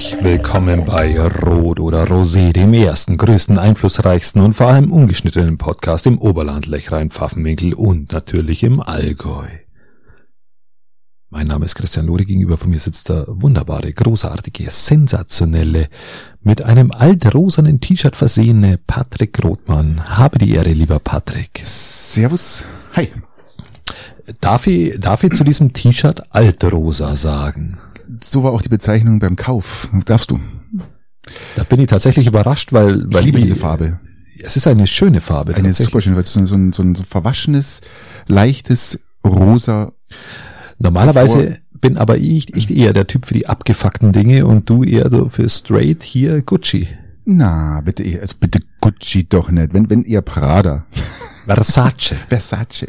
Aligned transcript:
Herzlich 0.00 0.24
willkommen 0.24 0.86
bei 0.86 1.14
Rot 1.20 1.78
oder 1.78 2.04
Rosé, 2.04 2.54
dem 2.54 2.72
ersten, 2.72 3.18
größten, 3.18 3.58
einflussreichsten 3.58 4.40
und 4.40 4.54
vor 4.54 4.68
allem 4.68 4.94
ungeschnittenen 4.94 5.58
Podcast 5.58 6.06
im 6.06 6.16
Oberland, 6.16 6.64
Lechrein, 6.64 7.10
Pfaffenwinkel 7.10 7.74
und 7.74 8.10
natürlich 8.10 8.62
im 8.62 8.80
Allgäu. 8.80 9.46
Mein 11.28 11.48
Name 11.48 11.66
ist 11.66 11.74
Christian 11.74 12.06
Lore, 12.06 12.24
gegenüber 12.24 12.56
von 12.56 12.70
mir 12.70 12.78
sitzt 12.78 13.10
der 13.10 13.26
wunderbare, 13.28 13.92
großartige, 13.92 14.70
sensationelle, 14.70 15.88
mit 16.40 16.62
einem 16.62 16.92
altrosanen 16.92 17.80
T-Shirt 17.80 18.16
versehene 18.16 18.78
Patrick 18.78 19.44
Rothmann. 19.44 20.16
Habe 20.16 20.38
die 20.38 20.54
Ehre, 20.54 20.72
lieber 20.72 20.98
Patrick. 20.98 21.60
Servus. 21.62 22.64
Hi. 22.94 23.12
Darf 24.40 24.66
ich, 24.66 24.98
darf 24.98 25.24
ich 25.24 25.34
zu 25.34 25.44
diesem 25.44 25.74
T-Shirt 25.74 26.22
altrosa 26.30 27.16
sagen? 27.16 27.76
So 28.22 28.42
war 28.42 28.52
auch 28.52 28.62
die 28.62 28.68
Bezeichnung 28.68 29.18
beim 29.18 29.36
Kauf. 29.36 29.88
Darfst 30.04 30.30
du? 30.30 30.40
Da 31.56 31.64
bin 31.64 31.80
ich 31.80 31.86
tatsächlich 31.86 32.26
überrascht, 32.26 32.72
weil, 32.72 33.04
weil 33.12 33.20
ich 33.20 33.26
liebe 33.26 33.38
diese 33.38 33.56
Farbe. 33.56 34.00
Es 34.42 34.56
ist 34.56 34.66
eine 34.66 34.86
schöne 34.86 35.20
Farbe. 35.20 35.54
Eine 35.54 35.74
super 35.74 36.00
schöne, 36.00 36.16
weil 36.16 36.22
es 36.22 36.32
so, 36.32 36.44
so, 36.46 36.56
ein, 36.56 36.72
so 36.72 36.82
ein 36.82 36.96
verwaschenes, 36.96 37.82
leichtes, 38.26 38.98
rosa. 39.22 39.92
Normalerweise 40.78 41.38
Bevor 41.38 41.56
bin 41.80 41.96
aber 41.96 42.18
ich, 42.18 42.54
ich 42.54 42.74
eher 42.74 42.92
der 42.92 43.06
Typ 43.06 43.26
für 43.26 43.34
die 43.34 43.46
abgefuckten 43.46 44.12
Dinge 44.12 44.46
und 44.46 44.68
du 44.68 44.84
eher 44.84 45.10
so 45.10 45.28
für 45.28 45.48
straight 45.48 46.02
hier 46.02 46.42
Gucci. 46.42 46.88
Na, 47.24 47.80
bitte, 47.80 48.04
also 48.20 48.34
bitte 48.38 48.60
Gucci 48.80 49.28
doch 49.28 49.50
nicht. 49.50 49.72
Wenn, 49.72 49.88
wenn 49.88 50.04
eher 50.04 50.22
Prada. 50.22 50.86
Versace. 51.46 52.14
Versace. 52.28 52.86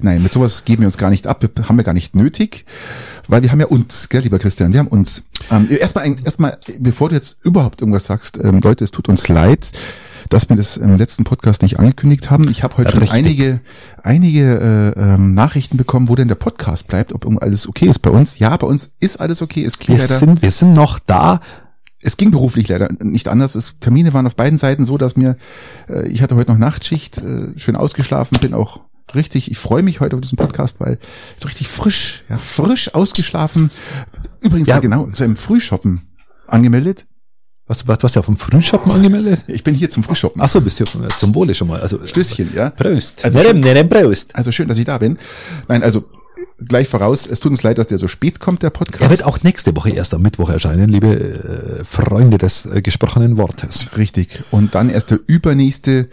Nein, 0.00 0.22
mit 0.22 0.32
sowas 0.32 0.64
geben 0.64 0.82
wir 0.82 0.86
uns 0.86 0.98
gar 0.98 1.10
nicht 1.10 1.26
ab, 1.26 1.44
haben 1.68 1.76
wir 1.76 1.84
gar 1.84 1.94
nicht 1.94 2.14
nötig, 2.14 2.64
weil 3.32 3.42
wir 3.42 3.50
haben 3.50 3.60
ja 3.60 3.66
uns, 3.66 4.10
gell, 4.10 4.20
lieber 4.20 4.38
Christian, 4.38 4.74
wir 4.74 4.78
haben 4.78 4.88
uns. 4.88 5.22
Ähm, 5.50 5.66
erstmal, 5.70 6.14
erstmal, 6.22 6.58
bevor 6.78 7.08
du 7.08 7.14
jetzt 7.14 7.38
überhaupt 7.42 7.80
irgendwas 7.80 8.04
sagst, 8.04 8.38
ähm, 8.42 8.60
Leute, 8.62 8.84
es 8.84 8.90
tut 8.90 9.08
uns 9.08 9.26
leid, 9.26 9.72
dass 10.28 10.50
wir 10.50 10.56
das 10.56 10.76
im 10.76 10.98
letzten 10.98 11.24
Podcast 11.24 11.62
nicht 11.62 11.78
angekündigt 11.78 12.30
haben. 12.30 12.48
Ich 12.50 12.62
habe 12.62 12.76
heute 12.76 12.92
Richtig. 12.92 13.08
schon 13.08 13.18
einige, 13.18 13.60
einige 14.02 14.94
äh, 14.96 15.00
ähm, 15.00 15.32
Nachrichten 15.32 15.78
bekommen, 15.78 16.10
wo 16.10 16.14
denn 16.14 16.28
der 16.28 16.34
Podcast 16.34 16.88
bleibt, 16.88 17.14
ob 17.14 17.26
alles 17.42 17.66
okay 17.66 17.86
ist 17.86 18.00
bei 18.00 18.10
uns. 18.10 18.38
Ja, 18.38 18.54
bei 18.56 18.66
uns 18.66 18.90
ist 19.00 19.18
alles 19.18 19.40
okay. 19.40 19.64
Es 19.64 19.78
wir 19.86 19.98
sind, 19.98 20.42
wir 20.42 20.50
sind 20.50 20.74
noch 20.74 20.98
da 20.98 21.40
es 22.04 22.16
ging 22.16 22.32
beruflich 22.32 22.66
leider 22.66 22.88
nicht 23.00 23.28
anders. 23.28 23.54
Es, 23.54 23.78
Termine 23.78 24.12
waren 24.12 24.26
auf 24.26 24.34
beiden 24.34 24.58
Seiten 24.58 24.84
so, 24.84 24.98
dass 24.98 25.16
mir, 25.16 25.36
äh, 25.88 26.08
ich 26.08 26.20
hatte 26.20 26.34
heute 26.34 26.50
noch 26.50 26.58
Nachtschicht, 26.58 27.18
äh, 27.18 27.56
schön 27.56 27.76
ausgeschlafen, 27.76 28.38
bin 28.40 28.54
auch 28.54 28.80
richtig, 29.14 29.50
ich 29.50 29.58
freue 29.58 29.82
mich 29.82 30.00
heute 30.00 30.16
auf 30.16 30.20
diesen 30.20 30.36
Podcast, 30.36 30.80
weil 30.80 30.98
so 31.36 31.46
richtig 31.46 31.68
frisch, 31.68 32.24
ja, 32.28 32.38
frisch 32.38 32.94
ausgeschlafen. 32.94 33.70
Übrigens, 34.40 34.68
ja, 34.68 34.78
genau, 34.78 35.06
zu 35.10 35.24
einem 35.24 35.36
Frühshoppen 35.36 36.02
angemeldet. 36.46 37.06
Was, 37.66 37.86
was, 37.86 38.02
was 38.02 38.14
ja 38.14 38.22
vom 38.22 38.36
Frühshoppen 38.36 38.92
angemeldet? 38.92 39.44
Ich 39.46 39.62
bin 39.64 39.74
hier 39.74 39.88
zum 39.88 40.02
Frühshoppen. 40.02 40.42
Ach 40.42 40.48
so, 40.48 40.60
bist 40.60 40.80
du 40.80 40.84
zum 40.84 41.34
Wohle 41.34 41.54
schon 41.54 41.68
mal. 41.68 41.80
Also 41.80 42.04
Stößchen, 42.04 42.52
ja. 42.54 42.70
Prost. 42.70 43.24
Also 43.24 43.40
schön. 43.40 43.64
Also 44.34 44.52
schön, 44.52 44.68
dass 44.68 44.78
ich 44.78 44.84
da 44.84 44.98
bin. 44.98 45.16
Nein, 45.68 45.82
also 45.82 46.04
gleich 46.58 46.88
voraus, 46.88 47.26
es 47.26 47.40
tut 47.40 47.50
uns 47.50 47.62
leid, 47.62 47.78
dass 47.78 47.86
der 47.86 47.98
so 47.98 48.08
spät 48.08 48.40
kommt, 48.40 48.62
der 48.62 48.70
Podcast. 48.70 49.02
Er 49.02 49.10
wird 49.10 49.24
auch 49.24 49.42
nächste 49.42 49.74
Woche 49.76 49.90
erst 49.90 50.14
am 50.14 50.22
Mittwoch 50.22 50.50
erscheinen, 50.50 50.88
liebe 50.88 51.80
äh, 51.80 51.84
Freunde 51.84 52.38
des 52.38 52.66
äh, 52.66 52.82
gesprochenen 52.82 53.36
Wortes. 53.36 53.96
Richtig. 53.96 54.44
Und 54.50 54.74
dann 54.74 54.90
erst 54.90 55.10
der 55.10 55.20
übernächste 55.26 56.08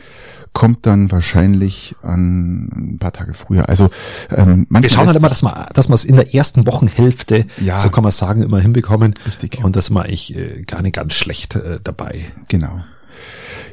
kommt 0.53 0.85
dann 0.85 1.11
wahrscheinlich 1.11 1.95
an 2.01 2.93
ein 2.93 2.97
paar 2.99 3.13
Tage 3.13 3.33
früher. 3.33 3.69
Also 3.69 3.89
ähm, 4.35 4.67
wir 4.69 4.89
schauen 4.89 5.07
halt 5.07 5.17
immer, 5.17 5.29
dass 5.29 5.43
wir, 5.43 5.69
dass 5.73 5.89
wir 5.89 5.95
es 5.95 6.05
in 6.05 6.15
der 6.15 6.33
ersten 6.33 6.67
Wochenhälfte, 6.67 7.45
ja, 7.59 7.79
so 7.79 7.89
kann 7.89 8.03
man 8.03 8.11
sagen, 8.11 8.41
immer 8.43 8.59
hinbekommen. 8.59 9.13
Richtig. 9.25 9.63
Und 9.63 9.75
das 9.75 9.89
mache 9.89 10.09
ich 10.09 10.35
äh, 10.35 10.63
gar 10.63 10.81
nicht 10.81 10.95
ganz 10.95 11.13
schlecht 11.13 11.55
äh, 11.55 11.79
dabei. 11.83 12.25
Genau. 12.47 12.81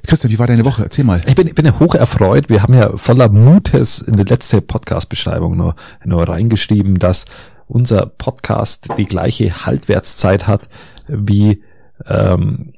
Christian, 0.07 0.33
wie 0.33 0.39
war 0.39 0.47
deine 0.47 0.65
Woche? 0.65 0.85
Erzähl 0.85 1.05
mal. 1.05 1.21
Ich 1.27 1.35
bin, 1.35 1.47
ich 1.49 1.55
bin 1.55 1.67
ja 1.67 1.79
hoch 1.79 1.95
erfreut. 1.95 2.49
Wir 2.49 2.63
haben 2.63 2.75
ja 2.75 2.97
voller 2.97 3.29
Mutes 3.29 3.99
in 3.99 4.17
die 4.17 4.25
letzte 4.25 4.61
Podcast-Beschreibung 4.61 5.57
nur, 5.57 5.75
nur 6.05 6.29
reingeschrieben, 6.29 6.99
dass 6.99 7.25
unser 7.67 8.07
Podcast 8.07 8.89
die 8.97 9.07
gleiche 9.07 9.67
Haltwertszeit 9.67 10.47
hat 10.47 10.69
wie 11.09 11.63
ähm, 12.07 12.73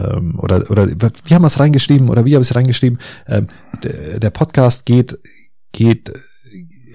ähm, 0.00 0.38
oder 0.38 0.70
oder 0.70 0.88
wie 0.88 1.34
haben 1.34 1.42
wir 1.42 1.46
es 1.46 1.58
reingeschrieben 1.58 2.08
oder 2.08 2.24
wie 2.24 2.34
habe 2.34 2.42
ich 2.42 2.50
es 2.50 2.56
reingeschrieben? 2.56 2.98
Ähm, 3.26 3.46
der, 3.82 4.30
Podcast 4.30 4.86
geht 4.86 5.18
geht 5.72 6.12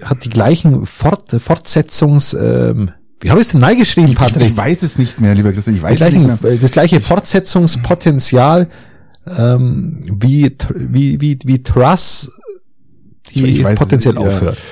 hat 0.02 0.24
die 0.24 0.30
gleichen 0.30 0.86
Fort, 0.86 1.30
Fortsetzungs 1.30 2.34
ähm, 2.34 2.90
wie 3.20 3.30
habe 3.30 3.40
ich 3.40 3.46
es 3.46 3.52
denn 3.52 3.60
neu 3.60 3.76
geschrieben, 3.76 4.14
Patrick? 4.16 4.50
Ich, 4.50 4.56
weiß 4.56 4.82
es 4.82 4.98
nicht 4.98 5.20
mehr, 5.20 5.36
lieber 5.36 5.52
Christian. 5.52 5.76
Ich 5.76 5.82
weiß 5.82 5.98
gleichen, 5.98 6.24
es 6.24 6.42
nicht 6.42 6.42
mehr. 6.42 6.56
Das 6.58 6.72
gleiche 6.72 7.00
Fortsetzungspotenzial 7.00 8.68
ähm, 9.38 10.00
wie, 10.04 10.56
wie, 10.74 11.20
wie, 11.20 11.38
wie 11.44 11.62
Truss 11.62 12.32
die 13.32 13.62
weiß, 13.62 13.78
potenziell 13.78 14.18
aufhört. 14.18 14.56
Ja. 14.56 14.62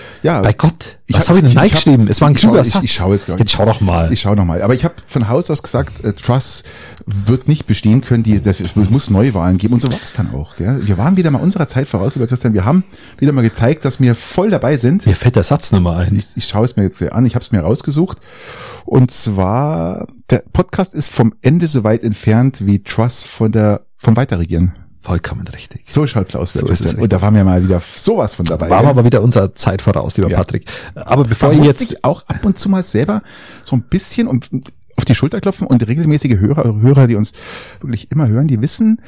Bei 0.42 0.52
Gott, 0.52 0.98
was 1.08 1.28
habe 1.28 1.38
ich 1.38 1.46
denn 1.46 1.56
hab, 1.56 1.70
geschrieben? 1.70 2.06
Es 2.08 2.20
war 2.20 2.28
ein 2.28 2.34
kluger 2.34 2.62
Satz. 2.64 2.76
Ich, 2.82 2.90
ich 2.90 2.92
schaue 2.94 3.14
es 3.14 3.26
gar 3.26 3.34
nicht. 3.34 3.40
Jetzt 3.40 3.52
schau 3.52 3.64
doch 3.64 3.80
mal. 3.80 4.12
Ich 4.12 4.20
schau 4.20 4.34
noch 4.34 4.44
mal. 4.44 4.62
Aber 4.62 4.74
ich 4.74 4.84
habe 4.84 4.94
von 5.06 5.28
Haus 5.28 5.50
aus 5.50 5.62
gesagt, 5.62 6.04
äh, 6.04 6.12
Truss 6.12 6.62
wird 7.06 7.48
nicht 7.48 7.66
bestehen 7.66 8.02
können. 8.02 8.22
Die, 8.22 8.40
das, 8.40 8.60
es 8.60 8.76
muss 8.76 9.10
Neuwahlen 9.10 9.58
geben 9.58 9.74
und 9.74 9.80
so 9.80 9.90
war 9.90 9.98
es 10.02 10.12
dann 10.12 10.34
auch. 10.34 10.56
Gell? 10.56 10.86
Wir 10.86 10.98
waren 10.98 11.16
wieder 11.16 11.30
mal 11.30 11.40
unserer 11.40 11.68
Zeit 11.68 11.88
voraus, 11.88 12.14
lieber 12.14 12.26
Christian. 12.26 12.54
Wir 12.54 12.64
haben 12.64 12.84
wieder 13.18 13.32
mal 13.32 13.42
gezeigt, 13.42 13.84
dass 13.84 14.00
wir 14.00 14.14
voll 14.14 14.50
dabei 14.50 14.76
sind. 14.76 15.06
Mir 15.06 15.16
fällt 15.16 15.36
der 15.36 15.42
Satz 15.42 15.72
nochmal 15.72 16.06
ein. 16.06 16.16
Ich, 16.16 16.26
ich 16.36 16.46
schaue 16.46 16.64
es 16.64 16.76
mir 16.76 16.82
jetzt 16.82 17.02
an. 17.02 17.24
Ich 17.24 17.34
habe 17.34 17.42
es 17.42 17.52
mir 17.52 17.60
rausgesucht. 17.60 18.18
Und 18.84 19.10
zwar, 19.10 20.06
der 20.28 20.42
Podcast 20.52 20.94
ist 20.94 21.10
vom 21.10 21.34
Ende 21.40 21.68
so 21.68 21.84
weit 21.84 22.04
entfernt 22.04 22.66
wie 22.66 22.82
Truss 22.82 23.22
von 23.22 23.52
der 23.52 23.82
vom 23.96 24.16
Weiterregieren. 24.16 24.72
Vollkommen 25.02 25.46
richtig. 25.48 25.82
So 25.84 26.06
schaut's 26.06 26.36
aus. 26.36 26.52
So 26.52 26.66
ist 26.66 26.84
es 26.84 26.94
und 26.94 27.10
da 27.10 27.22
waren 27.22 27.34
wir 27.34 27.42
mal 27.42 27.62
wieder 27.62 27.80
sowas 27.96 28.34
von 28.34 28.44
dabei. 28.44 28.68
War 28.68 28.84
aber 28.84 29.04
wieder 29.04 29.22
unserer 29.22 29.54
Zeit 29.54 29.80
voraus, 29.80 30.18
lieber 30.18 30.28
ja. 30.28 30.36
Patrick. 30.36 30.70
Aber 30.94 31.24
bevor 31.24 31.52
ich 31.52 31.62
jetzt 31.64 32.04
auch 32.04 32.26
ab 32.28 32.44
und 32.44 32.58
zu 32.58 32.68
mal 32.68 32.82
selber 32.82 33.22
so 33.64 33.76
ein 33.76 33.82
bisschen 33.82 34.28
und 34.28 34.50
auf 35.00 35.06
die 35.06 35.14
Schulter 35.14 35.40
klopfen 35.40 35.66
und 35.66 35.86
regelmäßige 35.86 36.38
Hörer, 36.38 36.78
Hörer, 36.78 37.06
die 37.06 37.16
uns 37.16 37.32
wirklich 37.80 38.10
immer 38.10 38.28
hören, 38.28 38.48
die 38.48 38.60
wissen, 38.60 39.00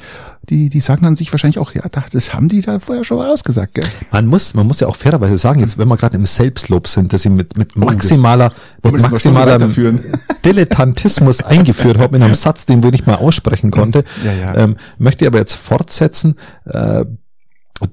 die, 0.49 0.69
die 0.69 0.79
sagen 0.79 1.03
dann 1.03 1.15
sich 1.15 1.31
wahrscheinlich 1.31 1.59
auch, 1.59 1.71
ja, 1.73 1.83
das 2.11 2.33
haben 2.33 2.49
die 2.49 2.61
da 2.61 2.79
vorher 2.79 3.03
schon 3.03 3.19
ausgesagt, 3.19 3.75
gell? 3.75 3.85
Man 4.11 4.25
muss, 4.25 4.55
man 4.55 4.65
muss 4.65 4.79
ja 4.79 4.87
auch 4.87 4.95
fairerweise 4.95 5.37
sagen, 5.37 5.59
jetzt, 5.59 5.77
wenn 5.77 5.87
wir 5.87 5.95
gerade 5.95 6.17
im 6.17 6.25
Selbstlob 6.25 6.87
sind, 6.87 7.13
dass 7.13 7.21
sie 7.21 7.29
mit, 7.29 7.57
mit 7.57 7.75
maximaler, 7.75 8.51
mit 8.81 8.99
maximaler 8.99 9.59
Dilettantismus 10.45 11.43
eingeführt 11.43 11.99
haben 11.99 12.15
in 12.15 12.23
einem 12.23 12.35
Satz, 12.35 12.65
den 12.65 12.81
wir 12.81 12.89
nicht 12.89 13.05
mal 13.05 13.15
aussprechen 13.15 13.69
konnte, 13.69 14.03
ja, 14.25 14.33
ja. 14.33 14.57
Ähm, 14.57 14.77
möchte 14.97 15.25
ich 15.25 15.27
aber 15.27 15.37
jetzt 15.37 15.53
fortsetzen, 15.53 16.35
äh, 16.65 17.05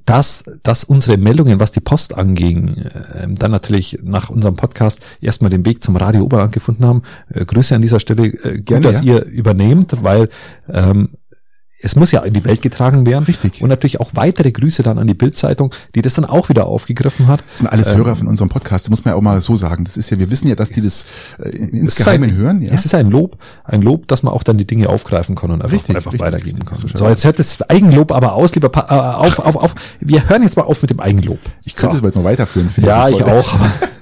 dass, 0.04 0.44
dass 0.62 0.84
unsere 0.84 1.16
Meldungen, 1.16 1.60
was 1.60 1.72
die 1.72 1.80
Post 1.80 2.16
anging, 2.16 2.76
äh, 2.76 3.28
dann 3.28 3.50
natürlich 3.50 3.98
nach 4.02 4.30
unserem 4.30 4.56
Podcast 4.56 5.00
erstmal 5.20 5.50
den 5.50 5.64
Weg 5.64 5.82
zum 5.82 5.96
Radio 5.96 6.24
Oberland 6.24 6.52
gefunden 6.52 6.84
haben. 6.84 7.02
Äh, 7.32 7.44
Grüße 7.44 7.74
an 7.74 7.82
dieser 7.82 8.00
Stelle, 8.00 8.26
äh, 8.26 8.60
Gerne, 8.60 8.82
gut, 8.82 8.84
dass 8.84 9.02
ja. 9.02 9.14
ihr 9.14 9.24
übernehmt, 9.26 10.02
weil 10.02 10.28
ähm, 10.72 11.10
es 11.82 11.96
muss 11.96 12.12
ja 12.12 12.20
in 12.20 12.34
die 12.34 12.44
Welt 12.44 12.62
getragen 12.62 13.06
werden. 13.06 13.24
Richtig. 13.24 13.62
Und 13.62 13.68
natürlich 13.68 14.00
auch 14.00 14.10
weitere 14.14 14.52
Grüße 14.52 14.82
dann 14.82 14.98
an 14.98 15.06
die 15.06 15.14
Bildzeitung, 15.14 15.74
die 15.94 16.02
das 16.02 16.14
dann 16.14 16.24
auch 16.24 16.48
wieder 16.48 16.66
aufgegriffen 16.66 17.26
hat. 17.26 17.42
Das 17.50 17.60
sind 17.60 17.68
alles 17.68 17.88
ähm, 17.88 17.98
Hörer 17.98 18.16
von 18.16 18.26
unserem 18.28 18.48
Podcast, 18.48 18.86
das 18.86 18.90
muss 18.90 19.04
man 19.04 19.12
ja 19.12 19.18
auch 19.18 19.22
mal 19.22 19.40
so 19.40 19.56
sagen. 19.56 19.84
Das 19.84 19.96
ist 19.96 20.10
ja, 20.10 20.18
wir 20.18 20.30
wissen 20.30 20.48
ja, 20.48 20.54
dass 20.54 20.70
die 20.70 20.82
das 20.82 21.06
äh, 21.38 21.48
insgeheim 21.48 22.30
hören. 22.30 22.62
Ja? 22.62 22.72
Es 22.72 22.84
ist 22.84 22.94
ein 22.94 23.10
Lob, 23.10 23.38
ein 23.64 23.82
Lob, 23.82 24.08
dass 24.08 24.22
man 24.22 24.32
auch 24.32 24.42
dann 24.42 24.58
die 24.58 24.66
Dinge 24.66 24.88
aufgreifen 24.88 25.34
kann 25.34 25.50
und 25.50 25.62
einfach, 25.62 25.72
richtig, 25.72 25.96
einfach 25.96 26.12
richtig, 26.12 26.26
weitergeben 26.26 26.64
kann. 26.64 26.78
So, 26.94 27.08
jetzt 27.08 27.24
hört 27.24 27.38
das 27.38 27.62
Eigenlob 27.62 28.12
aber 28.12 28.34
aus, 28.34 28.54
lieber 28.54 28.68
pa 28.68 28.86
äh, 28.88 29.26
auf, 29.26 29.38
auf, 29.38 29.56
auf. 29.56 29.74
Wir 30.00 30.28
hören 30.28 30.42
jetzt 30.42 30.56
mal 30.56 30.64
auf 30.64 30.82
mit 30.82 30.90
dem 30.90 31.00
Eigenlob. 31.00 31.38
Ich 31.64 31.74
könnte 31.74 31.86
so. 31.86 31.90
das 31.92 31.98
aber 31.98 32.08
jetzt 32.08 32.16
noch 32.16 32.24
weiterführen. 32.24 32.70
Ja, 32.78 33.08
ich 33.08 33.22
auch. 33.24 33.56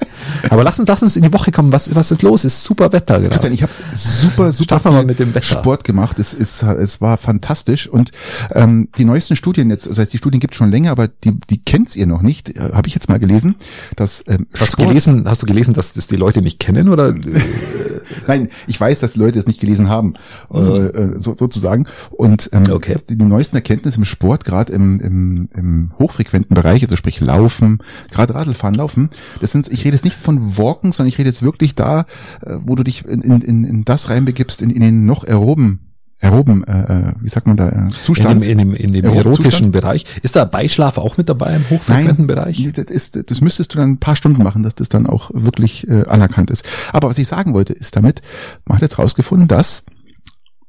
Aber 0.50 0.64
lass 0.64 0.78
uns, 0.78 0.88
lass 0.88 1.02
uns 1.02 1.16
in 1.16 1.22
die 1.22 1.32
Woche 1.32 1.50
kommen. 1.50 1.72
Was, 1.72 1.94
was 1.94 2.10
ist 2.10 2.22
los? 2.22 2.44
Es 2.44 2.54
ist 2.54 2.64
super 2.64 2.92
Wetter 2.92 3.18
gerade. 3.18 3.30
Christian, 3.30 3.52
ich 3.52 3.62
habe 3.62 3.72
super, 3.92 4.52
super 4.52 4.80
viel 4.80 5.04
mit 5.04 5.18
dem 5.18 5.34
Wetter. 5.34 5.44
Sport 5.44 5.84
gemacht. 5.84 6.18
Es 6.18 6.34
ist, 6.34 6.62
es 6.62 7.00
war 7.00 7.16
fantastisch. 7.16 7.88
Und 7.88 8.10
ähm, 8.52 8.88
die 8.96 9.04
neuesten 9.04 9.36
Studien 9.36 9.70
jetzt, 9.70 9.88
also 9.88 10.04
die 10.04 10.18
Studien 10.18 10.40
gibt 10.40 10.54
schon 10.54 10.70
länger, 10.70 10.90
aber 10.90 11.08
die, 11.08 11.38
die 11.50 11.62
kennt's 11.62 11.96
ihr 11.96 12.06
noch 12.06 12.22
nicht. 12.22 12.56
Äh, 12.56 12.72
habe 12.72 12.88
ich 12.88 12.94
jetzt 12.94 13.08
mal 13.08 13.18
gelesen, 13.18 13.56
dass 13.96 14.24
ähm, 14.26 14.46
hast 14.54 14.72
Sport, 14.72 14.80
du 14.80 14.86
gelesen, 14.88 15.24
hast 15.26 15.42
du 15.42 15.46
gelesen, 15.46 15.74
dass 15.74 15.92
das 15.92 16.06
die 16.06 16.16
Leute 16.16 16.42
nicht 16.42 16.58
kennen 16.58 16.88
oder? 16.88 17.14
Nein, 18.26 18.48
ich 18.66 18.80
weiß, 18.80 19.00
dass 19.00 19.14
die 19.14 19.18
Leute 19.18 19.38
es 19.38 19.46
nicht 19.46 19.60
gelesen 19.60 19.88
haben, 19.88 20.14
mhm. 20.50 20.58
äh, 20.58 21.18
so, 21.18 21.34
sozusagen. 21.38 21.86
Und 22.10 22.50
ähm, 22.52 22.70
okay. 22.70 22.96
die, 23.08 23.16
die 23.16 23.24
neuesten 23.24 23.56
Erkenntnisse 23.56 23.98
im 23.98 24.04
Sport, 24.04 24.44
gerade 24.44 24.72
im, 24.72 25.00
im, 25.00 25.48
im 25.54 25.92
hochfrequenten 25.98 26.54
Bereich, 26.54 26.82
also 26.82 26.96
sprich 26.96 27.20
Laufen, 27.20 27.78
gerade 28.10 28.34
Radlfahren, 28.34 28.74
Laufen, 28.74 29.10
das 29.40 29.52
sind, 29.52 29.68
ich 29.68 29.84
rede 29.84 29.96
jetzt 29.96 30.04
nicht 30.04 30.16
von 30.18 30.58
Walken, 30.58 30.92
sondern 30.92 31.08
ich 31.08 31.18
rede 31.18 31.28
jetzt 31.28 31.42
wirklich 31.42 31.74
da, 31.74 32.00
äh, 32.44 32.56
wo 32.64 32.74
du 32.74 32.82
dich 32.82 33.04
in, 33.04 33.22
in, 33.22 33.64
in 33.64 33.84
das 33.84 34.10
reinbegibst, 34.10 34.62
in, 34.62 34.70
in 34.70 34.80
den 34.80 35.06
noch 35.06 35.24
aeroben 35.24 35.88
aeroben, 36.20 36.64
äh, 36.64 37.10
äh, 37.10 37.12
wie 37.20 37.28
sagt 37.28 37.46
man 37.46 37.56
da, 37.56 37.68
äh, 37.68 37.90
Zustand. 38.02 38.44
In 38.44 38.58
dem, 38.58 38.74
in 38.74 38.74
dem, 38.74 38.86
in 38.86 38.92
dem 38.92 39.04
erotischen 39.04 39.44
Zustand? 39.44 39.72
Bereich. 39.72 40.04
Ist 40.22 40.36
da 40.36 40.44
Beischlaf 40.44 40.98
auch 40.98 41.16
mit 41.16 41.28
dabei 41.28 41.54
im 41.54 41.70
hochfrequenten 41.70 42.26
Nein, 42.26 42.36
Bereich? 42.36 42.72
Das, 42.74 42.86
ist, 42.86 43.30
das 43.30 43.40
müsstest 43.40 43.72
du 43.72 43.78
dann 43.78 43.92
ein 43.92 43.98
paar 43.98 44.16
Stunden 44.16 44.42
machen, 44.42 44.62
dass 44.62 44.74
das 44.74 44.88
dann 44.88 45.06
auch 45.06 45.30
wirklich 45.32 45.88
äh, 45.88 46.04
anerkannt 46.06 46.50
ist. 46.50 46.64
Aber 46.92 47.08
was 47.08 47.18
ich 47.18 47.28
sagen 47.28 47.54
wollte, 47.54 47.72
ist 47.72 47.94
damit, 47.94 48.22
man 48.64 48.76
hat 48.76 48.82
jetzt 48.82 48.98
rausgefunden, 48.98 49.48
dass 49.48 49.84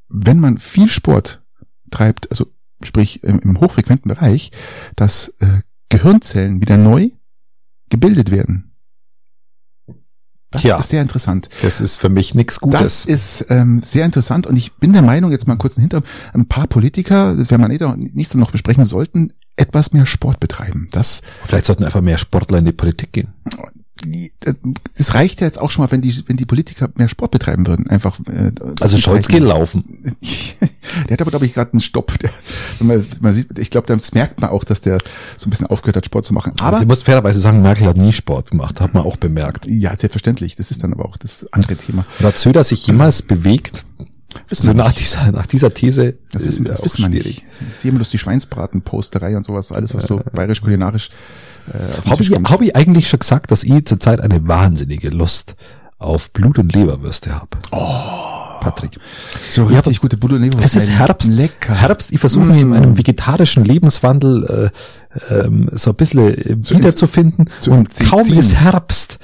wenn 0.08 0.40
man 0.40 0.58
viel 0.58 0.90
Sport 0.90 1.42
treibt, 1.90 2.30
also 2.30 2.46
sprich 2.84 3.24
im, 3.24 3.40
im 3.40 3.60
hochfrequenten 3.60 4.10
Bereich, 4.10 4.52
dass 4.96 5.34
äh, 5.40 5.62
Gehirnzellen 5.90 6.62
wieder 6.62 6.78
neu 6.78 7.10
gebildet 7.90 8.30
werden. 8.30 8.69
Das 10.52 10.64
Ja. 10.64 10.78
ist 10.80 10.90
sehr 10.90 11.02
interessant. 11.02 11.48
Das 11.62 11.80
ist 11.80 11.98
für 11.98 12.10
mich 12.10 12.34
nichts 12.34 12.56
Das 12.56 12.62
Gutes. 12.62 13.06
ist 13.06 13.46
ähm, 13.50 13.82
sehr 13.84 14.06
interessant 14.06 14.48
und 14.48 14.58
ich 14.58 14.74
bin 14.74 14.94
der 14.94 15.04
Meinung, 15.04 15.32
jetzt 15.32 15.48
mal 15.48 15.58
kurz 15.58 15.76
hinter, 15.76 16.02
ein 16.34 16.48
paar 16.48 16.66
Politiker, 16.68 17.36
das 17.36 17.52
werden 17.52 17.62
wir 17.62 17.68
nicht- 17.68 18.16
nächste 18.16 18.40
noch 18.40 18.52
besprechen, 18.52 18.84
sollten 18.84 19.34
etwas 19.58 19.94
mehr 19.94 20.06
Sport 20.06 20.40
betreiben. 20.40 20.88
Das, 20.92 21.22
Vielleicht 21.44 21.66
sollten 21.66 21.84
einfach 21.84 22.02
mehr 22.02 22.18
Sportler 22.18 22.60
in 22.60 22.66
die 22.66 22.72
Politik 22.72 23.12
gehen. 23.12 23.28
Es 24.96 25.14
reicht 25.14 25.42
ja 25.42 25.48
jetzt 25.48 25.60
auch 25.60 25.70
schon 25.72 25.84
mal, 25.84 25.92
wenn 25.92 26.02
die, 26.02 26.24
wenn 26.28 26.38
die 26.38 26.46
Politiker 26.46 26.90
mehr 26.96 27.10
Sport 27.10 27.32
betreiben 27.32 27.68
würden. 27.68 27.88
Einfach. 27.88 28.20
Äh, 28.28 28.52
Also 28.80 28.98
Scholz 28.98 29.28
geht 29.28 29.44
laufen. 29.44 30.16
Der 31.08 31.14
hat 31.14 31.22
aber, 31.22 31.32
glaube 31.32 31.46
ich, 31.46 31.54
gerade 31.54 31.74
einen 31.74 31.82
Stopp. 31.82 32.18
Der, 32.20 32.32
man, 32.80 33.06
man 33.20 33.34
sieht, 33.34 33.60
ich 33.60 33.70
glaube, 33.70 33.88
das 33.88 34.14
merkt 34.14 34.42
man 34.42 34.50
auch, 34.50 34.64
dass 34.64 34.82
der 34.82 34.98
so 35.38 35.48
ein 35.48 35.50
bisschen 35.52 35.68
aufgehört 35.68 35.98
hat, 35.98 36.06
Sport 36.06 36.26
zu 36.26 36.34
machen. 36.34 36.54
Aber 36.60 36.68
Aber 36.68 36.82
ich 36.82 36.88
muss 36.88 37.04
fairerweise 37.04 37.42
sagen, 37.42 37.62
Merkel 37.62 37.86
hat 37.88 37.98
nie 37.98 38.14
Sport 38.14 38.52
gemacht, 38.52 38.80
hat 38.82 38.94
man 38.94 39.04
auch 39.04 39.18
bemerkt. 39.18 39.66
ja, 39.68 39.92
selbstverständlich. 39.98 40.56
Das 40.56 40.72
ist 40.72 40.84
dann 40.84 40.94
aber 40.94 41.06
auch 41.06 41.18
das 41.18 41.46
andere 41.54 41.76
Thema. 41.76 42.06
Hat 42.24 42.40
Söder 42.40 42.64
sich 42.64 42.88
jemals 42.88 43.22
bewegt? 43.22 43.86
Wissen 44.48 44.66
So 44.66 44.74
nach 44.74 44.94
dieser, 44.94 45.32
nach 45.32 45.46
dieser 45.48 45.74
These. 45.74 46.18
Das 46.32 46.46
wissen, 46.46 46.66
ist 46.66 46.72
das 46.72 46.84
wissen 46.86 47.02
wir 47.02 47.10
nicht. 47.10 47.44
Ich 47.72 47.78
sehe 47.78 47.90
immer 47.90 47.98
bloß 48.00 48.10
die 48.10 48.20
Schweinsbraten-Posterei 48.20 49.36
und 49.36 49.46
sowas, 49.46 49.72
alles 49.72 49.94
was 49.94 50.04
so 50.04 50.22
bayerisch 50.34 50.62
kulinarisch 50.62 51.10
äh, 51.74 52.10
Habe 52.10 52.24
ich, 52.24 52.32
hab 52.32 52.62
ich 52.62 52.76
eigentlich 52.76 53.10
schon 53.10 53.20
gesagt, 53.20 53.52
dass 53.52 53.64
ich 53.64 53.86
zurzeit 53.86 54.22
eine 54.22 54.48
wahnsinnige 54.48 55.10
Lust 55.10 55.56
auf 55.98 56.32
Blut- 56.32 56.60
und 56.60 56.74
Leberwürste 56.74 57.34
habe? 57.34 57.58
Oh. 57.72 58.40
Patrick. 58.60 59.00
So 59.50 59.70
Ja, 59.70 59.78
richtig 59.80 60.02
gute 60.02 60.18
Buddha 60.18 60.36
Leber. 60.36 60.60
Es 60.62 60.76
ist 60.76 60.90
Herbst. 60.90 61.30
Lecker. 61.30 61.74
Herbst. 61.76 62.12
Ich 62.12 62.20
versuche 62.20 62.46
mich 62.46 62.62
in 62.62 62.70
meinem 62.70 62.98
vegetarischen 62.98 63.64
Lebenswandel 63.64 64.72
äh, 65.30 65.34
ähm, 65.34 65.70
so 65.72 65.92
ein 65.92 65.96
bisschen 65.96 66.34
äh, 66.34 66.56
wiederzufinden. 66.70 67.50
zu 67.60 67.72
und 67.72 67.90
kaum 68.10 68.28
ist 68.28 68.56
Herbst, 68.56 69.20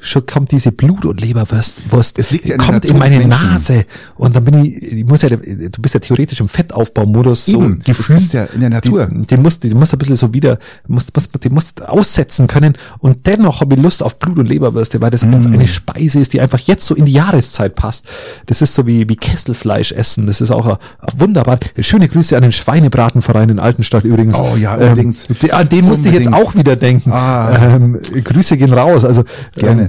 schon 0.00 0.24
kommt 0.26 0.52
diese 0.52 0.70
Blut- 0.72 1.04
und 1.04 1.20
Leberwurst, 1.20 1.90
Wurst, 1.90 2.18
Es 2.18 2.30
liegt 2.30 2.48
ja 2.48 2.54
in 2.54 2.60
kommt 2.60 2.84
in 2.84 2.96
meine. 2.98 3.26
Nase. 3.26 3.84
Und 4.16 4.36
dann 4.36 4.44
bin 4.44 4.64
ich, 4.64 4.80
ich 4.82 5.04
muss 5.04 5.22
ja, 5.22 5.28
du 5.30 5.38
bist 5.80 5.94
ja 5.94 6.00
theoretisch 6.00 6.40
im 6.40 6.48
Fettaufbaumodus 6.48 7.46
so 7.46 7.62
Eben, 7.62 7.80
gefühlt. 7.80 8.20
ist 8.20 8.32
ja 8.32 8.44
in 8.44 8.60
der 8.60 8.70
Natur. 8.70 9.06
Die, 9.10 9.26
die 9.26 9.36
musst, 9.36 9.64
die 9.64 9.74
musst 9.74 9.92
ein 9.92 9.98
bisschen 9.98 10.16
so 10.16 10.32
wieder, 10.32 10.58
musst, 10.86 11.14
musst, 11.14 11.30
die 11.42 11.50
musst 11.50 11.86
aussetzen 11.88 12.46
können. 12.46 12.76
Und 13.00 13.26
dennoch 13.26 13.60
habe 13.60 13.74
ich 13.74 13.80
Lust 13.82 14.02
auf 14.02 14.18
Blut- 14.18 14.38
und 14.38 14.46
Leberwürste, 14.46 15.00
weil 15.00 15.10
das 15.10 15.24
Mm. 15.24 15.34
einfach 15.34 15.50
eine 15.52 15.68
Speise 15.68 16.20
ist, 16.20 16.32
die 16.32 16.40
einfach 16.40 16.58
jetzt 16.60 16.86
so 16.86 16.94
in 16.94 17.04
die 17.06 17.12
Jahreszeit 17.12 17.74
passt. 17.74 18.06
Das 18.46 18.62
ist 18.62 18.74
so 18.74 18.86
wie, 18.86 19.08
wie 19.08 19.16
Kesselfleisch 19.16 19.92
essen. 19.92 20.26
Das 20.26 20.40
ist 20.40 20.50
auch 20.50 20.66
ein, 20.66 20.76
ein 21.00 21.20
wunderbar. 21.20 21.58
Schöne 21.80 22.08
Grüße 22.08 22.36
an 22.36 22.42
den 22.42 22.52
Schweinebratenverein 22.52 23.48
in 23.48 23.58
Altenstadt 23.58 24.04
übrigens. 24.04 24.38
Oh 24.38 24.56
ja, 24.56 24.74
unbedingt. 24.76 25.18
Ähm, 25.28 25.36
die- 25.42 25.52
an 25.52 25.68
den 25.68 25.84
musste 25.86 26.08
ich 26.08 26.14
jetzt 26.14 26.32
auch 26.32 26.54
wieder 26.54 26.76
denken. 26.76 27.10
Ah. 27.12 27.74
Ähm, 27.74 27.98
Grüße 28.24 28.56
gehen 28.56 28.72
raus. 28.72 29.04
Also 29.04 29.24
Gerne. 29.54 29.82
Ähm, 29.82 29.88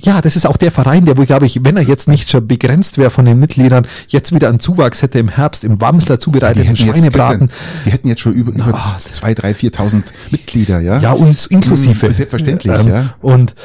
ja, 0.00 0.20
das 0.20 0.36
ist 0.36 0.46
auch 0.46 0.56
der 0.56 0.70
Verein, 0.70 1.04
der 1.06 1.16
wohl, 1.16 1.26
glaube 1.26 1.46
ich, 1.46 1.64
wenn 1.64 1.76
er 1.76 1.82
jetzt 1.82 2.06
nicht 2.08 2.30
schon 2.30 2.46
begrenzt 2.46 2.98
wäre 2.98 3.10
von 3.10 3.24
den 3.24 3.38
Mitgliedern, 3.40 3.86
jetzt 4.06 4.32
wieder 4.32 4.48
einen 4.48 4.60
Zuwachs 4.60 5.02
hätte 5.02 5.18
im 5.18 5.28
Herbst 5.28 5.64
im 5.64 5.80
Wamsler 5.80 6.20
zubereiteten 6.20 6.68
jetzt, 6.74 6.78
Schweinebraten. 6.82 7.48
Christian, 7.48 7.82
die 7.84 7.90
hätten 7.90 8.08
jetzt 8.08 8.20
schon 8.20 8.32
über, 8.32 8.52
über 8.52 8.74
Ah, 8.74 8.96
zwei, 8.98 9.34
drei, 9.34 9.54
viertausend 9.54 10.12
Mitglieder, 10.30 10.78
ja? 10.80 11.00
Ja, 11.00 11.12
und 11.12 11.46
inklusive. 11.46 12.08
Mm, 12.08 12.12
selbstverständlich, 12.12 12.78
Ähm, 12.78 12.86
ja. 12.88 13.14
Und, 13.20 13.56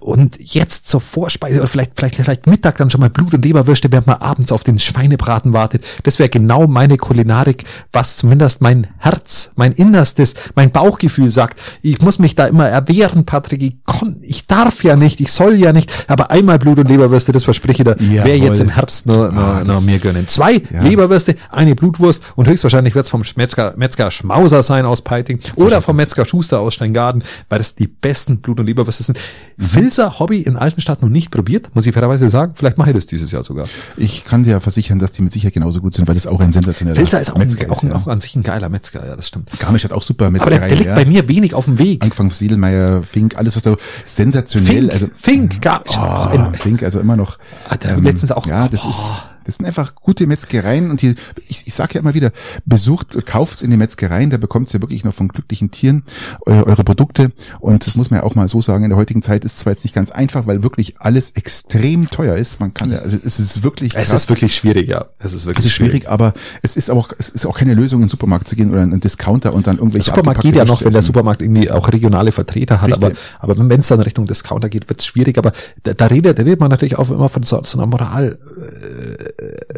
und 0.00 0.38
jetzt 0.40 0.88
zur 0.88 1.00
Vorspeise 1.00 1.60
oder 1.60 1.68
vielleicht, 1.68 1.92
vielleicht, 1.94 2.16
vielleicht 2.16 2.46
Mittag 2.48 2.78
dann 2.78 2.90
schon 2.90 3.00
mal 3.00 3.10
Blut- 3.10 3.34
und 3.34 3.44
Leberwürste, 3.44 3.92
während 3.92 4.08
man 4.08 4.16
abends 4.16 4.50
auf 4.50 4.64
den 4.64 4.80
Schweinebraten 4.80 5.52
wartet. 5.52 5.84
Das 6.02 6.18
wäre 6.18 6.28
genau 6.28 6.66
meine 6.66 6.96
Kulinarik, 6.96 7.64
was 7.92 8.16
zumindest 8.16 8.60
mein 8.60 8.88
Herz, 8.98 9.52
mein 9.54 9.70
Innerstes, 9.72 10.34
mein 10.56 10.72
Bauchgefühl 10.72 11.30
sagt. 11.30 11.60
Ich 11.82 12.00
muss 12.00 12.18
mich 12.18 12.34
da 12.34 12.46
immer 12.46 12.66
erwehren, 12.68 13.24
Patrick. 13.24 13.62
Ich, 13.62 13.76
kon, 13.84 14.16
ich 14.22 14.46
darf 14.48 14.82
ja 14.82 14.96
nicht, 14.96 15.20
ich 15.20 15.30
soll 15.30 15.54
ja 15.54 15.72
nicht, 15.76 15.92
aber 16.08 16.30
einmal 16.32 16.58
Blut- 16.58 16.78
und 16.78 16.88
Leberwürste, 16.88 17.30
das 17.32 17.44
verspreche 17.44 17.82
ich 17.82 17.84
dir, 17.84 17.96
Jawohl. 18.00 18.24
wäre 18.24 18.36
jetzt 18.38 18.60
im 18.60 18.68
Herbst 18.70 19.06
nur, 19.06 19.30
nur, 19.30 19.44
Ah, 19.44 19.62
das- 19.64 19.84
mir 19.84 19.98
gönnen. 19.98 20.26
Zwei 20.26 20.62
Ja. 20.72 20.82
Leberwürste, 20.82 21.36
eine 21.50 21.74
Blutwurst 21.76 22.22
und 22.34 22.48
höchstwahrscheinlich 22.48 22.94
wird 22.94 23.04
es 23.06 23.10
vom 23.10 23.22
Metzger, 23.36 23.74
Metzger 23.76 24.10
Schmauser 24.10 24.62
sein 24.62 24.84
aus 24.84 25.02
Peiting 25.02 25.38
oder 25.56 25.70
schaut's 25.76 25.84
vom. 25.86 25.96
Metzger 25.96 26.24
Schuster 26.26 26.60
aus 26.60 26.74
Steingaden, 26.74 27.22
weil 27.48 27.58
das 27.58 27.74
die 27.74 27.86
besten 27.86 28.38
Blut- 28.38 28.58
und 28.60 28.66
Leberwürste 28.66 29.02
sind. 29.02 29.18
Filzer 29.58 30.18
Hobby 30.18 30.40
in 30.42 30.56
Altenstadt 30.56 31.02
noch 31.02 31.08
nicht 31.08 31.30
probiert, 31.30 31.74
muss 31.74 31.86
ich 31.86 31.92
fairerweise 31.94 32.28
sagen. 32.28 32.52
Vielleicht 32.56 32.78
mache 32.78 32.90
ich 32.90 32.96
das 32.96 33.06
dieses 33.06 33.30
Jahr 33.30 33.42
sogar. 33.42 33.66
Ich 33.96 34.24
kann 34.24 34.42
dir 34.44 34.60
versichern, 34.60 34.98
dass 34.98 35.12
die 35.12 35.22
mit 35.22 35.32
Sicherheit 35.32 35.54
genauso 35.54 35.80
gut 35.80 35.94
sind, 35.94 36.06
weil 36.08 36.14
das 36.14 36.26
auch 36.26 36.40
ein 36.40 36.52
sensationeller 36.52 36.96
Filzer 36.98 37.20
ist 37.20 37.32
auch, 37.32 37.38
Metzger 37.38 37.64
ein, 37.66 37.70
auch, 37.70 37.82
ein, 37.82 37.88
ja. 37.90 37.94
auch 37.96 38.06
an 38.06 38.20
sich 38.20 38.34
ein 38.36 38.42
geiler 38.42 38.68
Metzger, 38.68 39.06
ja, 39.06 39.16
das 39.16 39.28
stimmt. 39.28 39.50
Garmisch 39.58 39.84
hat 39.84 39.92
auch 39.92 40.02
super 40.02 40.26
Aber 40.26 40.38
der, 40.38 40.58
der 40.60 40.68
liegt 40.70 40.84
ja. 40.84 40.94
bei 40.94 41.04
mir 41.04 41.28
wenig 41.28 41.54
auf 41.54 41.64
dem 41.66 41.78
Weg. 41.78 42.04
Von 42.14 42.30
Siedelmeier, 42.30 43.02
Fink, 43.02 43.36
alles 43.36 43.56
was 43.56 43.62
da 43.62 43.76
sensationell, 44.04 44.82
Fink, 44.82 44.92
also 44.92 45.06
Fink, 45.16 45.60
gar, 45.66 45.82
Oh, 45.98 46.34
in, 46.34 46.54
Fink, 46.54 46.82
also 46.82 47.00
immer 47.00 47.16
noch. 47.16 47.38
Ah, 47.68 47.72
hab 47.72 47.98
ich 47.98 48.04
letztens 48.04 48.30
auch- 48.32 48.46
Ja, 48.46 48.68
das 48.68 48.84
oh. 48.84 48.88
ist, 48.90 49.22
das 49.46 49.56
sind 49.56 49.66
einfach 49.66 49.94
gute 49.94 50.26
Metzgereien 50.26 50.90
und 50.90 51.02
die, 51.02 51.14
ich, 51.48 51.66
ich 51.66 51.74
sage 51.74 51.94
ja 51.94 52.00
immer 52.00 52.14
wieder, 52.14 52.32
besucht, 52.64 53.16
kauft 53.26 53.62
in 53.62 53.70
die 53.70 53.76
Metzgereien, 53.76 54.30
da 54.30 54.36
bekommt 54.36 54.72
ihr 54.74 54.82
wirklich 54.82 55.04
noch 55.04 55.14
von 55.14 55.28
glücklichen 55.28 55.70
Tieren 55.70 56.02
eu, 56.46 56.62
eure 56.64 56.84
Produkte 56.84 57.30
und 57.60 57.86
das 57.86 57.94
muss 57.94 58.10
man 58.10 58.20
ja 58.20 58.24
auch 58.24 58.34
mal 58.34 58.48
so 58.48 58.60
sagen, 58.60 58.84
in 58.84 58.90
der 58.90 58.98
heutigen 58.98 59.22
Zeit 59.22 59.44
ist 59.44 59.58
zwar 59.58 59.72
jetzt 59.72 59.84
nicht 59.84 59.94
ganz 59.94 60.10
einfach, 60.10 60.46
weil 60.46 60.62
wirklich 60.62 61.00
alles 61.00 61.30
extrem 61.30 62.10
teuer 62.10 62.36
ist, 62.36 62.60
man 62.60 62.74
kann 62.74 62.90
ja, 62.90 62.98
also 62.98 63.16
es 63.24 63.38
ist 63.38 63.62
wirklich 63.62 63.94
es 63.94 64.10
krass. 64.10 64.22
ist 64.22 64.28
wirklich 64.28 64.54
schwierig, 64.54 64.88
ja. 64.88 65.06
Es 65.18 65.32
ist 65.32 65.46
wirklich 65.46 65.58
es 65.60 65.64
ist 65.66 65.72
schwierig, 65.72 66.08
aber 66.08 66.34
es 66.62 66.76
ist 66.76 66.90
auch, 66.90 67.10
es 67.18 67.28
ist 67.28 67.46
auch 67.46 67.56
keine 67.56 67.74
Lösung, 67.74 68.00
in 68.00 68.06
den 68.06 68.10
Supermarkt 68.10 68.48
zu 68.48 68.56
gehen 68.56 68.70
oder 68.70 68.82
in 68.82 68.92
einen 68.92 69.00
Discounter 69.00 69.54
und 69.54 69.66
dann 69.66 69.76
Der 69.76 69.82
irgendwelche 69.82 70.06
Supermarkt 70.06 70.38
abgepackte 70.38 70.60
geht 70.60 70.68
ja 70.68 70.72
noch, 70.72 70.84
wenn 70.84 70.92
der. 70.92 71.02
Supermarkt 71.02 71.40
irgendwie 71.40 71.70
auch 71.70 71.92
regionale 71.92 72.32
Vertreter 72.32 72.80
hat, 72.82 72.92
aber, 72.92 73.10
Richtig. 73.10 73.24
aber 73.38 73.56
wenn 73.56 73.80
es 73.80 73.88
dann 73.88 74.00
Richtung 74.00 74.26
Discounter 74.26 74.68
geht, 74.68 74.88
wird 74.88 75.00
es 75.00 75.06
schwierig. 75.06 75.38
Aber 75.38 75.52
da, 75.82 75.94
da 75.94 76.06
redet, 76.06 76.38
da 76.38 76.42
redet 76.42 76.60
man 76.60 76.70
natürlich 76.70 76.98
auch 76.98 77.10
immer 77.10 77.28
von 77.28 77.42
so, 77.42 77.62
so 77.62 77.78
einer 77.78 77.86
Moral 77.86 78.38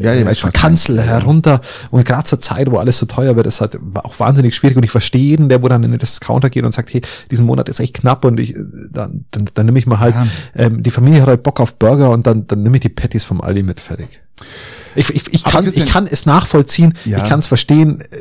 ja, 0.01 0.15
ich 0.15 0.25
weiß 0.25 0.39
schon, 0.39 0.49
was 0.49 0.55
du 0.55 0.61
Kanzel 0.61 1.01
herunter. 1.03 1.61
Und 1.91 2.05
gerade 2.05 2.25
zur 2.25 2.41
Zeit, 2.41 2.71
wo 2.71 2.79
alles 2.79 2.99
so 2.99 3.07
teuer 3.07 3.35
wird, 3.37 3.47
ist 3.47 3.61
halt 3.61 3.79
auch 3.95 4.19
wahnsinnig 4.21 4.55
schwierig. 4.55 4.77
Und 4.77 4.85
ich 4.85 4.91
verstehe 4.91 5.21
jeden, 5.23 5.49
der 5.49 5.63
wo 5.63 5.69
dann 5.69 5.83
in 5.85 5.91
den 5.91 5.99
Discounter 6.01 6.51
geht 6.51 6.65
und 6.65 6.73
sagt, 6.73 6.93
hey, 6.93 7.03
diesen 7.31 7.47
Monat 7.47 7.69
ist 7.69 7.81
echt 7.81 7.95
knapp 7.95 8.25
und 8.25 8.39
ich, 8.39 8.55
äh, 8.55 8.63
dann, 8.93 9.25
dann, 9.31 9.49
dann 9.55 9.67
nehme 9.67 9.79
ich 9.79 9.87
mal 9.87 9.99
halt, 10.01 10.15
Ja. 10.15 10.27
ähm, 10.55 10.83
die 10.83 10.91
Familie 10.91 11.21
hat 11.23 11.29
halt 11.29 11.43
Bock 11.43 11.61
auf 11.61 11.75
Burger 11.75 12.11
und 12.11 12.27
dann, 12.27 12.47
dann 12.47 12.63
nehme 12.63 12.77
ich 12.77 12.83
die 12.83 12.89
Patties 12.89 13.25
vom 13.25 13.41
Aldi 13.41 13.63
mit 13.63 13.81
fertig. 13.81 14.21
Ich, 14.95 15.11
ich, 15.11 15.33
ich, 15.35 15.45
kann, 15.45 15.67
ich 15.67 15.87
kann 15.87 16.07
es 16.11 16.27
nachvollziehen, 16.27 16.95
Ja. 17.05 17.19
ich 17.19 17.25
kann 17.29 17.39
es 17.41 17.47
verstehen. 17.47 18.01
Äh, 18.01 18.17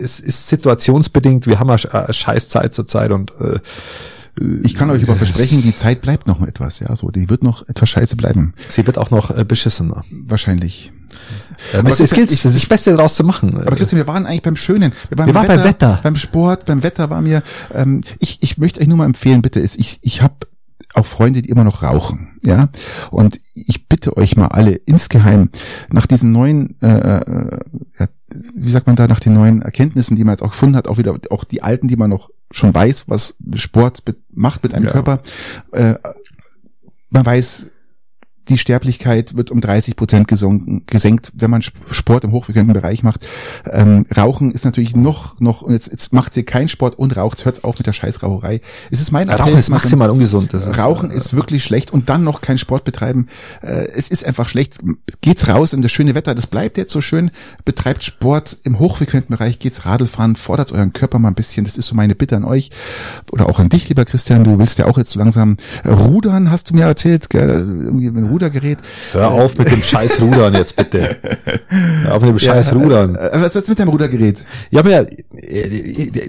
Es 0.00 0.20
ist 0.20 0.46
situationsbedingt, 0.48 1.46
wir 1.48 1.58
haben 1.58 1.70
eine 1.70 1.92
eine 1.92 2.12
scheiß 2.14 2.50
Zeit 2.50 2.72
zur 2.72 2.86
Zeit 2.86 3.10
und 3.10 3.32
äh, 3.40 3.58
Ich 4.62 4.74
kann 4.74 4.90
euch 4.90 5.02
aber 5.02 5.16
versprechen, 5.16 5.62
die 5.62 5.74
Zeit 5.74 6.00
bleibt 6.00 6.26
noch 6.26 6.40
etwas, 6.46 6.80
ja, 6.80 6.94
so, 6.96 7.10
die 7.10 7.28
wird 7.30 7.42
noch 7.42 7.66
etwas 7.68 7.88
scheiße 7.88 8.16
bleiben. 8.16 8.54
sie 8.68 8.86
wird 8.86 8.98
auch 8.98 9.10
noch 9.10 9.30
äh, 9.36 9.44
beschissener. 9.44 10.04
Wahrscheinlich. 10.10 10.92
Ähm, 11.74 11.86
es, 11.86 12.00
es 12.00 12.10
gilt, 12.12 12.30
ich- 12.30 12.42
das 12.42 12.66
Beste 12.66 12.94
daraus 12.94 13.16
zu 13.16 13.24
machen. 13.24 13.56
Aber 13.56 13.74
Christian, 13.76 13.98
wir 13.98 14.06
waren 14.06 14.26
eigentlich 14.26 14.42
beim 14.42 14.56
Schönen. 14.56 14.92
Wir 15.08 15.18
waren, 15.18 15.26
Wir 15.28 15.34
waren 15.34 15.46
beim 15.46 15.64
Wetter. 15.64 16.00
Beim 16.02 16.16
Sport, 16.16 16.66
beim 16.66 16.82
Wetter 16.82 17.10
war 17.10 17.20
mir, 17.20 17.42
ähm, 17.74 18.02
ich, 18.18 18.38
ich 18.42 18.58
möchte 18.58 18.80
euch 18.80 18.86
nur 18.86 18.96
mal 18.98 19.06
empfehlen, 19.06 19.42
bitte, 19.42 19.60
ist, 19.60 19.78
ich, 19.78 19.98
ich 20.02 20.22
habe 20.22 20.34
auch 20.94 21.06
Freunde, 21.06 21.42
die 21.42 21.50
immer 21.50 21.64
noch 21.64 21.82
rauchen, 21.82 22.28
ja. 22.44 22.68
Und 23.10 23.38
ich 23.54 23.88
bitte 23.88 24.16
euch 24.16 24.36
mal 24.36 24.46
alle 24.48 24.72
insgeheim 24.72 25.50
nach 25.90 26.06
diesen 26.06 26.32
neuen, 26.32 26.80
äh, 26.80 27.18
äh, 27.18 27.58
wie 28.54 28.70
sagt 28.70 28.86
man 28.86 28.96
da, 28.96 29.06
nach 29.06 29.20
den 29.20 29.34
neuen 29.34 29.62
Erkenntnissen, 29.62 30.16
die 30.16 30.24
man 30.24 30.32
jetzt 30.34 30.42
auch 30.42 30.50
gefunden 30.50 30.76
hat, 30.76 30.88
auch 30.88 30.98
wieder 30.98 31.14
auch 31.30 31.44
die 31.44 31.62
alten, 31.62 31.88
die 31.88 31.96
man 31.96 32.10
noch 32.10 32.30
schon 32.50 32.74
weiß, 32.74 33.04
was 33.08 33.36
Sport 33.54 34.02
mit, 34.06 34.16
macht 34.30 34.62
mit 34.62 34.74
einem 34.74 34.86
Ja. 34.86 34.92
Körper. 34.92 35.20
Äh, 35.72 35.94
man 37.10 37.24
weiß, 37.26 37.66
die 38.48 38.58
Sterblichkeit 38.58 39.36
wird 39.36 39.50
um 39.50 39.60
30 39.60 39.96
Prozent 39.96 40.28
gesunken, 40.28 40.82
gesenkt, 40.86 41.32
wenn 41.34 41.50
man 41.50 41.60
Sp- 41.62 41.76
Sport 41.90 42.24
im 42.24 42.32
hochfrequenten 42.32 42.72
Bereich 42.72 43.02
macht. 43.02 43.26
Ähm, 43.70 44.06
Rauchen 44.16 44.50
ist 44.52 44.64
natürlich 44.64 44.96
noch, 44.96 45.38
noch, 45.40 45.62
und 45.62 45.72
jetzt, 45.72 45.88
jetzt 45.90 46.12
macht 46.12 46.32
sie 46.34 46.42
keinen 46.42 46.68
Sport 46.68 46.98
und 46.98 47.16
raucht, 47.16 47.44
hört's 47.44 47.64
auf 47.64 47.78
mit 47.78 47.86
der 47.86 47.92
Scheißraucherei. 47.92 48.60
Es 48.90 49.00
ist 49.00 49.12
mein 49.12 49.28
Rauchen 49.28 49.40
Appell, 49.48 49.58
ist 49.58 49.70
maximal 49.70 50.10
ungesund. 50.10 50.52
Ist, 50.54 50.78
Rauchen 50.78 51.10
äh, 51.10 51.14
ist 51.16 51.34
wirklich 51.34 51.64
schlecht 51.64 51.92
und 51.92 52.08
dann 52.08 52.24
noch 52.24 52.40
keinen 52.40 52.58
Sport 52.58 52.84
betreiben. 52.84 53.28
Äh, 53.62 53.88
es 53.94 54.08
ist 54.08 54.24
einfach 54.24 54.48
schlecht. 54.48 54.78
Geht's 55.20 55.48
raus 55.48 55.72
in 55.72 55.82
das 55.82 55.92
schöne 55.92 56.14
Wetter, 56.14 56.34
das 56.34 56.46
bleibt 56.46 56.78
jetzt 56.78 56.92
so 56.92 57.00
schön. 57.00 57.30
Betreibt 57.64 58.04
Sport 58.04 58.56
im 58.64 58.78
hochfrequenten 58.78 59.36
Bereich, 59.36 59.58
geht's 59.58 59.84
Radlfahren, 59.84 60.36
fordert 60.36 60.72
euren 60.72 60.92
Körper 60.92 61.18
mal 61.18 61.28
ein 61.28 61.34
bisschen. 61.34 61.64
Das 61.64 61.76
ist 61.78 61.86
so 61.86 61.94
meine 61.94 62.14
Bitte 62.14 62.36
an 62.36 62.44
euch 62.44 62.70
oder 63.32 63.48
auch 63.48 63.58
an 63.58 63.68
dich, 63.68 63.88
lieber 63.88 64.04
Christian. 64.04 64.44
Du 64.44 64.58
willst 64.58 64.78
ja 64.78 64.86
auch 64.86 64.98
jetzt 64.98 65.10
so 65.10 65.18
langsam 65.18 65.56
rudern, 65.86 66.50
hast 66.50 66.70
du 66.70 66.74
mir 66.74 66.84
erzählt, 66.84 67.30
gell? 67.30 67.48
irgendwie 67.88 68.10
mit 68.10 68.16
einem 68.16 68.30
Rudergerät. 68.38 68.78
Hör 69.12 69.30
auf 69.32 69.58
mit 69.58 69.70
dem 69.70 69.82
scheiß 69.90 70.20
Rudern 70.20 70.54
jetzt 70.54 70.76
bitte. 70.76 71.16
Hör 72.02 72.14
auf 72.14 72.22
mit 72.22 72.30
dem 72.30 72.38
scheiß 72.38 72.72
Rudern. 72.74 73.16
Äh, 73.16 73.30
was 73.34 73.56
ist 73.56 73.68
mit 73.68 73.78
deinem 73.78 73.88
Rudergerät? 73.88 74.44
Ja 74.70 74.86
äh, 74.86 75.06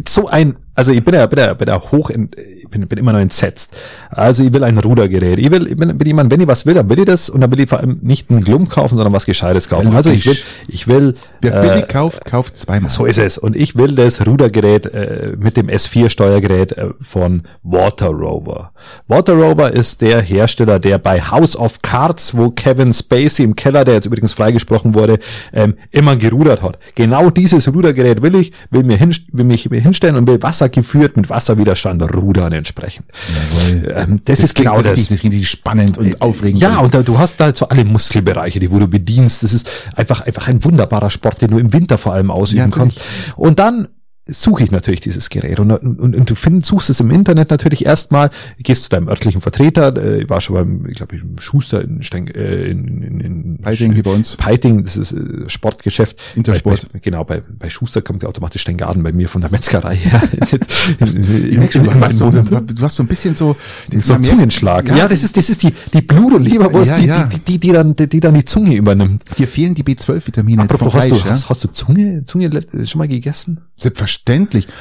so 0.07 0.27
ein 0.27 0.55
also 0.79 0.93
ich 0.93 1.03
bin 1.03 1.13
ja, 1.13 1.25
bin 1.25 1.39
ja, 1.39 1.53
bin 1.53 1.67
ja 1.67 1.81
hoch, 1.91 2.09
in, 2.09 2.29
ich 2.37 2.69
bin, 2.69 2.87
bin 2.87 2.97
immer 2.97 3.11
noch 3.11 3.19
entsetzt. 3.19 3.75
Also 4.09 4.45
ich 4.45 4.53
will 4.53 4.63
ein 4.63 4.77
Rudergerät. 4.77 5.37
Ich 5.37 5.51
will, 5.51 5.67
ich 5.67 5.75
bin, 5.75 5.97
bin 5.97 6.07
jemand, 6.07 6.31
wenn 6.31 6.39
ich 6.39 6.47
was 6.47 6.65
will, 6.65 6.73
dann 6.73 6.89
will 6.89 6.99
ich 6.99 7.05
das 7.05 7.29
und 7.29 7.41
dann 7.41 7.51
will 7.51 7.59
ich 7.59 7.67
vor 7.67 7.79
allem 7.79 7.99
nicht 8.01 8.29
einen 8.29 8.39
Glum 8.45 8.69
kaufen, 8.69 8.95
sondern 8.95 9.11
was 9.11 9.25
Gescheites 9.25 9.67
kaufen. 9.67 9.93
Also 9.93 10.09
ich 10.09 10.25
will, 10.25 10.37
ich 10.69 10.87
will, 10.87 11.15
Wer 11.41 11.61
billig 11.61 11.89
kauft, 11.89 12.23
kauft 12.23 12.55
zweimal. 12.55 12.89
so 12.89 13.05
ist 13.05 13.17
es. 13.17 13.37
Und 13.37 13.57
ich 13.57 13.75
will 13.75 13.93
das 13.93 14.25
Rudergerät 14.25 14.85
äh, 14.85 15.33
mit 15.37 15.57
dem 15.57 15.67
S4-Steuergerät 15.67 16.77
äh, 16.77 16.91
von 17.01 17.43
Water 17.63 18.07
Rover. 18.07 18.71
Water 19.09 19.33
Rover 19.33 19.73
ist 19.73 19.99
der 19.99 20.21
Hersteller, 20.21 20.79
der 20.79 20.97
bei 20.97 21.19
House 21.19 21.57
of 21.57 21.81
Cards, 21.81 22.37
wo 22.37 22.51
Kevin 22.51 22.93
Spacey 22.93 23.43
im 23.43 23.57
Keller, 23.57 23.83
der 23.83 23.95
jetzt 23.95 24.05
übrigens 24.05 24.31
freigesprochen 24.31 24.95
wurde, 24.95 25.19
ähm, 25.51 25.75
immer 25.91 26.15
gerudert 26.15 26.61
hat. 26.61 26.79
Genau 26.95 27.29
dieses 27.29 27.67
Rudergerät 27.67 28.21
will 28.21 28.35
ich, 28.35 28.53
will 28.71 28.83
mir 28.83 28.95
hin, 28.95 29.13
will 29.33 29.43
mich 29.43 29.63
hinstellen 29.63 30.15
und 30.15 30.25
will 30.25 30.41
Wasser 30.41 30.68
geführt 30.71 31.17
mit 31.17 31.29
Wasserwiderstand 31.29 32.01
rudern 32.13 32.53
entsprechend. 32.53 33.05
Ähm, 33.69 34.21
das, 34.25 34.43
ist 34.43 34.55
klingt 34.55 34.71
genau 34.71 34.77
so 34.77 34.83
das. 34.83 34.97
Richtig, 34.97 35.23
richtig 35.23 35.49
spannend 35.49 35.97
und 35.97 36.21
aufregend. 36.21 36.61
Ja, 36.61 36.79
und 36.79 36.93
da, 36.93 37.01
du 37.03 37.17
hast 37.17 37.39
da 37.39 37.53
so 37.55 37.67
alle 37.67 37.85
Muskelbereiche, 37.85 38.59
die 38.59 38.71
wo 38.71 38.79
du 38.79 38.87
bedienst. 38.87 39.43
Das 39.43 39.53
ist 39.53 39.69
einfach, 39.95 40.21
einfach 40.21 40.47
ein 40.47 40.63
wunderbarer 40.63 41.09
Sport, 41.09 41.41
den 41.41 41.49
du 41.51 41.57
im 41.57 41.73
Winter 41.73 41.97
vor 41.97 42.13
allem 42.13 42.31
ausüben 42.31 42.69
Ja, 42.71 42.77
kannst. 42.77 43.01
Und 43.35 43.59
dann 43.59 43.87
suche 44.29 44.63
ich 44.63 44.71
natürlich 44.71 44.99
dieses 44.99 45.29
Gerät 45.29 45.59
und, 45.59 45.71
und, 45.71 45.99
und 46.15 46.29
du 46.29 46.35
find, 46.35 46.65
suchst 46.65 46.89
es 46.89 46.99
im 46.99 47.11
Internet 47.11 47.49
natürlich 47.49 47.85
erstmal, 47.85 48.29
gehst 48.57 48.83
zu 48.83 48.89
deinem 48.89 49.07
örtlichen 49.07 49.41
Vertreter, 49.41 49.95
äh, 49.97 50.23
ich 50.23 50.29
war 50.29 50.41
schon 50.41 50.55
beim, 50.55 50.85
ich 50.87 50.97
glaube, 50.97 51.15
im 51.15 51.39
Schuster 51.39 51.81
in, 51.83 52.03
Steng, 52.03 52.27
äh, 52.27 52.65
in, 52.69 53.01
in, 53.01 53.19
in 53.19 53.57
Peiting 53.61 53.93
hier 53.93 54.03
bei 54.03 54.11
uns. 54.11 54.37
Peiting, 54.37 54.83
das 54.83 54.97
ist 54.97 55.11
äh, 55.11 55.47
Sportgeschäft. 55.49 56.21
Intersport. 56.35 56.81
Bei, 56.83 56.87
bei, 56.93 56.99
genau, 56.99 57.23
bei, 57.23 57.41
bei 57.41 57.69
Schuster 57.69 58.01
kommt 58.01 58.23
ja 58.23 58.29
automatisch 58.29 58.61
Steingaden 58.61 59.03
bei 59.03 59.11
mir 59.11 59.27
von 59.29 59.41
der 59.41 59.51
Metzgerei 59.51 59.95
her. 59.95 60.21
Du, 60.99 62.01
hast 62.01 62.17
so, 62.17 62.29
du 62.31 62.81
hast 62.81 62.95
so 62.95 63.03
ein 63.03 63.07
bisschen 63.07 63.35
so, 63.35 63.55
so 63.91 64.13
man 64.13 64.21
merkt- 64.21 64.25
Zungenschlag. 64.25 64.87
Ja, 64.89 65.07
das 65.07 65.23
ist, 65.23 65.35
das 65.37 65.49
ist 65.49 65.63
die, 65.63 65.73
die 65.93 66.01
Blut- 66.01 66.33
und 66.33 66.43
Leberwurst, 66.43 66.91
Ja, 66.91 66.97
die, 66.97 67.05
ja. 67.07 67.23
Die, 67.23 67.39
die, 67.39 67.57
die, 67.59 67.71
dann, 67.71 67.95
die, 67.95 68.07
die 68.07 68.19
dann 68.19 68.33
die 68.33 68.45
Zunge 68.45 68.75
übernimmt. 68.75 69.23
Dir 69.37 69.47
fehlen 69.47 69.75
die 69.75 69.83
B12-Vitamine 69.83 70.63
Apropos, 70.63 70.91
vom 70.93 71.01
hast, 71.01 71.07
Fleisch, 71.07 71.21
du, 71.21 71.27
ja? 71.27 71.33
hast, 71.33 71.49
hast 71.49 71.63
du 71.63 71.67
Zunge, 71.69 72.23
Zunge 72.25 72.49
schon 72.85 72.99
mal 72.99 73.07
gegessen? 73.07 73.61
Selbstverständlich. 73.77 74.18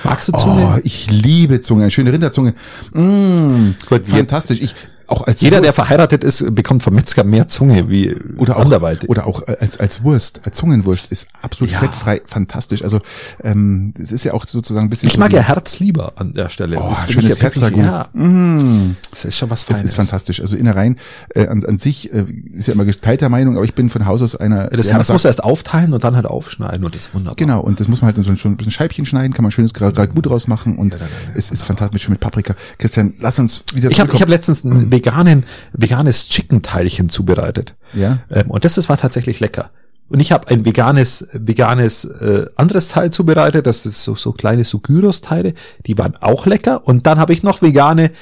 Magst 0.04 0.28
du 0.28 0.32
Zunge? 0.32 0.74
Oh, 0.76 0.80
ich 0.84 1.10
liebe 1.10 1.60
Zunge, 1.60 1.82
eine 1.82 1.90
schöne 1.90 2.12
Rinderzunge. 2.12 2.54
Mmh, 2.92 3.74
Gut, 3.88 4.06
fantastisch. 4.06 4.60
Ich 4.60 4.74
auch 5.08 5.26
als 5.26 5.40
Jeder, 5.40 5.56
der 5.56 5.68
Wurst, 5.68 5.74
verheiratet 5.76 6.22
ist, 6.22 6.54
bekommt 6.54 6.82
vom 6.82 6.94
Metzger 6.94 7.24
mehr 7.24 7.48
Zunge 7.48 7.88
wie 7.88 8.14
oder 8.36 8.56
auch 8.56 8.62
anderweitig. 8.64 9.08
oder 9.08 9.26
auch 9.26 9.42
als 9.60 9.80
als 9.80 10.02
Wurst, 10.04 10.40
als 10.44 10.56
Zungenwurst 10.58 11.06
ist 11.10 11.28
absolut 11.42 11.72
Ja. 11.72 11.78
fettfrei, 11.80 12.20
fantastisch. 12.26 12.82
Also 12.82 13.00
ähm, 13.42 13.94
es 14.00 14.12
ist 14.12 14.24
ja 14.24 14.34
auch 14.34 14.46
sozusagen 14.46 14.86
ein 14.86 14.90
bisschen. 14.90 15.06
ich 15.08 15.14
so 15.14 15.20
mag 15.20 15.32
ja 15.32 15.40
Herz 15.40 15.78
lieber 15.80 16.12
an 16.16 16.34
der 16.34 16.48
Stelle. 16.50 16.78
Oh, 16.78 16.88
Das 16.90 17.10
schönes 17.10 17.38
ja 17.38 17.42
Herzragout. 17.44 17.78
Ja, 17.80 18.08
Mmh. 18.12 18.94
das 19.10 19.24
ist 19.24 19.36
schon 19.38 19.50
was 19.50 19.64
Das 19.64 19.76
Feines. 19.78 19.90
ist 19.92 19.96
fantastisch. 19.96 20.40
Also 20.40 20.56
Innereien 20.56 20.98
äh, 21.34 21.46
an, 21.46 21.64
an 21.64 21.78
sich 21.78 22.12
äh, 22.12 22.24
ist 22.54 22.68
ja 22.68 22.74
immer 22.74 22.84
geteilter 22.84 23.28
Meinung, 23.28 23.56
aber 23.56 23.64
ich 23.64 23.74
bin 23.74 23.88
von 23.90 24.06
Haus 24.06 24.22
aus 24.22 24.36
einer. 24.36 24.64
Ja, 24.64 24.68
Das 24.76 24.86
der 24.86 24.96
Herz 24.96 25.08
muss 25.08 25.22
sagt, 25.22 25.30
erst 25.30 25.44
aufteilen 25.44 25.92
und 25.92 26.04
dann 26.04 26.16
halt 26.16 26.26
aufschneiden 26.26 26.84
und 26.84 26.94
das 26.94 27.02
ist 27.06 27.14
wunderbar. 27.14 27.36
Genau, 27.36 27.60
und 27.60 27.80
das 27.80 27.88
muss 27.88 28.02
man 28.02 28.14
halt 28.14 28.24
so 28.24 28.30
ein, 28.30 28.36
schon 28.36 28.52
ein 28.52 28.56
bisschen 28.56 28.72
Scheibchen 28.72 29.06
schneiden, 29.06 29.32
kann 29.32 29.42
man 29.42 29.50
schönes 29.52 29.72
Ragout 29.80 30.20
draus 30.22 30.48
machen 30.48 30.76
und 30.76 30.96
es 31.34 31.50
ist 31.50 31.62
fantastisch 31.64 32.02
schön 32.02 32.12
mit 32.12 32.20
Paprika. 32.20 32.54
Christian, 32.78 33.14
lass 33.20 33.38
uns 33.38 33.64
wieder 33.74 33.90
Ich 33.90 34.00
habe 34.00 34.12
ich 34.12 34.20
hab 34.22 34.28
letztens 34.28 34.64
ein 34.64 34.90
veganen, 34.98 35.44
veganes 35.72 36.28
Chicken-Teilchen 36.28 37.08
zubereitet. 37.08 37.76
Ja. 37.94 38.20
Ähm, 38.30 38.50
und 38.50 38.64
das, 38.64 38.74
das 38.74 38.88
war 38.88 38.96
tatsächlich 38.96 39.40
lecker. 39.40 39.70
Und 40.08 40.20
ich 40.20 40.32
habe 40.32 40.48
ein 40.48 40.64
veganes, 40.64 41.28
veganes 41.32 42.04
äh, 42.04 42.46
anderes 42.56 42.88
Teil 42.88 43.10
zubereitet. 43.10 43.66
Das 43.66 43.84
ist 43.86 44.02
so, 44.02 44.14
so 44.14 44.32
kleine 44.32 44.64
so 44.64 44.80
Gyros-Teile. 44.80 45.54
Die 45.86 45.98
waren 45.98 46.16
auch 46.16 46.46
lecker. 46.46 46.86
Und 46.86 47.06
dann 47.06 47.18
habe 47.18 47.32
ich 47.32 47.42
noch 47.42 47.60
vegane, 47.60 48.12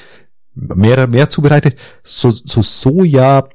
mehr, 0.55 1.07
mehr 1.07 1.31
zubereitet. 1.31 1.77
So, 2.03 2.31
so 2.31 2.61
Soja, 2.61 3.49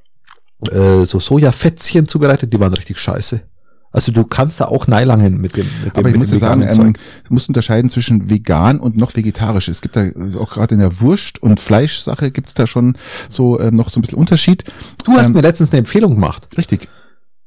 äh, 0.72 1.06
so 1.06 1.20
Sojafetzchen 1.20 2.08
zubereitet. 2.08 2.54
Die 2.54 2.60
waren 2.60 2.74
richtig 2.74 3.00
scheiße. 3.00 3.42
Also 3.92 4.12
du 4.12 4.24
kannst 4.24 4.62
da 4.62 4.66
auch 4.66 4.88
neilangen 4.88 5.42
mit 5.42 5.58
dem, 5.58 5.68
mit 5.84 5.96
dem, 5.96 6.00
Aber 6.00 6.10
ich 6.10 6.16
muss 6.16 6.30
dir 6.30 6.38
sagen, 6.38 6.62
ähm, 6.62 6.94
du 7.28 7.34
musst 7.34 7.50
unterscheiden 7.50 7.90
zwischen 7.90 8.30
vegan 8.30 8.80
und 8.80 8.96
noch 8.96 9.16
vegetarisch. 9.16 9.68
Es 9.68 9.82
gibt 9.82 9.96
da 9.96 10.06
äh, 10.06 10.14
auch 10.40 10.54
gerade 10.54 10.76
in 10.76 10.80
der 10.80 11.02
Wurst- 11.02 11.42
und 11.44 11.60
Fleischsache 11.60 12.32
gibt's 12.32 12.54
da 12.54 12.68
schon 12.68 12.98
so 13.28 13.60
ähm, 13.60 13.74
noch 13.74 13.90
so 13.90 14.00
ein 14.00 14.02
bisschen 14.02 14.18
Unterschied. 14.18 14.64
Du 15.06 15.12
hast 15.14 15.28
ähm, 15.28 15.34
mir 15.34 15.42
letztens 15.42 15.72
eine 15.72 15.80
Empfehlung 15.80 16.16
gemacht. 16.16 16.48
Richtig. 16.58 16.88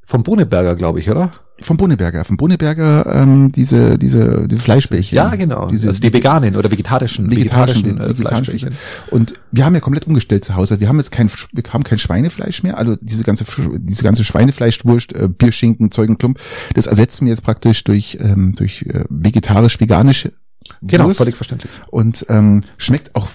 Vom 0.07 0.23
Boneberger, 0.23 0.77
glaube 0.77 1.01
ich, 1.01 1.11
oder? 1.11 1.31
Vom 1.61 1.77
Boneberger. 1.77 2.25
Vom 2.25 2.37
Boneberger 2.37 3.07
ähm, 3.07 3.53
diese, 3.53 3.97
diese, 3.97 4.49
diese 4.49 4.61
Fleischbällchen. 4.61 5.17
Ja, 5.17 5.35
genau. 5.37 5.69
Diese, 5.69 5.89
also 5.89 6.01
die 6.01 6.13
veganen 6.13 6.57
oder 6.57 6.71
vegetarischen, 6.71 7.31
vegetarischen, 7.31 7.85
vegetarischen, 7.85 8.01
äh, 8.01 8.09
vegetarischen 8.09 8.45
Fleischbällchen. 8.59 8.79
Und 9.11 9.35
wir 9.53 9.65
haben 9.65 9.75
ja 9.75 9.81
komplett 9.81 10.07
umgestellt 10.07 10.45
zu 10.45 10.57
Hause. 10.57 10.81
Wir 10.81 10.89
haben 10.89 10.99
jetzt 10.99 11.13
kein, 11.13 11.31
wir 11.53 11.63
haben 11.73 11.85
kein 11.85 11.99
Schweinefleisch 11.99 12.63
mehr. 12.65 12.77
Also 12.77 12.97
diese 13.01 13.23
ganze, 13.23 13.45
diese 13.79 14.03
ganze 14.03 14.25
Schweinefleischwurst, 14.25 15.15
äh, 15.15 15.29
Bierschinken, 15.29 15.91
Zeugenklump, 15.91 16.41
das 16.75 16.87
ersetzen 16.87 17.27
wir 17.27 17.33
jetzt 17.33 17.45
praktisch 17.45 17.85
durch, 17.85 18.19
ähm, 18.21 18.53
durch 18.57 18.83
äh, 18.83 19.05
vegetarisch-veganische 19.09 20.33
Genau, 20.83 21.05
Wurst. 21.05 21.19
völlig 21.19 21.37
verständlich. 21.37 21.71
Und 21.89 22.27
ähm, 22.29 22.61
schmeckt 22.79 23.15
auch 23.15 23.29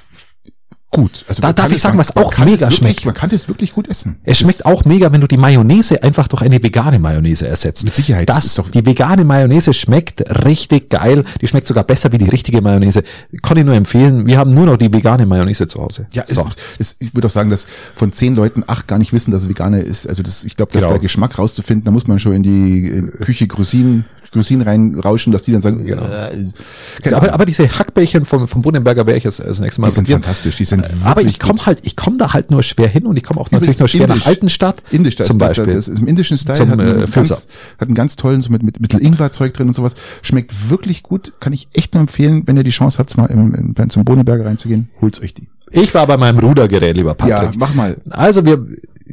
gut. 0.92 1.24
Also 1.28 1.42
Da 1.42 1.54
darf 1.54 1.72
ich 1.72 1.82
sagen, 1.82 1.98
man- 1.98 2.06
was 2.08 2.16
auch 2.18 2.36
mega 2.40 2.62
wirklich, 2.62 2.78
schmeckt. 2.78 3.06
Man 3.06 3.14
kann 3.14 3.30
es 3.32 3.48
wirklich 3.48 3.74
gut 3.74 3.88
essen. 3.88 4.18
Es 4.24 4.40
schmeckt 4.40 4.66
auch 4.66 4.86
mega, 4.86 5.12
wenn 5.12 5.22
du 5.22 5.28
die 5.28 5.38
Mayonnaise 5.38 6.02
einfach 6.02 6.28
durch 6.28 6.42
eine 6.42 6.62
vegane 6.64 6.98
Mayonnaise 7.00 7.48
ersetzt. 7.48 7.84
Mit 7.86 7.96
Sicherheit, 7.96 8.28
das 8.30 8.56
doch- 8.56 8.70
die 8.70 8.86
vegane 8.86 9.24
Mayonnaise 9.24 9.74
schmeckt 9.74 10.24
richtig 10.46 10.90
geil. 10.90 11.24
Die 11.42 11.48
schmeckt 11.48 11.68
sogar 11.68 11.84
besser 11.84 12.12
wie 12.12 12.18
die 12.18 12.30
richtige 12.30 12.62
Mayonnaise. 12.62 13.04
Kann 13.44 13.58
ich 13.58 13.66
nur 13.66 13.76
empfehlen. 13.76 14.26
Wir 14.26 14.38
haben 14.38 14.52
nur 14.52 14.66
noch 14.66 14.78
die 14.78 14.92
vegane 14.92 15.26
Mayonnaise 15.26 15.68
zu 15.68 15.80
Hause. 15.80 16.08
Ja, 16.14 16.24
so. 16.28 16.48
es, 16.80 16.94
es, 16.94 16.96
ich 17.00 17.14
würde 17.14 17.28
auch 17.28 17.32
sagen, 17.32 17.50
dass 17.50 17.68
von 17.96 18.12
zehn 18.12 18.36
Leuten 18.36 18.64
acht 18.66 18.88
gar 18.88 18.98
nicht 18.98 19.14
wissen, 19.14 19.32
dass 19.32 19.44
es 19.44 19.50
Veganer 19.50 19.82
ist. 19.82 20.08
Also 20.08 20.24
das, 20.24 20.44
ich 20.44 20.56
glaube, 20.58 20.72
dass 20.72 20.82
Genau. 20.82 20.94
der 20.94 21.00
Geschmack 21.02 21.38
rauszufinden, 21.38 21.86
da 21.86 21.92
muss 21.92 22.08
man 22.08 22.20
schon 22.20 22.34
in 22.34 22.44
die 22.44 22.88
äh, 22.90 23.02
Küche 23.24 23.46
Grosinen, 23.48 24.06
Grosinen 24.32 24.68
reinrauschen, 24.68 25.32
dass 25.34 25.42
die 25.44 25.52
dann 25.52 25.62
sagen, 25.62 25.86
Genau. 25.86 26.04
äh, 26.04 27.14
aber, 27.14 27.34
aber 27.34 27.46
diese 27.46 27.68
Hackbällchen 27.68 28.26
vom, 28.26 28.48
vom 28.48 28.62
Bundenberger 28.62 29.06
werde 29.08 29.18
ich 29.18 29.24
jetzt 29.24 29.42
als 29.42 29.60
nächstes 29.60 29.80
Mal 29.80 29.88
die 29.90 29.96
sind 29.96 30.04
probieren. 30.06 30.22
fantastisch, 30.24 30.58
die 30.58 30.66
sind 30.66 30.86
Aber 31.04 31.22
wirklich 31.22 31.34
ich 31.36 31.40
komme 31.40 31.66
halt, 31.66 31.80
ich 31.84 31.96
komme 31.96 32.18
da 32.18 32.34
halt 32.34 32.52
nur 32.52 32.64
schwer 32.64 32.88
hin 32.88 33.06
und 33.06 33.18
ich 33.18 33.24
komme 33.24 33.40
auch 33.40 33.50
natürlich 33.52 33.80
nur 33.80 33.88
schwer 33.88 34.08
nach 34.08 34.16
indisch. 34.16 34.28
Altenstadt. 34.28 34.84
Indisch, 34.92 35.16
da 35.16 35.24
zum 35.24 35.38
ist, 35.38 35.40
Beispiel. 35.40 35.66
Das, 35.74 35.86
das 35.86 35.88
ist 35.96 36.00
im 36.00 36.08
indischen 36.08 36.38
Style, 36.38 36.58
Zum, 36.58 36.70
hat, 36.72 36.80
äh, 36.80 36.84
einen 36.84 37.08
Filzer. 37.08 37.36
ganz, 37.36 37.48
hat 37.80 37.88
einen 37.88 37.96
ganz 37.96 38.16
tollen, 38.16 38.42
so 38.42 38.52
mit, 38.52 38.64
mit, 38.64 38.80
mit 38.80 38.94
Ingwerzeug 38.94 39.54
drin 39.54 39.68
und 39.68 39.74
sowas. 39.74 39.96
Schmeckt 40.22 40.70
wirklich 40.70 41.04
gut, 41.04 41.34
kann 41.40 41.54
ich 41.54 41.68
echt 41.74 41.94
nur 41.94 42.02
empfehlen, 42.02 42.44
wenn 42.46 42.58
ihr 42.58 42.64
die 42.64 42.70
Chance 42.72 42.98
habt, 43.00 43.16
mal 43.18 43.26
im, 43.28 43.54
im, 43.54 43.74
dann 43.74 43.90
zum 43.90 44.06
Boneberger 44.06 44.46
reinzugehen, 44.46 44.90
holt's 45.02 45.22
euch 45.22 45.34
die. 45.34 45.48
ich 45.72 45.94
war 45.94 46.06
bei 46.08 46.18
meinem 46.18 46.40
Rudergerät, 46.40 46.96
lieber 46.96 47.14
Patrick. 47.14 47.52
Ja, 47.52 47.52
mach 47.58 47.74
mal. 47.74 47.98
Also 48.10 48.46
wir, 48.46 48.66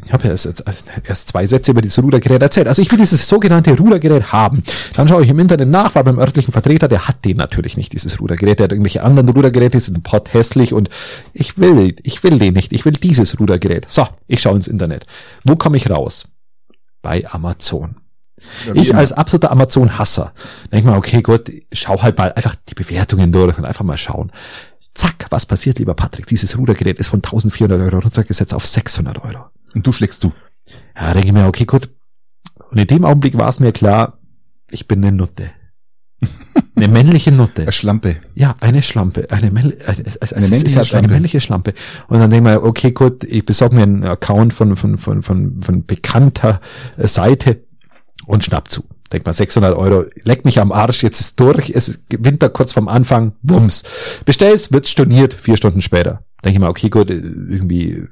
ich 0.04 0.12
habe 0.12 0.24
ja 0.24 0.30
erst, 0.30 0.64
erst 1.04 1.28
zwei 1.28 1.46
Sätze 1.46 1.70
über 1.70 1.80
dieses 1.80 2.02
Rudergerät 2.02 2.42
erzählt. 2.42 2.68
Also 2.68 2.82
ich 2.82 2.90
will 2.90 2.98
dieses 2.98 3.26
sogenannte 3.26 3.76
Rudergerät 3.76 4.30
haben. 4.32 4.62
Dann 4.94 5.08
schaue 5.08 5.22
ich 5.22 5.30
im 5.30 5.38
Internet 5.38 5.68
nach, 5.68 5.94
war 5.94 6.04
beim 6.04 6.18
örtlichen 6.18 6.52
Vertreter, 6.52 6.88
der 6.88 7.08
hat 7.08 7.24
den 7.24 7.38
natürlich 7.38 7.76
nicht, 7.76 7.92
dieses 7.92 8.20
Rudergerät. 8.20 8.58
Der 8.58 8.64
hat 8.64 8.72
irgendwelche 8.72 9.02
anderen 9.02 9.28
Rudergeräte, 9.30 9.78
die 9.78 9.84
sind 9.84 10.02
pot 10.02 10.34
hässlich 10.34 10.72
und 10.74 10.90
ich 11.32 11.58
will, 11.58 11.96
ich 12.02 12.22
will 12.22 12.38
den 12.38 12.54
nicht. 12.54 12.72
Ich 12.72 12.84
will 12.84 12.92
dieses 12.92 13.40
Rudergerät. 13.40 13.86
So, 13.88 14.06
ich 14.26 14.42
schaue 14.42 14.56
ins 14.56 14.68
Internet. 14.68 15.06
Wo 15.44 15.56
komme 15.56 15.78
ich 15.78 15.88
raus? 15.88 16.28
Bei 17.00 17.26
Amazon. 17.30 17.96
wie 18.72 18.80
Ich 18.80 18.90
immer. 18.90 18.98
als 18.98 19.12
absoluter 19.12 19.50
Amazon-Hasser 19.50 20.32
denke 20.72 20.90
mal, 20.90 20.98
okay, 20.98 21.22
gut, 21.22 21.50
schau 21.72 22.02
halt 22.02 22.18
mal 22.18 22.32
einfach 22.34 22.54
die 22.68 22.74
Bewertungen 22.74 23.32
durch 23.32 23.56
und 23.56 23.64
einfach 23.64 23.84
mal 23.84 23.96
schauen. 23.96 24.30
Zack, 24.94 25.26
was 25.30 25.46
passiert, 25.46 25.78
lieber 25.78 25.94
Patrick? 25.94 26.26
Dieses 26.26 26.56
Rudergerät 26.56 26.98
ist 26.98 27.08
von 27.08 27.18
1400 27.18 27.80
Euro 27.80 27.98
runtergesetzt 27.98 28.54
auf 28.54 28.66
600 28.66 29.22
Euro. 29.24 29.46
Und 29.76 29.86
du 29.86 29.92
schlägst 29.92 30.22
zu. 30.22 30.32
Ja, 30.98 31.12
denke 31.12 31.28
ich 31.28 31.34
mir, 31.34 31.46
okay, 31.46 31.66
gut. 31.66 31.90
Und 32.70 32.78
in 32.78 32.86
dem 32.86 33.04
Augenblick 33.04 33.36
war 33.36 33.50
es 33.50 33.60
mir 33.60 33.72
klar, 33.72 34.18
ich 34.70 34.88
bin 34.88 35.04
eine 35.04 35.14
Nutte. 35.14 35.50
Eine 36.74 36.88
männliche 36.88 37.32
Nutte. 37.32 37.62
Eine 37.62 37.72
Schlampe. 37.72 38.16
Ja, 38.34 38.54
eine 38.60 38.82
Schlampe, 38.82 39.30
eine, 39.30 39.46
äh, 39.46 39.76
äh, 39.76 40.34
Eine 40.34 40.46
männliche 40.48 40.76
halt 40.76 40.86
Schlampe. 40.86 41.04
eine 41.06 41.12
männliche 41.14 41.40
Schlampe. 41.40 41.72
Und 42.08 42.18
dann 42.18 42.30
denke 42.30 42.50
ich 42.50 42.54
mir, 42.56 42.62
okay, 42.62 42.92
gut, 42.92 43.24
ich 43.24 43.46
besorge 43.46 43.76
mir 43.76 43.82
einen 43.82 44.04
Account 44.04 44.52
von, 44.52 44.76
von, 44.76 44.98
von, 44.98 45.22
von, 45.22 45.62
von 45.62 45.86
bekannter 45.86 46.60
Seite 46.98 47.64
und 48.26 48.44
schnapp 48.44 48.68
zu. 48.68 48.84
Denk 49.10 49.24
mal, 49.24 49.32
600 49.32 49.74
Euro, 49.74 50.04
leck 50.24 50.44
mich 50.44 50.60
am 50.60 50.70
Arsch, 50.70 51.02
jetzt 51.02 51.20
ist 51.20 51.40
durch, 51.40 51.70
es 51.70 51.88
ist 51.88 52.02
Winter 52.10 52.50
kurz 52.50 52.72
vorm 52.74 52.88
Anfang, 52.88 53.32
bums. 53.42 53.82
Bestellst, 54.26 54.70
wird 54.70 54.86
storniert, 54.86 55.32
vier 55.32 55.56
Stunden 55.56 55.80
später. 55.80 56.25
Denke 56.46 56.58
ich 56.58 56.60
mal, 56.60 56.68
okay, 56.70 56.88
gut, 56.90 57.10
irgendwie 57.10 58.04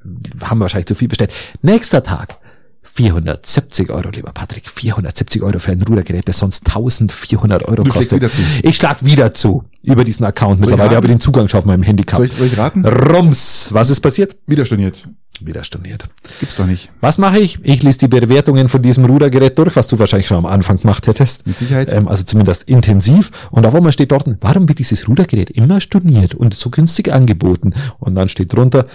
haben 0.42 0.58
wir 0.58 0.62
wahrscheinlich 0.62 0.86
zu 0.86 0.96
viel 0.96 1.06
bestellt. 1.06 1.32
Nächster 1.62 2.02
Tag, 2.02 2.38
470 2.82 3.90
Euro, 3.90 4.10
lieber 4.10 4.32
Patrick, 4.32 4.68
470 4.68 5.40
Euro 5.42 5.60
für 5.60 5.70
ein 5.70 5.80
Rudergerät, 5.82 6.26
das 6.26 6.38
sonst 6.38 6.66
1400 6.66 7.62
Euro 7.68 7.84
Du 7.84 7.90
kostet. 7.92 8.20
wieder 8.20 8.30
zu. 8.32 8.40
Ich 8.64 8.76
schlag 8.76 9.04
wieder 9.04 9.32
zu, 9.34 9.62
über 9.84 10.02
diesen 10.02 10.26
Account 10.26 10.58
mittlerweile, 10.58 10.96
habe 10.96 11.06
ich 11.06 11.12
den 11.12 11.20
Zugang 11.20 11.46
schon 11.46 11.58
auf 11.58 11.64
meinem 11.64 11.84
Handy 11.84 12.02
gehabt. 12.02 12.16
Soll 12.16 12.26
ich, 12.26 12.32
soll 12.32 12.46
ich 12.48 12.58
raten? 12.58 12.84
Rums, 12.84 13.68
was 13.70 13.88
ist 13.90 14.00
passiert? 14.00 14.34
Wieder 14.48 14.64
storniert. 14.64 15.08
Wieder 15.46 15.64
storniert. 15.64 16.04
Das 16.22 16.38
gibt's 16.38 16.56
doch 16.56 16.66
nicht. 16.66 16.90
Was 17.00 17.18
mache 17.18 17.38
ich? 17.38 17.58
Ich 17.62 17.82
lese 17.82 17.98
die 17.98 18.08
Bewertungen 18.08 18.68
von 18.68 18.82
diesem 18.82 19.04
Rudergerät 19.04 19.58
durch, 19.58 19.76
was 19.76 19.88
du 19.88 19.98
wahrscheinlich 19.98 20.26
schon 20.26 20.38
am 20.38 20.46
Anfang 20.46 20.78
gemacht 20.78 21.06
hättest. 21.06 21.46
Mit 21.46 21.58
Sicherheit. 21.58 21.92
Ähm, 21.92 22.08
also 22.08 22.24
zumindest 22.24 22.64
intensiv. 22.64 23.30
Und 23.50 23.66
auf 23.66 23.74
einmal 23.74 23.92
steht 23.92 24.12
dort, 24.12 24.26
warum 24.40 24.68
wird 24.68 24.78
dieses 24.78 25.08
Rudergerät 25.08 25.50
immer 25.50 25.80
storniert 25.80 26.34
und 26.34 26.54
so 26.54 26.70
günstig 26.70 27.12
angeboten? 27.12 27.74
Und 27.98 28.14
dann 28.14 28.28
steht 28.28 28.52
drunter, 28.52 28.86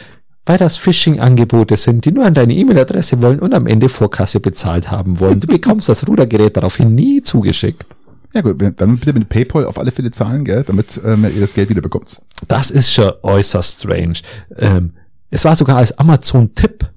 weil 0.46 0.58
das 0.58 0.78
Phishing-Angebote 0.78 1.78
sind, 1.78 2.06
die 2.06 2.12
nur 2.12 2.26
an 2.26 2.34
deine 2.34 2.54
E-Mail-Adresse 2.54 3.22
wollen 3.22 3.40
und 3.40 3.54
am 3.54 3.68
Ende 3.68 3.88
Vorkasse 3.88 4.40
bezahlt 4.40 4.90
haben 4.90 5.20
wollen. 5.20 5.40
Du 5.40 5.48
bekommst 5.48 5.90
das 5.90 6.08
Rudergerät 6.08 6.58
daraufhin 6.58 6.96
nie 6.96 7.22
zugeschickt. 7.22 7.86
Ja 8.34 8.42
gut, 8.42 8.58
dann 8.78 8.98
bitte 8.98 9.14
mit 9.14 9.30
PayPal 9.30 9.66
auf 9.66 9.80
alle 9.80 9.92
Fälle 9.92 10.12
zahlen, 10.12 10.46
gell, 10.46 10.64
damit 10.64 11.02
ähm, 11.04 11.24
ihr 11.24 11.42
das 11.42 11.54
Geld 11.54 11.70
wieder 11.70 11.82
bekommt. 11.82 12.22
Das 12.48 12.70
ist 12.70 12.92
schon 12.92 13.12
äußerst 13.24 13.80
strange. 13.80 14.20
Ähm, 14.58 14.94
es 15.30 15.46
war 15.46 15.56
sogar 15.56 15.78
als 15.78 15.98
Amazon-Tipp 15.98 16.90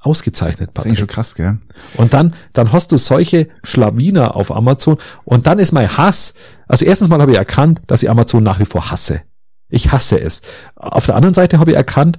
ausgezeichnet. 0.00 0.70
Das 0.74 0.84
ist 0.84 0.88
eigentlich 0.88 0.98
schon 0.98 1.08
krass, 1.08 1.34
gell? 1.34 1.58
Und 1.96 2.14
dann, 2.14 2.34
dann 2.52 2.72
hast 2.72 2.92
du 2.92 2.96
solche 2.96 3.48
Schlawiner 3.62 4.34
auf 4.34 4.50
Amazon 4.50 4.98
und 5.24 5.46
dann 5.46 5.58
ist 5.58 5.72
mein 5.72 5.96
Hass. 5.96 6.34
Also 6.66 6.84
erstens 6.84 7.08
mal 7.08 7.20
habe 7.20 7.32
ich 7.32 7.38
erkannt, 7.38 7.82
dass 7.86 8.02
ich 8.02 8.10
Amazon 8.10 8.42
nach 8.42 8.58
wie 8.60 8.64
vor 8.64 8.90
hasse. 8.90 9.22
Ich 9.68 9.92
hasse 9.92 10.20
es. 10.20 10.42
Auf 10.74 11.06
der 11.06 11.16
anderen 11.16 11.34
Seite 11.34 11.58
habe 11.58 11.70
ich 11.70 11.76
erkannt, 11.76 12.18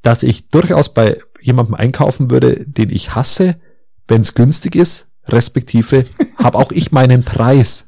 dass 0.00 0.22
ich 0.22 0.48
durchaus 0.48 0.92
bei 0.92 1.18
jemandem 1.40 1.74
einkaufen 1.74 2.30
würde, 2.30 2.64
den 2.66 2.90
ich 2.90 3.14
hasse, 3.14 3.56
wenn 4.08 4.22
es 4.22 4.34
günstig 4.34 4.74
ist, 4.74 5.08
respektive 5.28 6.06
habe 6.36 6.58
auch 6.58 6.72
ich 6.72 6.92
meinen 6.92 7.24
Preis 7.24 7.86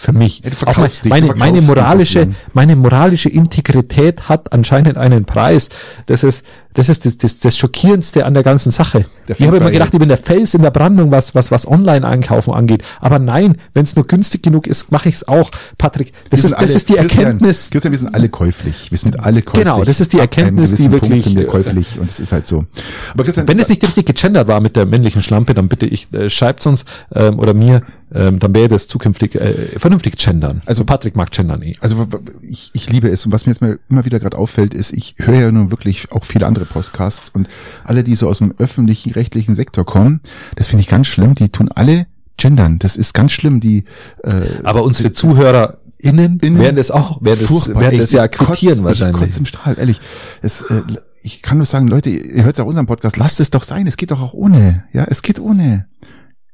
für 0.00 0.12
mich. 0.12 0.38
Ja, 0.38 0.44
auch 0.44 0.44
mein, 0.44 0.54
verkaufst 0.54 1.04
dich, 1.04 1.10
meine, 1.10 1.34
meine 1.34 1.60
moralische, 1.60 2.28
meine 2.54 2.76
moralische 2.76 3.28
Integrität 3.28 4.28
hat 4.28 4.52
anscheinend 4.52 4.96
einen 4.96 5.24
Preis. 5.24 5.70
Das 6.06 6.22
ist, 6.22 6.46
das 6.78 6.88
ist 6.88 7.04
das, 7.04 7.18
das, 7.18 7.40
das 7.40 7.56
Schockierendste 7.58 8.24
an 8.24 8.34
der 8.34 8.42
ganzen 8.42 8.70
Sache. 8.72 9.06
Der 9.28 9.38
ich 9.38 9.46
habe 9.46 9.58
immer 9.58 9.70
gedacht, 9.70 9.92
ich 9.92 9.98
bin 9.98 10.08
der 10.08 10.16
Fels 10.18 10.54
in 10.54 10.62
der 10.62 10.70
Brandung, 10.70 11.10
was, 11.10 11.34
was, 11.34 11.50
was 11.50 11.66
Online-Einkaufen 11.66 12.54
angeht. 12.54 12.82
Aber 13.00 13.18
nein, 13.18 13.56
wenn 13.74 13.82
es 13.84 13.94
nur 13.96 14.06
günstig 14.06 14.42
genug 14.42 14.66
ist, 14.66 14.90
mache 14.90 15.08
ich 15.08 15.16
es 15.16 15.28
auch. 15.28 15.50
Patrick, 15.76 16.12
das 16.30 16.40
ist, 16.44 16.50
sind 16.50 16.52
das 16.52 16.58
alle- 16.70 16.76
ist 16.76 16.88
die 16.88 16.92
Christian, 16.94 17.20
Erkenntnis. 17.24 17.70
Christian, 17.70 17.92
wir 17.92 17.98
sind 17.98 18.14
alle 18.14 18.28
käuflich. 18.28 18.90
Wir 18.90 18.98
sind 18.98 19.20
alle 19.20 19.42
käuflich. 19.42 19.64
Genau, 19.64 19.84
das 19.84 20.00
ist 20.00 20.12
die 20.14 20.18
Erkenntnis, 20.18 20.70
die 20.76 20.84
gewissen 20.84 20.90
Punkt 20.90 21.02
wirklich, 21.04 21.24
Sind 21.24 21.36
wir 21.36 21.46
käuflich 21.46 21.98
und 22.00 22.08
es 22.10 22.20
ist 22.20 22.32
halt 22.32 22.46
so. 22.46 22.64
Aber 23.12 23.24
Christian, 23.24 23.46
Wenn 23.48 23.58
es 23.58 23.68
nicht 23.68 23.82
richtig 23.82 24.06
gegendert 24.06 24.48
war 24.48 24.60
mit 24.60 24.76
der 24.76 24.86
männlichen 24.86 25.20
Schlampe, 25.20 25.52
dann 25.54 25.68
bitte 25.68 25.84
ich, 25.86 26.12
äh, 26.14 26.30
schreibt's 26.30 26.66
uns 26.66 26.84
ähm, 27.14 27.38
oder 27.38 27.52
mir, 27.54 27.82
ähm, 28.14 28.38
dann 28.38 28.54
wäre 28.54 28.68
das 28.68 28.86
zukünftig 28.88 29.34
äh, 29.34 29.52
vernünftig 29.78 30.16
gendern. 30.16 30.62
Also- 30.64 30.78
Also 30.78 30.84
Patrick 30.84 31.16
mag 31.16 31.32
gendern 31.32 31.60
eh. 31.62 31.76
Also 31.80 32.06
ich, 32.48 32.70
ich 32.72 32.88
liebe 32.88 33.08
es 33.08 33.26
und 33.26 33.32
was 33.32 33.46
mir 33.46 33.52
jetzt 33.52 33.60
mal 33.60 33.80
immer 33.90 34.04
wieder 34.04 34.20
gerade 34.20 34.38
auffällt, 34.38 34.72
ist, 34.74 34.92
ich 34.92 35.16
höre 35.18 35.34
ja 35.40 35.50
nun 35.50 35.72
wirklich 35.72 36.12
auch 36.12 36.24
viele 36.24 36.46
andere 36.46 36.66
Podcasts 36.68 37.28
und 37.28 37.48
alle, 37.84 38.04
die 38.04 38.14
so 38.14 38.28
aus 38.28 38.38
dem 38.38 38.54
öffentlichen, 38.58 39.12
rechtlichen 39.12 39.54
Sektor 39.54 39.84
kommen, 39.86 40.20
das 40.56 40.68
finde 40.68 40.82
ich 40.82 40.88
ganz 40.88 41.06
schlimm, 41.06 41.34
die 41.34 41.48
tun 41.48 41.68
alle 41.72 42.06
gendern. 42.36 42.78
Das 42.78 42.96
ist 42.96 43.14
ganz 43.14 43.32
schlimm, 43.32 43.60
die 43.60 43.84
äh, 44.22 44.42
Aber 44.62 44.84
unsere 44.84 45.12
ZuhörerInnen 45.12 46.38
Innen- 46.40 46.58
werden 46.58 46.78
es 46.78 46.90
auch, 46.90 47.20
werden 47.22 47.40
es, 47.42 47.48
furchtbar. 47.48 47.80
werden 47.82 48.00
es 48.00 48.12
ja 48.12 48.22
akzeptieren 48.22 48.78
Ich 48.78 48.84
wahrscheinlich. 48.84 49.16
kotze 49.20 49.38
im 49.40 49.46
Strahl, 49.46 49.76
ehrlich. 49.78 50.00
Es, 50.42 50.62
äh, 50.62 50.82
ich 51.22 51.42
kann 51.42 51.58
nur 51.58 51.66
sagen, 51.66 51.88
Leute, 51.88 52.10
ihr 52.10 52.44
hört 52.44 52.56
ja 52.58 52.64
auch 52.64 52.68
unseren 52.68 52.86
Podcast, 52.86 53.16
lasst 53.16 53.40
es 53.40 53.50
doch 53.50 53.64
sein, 53.64 53.86
es 53.86 53.96
geht 53.96 54.10
doch 54.12 54.22
auch 54.22 54.34
ohne. 54.34 54.84
Ja, 54.92 55.04
es 55.04 55.22
geht 55.22 55.40
ohne. 55.40 55.86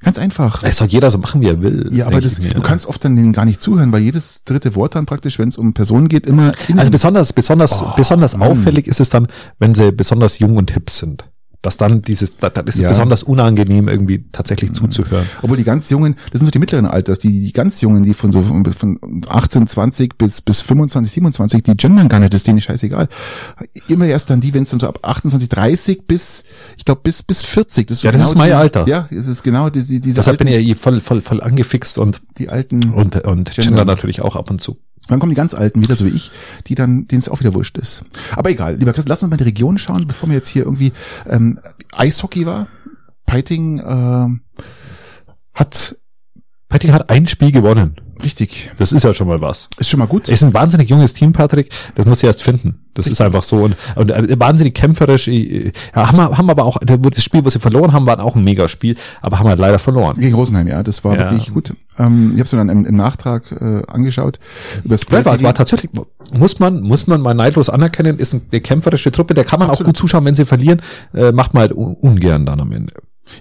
Ganz 0.05 0.19
einfach. 0.19 0.63
Es 0.63 0.77
soll 0.77 0.89
jeder 0.89 1.11
so 1.11 1.19
machen, 1.19 1.41
wie 1.41 1.49
er 1.49 1.61
will. 1.63 1.89
Ja, 1.93 2.07
aber 2.07 2.21
das, 2.21 2.41
mir. 2.41 2.51
du 2.55 2.61
kannst 2.61 2.87
oft 2.87 3.05
dann 3.05 3.17
denen 3.17 3.33
gar 3.33 3.45
nicht 3.45 3.61
zuhören, 3.61 3.91
weil 3.93 4.03
jedes 4.03 4.45
dritte 4.45 4.75
Wort 4.75 4.95
dann 4.95 5.07
praktisch, 5.07 5.39
wenn 5.39 5.49
es 5.49 5.57
um 5.59 5.73
Personen 5.75 6.09
geht, 6.09 6.27
immer 6.27 6.53
Also 6.77 6.91
besonders, 6.91 7.33
besonders, 7.33 7.83
Oh, 7.83 7.93
besonders 7.97 8.37
Mann. 8.37 8.51
auffällig 8.51 8.87
ist 8.87 9.01
es 9.01 9.09
dann, 9.09 9.29
wenn 9.59 9.75
sie 9.75 9.93
besonders 9.93 10.39
jung 10.39 10.57
und 10.57 10.71
hip 10.73 10.91
sind. 10.91 11.25
Dass 11.65 11.79
dann 11.79 12.03
dieses, 12.03 12.37
da- 12.37 12.51
dann 12.51 12.67
ist 12.67 12.79
Ja. 12.79 12.91
es 12.91 12.97
besonders 12.97 13.23
unangenehm, 13.23 13.89
irgendwie 13.89 14.23
tatsächlich 14.33 14.75
zuzuhören. 14.75 15.25
Obwohl 15.41 15.57
die 15.57 15.65
ganz 15.65 15.89
Jungen, 15.89 16.15
das 16.31 16.41
sind 16.41 16.45
so 16.45 16.51
die 16.51 16.59
mittleren 16.59 16.85
Alters, 16.87 17.19
die, 17.19 17.31
die 17.47 17.53
ganz 17.53 17.81
Jungen, 17.81 18.03
die 18.03 18.13
von 18.13 18.31
so 18.33 18.43
von 18.43 18.65
von 18.67 18.99
18, 19.27 19.67
20 19.67 20.19
bis, 20.19 20.43
bis 20.43 20.61
25, 20.61 21.11
27, 21.13 21.63
die 21.63 21.75
gendern 21.75 22.09
gar 22.09 22.21
nicht, 22.21 22.35
das 22.35 22.43
ist 22.43 22.47
denen 22.47 22.61
scheißegal. 22.61 23.09
Immer 23.89 24.07
erst 24.07 24.29
dann 24.29 24.41
die, 24.41 24.53
wenn 24.53 24.65
es 24.65 24.71
dann 24.71 24.81
so 24.81 24.89
ab 24.89 24.99
28, 25.03 25.49
30 25.49 26.07
bis, 26.07 26.45
ich 26.77 26.85
glaube 26.85 27.01
bis, 27.03 27.23
bis 27.23 27.43
40. 27.43 27.87
Das 27.87 27.97
ist 27.99 28.03
Ja, 28.05 28.13
das 28.13 28.27
ist 28.27 28.35
mein 28.37 28.49
die, 28.51 28.55
Alter. 28.55 28.87
Ja, 28.87 29.09
es 29.11 29.27
ist 29.27 29.43
genau 29.43 29.71
die, 29.71 29.83
die, 29.87 30.01
diese 30.01 30.17
Deshalb 30.17 30.35
alten, 30.35 30.45
bin 30.45 30.61
ich 30.61 30.67
ja 30.67 30.73
eh 30.73 30.77
voll, 30.77 31.01
voll, 31.01 31.23
voll 31.23 31.41
angefixt 31.43 31.97
und, 31.99 32.21
die 32.39 32.51
alten, 32.51 32.93
und, 32.93 33.17
und 33.25 33.51
gender 33.53 33.87
natürlich 33.87 34.21
auch 34.21 34.37
ab 34.37 34.51
und 34.51 34.61
zu. 34.61 34.77
Dann 35.09 35.21
kommen 35.21 35.31
die 35.31 35.37
ganz 35.37 35.55
Alten 35.55 35.83
wieder, 35.83 35.97
so 35.97 36.05
wie 36.05 36.11
ich, 36.11 36.31
die 36.67 36.75
dann, 36.75 37.07
denen 37.07 37.21
es 37.21 37.29
auch 37.29 37.41
wieder 37.41 37.55
wurscht 37.55 37.77
ist. 37.79 38.05
Aber 38.33 38.51
egal, 38.51 38.77
lieber 38.77 38.93
Chris, 38.93 39.07
lass 39.07 39.23
uns 39.23 39.31
mal 39.31 39.37
die 39.37 39.45
Region 39.45 39.79
schauen, 39.79 40.07
bevor 40.07 40.29
wir 40.29 40.37
jetzt 40.37 40.49
hier 40.49 40.65
irgendwie 40.65 40.93
ähm, 41.29 41.61
Eishockey 41.97 42.47
war. 42.47 42.69
Peiting 43.27 43.83
ähm, 43.85 44.41
hat 45.55 45.97
Petting 46.75 46.93
hat 46.93 47.09
ein 47.09 47.29
Spiel 47.29 47.53
gewonnen. 47.53 48.01
Richtig, 48.23 48.71
Das 48.79 48.93
ist 48.93 49.03
ja 49.03 49.13
schon 49.15 49.29
mal 49.29 49.41
was. 49.41 49.69
ist 49.79 49.89
schon 49.89 49.99
mal 49.99 50.07
gut. 50.07 50.29
Es 50.29 50.35
ist 50.41 50.45
ein 50.45 50.55
wahnsinnig 50.55 50.89
junges 50.91 51.13
Team, 51.15 51.33
Patrick. 51.33 51.71
Das 51.95 52.07
muss 52.07 52.19
ich 52.19 52.25
erst 52.25 52.43
finden. 52.43 52.81
Das 52.95 53.07
ist 53.09 53.21
einfach 53.21 53.43
so. 53.43 53.57
Und, 53.65 53.77
und 53.97 54.11
äh, 54.11 54.39
wahnsinnig 54.39 54.75
kämpferisch. 54.75 55.27
äh, 55.29 55.73
Ja, 55.95 56.09
haben, 56.09 56.17
wir- 56.17 56.39
haben 56.39 56.49
aber 56.49 56.65
auch, 56.65 56.79
das 56.81 57.25
Spiel, 57.25 57.45
was 57.45 57.55
sie 57.55 57.59
verloren 57.59 57.93
haben, 57.93 58.07
war 58.07 58.23
auch 58.23 58.37
ein 58.37 58.45
Megaspiel, 58.45 58.97
aber 59.21 59.39
haben 59.41 59.49
halt 59.49 59.59
leider 59.59 59.79
verloren. 59.81 60.17
Gegen 60.21 60.35
Rosenheim, 60.35 60.69
ja, 60.69 60.83
das 60.83 61.03
war 61.05 61.17
Ja. 61.19 61.31
wirklich 61.31 61.53
gut. 61.53 61.75
Ähm, 61.99 62.29
ich 62.35 62.35
habe 62.35 62.43
es 62.45 62.53
mir 62.53 62.59
dann 62.59 62.69
im, 62.69 62.85
im 62.87 62.97
Nachtrag 62.97 63.51
äh, 63.53 63.83
angeschaught. 63.91 64.39
Über 64.85 64.95
das 64.95 65.07
Ja, 65.11 65.25
war, 65.25 65.43
war 65.43 65.55
tatsächlich, 65.55 65.91
muss 66.37 66.61
man, 66.61 66.83
muss 66.83 67.07
man 67.07 67.21
mal 67.21 67.35
neidlos 67.35 67.69
anerkennen, 67.69 68.19
ist 68.19 68.35
eine 68.51 68.61
kämpferische 68.61 69.11
Truppe, 69.11 69.35
der 69.35 69.45
kann 69.45 69.59
man 69.59 69.69
auch 69.69 69.73
Absolut. 69.73 69.95
gut 69.95 69.97
zuschauen, 69.99 70.25
wenn 70.25 70.35
sie 70.37 70.45
verlieren, 70.45 70.81
äh, 71.15 71.33
macht 71.33 71.53
man 71.55 71.63
halt 71.63 71.73
un- 71.73 71.95
ungern 71.95 72.47
dann 72.47 72.61
am 72.61 72.71
Ende. 72.73 72.93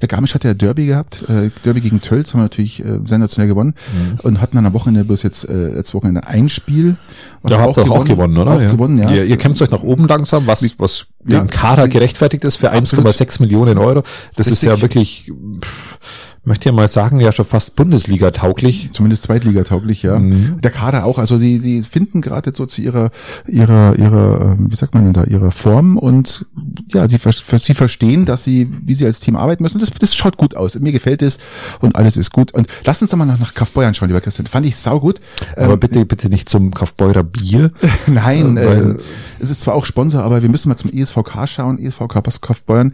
Ja, 0.01 0.07
Garmisch 0.07 0.33
hat 0.33 0.43
ja 0.43 0.53
Derby 0.53 0.85
gehabt. 0.85 1.25
Äh, 1.27 1.49
Derby 1.65 1.81
gegen 1.81 1.99
Tölz 2.01 2.33
haben 2.33 2.39
wir 2.39 2.43
natürlich 2.43 2.79
äh, 2.83 2.99
sensationell 3.05 3.47
gewonnen 3.47 3.73
Mhm. 3.93 4.19
und 4.21 4.41
hatten 4.41 4.55
dann 4.55 4.65
am 4.65 4.73
Wochenende 4.73 5.03
bloß 5.05 5.23
jetzt 5.23 5.47
äh, 5.47 5.75
jetzt 5.75 5.93
Wochenende 5.93 6.25
ein 6.25 6.47
Spiel. 6.49 6.97
was 7.41 7.51
Da 7.51 7.59
wir 7.59 7.63
habt 7.63 7.77
ihr 7.77 7.91
auch 7.91 8.05
gewonnen, 8.05 8.37
oder? 8.37 8.51
Auch 8.53 8.59
gewonnen, 8.59 8.97
ja. 8.97 9.11
Ihr, 9.11 9.25
ihr 9.25 9.37
kämpft 9.37 9.61
euch 9.61 9.71
nach 9.71 9.83
oben 9.83 10.07
langsam, 10.07 10.47
was, 10.47 10.63
was 10.79 11.05
Ja, 11.27 11.39
dem 11.39 11.49
Kader 11.49 11.87
gerechtfertigt 11.87 12.43
ist 12.45 12.55
für 12.57 12.71
absolut. 12.71 13.07
1,6 13.07 13.41
Millionen 13.41 13.77
Euro. 13.77 14.03
Das 14.35 14.47
ist 14.47 14.63
ja 14.63 14.71
Richtig. 14.73 15.27
wirklich, 15.27 15.31
pff, 15.61 16.32
möchte 16.45 16.67
ja 16.69 16.73
mal 16.73 16.87
sagen, 16.87 17.19
ja 17.19 17.31
schon 17.31 17.45
fast 17.45 17.75
Bundesliga 17.75 18.31
tauglich. 18.31 18.89
Zumindest 18.91 19.23
Zweitligatauglich, 19.23 20.03
ja. 20.03 20.19
Mhm. 20.19 20.59
Der 20.61 20.71
Kader 20.71 21.05
auch. 21.05 21.17
Also 21.17 21.37
sie, 21.37 21.59
sie 21.59 21.83
finden 21.83 22.21
gerade 22.21 22.51
so 22.53 22.65
zu 22.65 22.81
ihrer, 22.81 23.11
ihrer, 23.47 23.97
ihrer, 23.97 24.53
äh, 24.53 24.71
wie 24.71 24.75
sagt 24.75 24.93
man 24.93 25.05
denn 25.05 25.13
da, 25.13 25.23
ihrer 25.23 25.51
Form 25.51 25.97
und 25.97 26.45
ja, 26.91 27.07
sie, 27.07 27.17
sie 27.17 27.73
verstehen, 27.73 28.25
dass 28.25 28.43
sie, 28.43 28.69
wie 28.83 28.93
sie 28.93 29.05
als 29.05 29.19
Team 29.19 29.35
arbeiten 29.35 29.63
müssen. 29.63 29.75
Und 29.75 29.81
das, 29.81 29.91
das 29.91 30.15
schaut 30.15 30.37
gut 30.37 30.55
aus. 30.55 30.77
Mir 30.79 30.91
gefällt 30.91 31.21
es 31.21 31.37
und 31.79 31.95
alles 31.95 32.17
ist 32.17 32.31
gut. 32.31 32.53
Und 32.53 32.67
lass 32.85 33.01
uns 33.01 33.11
doch 33.11 33.17
mal 33.17 33.25
nach, 33.25 33.39
nach 33.39 33.53
Kaufbeuern 33.53 33.93
schauen, 33.93 34.09
lieber 34.09 34.21
Christian. 34.21 34.47
Fand 34.47 34.65
ich 34.65 34.75
saugut. 34.75 35.21
Aber 35.55 35.73
Ähm, 35.73 35.79
bitte, 35.79 36.05
bitte 36.05 36.29
nicht 36.29 36.49
zum 36.49 36.71
Kaufbeurer 36.71 37.23
Bier. 37.23 37.71
Nein, 38.07 38.57
Äh, 38.57 38.79
äh, 38.79 38.95
es 39.39 39.49
ist 39.49 39.61
zwar 39.61 39.75
auch 39.75 39.85
Sponsor, 39.85 40.23
aber 40.23 40.41
wir 40.41 40.49
müssen 40.49 40.69
mal 40.69 40.75
zum 40.75 40.91
ESVK 40.91 41.47
schauen, 41.47 41.79
ESVK 41.79 42.21
Kaufbeuern. 42.41 42.93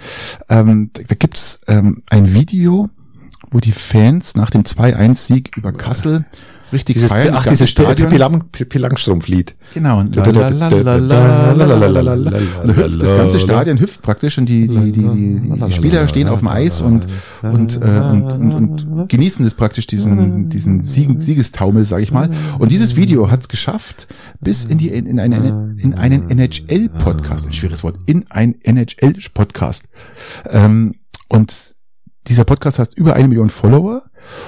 Ähm, 0.50 0.92
da, 0.94 1.02
da 1.08 1.16
gibt's 1.16 1.60
ähm, 1.68 2.04
ein 2.10 2.34
Video, 2.34 2.90
wo 3.52 3.60
die 3.60 3.72
Fans 3.72 4.36
nach 4.36 4.50
dem 4.50 4.64
2-1-Sieg 4.64 5.58
über 5.58 5.72
Kassel 5.72 6.26
richtig 6.72 6.96
dieses, 6.96 7.12
feiern. 7.12 7.34
Ach, 7.38 7.46
dieses 7.46 7.70
Stadion. 7.70 8.10
Pippi 8.52 8.78
Langstrumpf-Lied. 8.78 9.56
Genau. 9.74 10.00
Und 10.00 10.16
das 10.16 10.28
ganze 13.16 13.40
Stadion 13.40 13.80
hüpft 13.80 14.02
praktisch 14.02 14.38
und 14.38 14.48
die, 14.48 14.68
die, 14.68 14.92
die, 14.92 15.02
die, 15.02 15.72
Spieler 15.72 16.08
stehen 16.08 16.28
auf 16.28 16.40
dem 16.40 16.48
Eis 16.48 16.82
und, 16.82 17.08
und, 17.42 17.78
äh, 17.78 17.86
und, 17.86 18.34
und, 18.34 18.54
und 18.54 19.10
genießen 19.10 19.44
das 19.44 19.54
praktisch, 19.54 19.88
diesen, 19.88 20.50
diesen 20.50 20.80
Sieg, 20.80 21.20
Siegestaumel, 21.20 21.86
sage 21.86 22.04
ich 22.04 22.12
mal. 22.12 22.30
Und 22.60 22.72
dieses 22.72 22.96
Video 22.96 23.32
hat 23.32 23.42
es 23.42 23.48
geschafft, 23.48 24.08
bis 24.40 24.66
in, 24.66 24.78
die, 24.78 24.90
in, 24.90 25.20
einen, 25.20 25.78
in 25.80 25.96
einen 25.96 26.30
NHL-Podcast, 26.30 27.48
ein 27.48 27.54
schwieriges 27.54 27.84
Wort, 27.84 27.98
in 28.06 28.30
einen 28.30 28.56
NHL-Podcast. 28.64 29.86
Ähm, 30.50 30.96
und 31.30 31.79
dieser 32.30 32.46
Podcast 32.46 32.80
hat 32.80 32.94
über 32.96 33.15
eine 33.15 33.28
Million 33.28 33.50
Follower 33.50 34.04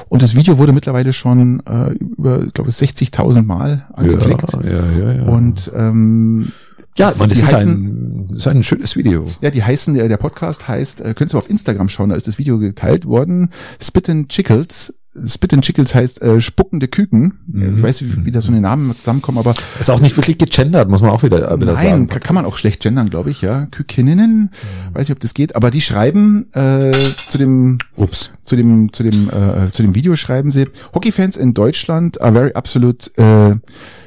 und 0.09 0.21
das 0.23 0.35
Video 0.35 0.57
wurde 0.57 0.71
mittlerweile 0.73 1.11
schon 1.13 1.61
äh, 1.65 1.91
über, 1.93 2.43
ich 2.43 2.53
glaube, 2.53 2.69
60.000 2.71 3.43
Mal 3.43 3.87
angeklickt. 3.93 4.53
Ja, 4.53 4.69
ja, 4.69 4.91
ja, 4.99 5.11
ja. 5.13 5.23
Und 5.23 5.71
ähm, 5.75 6.51
ja, 6.97 7.09
das- 7.09 7.19
man, 7.19 7.29
das 7.29 7.39
ist 7.43 7.53
heißen- 7.53 7.61
ein, 7.67 8.29
ist 8.35 8.47
ein 8.47 8.63
schönes 8.63 8.95
Video. 8.95 9.25
ja, 9.41 9.49
die 9.49 9.63
heißen, 9.63 9.93
der, 9.93 10.07
der 10.09 10.17
Podcast 10.17 10.67
heißt, 10.67 11.01
äh, 11.01 11.13
könnt 11.13 11.33
ihr 11.33 11.37
auf 11.37 11.49
Instagram 11.49 11.89
schauen, 11.89 12.09
da 12.09 12.15
ist 12.15 12.27
das 12.27 12.37
Video 12.37 12.59
geteilt 12.59 13.05
worden. 13.05 13.49
Spit 13.81 14.09
and 14.09 14.29
Chickles. 14.29 14.93
Spit 15.25 15.53
and 15.53 15.63
Chickles 15.63 15.93
heißt 15.93 16.21
äh, 16.21 16.39
spuckende 16.39 16.87
Küken. 16.87 17.33
Mhm. 17.47 17.77
Ich 17.77 17.83
weiß, 17.83 18.01
wie, 18.03 18.25
wie 18.25 18.31
da 18.31 18.41
so 18.41 18.49
eine 18.49 18.61
Namen 18.61 18.95
zusammenkommen, 18.95 19.39
aber 19.39 19.53
Ist 19.79 19.91
auch 19.91 19.99
nicht 19.99 20.15
wirklich 20.15 20.37
gegendert, 20.37 20.87
muss 20.87 21.01
man 21.01 21.11
auch 21.11 21.21
wieder, 21.23 21.59
wieder 21.59 21.73
nein, 21.73 21.85
sagen. 21.85 22.07
kann, 22.07 22.21
kann 22.21 22.35
man 22.35 22.45
auch 22.45 22.57
schlecht 22.57 22.81
gendern, 22.81 23.09
glaube 23.09 23.29
ich, 23.29 23.41
ja. 23.41 23.65
Kükeninnen, 23.71 24.51
weiß 24.93 25.09
nicht, 25.09 25.15
ob 25.15 25.19
das 25.19 25.33
geht, 25.33 25.55
aber 25.55 25.69
die 25.69 25.81
schreiben 25.81 26.47
äh, 26.53 26.91
zu 27.27 27.37
dem 27.37 27.79
Ups. 27.97 28.31
zu 28.45 28.55
dem 28.55 28.93
zu 28.93 29.03
dem 29.03 29.29
äh, 29.29 29.71
zu 29.71 29.83
dem 29.83 29.95
Video 29.95 30.15
schreiben 30.15 30.51
sie 30.51 30.67
Hockeyfans 30.93 31.37
in 31.37 31.53
Deutschland 31.53 32.21
are 32.21 32.33
very 32.33 32.53
absolute 32.53 33.11
äh, 33.17 33.55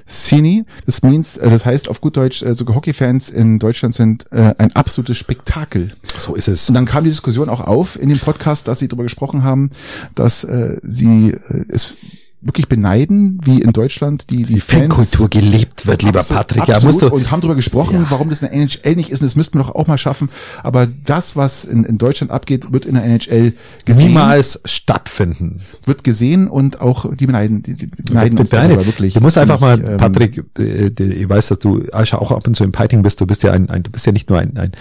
Cine. 0.07 0.67
Das 0.87 1.03
means, 1.03 1.37
äh, 1.37 1.51
das 1.51 1.65
heißt 1.65 1.89
auf 1.89 2.01
gut 2.01 2.17
Deutsch, 2.17 2.43
äh, 2.43 2.55
sogar 2.55 2.77
Hockeyfans 2.77 3.31
in 3.31 3.59
Deutschland 3.59 3.95
sind 3.95 4.27
äh, 4.33 4.55
ein 4.59 4.75
absolutes 4.77 5.17
Spektakel. 5.17 5.95
So 6.19 6.35
ist 6.35 6.49
es. 6.49 6.69
Und 6.69 6.75
dann 6.75 6.85
kam 6.85 7.05
die 7.05 7.11
Diskussion 7.11 7.49
auch 7.49 7.61
auf 7.61 8.01
in 8.01 8.09
dem 8.09 8.19
Podcast, 8.19 8.69
dass 8.69 8.79
sie 8.79 8.89
darüber 8.89 9.05
gesprochen 9.05 9.43
haben, 9.43 9.71
dass 10.15 10.45
äh, 10.45 10.79
sie 10.83 11.31
äh, 11.31 11.65
es 11.69 11.97
wirklich 12.45 12.69
beneiden, 12.69 13.41
wie 13.45 13.61
in 13.61 13.73
Deutschland 13.73 14.31
die, 14.31 14.45
die, 14.45 14.55
Die 14.55 14.61
Fankultur 14.61 15.29
gelebt 15.29 15.87
wird, 15.87 16.03
lieber 16.03 16.21
Absolut, 16.21 16.47
Patrick. 16.47 16.69
Ja, 16.69 16.81
musst 16.83 17.03
du, 17.03 17.09
und 17.09 17.31
haben 17.31 17.41
darüber 17.41 17.55
gesprochen, 17.55 17.97
Ja. 17.97 18.07
warum 18.11 18.29
das 18.29 18.43
in 18.43 18.49
der 18.49 18.57
NHL 18.57 18.97
nicht 18.97 19.11
ist. 19.11 19.21
Und 19.21 19.27
das 19.27 19.37
müssten 19.37 19.59
wir 19.59 19.65
doch 19.65 19.75
auch 19.75 19.87
mal 19.87 19.99
schaffen. 19.99 20.29
Aber 20.63 20.87
das, 20.87 21.37
was 21.37 21.65
in, 21.65 21.85
in 21.85 21.99
Deutschland 21.99 22.31
abgeht, 22.31 22.73
wird 22.73 22.85
in 22.85 22.95
der 22.95 23.05
NHL 23.05 23.55
gesehen, 23.85 24.09
niemals 24.09 24.61
stattfinden. 24.65 25.63
wird 25.85 26.05
gesehen 26.05 26.49
und 26.49 26.81
auch 26.81 27.15
die 27.15 27.27
beneiden, 27.27 27.63
die, 27.63 27.75
die 27.75 27.87
beneiden 27.87 28.39
uns 28.39 28.51
darüber 28.51 28.87
wirklich. 28.87 29.15
du 29.15 29.21
musst 29.21 29.39
einfach 29.39 29.61
mal, 29.61 29.79
ähm, 29.79 29.97
Patrick, 29.97 30.45
äh, 30.59 30.91
ich 30.99 31.29
weiß, 31.29 31.49
dass 31.49 31.59
du 31.59 31.85
auch 31.93 32.31
ab 32.33 32.47
und 32.47 32.55
zu 32.55 32.65
im 32.65 32.73
Piting 32.73 33.03
bist. 33.03 33.21
Du 33.21 33.27
bist 33.27 33.43
ja 33.43 33.53
ein, 33.53 33.71
ein 33.71 33.83
du 33.83 33.91
bist 33.91 34.07
ja 34.07 34.13
nicht 34.13 34.29
nur 34.29 34.39
ein, 34.39 34.57
ein 34.57 34.73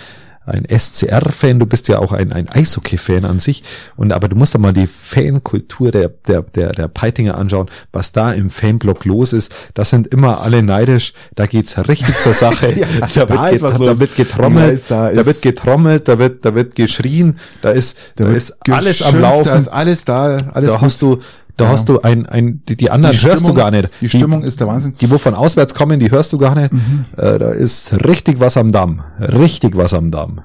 ein 0.45 0.65
SCR-Fan, 0.67 1.59
du 1.59 1.65
bist 1.65 1.87
ja 1.87 1.99
auch 1.99 2.11
ein, 2.11 2.33
ein 2.33 2.49
Eishockey-Fan 2.49 3.25
an 3.25 3.39
sich. 3.39 3.63
Und 3.95 4.11
aber 4.11 4.27
du 4.27 4.35
musst 4.35 4.53
doch 4.55 4.59
mal 4.59 4.73
die 4.73 4.87
Fankultur 4.87 5.91
der, 5.91 6.09
der, 6.27 6.41
der, 6.41 6.73
der 6.73 6.87
Peitinger 6.87 7.37
anschauen, 7.37 7.69
was 7.91 8.11
da 8.11 8.31
im 8.33 8.49
Fanblock 8.49 9.05
los 9.05 9.33
ist. 9.33 9.53
Das 9.73 9.89
sind 9.89 10.07
immer 10.07 10.41
alle 10.41 10.61
neidisch, 10.63 11.13
da 11.35 11.45
geht's 11.45 11.77
richtig 11.87 12.17
zur 12.19 12.33
Sache. 12.33 12.73
Ja, 12.83 12.87
da, 13.25 13.25
da 13.25 13.29
wird 13.43 13.53
ist 13.53 13.63
da 13.63 13.77
los. 13.77 13.99
wird 13.99 14.15
getrommelt, 14.15 14.83
da 14.89 15.11
da, 15.11 15.19
ist- 15.21 15.25
wird 15.27 15.41
getrommelt, 15.41 16.07
da 16.07 16.17
wird, 16.19 16.43
da 16.45 16.55
wird 16.55 16.75
geschrien, 16.75 17.37
da 17.61 17.69
ist, 17.69 17.97
da, 18.15 18.27
ist 18.29 18.57
alles 18.69 19.01
am 19.01 19.19
Laufen. 19.21 19.45
Da 19.45 19.57
ist 19.57 19.67
alles 19.67 20.05
da, 20.05 20.37
alles 20.53 20.71
da 20.71 20.77
gut. 20.77 20.81
hast 20.85 21.01
du, 21.01 21.19
da 21.57 21.65
Ja. 21.65 21.71
hast 21.71 21.87
du 21.89 22.01
ein, 22.01 22.25
ein, 22.25 22.61
die, 22.67 22.75
die 22.75 22.89
anderen 22.89 23.15
Die 23.15 23.21
hörst 23.23 23.41
du 23.41 23.49
Stimmung- 23.49 23.55
gar 23.57 23.71
nicht. 23.71 23.89
die 24.01 24.09
Stimmung 24.09 24.43
ist 24.43 24.59
der 24.59 24.67
Wahnsinn. 24.67 24.95
Die, 24.99 25.09
wo 25.11 25.17
von 25.17 25.35
auswärts 25.35 25.73
kommen, 25.75 25.99
die 25.99 26.09
hörst 26.11 26.33
du 26.33 26.37
gar 26.37 26.55
nicht. 26.55 26.71
Äh, 27.17 27.39
da 27.39 27.51
ist 27.51 27.93
richtig 28.05 28.39
was 28.39 28.57
am 28.57 28.71
Damm. 28.71 29.01
Richtig 29.19 29.75
was 29.77 29.93
am 29.93 30.09
Damm. 30.11 30.41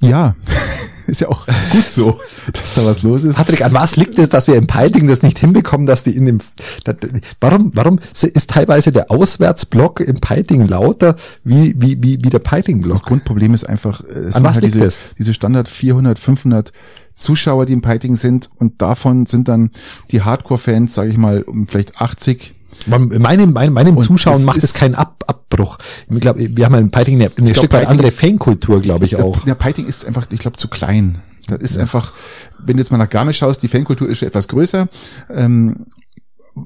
Ja, 0.00 0.34
ist 1.06 1.20
ja 1.20 1.28
auch 1.28 1.46
gut 1.46 1.84
so, 1.84 2.18
dass 2.52 2.74
da 2.74 2.84
was 2.84 3.02
los 3.02 3.24
ist. 3.24 3.36
Patrick, 3.36 3.64
an 3.64 3.72
was 3.72 3.96
liegt 3.96 4.18
es, 4.18 4.28
dass 4.28 4.48
wir 4.48 4.56
im 4.56 4.66
Piting 4.66 5.06
das 5.06 5.22
nicht 5.22 5.38
hinbekommen, 5.38 5.86
dass 5.86 6.02
die 6.04 6.14
in 6.16 6.26
dem, 6.26 6.38
da- 6.84 6.94
warum, 7.40 7.70
warum 7.74 8.00
ist 8.12 8.50
teilweise 8.50 8.90
der 8.92 9.10
Auswärtsblock 9.10 10.00
im 10.00 10.16
Piting 10.20 10.66
lauter 10.66 11.16
wie, 11.44 11.74
wie, 11.78 12.02
wie, 12.02 12.18
wie 12.22 12.30
der 12.30 12.40
Das 12.40 12.50
Piting-Block? 12.52 13.02
Grundproblem 13.04 13.54
ist 13.54 13.64
einfach, 13.64 14.00
äh, 14.02 14.12
es 14.28 14.36
An 14.36 14.44
was 14.44 14.54
halt 14.54 14.64
liegt 14.64 14.74
diese, 14.74 14.86
es? 14.86 15.06
diese 15.18 15.32
Standard 15.32 15.68
400, 15.68 16.18
500 16.18 16.72
Zuschauer, 17.14 17.64
die 17.66 17.72
im 17.72 17.80
Piting 17.82 18.16
sind 18.16 18.50
und 18.56 18.82
davon 18.82 19.26
sind 19.26 19.48
dann 19.48 19.70
die 20.10 20.22
Hardcore-Fans, 20.22 20.94
sage 20.94 21.10
ich 21.10 21.16
mal, 21.16 21.42
um 21.42 21.66
vielleicht 21.66 22.00
80. 22.00 22.54
Man- 22.86 23.06
Meinem, 23.08 23.52
meinem, 23.52 23.72
meinem 23.72 24.00
Zuschauen 24.02 24.44
macht 24.44 24.62
es 24.62 24.74
keinen 24.74 24.94
Ab 24.96 25.24
Abbruch. 25.28 25.78
Ich 26.10 26.20
glaube, 26.20 26.40
wir 26.56 26.64
haben 26.66 26.74
ja 26.74 26.80
im 26.80 26.90
Piting 26.90 27.20
eine, 27.22 27.30
eine 27.38 27.54
Stück 27.54 27.72
weit 27.72 27.86
andere 27.86 28.10
Fankultur, 28.10 28.80
glaube 28.80 29.04
ich 29.04 29.16
auch. 29.16 29.38
Der 29.44 29.54
Piting 29.54 29.86
ist 29.86 30.04
einfach, 30.04 30.26
ich 30.30 30.40
glaube, 30.40 30.56
zu 30.56 30.66
klein. 30.68 31.20
Das 31.46 31.60
ist 31.60 31.78
einfach, 31.78 32.12
wenn 32.58 32.76
du 32.76 32.80
jetzt 32.82 32.90
mal 32.90 32.98
nach 32.98 33.08
Garmisch 33.08 33.38
schaust, 33.38 33.62
die 33.62 33.68
Fankultur 33.68 34.08
ist 34.08 34.18
schon 34.18 34.28
etwas 34.28 34.48
größer. 34.48 34.88
Ähm, 35.30 35.86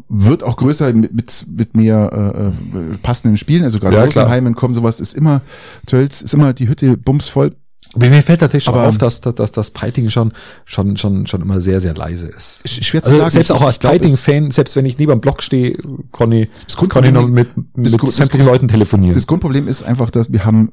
wird 0.08 0.42
auch 0.42 0.56
größer 0.56 0.92
mit, 0.92 1.12
mit, 1.14 1.76
mehr 1.76 2.52
äh, 2.74 2.78
äh, 2.78 2.96
passenden 3.02 3.36
Spielen, 3.36 3.64
also 3.64 3.78
gerade 3.78 3.96
Ja, 3.96 4.04
ja, 4.04 4.08
klar. 4.08 4.24
Rosenheimen 4.26 4.54
kommen, 4.54 4.74
sowas 4.74 5.00
ist 5.00 5.14
immer 5.14 5.40
Tölz, 5.86 6.20
ist 6.22 6.34
immer 6.34 6.52
die 6.52 6.68
Hütte 6.68 6.96
bumsvoll. 6.96 7.56
Mir 7.98 8.10
mir 8.10 8.22
fällt 8.22 8.40
natürlich 8.40 8.64
schon 8.64 8.74
Aber- 8.74 8.88
auf, 8.88 8.98
dass, 8.98 9.20
dass, 9.20 9.34
dass 9.34 9.52
das 9.52 9.70
Piting 9.70 10.08
schon, 10.10 10.32
schon, 10.64 10.96
schon, 10.96 11.26
schon 11.26 11.42
immer 11.42 11.60
sehr, 11.60 11.80
sehr 11.80 11.94
leise 11.94 12.28
ist. 12.28 12.62
Sch- 12.66 12.82
Schwer 12.84 13.02
zu 13.02 13.08
Also 13.10 13.20
sagen. 13.20 13.30
selbst 13.30 13.52
auch 13.52 13.62
als 13.62 13.78
Piting-Fan, 13.78 14.50
selbst 14.50 14.76
wenn 14.76 14.86
ich 14.86 14.98
neben 14.98 15.12
am 15.12 15.20
Block 15.20 15.42
stehe, 15.42 15.70
ich 15.70 15.76
Grundproblem- 15.78 17.10
noch 17.12 17.26
mit, 17.28 17.48
mit 17.76 17.90
sämtlichen 18.10 18.46
Leuten 18.46 18.68
telefonieren. 18.68 19.14
Das 19.14 19.26
Grundproblem 19.26 19.68
ist 19.68 19.82
einfach, 19.82 20.10
dass 20.10 20.32
wir 20.32 20.44
haben 20.44 20.70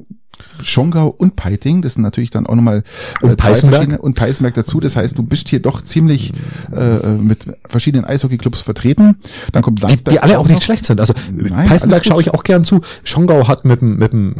Schongau 0.62 1.08
und 1.08 1.38
Peiting, 1.38 1.82
das 1.82 1.94
sind 1.94 2.04
natürlich 2.04 2.30
dann 2.30 2.46
auch 2.46 2.56
nochmal 2.56 2.84
äh, 3.22 3.26
Und 3.26 3.38
Peißenberg? 3.38 4.04
und 4.04 4.16
Peißenberg 4.16 4.54
dazu. 4.54 4.82
Das 4.82 4.98
heißt, 4.98 5.18
du 5.18 5.24
bist 5.24 5.48
hier 5.48 5.62
doch 5.62 5.82
ziemlich 5.82 6.34
äh, 6.76 7.08
mit 7.14 7.46
verschiedenen 7.70 8.04
Eishockeyclubs 8.06 8.60
vertreten. 8.62 9.18
Dann 9.54 9.64
kommt 9.64 9.80
die, 9.80 9.84
Landsberg 9.84 10.14
die 10.14 10.20
alle 10.20 10.38
auch 10.38 10.44
noch. 10.44 10.56
nicht 10.56 10.64
schlecht 10.64 10.86
sind. 10.86 11.00
Also 11.00 11.14
Nein, 11.34 11.68
Peißenberg 11.70 12.06
schaue 12.06 12.22
ich 12.22 12.34
auch 12.34 12.44
gern 12.44 12.66
zu. 12.66 12.82
Schongau 13.06 13.48
hat 13.48 13.64
mit 13.64 13.80
dem, 13.82 13.96
mit 13.98 14.12
dem 14.12 14.36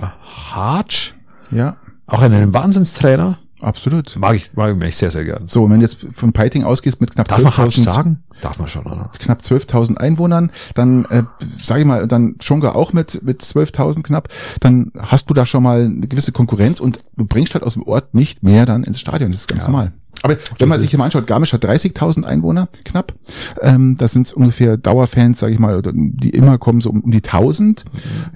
Hartsch 0.52 1.14
Ja, 1.52 1.78
auch 2.08 2.22
einen 2.22 2.54
Wahnsinnstrainer. 2.54 3.38
absolut. 3.62 4.16
Mag 4.20 4.36
ich, 4.36 4.54
mag 4.54 4.76
ich 4.84 4.96
sehr, 4.96 5.10
sehr 5.12 5.24
gern. 5.26 5.48
So, 5.48 5.70
wenn 5.70 5.80
du 5.80 5.86
jetzt 5.86 6.06
von 6.14 6.34
Peiting 6.34 6.64
ausgehst 6.64 7.02
mit 7.02 7.12
knapp 7.14 7.28
Darf 7.28 7.42
man 7.44 7.56
Hartsch 7.58 7.78
12.000 7.80 7.82
sagen? 7.84 8.24
Darf 8.42 8.60
man 8.60 8.68
schon, 8.68 8.86
oder? 8.86 9.10
knapp 9.18 9.40
12.000 9.42 9.98
Einwohnern, 9.98 10.52
dann 10.76 11.06
äh, 11.06 11.24
sage 11.62 11.82
ich 11.82 11.86
mal, 11.88 12.08
dann 12.08 12.36
Schongau 12.44 12.72
auch 12.74 12.94
mit 12.94 13.24
mit 13.24 13.42
12.000 13.42 14.04
knapp, 14.04 14.28
dann 14.60 14.92
hast 15.00 15.30
du 15.30 15.34
da 15.34 15.46
schon 15.46 15.64
mal 15.64 15.86
eine 15.86 16.08
gewisse 16.08 16.32
Konkurrenz 16.32 16.80
und 16.80 17.00
du 17.18 17.26
bringst 17.26 17.54
halt 17.56 17.64
aus 17.64 17.74
dem 17.74 17.84
Ort 17.84 18.14
nicht 18.14 18.44
mehr 18.44 18.66
dann 18.66 18.84
ins 18.84 19.00
Stadion. 19.00 19.32
Das 19.32 19.42
ist 19.42 19.48
ganz 19.48 19.64
Ja. 19.64 19.70
normal. 19.70 19.94
Aber 20.26 20.38
wenn 20.58 20.68
man 20.68 20.80
sich 20.80 20.90
hier 20.90 20.98
mal 20.98 21.06
anschaut, 21.06 21.28
Garmisch 21.28 21.54
hat 21.54 21.64
30.000 21.64 22.24
Einwohner 22.24 22.68
knapp. 22.84 23.14
Ähm, 23.62 23.96
das 23.98 24.14
sind 24.14 24.34
ungefähr 24.34 24.76
Dauerfans, 24.76 25.40
sage 25.40 25.54
ich 25.54 25.60
mal, 25.60 25.78
oder 25.78 25.92
die 25.94 26.32
immer 26.32 26.58
kommen 26.58 26.82
so 26.82 26.90
um, 26.90 27.02
um 27.02 27.12
die 27.12 27.24
1000. 27.24 27.86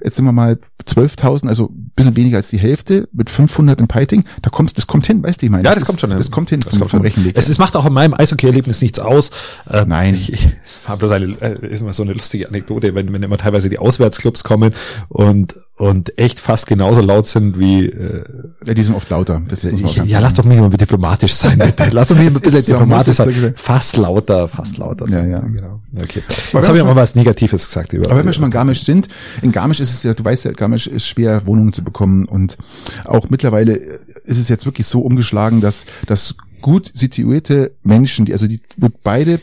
Jetzt 0.02 0.16
sind 0.16 0.24
wir 0.24 0.32
mal 0.32 0.58
12.000, 0.86 1.48
also 1.48 1.66
ein 1.66 1.92
bisschen 1.96 2.16
weniger 2.16 2.36
als 2.36 2.48
die 2.48 2.58
Hälfte 2.58 3.08
mit 3.12 3.28
500 3.28 3.80
im 3.80 3.88
Peiting. 3.88 4.24
Da 4.42 4.50
kommst, 4.50 4.78
das 4.78 4.86
kommt 4.86 5.06
hin, 5.06 5.22
weißt 5.22 5.42
du, 5.42 5.46
ich 5.46 5.50
meine. 5.50 5.64
Ja, 5.64 5.74
das, 5.74 5.84
kommt 5.84 5.96
ist, 5.96 6.00
schon 6.00 6.10
hin. 6.10 6.18
Das 6.18 6.30
kommt 6.30 6.50
hin 6.50 6.60
Das 6.60 6.70
vom, 6.70 6.80
kommt 6.80 6.90
vom. 6.92 7.00
Rechenweg. 7.02 7.36
Es, 7.36 7.48
es 7.48 7.58
macht 7.58 7.74
auch 7.74 7.86
in 7.86 7.92
meinem 7.92 8.14
Eishockey-Erlebnis 8.14 8.80
nichts 8.82 9.00
aus. 9.00 9.32
Ähm, 9.68 9.88
Nein. 9.88 10.14
Ich, 10.14 10.32
ich 10.32 10.48
habe 10.86 10.98
bloß 11.00 11.10
eine, 11.10 11.26
äh, 11.40 11.66
ist 11.68 11.80
immer 11.80 11.92
so 11.92 12.04
eine 12.04 12.12
lustige 12.12 12.48
Anekdote, 12.48 12.94
wenn, 12.94 13.12
wenn 13.12 13.22
immer 13.22 13.36
teilweise 13.36 13.68
die 13.68 13.78
Auswärtsclubs 13.78 14.44
kommen 14.44 14.74
und, 15.08 15.56
und 15.80 16.18
echt 16.18 16.40
fast 16.40 16.66
genauso 16.66 17.00
laut 17.00 17.26
sind 17.26 17.58
wie, 17.58 17.86
äh, 17.86 18.22
ja, 18.66 18.74
die 18.74 18.82
sind 18.82 18.94
oft 18.94 19.08
lauter. 19.08 19.40
Das 19.48 19.64
auch 19.64 19.70
ich, 19.72 19.96
ja, 19.96 20.20
lass 20.20 20.34
doch 20.34 20.44
mich 20.44 20.60
mal 20.60 20.68
diplomatisch 20.68 21.32
sein, 21.32 21.58
bitte. 21.58 21.88
Lass 21.92 22.08
doch 22.08 22.18
mich 22.18 22.26
ein 22.26 22.38
bisschen 22.38 22.62
diplomatisch 22.62 23.16
so 23.16 23.24
sein. 23.24 23.54
Fast 23.56 23.96
lauter, 23.96 24.46
fast 24.46 24.76
lauter 24.76 25.06
Ja, 25.06 25.10
sein. 25.10 25.30
ja. 25.30 25.40
Genau. 25.40 25.80
Okay. 25.96 26.22
Jetzt 26.28 26.68
habe 26.68 26.76
ich 26.76 26.82
auch 26.82 26.86
mal 26.86 26.96
was 26.96 27.14
Negatives 27.14 27.66
gesagt 27.66 27.94
über. 27.94 28.10
Aber 28.10 28.18
wenn 28.18 28.26
wir 28.26 28.32
schon 28.34 28.42
mal 28.42 28.48
in 28.48 28.52
Garmisch 28.52 28.84
sind, 28.84 29.08
in 29.40 29.52
Garmisch 29.52 29.80
ist 29.80 29.94
es 29.94 30.02
ja, 30.02 30.12
du 30.12 30.22
weißt 30.22 30.44
ja, 30.44 30.52
Garmisch 30.52 30.86
ist 30.86 31.06
schwer, 31.08 31.46
Wohnungen 31.46 31.72
zu 31.72 31.82
bekommen 31.82 32.26
und 32.26 32.58
auch 33.06 33.30
mittlerweile 33.30 33.72
ist 33.76 34.36
es 34.36 34.50
jetzt 34.50 34.66
wirklich 34.66 34.86
so 34.86 35.00
umgeschlagen, 35.00 35.62
dass, 35.62 35.86
dass 36.06 36.34
gut 36.60 36.90
situierte 36.92 37.72
Menschen, 37.82 38.26
die, 38.26 38.34
also 38.34 38.46
die, 38.46 38.60
mit 38.76 39.02
beide, 39.02 39.40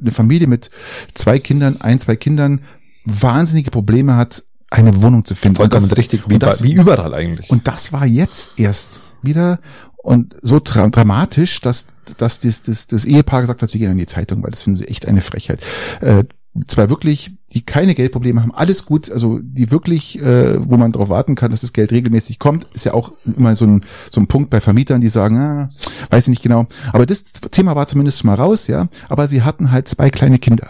eine 0.00 0.12
Familie 0.12 0.46
mit 0.46 0.70
zwei 1.14 1.40
Kindern, 1.40 1.80
ein, 1.80 1.98
zwei 1.98 2.14
Kindern, 2.14 2.60
wahnsinnige 3.04 3.72
Probleme 3.72 4.14
hat, 4.14 4.44
eine 4.72 5.02
Wohnung 5.02 5.24
zu 5.24 5.34
finden. 5.34 5.56
vollkommen 5.56 5.84
Und 5.84 5.92
das, 5.92 5.98
richtig, 5.98 6.28
wie, 6.28 6.38
das, 6.38 6.62
wie 6.62 6.72
überall 6.72 7.14
eigentlich. 7.14 7.50
und 7.50 7.68
das 7.68 7.92
war 7.92 8.06
jetzt 8.06 8.52
erst 8.56 9.02
wieder 9.22 9.60
und 10.02 10.34
so 10.42 10.60
dra 10.62 10.88
dramatisch, 10.88 11.60
dass, 11.60 11.86
dass 12.16 12.40
das, 12.40 12.62
das, 12.62 12.86
das 12.88 13.04
Ehepaar 13.04 13.40
gesagt 13.42 13.62
hat, 13.62 13.70
sie 13.70 13.78
gehen 13.78 13.92
in 13.92 13.98
die 13.98 14.06
Zeitung, 14.06 14.42
weil 14.42 14.50
das 14.50 14.62
finden 14.62 14.78
sie 14.78 14.88
echt 14.88 15.06
eine 15.06 15.20
Frechheit. 15.20 15.60
Äh, 16.00 16.24
zwei 16.66 16.90
wirklich, 16.90 17.32
die 17.52 17.62
keine 17.62 17.94
Geldprobleme 17.94 18.42
haben, 18.42 18.52
alles 18.52 18.84
gut, 18.84 19.10
also 19.10 19.38
die 19.42 19.70
wirklich, 19.70 20.20
äh, 20.20 20.58
wo 20.58 20.76
man 20.76 20.92
darauf 20.92 21.08
warten 21.08 21.34
kann, 21.34 21.50
dass 21.50 21.62
das 21.62 21.72
Geld 21.72 21.92
regelmäßig 21.92 22.38
kommt, 22.38 22.66
ist 22.74 22.84
ja 22.84 22.94
auch 22.94 23.12
immer 23.24 23.54
so 23.56 23.64
ein, 23.64 23.84
so 24.10 24.20
ein 24.20 24.26
Punkt 24.26 24.50
bei 24.50 24.60
Vermietern, 24.60 25.00
die 25.00 25.08
sagen, 25.08 25.38
ah, 25.38 25.70
weiß 26.10 26.24
ich 26.24 26.30
nicht 26.30 26.42
genau. 26.42 26.66
Aber 26.92 27.06
das 27.06 27.32
Thema 27.32 27.76
war 27.76 27.86
zumindest 27.86 28.24
mal 28.24 28.34
raus, 28.34 28.66
ja. 28.66 28.88
Aber 29.08 29.28
sie 29.28 29.42
hatten 29.42 29.70
halt 29.70 29.88
zwei 29.88 30.10
kleine 30.10 30.38
Kinder. 30.38 30.68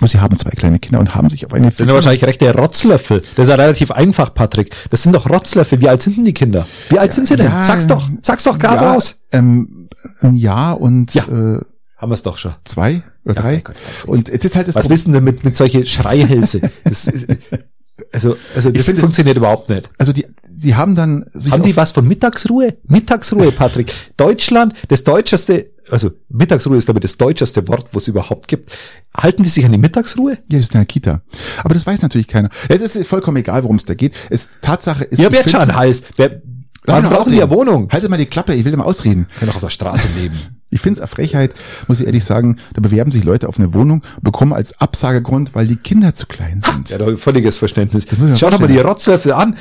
Und 0.00 0.08
sie 0.08 0.20
haben 0.20 0.36
zwei 0.36 0.50
kleine 0.50 0.78
Kinder 0.78 1.00
und 1.00 1.14
haben 1.14 1.30
sich 1.30 1.46
auf 1.46 1.54
eine 1.54 1.68
Das 1.68 1.78
sind 1.78 1.88
ja 1.88 1.94
wahrscheinlich 1.94 2.24
rechte 2.24 2.52
Rotzlöffel. 2.54 3.22
Das 3.34 3.44
ist 3.44 3.48
ja 3.48 3.54
relativ 3.56 3.90
einfach, 3.90 4.34
Patrick. 4.34 4.74
Das 4.90 5.02
sind 5.02 5.14
doch 5.14 5.28
Rotzlöffel. 5.30 5.80
Wie 5.80 5.88
alt 5.88 6.02
sind 6.02 6.16
denn 6.18 6.24
die 6.26 6.34
Kinder? 6.34 6.66
Wie 6.90 6.98
alt 6.98 7.14
sind 7.14 7.26
sie 7.26 7.36
denn? 7.36 7.46
Ja, 7.46 7.64
sag's 7.64 7.86
doch, 7.86 8.08
sag's 8.20 8.42
doch 8.44 8.58
gerade 8.58 8.84
ja, 8.84 8.92
raus. 8.92 9.16
Ähm, 9.32 9.88
ein 10.20 10.34
Jahr 10.36 10.80
und 10.80 11.14
Ja. 11.14 11.22
Äh, 11.24 11.60
Haben 11.96 12.10
wir's 12.10 12.22
doch 12.22 12.36
schon. 12.36 12.54
zwei 12.64 13.02
oder 13.24 13.34
Ja, 13.36 13.40
drei. 13.40 13.56
Gott, 13.58 13.76
und 14.06 14.28
jetzt 14.28 14.44
ist 14.44 14.54
halt 14.54 14.68
das 14.68 14.74
Was 14.74 14.90
wissen 14.90 15.14
denn 15.14 15.24
mit, 15.24 15.44
mit 15.44 15.56
solche 15.56 15.86
Schreihälse? 15.86 16.60
Das 16.84 17.06
ist, 17.06 17.26
also, 18.12 18.36
also 18.54 18.70
das 18.70 18.84
finde, 18.84 18.98
es- 19.00 19.04
funktioniert 19.04 19.36
überhaupt 19.38 19.70
nicht. 19.70 19.90
Also 19.96 20.12
die, 20.12 20.26
sie 20.46 20.74
haben 20.74 20.94
dann 20.94 21.24
sich 21.32 21.52
Haben 21.52 21.62
die 21.62 21.74
was 21.76 21.92
von 21.92 22.06
Mittagsruhe? 22.06 22.74
Mittagsruhe, 22.86 23.50
Patrick. 23.52 23.92
Deutschland, 24.18 24.74
das 24.88 25.02
deutscheste, 25.04 25.70
also 25.90 26.10
Mittagsruhe 26.28 26.76
ist 26.76 26.86
glaube 26.86 26.98
ich 26.98 27.02
das 27.02 27.16
deutscheste 27.16 27.66
Wort, 27.68 27.86
was 27.92 28.02
es 28.04 28.08
überhaupt 28.08 28.48
gibt. 28.48 28.70
Halten 29.16 29.42
die 29.42 29.48
sich 29.48 29.64
an 29.64 29.72
die 29.72 29.78
Mittagsruhe? 29.78 30.32
Ja, 30.48 30.58
das 30.58 30.66
ist 30.66 30.74
eine 30.76 30.86
Kita. 30.86 31.22
Aber 31.62 31.74
das 31.74 31.86
weiß 31.86 32.02
natürlich 32.02 32.28
keiner. 32.28 32.50
Es 32.68 32.82
ist 32.82 33.06
vollkommen 33.06 33.36
egal, 33.38 33.62
worum 33.62 33.76
es 33.76 33.84
da 33.84 33.94
geht. 33.94 34.14
Es, 34.30 34.48
Tatsache 34.60 35.04
ist, 35.04 35.18
Ich 35.18 35.26
ich 35.26 35.32
jetzt 35.32 35.50
schon 35.50 35.60
einen 35.60 35.76
Hals. 35.76 36.02
Wer, 36.16 36.42
wann 36.84 37.04
brauchen 37.04 37.32
die 37.32 37.42
ausreden. 37.42 37.50
Wohnung? 37.50 37.88
Haltet 37.90 38.10
mal 38.10 38.16
die 38.16 38.26
Klappe, 38.26 38.54
ich 38.54 38.64
will 38.64 38.76
mal 38.76 38.84
ausreden. 38.84 39.26
Können 39.38 39.48
doch 39.50 39.56
auf 39.56 39.62
der 39.62 39.70
Straße 39.70 40.08
leben. 40.16 40.36
Ich 40.68 40.80
finde 40.80 40.94
es 40.98 41.00
eine 41.00 41.06
Frechheit, 41.06 41.54
muss 41.86 42.00
ich 42.00 42.06
ehrlich 42.06 42.24
sagen. 42.24 42.56
Da 42.74 42.80
bewerben 42.80 43.12
sich 43.12 43.22
Leute 43.22 43.48
auf 43.48 43.56
eine 43.56 43.72
Wohnung, 43.72 44.02
bekommen 44.20 44.52
als 44.52 44.78
Absagegrund, 44.80 45.54
weil 45.54 45.68
die 45.68 45.76
Kinder 45.76 46.12
zu 46.12 46.26
klein 46.26 46.60
sind. 46.60 46.90
Ja, 46.90 46.98
da 46.98 47.16
völliges 47.16 47.56
Verständnis. 47.56 48.04
muss 48.04 48.12
ich 48.14 48.18
mir 48.18 48.36
Schau 48.36 48.50
doch 48.50 48.58
mal 48.58 48.66
die 48.66 48.80
Rotzlöffel 48.80 49.32
an. 49.32 49.56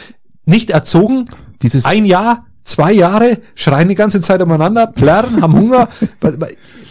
Nicht 0.45 0.71
erzogen. 0.71 1.25
Dieses- 1.61 1.85
ein 1.85 2.05
Jahr, 2.05 2.47
zwei 2.65 2.91
Jahre, 2.91 3.38
schreien 3.56 3.88
die 3.88 3.95
ganze 3.95 4.19
Zeit 4.19 4.41
umeinander, 4.41 4.88
plärren, 4.88 5.41
haben 5.41 5.54
Hunger. 5.54 5.88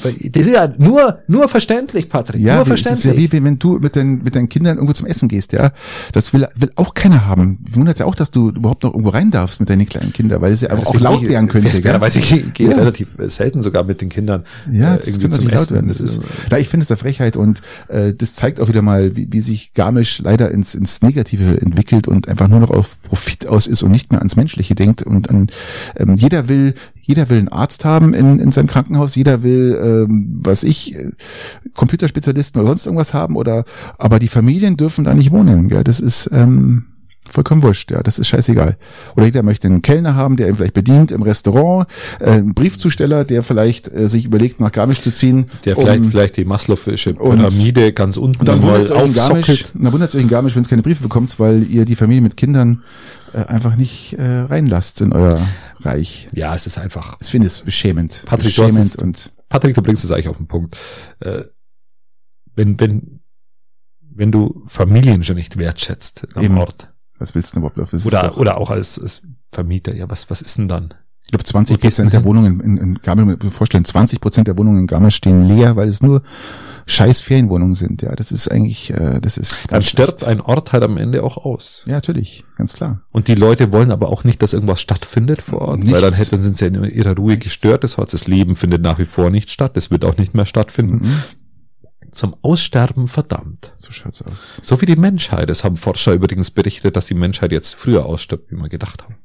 Das 0.03 0.47
ist 0.47 0.53
ja 0.53 0.71
nur, 0.77 1.21
nur 1.29 1.49
verständlich, 1.49 2.11
Patrick. 2.11 2.43
Ja, 2.43 2.57
nur 2.57 2.67
wie- 2.67 2.73
es 2.73 2.85
ist 2.85 3.05
ja 3.05 3.17
wie 3.17 3.33
wenn 3.33 3.59
du 3.59 3.79
mit 3.79 3.97
den, 3.97 4.23
mit 4.23 4.37
deinen 4.37 4.51
Kindern 4.51 4.77
irgendwo 4.77 4.93
zum 4.93 5.07
Essen 5.07 5.29
gehst, 5.29 5.53
ja. 5.55 5.71
Das 6.13 6.35
will, 6.35 6.47
will 6.57 6.71
auch 6.77 6.93
keiner 6.93 7.25
haben. 7.27 7.59
Wundert 7.73 8.01
ja 8.01 8.05
auch, 8.05 8.15
dass 8.15 8.31
du 8.31 8.51
überhaupt 8.51 8.83
noch 8.83 8.91
irgendwo 8.93 9.11
rein 9.11 9.31
darfst 9.31 9.61
mit 9.61 9.71
deinen 9.71 9.87
kleinen 9.87 10.13
Kindern, 10.13 10.43
weil 10.43 10.53
es 10.53 10.61
ja 10.61 10.69
einfach 10.69 10.89
auch 10.89 11.01
laut 11.01 11.27
werden 11.27 11.49
könnte. 11.49 11.79
Ja, 11.79 11.99
weiß 11.99 12.17
ich, 12.17 12.33
ich 12.33 12.53
gehe 12.53 12.71
Ja. 12.71 12.77
relativ 12.77 13.09
selten 13.29 13.63
sogar 13.63 13.85
mit 13.85 14.03
den 14.03 14.11
Kindern 14.11 14.45
Ja, 14.71 14.95
äh, 14.95 14.99
das 14.99 15.07
irgendwie 15.09 15.23
könnte 15.23 15.39
zum 15.39 15.49
laut 15.49 15.61
Essen. 15.63 15.75
werden. 15.75 15.89
Das 15.89 16.01
ist, 16.01 16.21
na, 16.51 16.59
ich 16.59 16.69
finde 16.69 16.85
es 16.85 16.91
eine 16.91 16.99
Frechheit 16.99 17.39
und 17.39 17.63
äh, 17.89 18.13
das 18.13 18.35
zeigt 18.35 18.61
auch 18.61 18.69
wieder 18.69 18.83
mal, 18.83 19.17
wie, 19.17 19.29
wie 19.31 19.41
sich 19.41 19.73
Garmisch 19.73 20.19
leider 20.23 20.51
ins, 20.51 20.75
ins 20.75 21.01
Negative 21.01 21.63
entwickelt 21.63 22.09
und 22.09 22.29
einfach 22.29 22.49
nur 22.49 22.61
noch 22.61 22.71
auf 22.71 22.97
Profit 23.05 23.47
aus 23.47 23.67
ist 23.67 23.83
und 23.83 23.91
nicht 23.91 24.11
mehr 24.13 24.19
ans 24.21 24.37
Menschliche 24.37 24.75
denkt. 24.75 25.03
Und 25.03 25.31
an, 25.31 25.47
ähm, 25.97 26.17
jeder 26.17 26.49
will, 26.49 26.75
jeder 27.03 27.29
will 27.31 27.39
einen 27.39 27.49
Arzt 27.49 27.85
haben 27.85 28.15
in, 28.15 28.39
in 28.39 28.53
seinem 28.53 28.67
Krankenhaus, 28.67 29.15
jeder 29.15 29.43
will, 29.43 29.79
ähm, 29.81 30.41
was 30.43 30.63
ich, 30.63 30.95
äh, 30.95 31.11
Computerspezialisten 31.75 32.61
oder 32.61 32.69
sonst 32.69 32.87
irgendwas 32.87 33.15
haben 33.15 33.37
oder 33.37 33.65
aber 33.99 34.19
die 34.19 34.29
Familien 34.29 34.77
dürfen 34.77 35.05
da 35.05 35.15
nicht 35.15 35.31
wohnen. 35.31 35.69
Gell? 35.69 35.85
Das 35.85 36.01
ist 36.01 36.31
ähm, 36.33 36.87
vollkommen 37.31 37.63
wurscht, 37.63 37.91
ja, 37.91 38.03
das 38.03 38.19
ist 38.19 38.29
scheißegal. 38.29 38.77
Oder 39.17 39.25
jeder 39.27 39.43
möchte 39.43 39.67
einen 39.67 39.83
Kellner 39.83 40.15
haben, 40.15 40.37
der 40.37 40.49
ihn 40.49 40.57
vielleicht 40.57 40.75
bedient 40.75 41.11
im 41.11 41.23
Restaurant, 41.23 41.89
äh, 42.21 42.31
einen 42.31 42.55
Briefzusteller, 42.55 43.25
der 43.25 43.43
vielleicht 43.43 43.89
äh, 43.93 44.09
sich 44.09 44.25
überlegt, 44.27 44.61
nach 44.61 44.71
Garmisch 44.73 45.01
zu 45.03 45.11
ziehen. 45.11 45.51
Der 45.65 45.75
vielleicht, 45.77 46.05
um- 46.05 46.11
vielleicht 46.11 46.37
die 46.37 46.45
Maslow'sche 46.45 47.15
und- 47.17 47.39
Pyramide 47.39 47.93
ganz 47.93 48.17
unten 48.17 48.41
und 48.41 48.49
dann 48.49 48.61
mal 48.61 48.69
wundert 48.81 48.85
es 48.85 48.91
euch 48.91 49.07
in 49.07 49.15
Garmisch, 49.15 49.49
aufsockelt. 49.51 49.73
dann 49.75 49.93
wundert 49.93 50.09
es 50.11 50.15
euch 50.15 50.23
in 50.23 50.29
Garmisch, 50.29 50.55
wenn 50.55 50.63
es 50.63 50.69
keine 50.69 50.83
Briefe 50.83 51.03
bekommt, 51.03 51.39
weil 51.41 51.63
ihr 51.65 51.85
die 51.85 51.97
Familie 51.97 52.23
mit 52.23 52.37
Kindern 52.37 52.83
äh, 53.33 53.39
einfach 53.39 53.77
nicht 53.77 54.13
äh, 54.19 54.23
reinlasst 54.41 55.01
in 55.01 55.13
euer 55.13 55.41
Reich. 55.81 56.29
Ja, 56.35 56.55
es 56.55 56.67
ist 56.67 56.79
einfach. 56.79 57.17
Ich 57.21 57.29
finde 57.29 57.47
es 57.49 57.61
beschämend. 57.63 58.23
Patrick, 58.27 58.55
du 58.55 58.63
beschämend 58.63 58.85
es- 58.87 58.97
und 58.97 59.33
Patrick, 59.49 59.75
du 59.75 59.83
bringst 59.83 60.05
es 60.05 60.11
eigentlich 60.11 60.29
auf 60.29 60.37
den 60.37 60.47
Punkt. 60.47 60.77
Äh, 61.21 61.45
wenn, 62.55 62.79
wenn, 62.79 63.21
wenn 64.17 64.31
du 64.31 64.63
Familien 64.69 65.25
schon 65.25 65.37
nicht 65.37 65.57
wertschätzt 65.59 66.27
am 66.35 66.45
Eben. 66.45 66.59
Ort. 66.59 66.93
Was 67.19 67.35
willst 67.35 67.51
du 67.53 67.61
denn 67.61 67.69
überhaupt? 67.69 67.93
Das 67.93 68.07
Oder, 68.07 68.37
oder 68.39 68.59
auch 68.59 68.71
als, 68.71 68.99
als 68.99 69.23
Vermieter. 69.53 69.95
Ja, 69.95 70.11
was, 70.11 70.31
was 70.31 70.43
ist 70.43 70.59
denn 70.59 70.69
dann? 70.69 70.95
Ich 71.27 71.31
glaube, 71.31 71.45
20 71.45 71.77
Wo 71.77 71.81
gehst 71.81 71.99
du 71.99 72.03
Prozent 72.03 72.13
der? 72.13 72.25
Wohnungen 72.25 72.61
in, 72.61 72.77
in 72.77 72.99
mir 73.27 73.51
vorstellen, 73.51 73.87
20 73.87 74.21
Prozent 74.21 74.47
der 74.47 74.59
Wohnungen 74.59 74.81
in 74.81 74.87
Garmisch 74.87 75.17
stehen 75.17 75.43
leer, 75.43 75.75
weil 75.75 75.89
es 75.89 76.03
nur 76.03 76.23
scheiß 76.87 77.23
Ferienwohnungen 77.23 77.75
sind. 77.75 78.03
Ja, 78.03 78.15
das 78.15 78.31
ist 78.31 78.47
eigentlich, 78.51 78.91
äh, 78.91 79.21
das 79.23 79.39
ist 79.39 79.73
Dann 79.73 79.81
stirbt 79.81 80.21
schlecht. 80.21 80.25
ein 80.31 80.43
Ort 80.43 80.75
halt 80.75 80.83
am 80.83 80.99
Ende 80.99 81.23
auch 81.23 81.39
aus. 81.39 81.83
Ja, 81.87 81.95
natürlich, 81.95 82.45
ganz 82.59 82.75
klar. 82.75 83.01
Und 83.11 83.29
die 83.29 83.37
Leute 83.37 83.73
wollen 83.73 83.91
aber 83.91 84.11
auch 84.11 84.25
nicht, 84.25 84.43
dass 84.43 84.53
irgendwas 84.53 84.83
stattfindet 84.83 85.41
vor 85.41 85.63
Ort, 85.63 85.79
Nichts. 85.79 85.95
weil 85.95 86.03
dann 86.03 86.13
hätten, 86.13 86.43
sind 86.43 86.59
sie 86.59 86.67
in 86.67 86.85
ihrer 86.85 87.17
Ruhe 87.17 87.39
gestört. 87.39 87.85
Das 87.85 87.97
heißt, 87.97 88.13
das 88.13 88.27
Leben 88.27 88.55
findet 88.55 88.83
nach 88.83 88.99
wie 88.99 89.07
vor 89.07 89.31
nicht 89.31 89.51
statt. 89.51 89.79
Das 89.79 89.91
wird 89.91 90.05
auch 90.05 90.19
nicht 90.19 90.35
mehr 90.35 90.45
stattfinden. 90.45 91.07
Mhm. 91.09 91.23
Zum 92.15 92.37
Aussterben 92.43 93.09
verdammt. 93.09 93.73
So 93.77 93.93
schaut's 93.93 94.23
aus. 94.23 94.61
So 94.63 94.81
wie 94.81 94.87
die 94.87 94.97
Menschheit. 94.97 95.51
Es 95.51 95.65
haben 95.65 95.77
Forscher 95.77 96.13
übrigens 96.13 96.51
berichtet, 96.51 96.97
dass 96.97 97.07
die 97.07 97.15
Menschheit 97.15 97.51
jetzt 97.51 97.75
früher 97.75 98.07
ausstirbt, 98.07 98.51
wie 98.51 98.57
wir 98.57 98.69
gedacht 98.69 99.03
haben. 99.03 99.17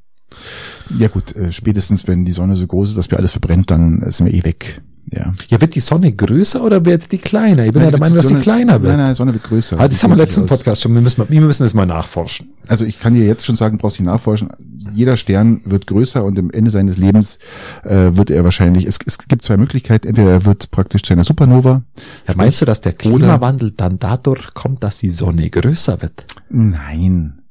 Ja 0.98 1.08
gut, 1.08 1.34
äh, 1.36 1.52
spätestens 1.52 2.06
wenn 2.06 2.24
die 2.24 2.32
Sonne 2.32 2.56
so 2.56 2.66
groß 2.66 2.90
ist, 2.90 2.98
dass 2.98 3.10
wir 3.10 3.18
alles 3.18 3.32
verbrennt, 3.32 3.70
dann 3.70 4.02
sind 4.10 4.26
wir 4.26 4.34
eh 4.34 4.44
weg. 4.44 4.82
Ja. 5.12 5.32
Ja, 5.48 5.60
wird 5.60 5.74
die 5.74 5.80
Sonne 5.80 6.12
größer 6.12 6.62
oder 6.62 6.84
wird 6.84 7.10
die 7.10 7.18
kleiner? 7.18 7.64
Ich 7.66 7.72
bin 7.72 7.82
ja 7.82 7.90
der 7.90 7.98
Meinung, 7.98 8.16
dass 8.16 8.28
die 8.28 8.36
kleiner 8.36 8.74
wird. 8.74 8.84
Nein, 8.84 8.98
nein, 8.98 9.12
die 9.12 9.16
Sonne 9.16 9.32
wird 9.32 9.42
größer. 9.42 9.76
Die 9.76 9.88
das 9.88 10.02
haben 10.02 10.10
wir 10.10 10.14
im 10.14 10.20
letzten. 10.20 10.46
Podcast 10.46 10.82
schon. 10.82 10.94
Wir 10.94 11.00
müssen, 11.00 11.24
wir 11.28 11.40
müssen 11.40 11.64
das 11.64 11.74
mal 11.74 11.86
nachforschen. 11.86 12.50
Also 12.68 12.84
ich 12.84 13.00
kann 13.00 13.14
dir 13.14 13.24
jetzt 13.24 13.44
schon 13.44 13.56
sagen, 13.56 13.76
du 13.76 13.82
brauchst 13.82 13.98
nicht 13.98 14.06
nachforschen. 14.06 14.50
Jeder 14.94 15.16
Stern 15.16 15.62
wird 15.64 15.86
größer 15.86 16.24
und 16.24 16.38
am 16.38 16.50
Ende 16.50 16.70
seines 16.70 16.96
Lebens 16.96 17.38
äh, 17.84 18.16
wird 18.16 18.30
er 18.30 18.44
wahrscheinlich, 18.44 18.86
es, 18.86 18.98
es 19.04 19.18
gibt 19.18 19.44
zwei 19.44 19.56
Möglichkeiten, 19.56 20.08
entweder 20.08 20.30
er 20.30 20.44
wird 20.44 20.70
praktisch 20.70 21.02
zu 21.02 21.12
einer 21.12 21.24
Supernova. 21.24 21.82
Ja, 22.28 22.34
meinst 22.36 22.60
du, 22.60 22.64
dass 22.64 22.80
der 22.80 22.92
Klimawandel 22.92 23.72
dann 23.72 23.98
dadurch 23.98 24.54
kommt, 24.54 24.82
dass 24.84 24.98
die 24.98 25.10
Sonne 25.10 25.50
größer 25.50 26.02
wird? 26.02 26.24
Nein. 26.48 27.42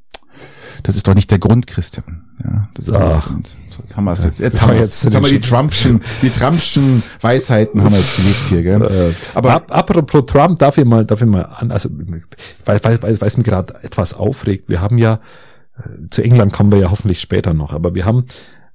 Das 0.84 0.96
ist 0.96 1.08
doch 1.08 1.16
nicht 1.16 1.32
der 1.32 1.40
Grund, 1.40 1.68
Christian. 1.68 2.29
Ja, 2.44 2.70
das 2.74 2.88
ist 2.88 2.94
So. 2.94 3.84
Jetzt 3.84 3.96
haben 3.98 4.06
wir 4.06 4.14
es 4.14 4.24
jetzt. 4.24 4.40
Jetzt 4.40 4.62
haben 4.62 4.70
wir 4.74 4.80
jetzt 4.80 5.04
jetzt, 5.04 5.16
haben 5.16 5.26
wir 5.26 5.32
die 5.32 5.40
Trumpschen, 5.40 6.02
die 6.22 6.30
Trumpschen 6.30 7.04
Weisheiten 7.22 7.84
haben 7.84 7.92
wir 7.92 8.00
jetzt 8.00 8.16
gelebt 8.16 8.48
hier, 8.48 8.64
gell? 8.64 8.82
Äh, 8.82 9.14
Aber 9.34 9.54
Ap 9.54 9.72
apropos 9.72 10.26
Trump, 10.26 10.60
darf 10.60 10.78
ich 10.78 10.86
mal, 10.86 11.06
darf 11.06 11.22
ich 11.22 11.28
mal 11.28 11.44
an, 11.44 11.72
also 11.72 11.90
weil, 12.66 12.84
weil, 12.84 13.02
weil, 13.02 13.22
weil 13.22 13.28
es 13.28 13.38
mir 13.38 13.44
gerade 13.44 13.76
etwas 13.84 14.14
aufregt. 14.14 14.70
Wir 14.70 14.82
haben 14.82 14.98
ja 14.98 15.20
äh, 15.78 16.10
zu 16.10 16.22
England 16.22 16.54
kommen 16.54 16.72
wir 16.72 16.80
ja 16.80 16.92
hoffentlich 16.92 17.20
später 17.20 17.54
noch, 17.54 17.74
aber 17.74 17.94
wir 17.96 18.06
haben 18.06 18.26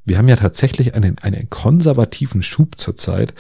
wir 0.05 0.19
haben 0.19 0.29
ja 0.29 0.37
tatsächlich 0.37 0.95
einen 0.95 1.19
einen 1.19 1.49
konservativen 1.49 2.43
Schub 2.43 2.79
zurzeit, 2.79 3.35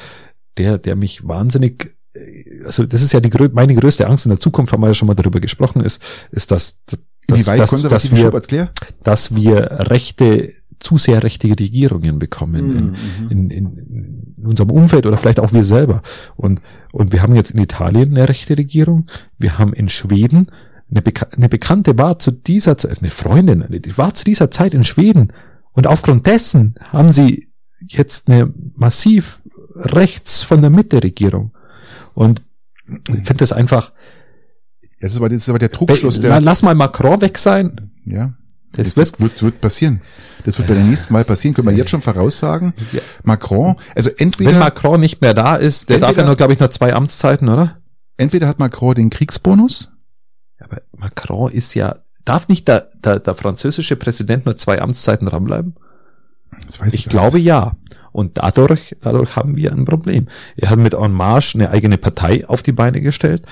der 0.56 0.78
der 0.78 0.96
mich 0.96 1.26
wahnsinnig 1.26 1.96
äh, 2.14 2.64
also 2.64 2.86
das 2.86 3.02
ist 3.02 3.12
ja 3.12 3.20
die 3.20 3.30
meine 3.52 3.74
größte 3.74 4.06
Angst 4.06 4.24
in 4.24 4.30
der 4.30 4.40
Zukunft, 4.40 4.72
haben 4.72 4.82
wir 4.82 4.88
ja 4.88 4.94
schon 4.94 5.08
mal 5.08 5.14
darüber 5.14 5.40
gesprochen, 5.40 5.82
ist 5.82 6.02
ist 6.30 6.50
dass 6.50 6.80
dass, 7.26 7.40
wie 7.40 7.46
weit 7.46 7.60
dass, 7.60 7.70
dass 7.70 7.80
konservativen 7.80 8.16
wir 8.16 8.24
Schub 8.24 8.34
erklär? 8.34 8.70
dass 9.02 9.34
wir 9.34 9.70
rechte, 9.90 10.52
zu 10.80 10.98
sehr 10.98 11.22
rechte 11.22 11.48
Regierungen 11.48 12.18
bekommen 12.18 12.66
Mhm. 12.66 13.30
in, 13.30 13.50
in, 13.50 13.50
in, 13.50 14.34
in 14.36 14.46
unserem 14.46 14.70
Umfeld 14.70 15.06
oder 15.06 15.16
vielleicht 15.16 15.40
auch 15.40 15.52
wir 15.52 15.64
selber. 15.64 16.02
Und, 16.36 16.60
und 16.92 17.12
wir 17.12 17.22
haben 17.22 17.34
jetzt 17.34 17.52
in 17.52 17.60
Italien 17.60 18.16
eine 18.16 18.28
rechte 18.28 18.56
Regierung, 18.56 19.06
wir 19.38 19.58
haben 19.58 19.72
in 19.72 19.88
Schweden 19.88 20.48
eine, 20.90 21.00
Beka 21.00 21.26
eine 21.34 21.48
Bekannte 21.48 21.96
war 21.98 22.18
zu 22.18 22.30
dieser 22.30 22.76
Zeit, 22.76 22.98
eine 23.00 23.10
Freundin, 23.10 23.64
die 23.70 23.96
war 23.96 24.14
zu 24.14 24.24
dieser 24.24 24.50
Zeit 24.50 24.74
in 24.74 24.84
Schweden 24.84 25.32
und 25.72 25.86
aufgrund 25.86 26.26
dessen 26.26 26.74
haben 26.80 27.10
sie 27.12 27.48
jetzt 27.80 28.28
eine 28.28 28.52
massiv 28.76 29.40
rechts 29.74 30.42
von 30.42 30.60
der 30.60 30.70
Mitte 30.70 31.02
Regierung. 31.02 31.52
Und 32.14 32.42
ich 32.86 33.14
finde 33.14 33.36
das 33.38 33.52
einfach, 33.52 33.92
Das 35.04 35.12
ist 35.12 35.18
aber, 35.18 35.28
das 35.28 35.42
ist 35.42 35.48
aber 35.50 35.58
der 35.58 35.70
Trugschluss, 35.70 36.18
der, 36.18 36.40
lass 36.40 36.62
mal 36.62 36.74
Macron 36.74 37.20
weg 37.20 37.36
sein, 37.36 37.90
ja. 38.06 38.32
das 38.72 38.94
Das, 38.94 38.96
wird 38.96 39.20
wird, 39.20 39.42
wird 39.42 39.60
passieren. 39.60 40.00
Das 40.46 40.56
wird 40.56 40.66
bei 40.66 40.72
der 40.74 40.82
nächsten 40.84 41.12
Wahl 41.12 41.24
passieren. 41.24 41.54
Können 41.54 41.68
wir 41.68 41.74
jetzt 41.74 41.90
schon 41.90 42.00
voraussagen. 42.00 42.72
Ja. 42.92 43.00
Macron, 43.22 43.76
also 43.94 44.08
Wenn 44.08 44.28
entweder, 44.28 44.58
Macron 44.58 45.00
nicht 45.00 45.20
mehr 45.20 45.34
da 45.34 45.56
ist, 45.56 45.90
der 45.90 45.98
darf 45.98 46.02
ja 46.02 46.08
Entweder- 46.12 46.26
nur, 46.28 46.36
glaube 46.36 46.52
ich, 46.54 46.60
nur 46.60 46.70
zwei 46.70 46.94
Amtszeiten, 46.94 47.50
oder? 47.50 47.76
entweder 48.16 48.48
hat 48.48 48.58
Macron 48.58 48.94
den 48.94 49.10
Kriegsbonus. 49.10 49.90
Aber 50.58 50.80
Macron 50.96 51.52
ist 51.52 51.74
ja, 51.74 51.96
darf 52.24 52.48
nicht 52.48 52.66
der, 52.66 52.88
der, 53.04 53.18
der 53.18 53.34
französische 53.34 53.96
Präsident 53.96 54.46
nur 54.46 54.56
zwei 54.56 54.80
Amtszeiten 54.80 55.26
dranbleiben? 55.28 55.74
Das 56.66 56.80
weiß 56.80 56.94
Ich 56.94 57.04
gar 57.04 57.10
glaube 57.10 57.38
ja. 57.40 57.76
Und 58.12 58.38
dadurch, 58.38 58.96
dadurch 59.02 59.36
haben 59.36 59.56
wir 59.56 59.70
ein 59.72 59.84
Problem. 59.84 60.28
Er 60.56 60.70
hat 60.70 60.78
mit 60.78 60.94
En 60.94 61.12
Marche 61.12 61.58
eine 61.58 61.68
eigene 61.70 61.98
Partei 61.98 62.48
auf 62.48 62.62
die 62.62 62.72
Beine 62.72 63.00
gestellt. 63.02 63.42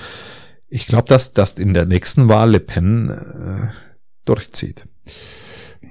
Ich 0.73 0.87
glaube, 0.87 1.07
dass 1.07 1.33
das 1.33 1.59
in 1.59 1.75
der 1.75 1.85
nächsten 1.85 2.27
Wahl 2.29 2.49
Le 2.49 2.59
Pen 2.59 3.11
äh, 3.11 3.67
durchzieht. 4.25 4.87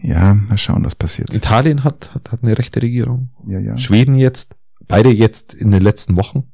Ja, 0.03 0.35
mal 0.35 0.59
schauen, 0.59 0.85
was 0.85 0.97
passiert. 0.97 1.33
Italien 1.33 1.85
hat, 1.85 2.12
hat, 2.12 2.33
hat 2.33 2.42
eine 2.42 2.59
rechte 2.59 2.83
Regierung. 2.83 3.29
Ja, 3.47 3.61
ja. 3.61 3.79
Schweden 3.79 4.16
jetzt, 4.16 4.57
beide 4.88 5.11
jetzt 5.11 5.55
in 5.55 5.71
den 5.71 5.83
letzten 5.83 6.16
Wochen. 6.16 6.51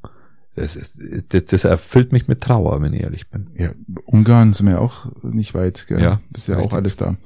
Das, 0.54 0.76
ist, 0.76 1.00
das, 1.30 1.46
das 1.46 1.64
erfüllt 1.64 2.12
mich 2.12 2.28
mit 2.28 2.42
Trauer, 2.42 2.82
wenn 2.82 2.92
ich 2.92 3.02
ehrlich 3.02 3.30
bin. 3.30 3.48
Ja, 3.56 3.70
Ungarn 4.04 4.52
sind 4.52 4.66
wir 4.66 4.82
auch 4.82 5.06
nicht 5.22 5.54
weit. 5.54 5.86
Gell? 5.88 6.02
Ja, 6.02 6.20
das 6.30 6.42
ist 6.42 6.48
ja 6.48 6.56
richtig. 6.56 6.70
auch 6.70 6.76
alles 6.76 6.96
da. 6.98 7.16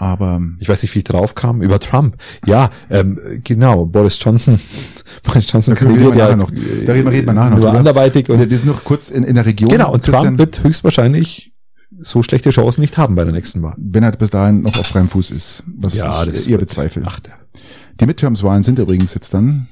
Aber 0.00 0.40
Ich 0.58 0.68
weiß 0.68 0.82
nicht, 0.82 0.94
wie 0.94 1.00
ich 1.00 1.04
drauf 1.04 1.34
kam, 1.34 1.60
über 1.60 1.78
Trump. 1.78 2.16
Ja, 2.46 2.70
ähm, 2.88 3.18
genau, 3.44 3.84
Boris 3.84 4.18
Johnson. 4.20 4.58
Boris 5.24 5.44
Johnson 5.52 5.74
Da 5.78 5.86
reden 5.86 6.00
wir 6.04 6.14
ja 6.16 6.36
noch. 6.36 6.50
Da 6.50 6.92
reden 6.92 7.04
wir- 7.04 7.12
reden 7.12 7.26
wir 7.26 7.32
nachher 7.34 7.50
noch 7.50 7.58
nur 7.58 7.72
anderweitig. 7.74 8.28
wir 8.28 8.36
Und, 8.36 8.48
sind 8.48 8.64
noch 8.66 8.82
kurz 8.84 9.10
in, 9.10 9.24
in 9.24 9.34
der 9.34 9.44
Region. 9.44 9.68
genau, 9.68 9.92
und 9.92 10.02
Christian, 10.02 10.24
Trump 10.24 10.38
wird 10.38 10.64
höchstwahrscheinlich 10.64 11.52
so 12.00 12.22
schlechte 12.22 12.48
Chancen 12.48 12.80
nicht 12.80 12.96
haben 12.96 13.14
bei 13.14 13.24
der 13.24 13.32
nächsten 13.34 13.62
Wahl. 13.62 13.74
wenn 13.76 14.02
er 14.02 14.12
bis 14.12 14.30
dahin 14.30 14.62
noch 14.62 14.74
auf 14.78 14.86
freiem 14.86 15.08
Fuß 15.08 15.32
ist, 15.32 15.64
was 15.66 15.98
Ja, 15.98 16.24
ich 16.24 16.30
das 16.32 16.46
eher 16.46 16.56
bezweifle. 16.56 17.02
Ach. 17.04 17.20
Die 18.00 18.06
Midterms-Wahlen 18.06 18.62
sind 18.62 18.78
übrigens 18.78 19.12
jetzt 19.12 19.34
dann 19.34 19.68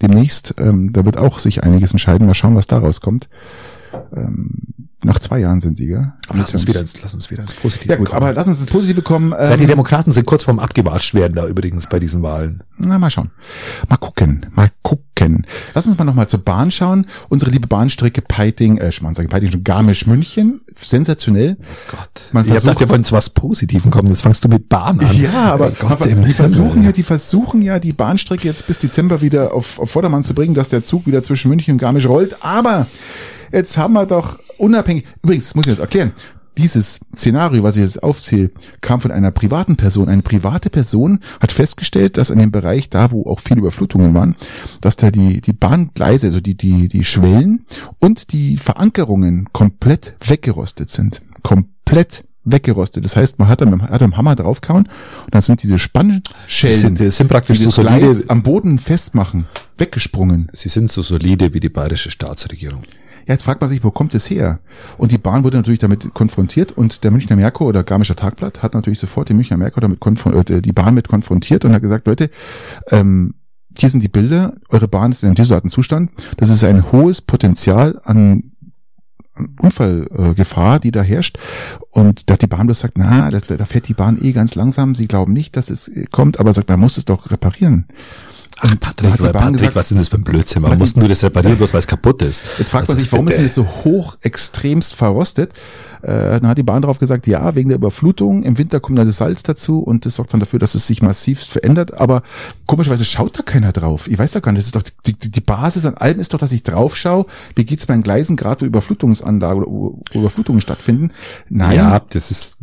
demnächst. 0.00 0.54
Ähm, 0.58 0.92
da 0.92 1.04
wird 1.04 1.16
auch 1.16 1.40
sich 1.40 1.64
einiges 1.64 1.90
entscheiden. 1.90 2.26
Mal 2.28 2.34
schauen, 2.34 2.54
was 2.54 2.68
da 2.68 2.78
rauskommt. 2.78 3.28
Ähm, 4.16 4.50
nach 5.04 5.18
zwei 5.18 5.38
Jahren 5.40 5.60
sind 5.60 5.78
die, 5.78 5.86
gell? 5.88 6.12
Aber 6.28 6.38
lass 6.38 6.52
uns 6.54 6.66
wieder 6.66 6.80
ins, 6.80 7.00
lass 7.02 7.14
uns 7.14 7.30
wieder 7.30 7.42
ins 7.42 7.52
Positive 7.54 7.92
Ja 7.92 7.96
kommen. 7.96 8.10
aber 8.12 8.32
lass 8.32 8.46
uns 8.48 8.60
ins 8.60 8.70
Positive 8.70 9.02
kommen. 9.02 9.30
ja, 9.32 9.52
Ähm, 9.52 9.60
die 9.60 9.66
Demokraten 9.66 10.10
sind 10.10 10.24
kurz 10.26 10.44
vorm 10.44 10.58
abgewatscht 10.58 11.12
werden 11.14 11.34
da 11.34 11.46
übrigens 11.46 11.86
bei 11.88 11.98
diesen 12.00 12.22
Wahlen. 12.22 12.62
Na, 12.78 12.98
mal 12.98 13.10
schauen. 13.10 13.30
Mal 13.90 13.98
gucken. 13.98 14.46
Mal 14.54 14.70
gucken. 14.82 15.46
Lass 15.74 15.86
uns 15.86 15.98
mal 15.98 16.04
nochmal 16.04 16.28
zur 16.28 16.40
Bahn 16.40 16.70
schauen. 16.70 17.06
Unsere 17.28 17.50
liebe 17.50 17.66
Bahnstrecke 17.66 18.22
Peiting, 18.22 18.78
äh, 18.78 18.90
Schmarrn, 18.90 19.14
sage 19.14 19.28
Peiting 19.28 19.50
schon, 19.50 19.60
Oh 19.60 19.64
Garmisch-München. 19.64 20.62
Sensationell. 20.76 21.56
Gott. 21.90 22.08
Man 22.32 22.44
ich 22.44 22.50
versucht- 22.50 22.64
gedacht, 22.66 22.80
wir 22.80 22.88
wollen 22.90 23.04
zu 23.04 23.12
was 23.14 23.30
Positiven 23.30 23.90
kommen. 23.90 24.08
Jetzt 24.08 24.22
fangst 24.22 24.44
du 24.44 24.48
mit 24.48 24.68
Bahn 24.68 24.98
an. 25.00 25.16
Ja, 25.16 25.52
aber 25.52 25.72
Oh 25.80 25.86
Gott, 25.88 26.06
die 26.06 26.32
versuchen 26.32 26.82
ja, 26.82 26.92
die 26.92 27.02
versuchen 27.02 27.60
ja, 27.62 27.78
die 27.78 27.92
Bahnstrecke 27.92 28.48
jetzt 28.48 28.66
bis 28.66 28.78
Dezember 28.78 29.20
wieder 29.20 29.52
auf, 29.52 29.78
auf 29.78 29.90
Vordermann 29.90 30.22
zu 30.24 30.34
bringen, 30.34 30.54
dass 30.54 30.68
der 30.70 30.82
Zug 30.82 31.06
wieder 31.06 31.22
zwischen 31.22 31.48
München 31.48 31.72
und 31.72 31.78
Garmisch 31.78 32.06
rollt. 32.06 32.36
Aber 32.42 32.86
jetzt 33.52 33.76
haben 33.78 33.92
wir 33.94 34.06
doch 34.06 34.38
unabhängig, 34.58 35.04
übrigens, 35.22 35.54
muss 35.54 35.66
ich 35.66 35.72
jetzt 35.72 35.80
erklären, 35.80 36.12
dieses 36.58 37.00
Szenario, 37.14 37.62
was 37.62 37.76
ich 37.76 37.82
jetzt 37.82 38.02
aufzähle, 38.02 38.50
kam 38.80 39.00
von 39.00 39.10
einer 39.10 39.30
privaten 39.30 39.76
Person. 39.76 40.08
Eine 40.08 40.22
private 40.22 40.70
Person 40.70 41.20
hat 41.40 41.52
festgestellt, 41.52 42.16
dass 42.16 42.30
in 42.30 42.38
dem 42.38 42.50
Bereich, 42.50 42.88
da 42.88 43.10
wo 43.10 43.24
auch 43.24 43.40
viele 43.40 43.60
Überflutungen 43.60 44.14
waren, 44.14 44.36
dass 44.80 44.96
da 44.96 45.10
die, 45.10 45.40
die 45.40 45.52
Bahngleise, 45.52 46.28
also 46.28 46.40
die, 46.40 46.56
die, 46.56 46.88
die 46.88 47.04
Schwellen 47.04 47.66
und 47.98 48.32
die 48.32 48.56
Verankerungen 48.56 49.48
komplett 49.52 50.14
weggerostet 50.26 50.88
sind. 50.88 51.22
Komplett 51.42 52.24
weggerostet. 52.44 53.04
Das 53.04 53.16
heißt, 53.16 53.38
man 53.38 53.48
hat 53.48 53.60
mit 53.60 53.82
hat 53.82 54.02
am 54.02 54.16
Hammer 54.16 54.36
draufgehauen 54.36 54.88
und 55.24 55.34
dann 55.34 55.42
sind 55.42 55.62
diese 55.62 55.78
Spannschellen, 55.78 56.96
sind, 56.96 57.12
sind 57.12 57.28
praktisch 57.28 57.58
die 57.58 57.64
so 57.64 57.70
solide, 57.70 58.24
am 58.28 58.42
Boden 58.42 58.78
festmachen, 58.78 59.46
weggesprungen. 59.76 60.48
sie 60.52 60.68
sind 60.68 60.90
so 60.90 61.02
solide 61.02 61.52
wie 61.52 61.60
die 61.60 61.68
bayerische 61.68 62.10
Staatsregierung. 62.10 62.82
Ja, 63.26 63.34
jetzt 63.34 63.42
fragt 63.42 63.60
man 63.60 63.68
sich, 63.68 63.82
wo 63.82 63.90
kommt 63.90 64.14
es 64.14 64.30
her? 64.30 64.60
Und 64.98 65.10
die 65.10 65.18
Bahn 65.18 65.42
wurde 65.42 65.56
natürlich 65.56 65.80
damit 65.80 66.14
konfrontiert 66.14 66.72
und 66.72 67.02
der 67.02 67.10
Münchner 67.10 67.36
Merkur 67.36 67.66
oder 67.66 67.82
Garmischer 67.82 68.16
Tagblatt 68.16 68.62
hat 68.62 68.74
natürlich 68.74 69.00
sofort 69.00 69.28
den 69.28 69.36
Münchner 69.36 69.56
Merkur 69.56 69.80
damit 69.80 70.00
konfron- 70.00 70.34
äh, 70.48 70.62
die 70.62 70.72
Bahn 70.72 70.94
mit 70.94 71.08
konfrontiert 71.08 71.64
und 71.64 71.72
hat 71.72 71.82
gesagt, 71.82 72.06
Leute, 72.06 72.30
ähm, 72.90 73.34
hier 73.76 73.90
sind 73.90 74.02
die 74.02 74.08
Bilder, 74.08 74.54
eure 74.68 74.88
Bahn 74.88 75.10
ist 75.10 75.22
in 75.22 75.28
einem 75.28 75.34
desolaten 75.34 75.70
Zustand. 75.70 76.10
Das 76.36 76.50
ist 76.50 76.64
ein 76.64 76.92
hohes 76.92 77.20
Potenzial 77.20 78.00
an 78.04 78.52
Unfallgefahr, 79.60 80.76
äh, 80.76 80.80
die 80.80 80.92
da 80.92 81.02
herrscht. 81.02 81.38
Und 81.90 82.30
da 82.30 82.34
hat 82.34 82.42
die 82.42 82.46
Bahn 82.46 82.66
bloß 82.66 82.78
sagt, 82.80 82.96
na, 82.96 83.30
das, 83.30 83.42
da 83.42 83.64
fährt 83.64 83.88
die 83.88 83.94
Bahn 83.94 84.18
eh 84.22 84.32
ganz 84.32 84.54
langsam. 84.54 84.94
Sie 84.94 85.08
glauben 85.08 85.32
nicht, 85.32 85.56
dass 85.56 85.68
es 85.68 85.88
äh, 85.88 86.06
kommt, 86.10 86.40
aber 86.40 86.54
sagt, 86.54 86.68
man 86.68 86.80
muss 86.80 86.96
es 86.96 87.04
doch 87.04 87.30
reparieren. 87.30 87.86
Ach, 88.58 88.70
da 88.70 88.76
Patrick, 88.80 89.10
hat 89.12 89.18
die 89.18 89.22
aber 89.24 89.32
Bahn 89.32 89.42
Patrick 89.42 89.52
gesagt, 89.60 89.74
was 89.76 89.82
ist 89.84 89.90
denn 89.90 89.98
das 89.98 90.08
für 90.08 90.16
ein 90.16 90.24
Blödsinn? 90.24 90.62
Man 90.62 90.70
Patrick- 90.70 90.80
muss 90.80 90.96
nur 90.96 91.08
das 91.08 91.22
reparieren, 91.22 91.58
bloß 91.58 91.72
weil 91.74 91.80
es 91.80 91.86
kaputt 91.86 92.22
ist. 92.22 92.44
Jetzt 92.58 92.70
fragt 92.70 92.88
man 92.88 92.94
Also 92.96 93.02
sich, 93.02 93.12
warum 93.12 93.26
ist 93.28 93.36
bitte. 93.36 93.42
denn 93.42 93.46
das 93.46 93.54
so 93.54 93.66
hoch 93.84 94.16
extremst 94.22 94.94
verrostet? 94.94 95.52
Äh, 96.02 96.40
dann 96.40 96.46
hat 96.48 96.58
die 96.58 96.62
Bahn 96.62 96.82
darauf 96.82 96.98
gesagt, 96.98 97.26
ja, 97.26 97.54
wegen 97.54 97.68
der 97.70 97.76
Überflutung. 97.78 98.42
Im 98.44 98.58
Winter 98.58 98.80
kommt 98.80 98.98
dann 98.98 99.06
das 99.06 99.16
Salz 99.16 99.42
dazu 99.42 99.80
und 99.80 100.06
das 100.06 100.14
sorgt 100.16 100.32
dann 100.32 100.40
dafür, 100.40 100.58
dass 100.58 100.74
es 100.74 100.86
sich 100.86 101.02
massivst 101.02 101.50
verändert. 101.50 101.94
Aber 101.94 102.22
komischerweise 102.66 103.04
schaut 103.04 103.38
da 103.38 103.42
keiner 103.42 103.72
drauf. 103.72 104.06
Ich 104.08 104.18
weiß 104.18 104.32
doch 104.32 104.42
gar 104.42 104.52
nicht, 104.52 104.60
das 104.60 104.66
ist 104.66 104.76
doch 104.76 104.82
die, 105.04 105.14
die, 105.14 105.30
die 105.30 105.40
Basis 105.40 105.84
an 105.84 105.94
allem 105.94 106.20
ist 106.20 106.32
doch, 106.32 106.38
dass 106.38 106.52
ich 106.52 106.62
drauf 106.62 106.96
schaue, 106.96 107.26
wie 107.56 107.64
geht's 107.64 107.88
meinen 107.88 108.02
Gleisen, 108.02 108.36
gerade 108.36 108.60
wo 108.60 108.64
Überflutungsanlagen 108.66 109.64
oder 109.64 109.96
Überflutungen 110.14 110.60
stattfinden. 110.60 111.10
Nein, 111.48 111.76
Ja, 111.76 112.00
das 112.10 112.30
ist, 112.30 112.56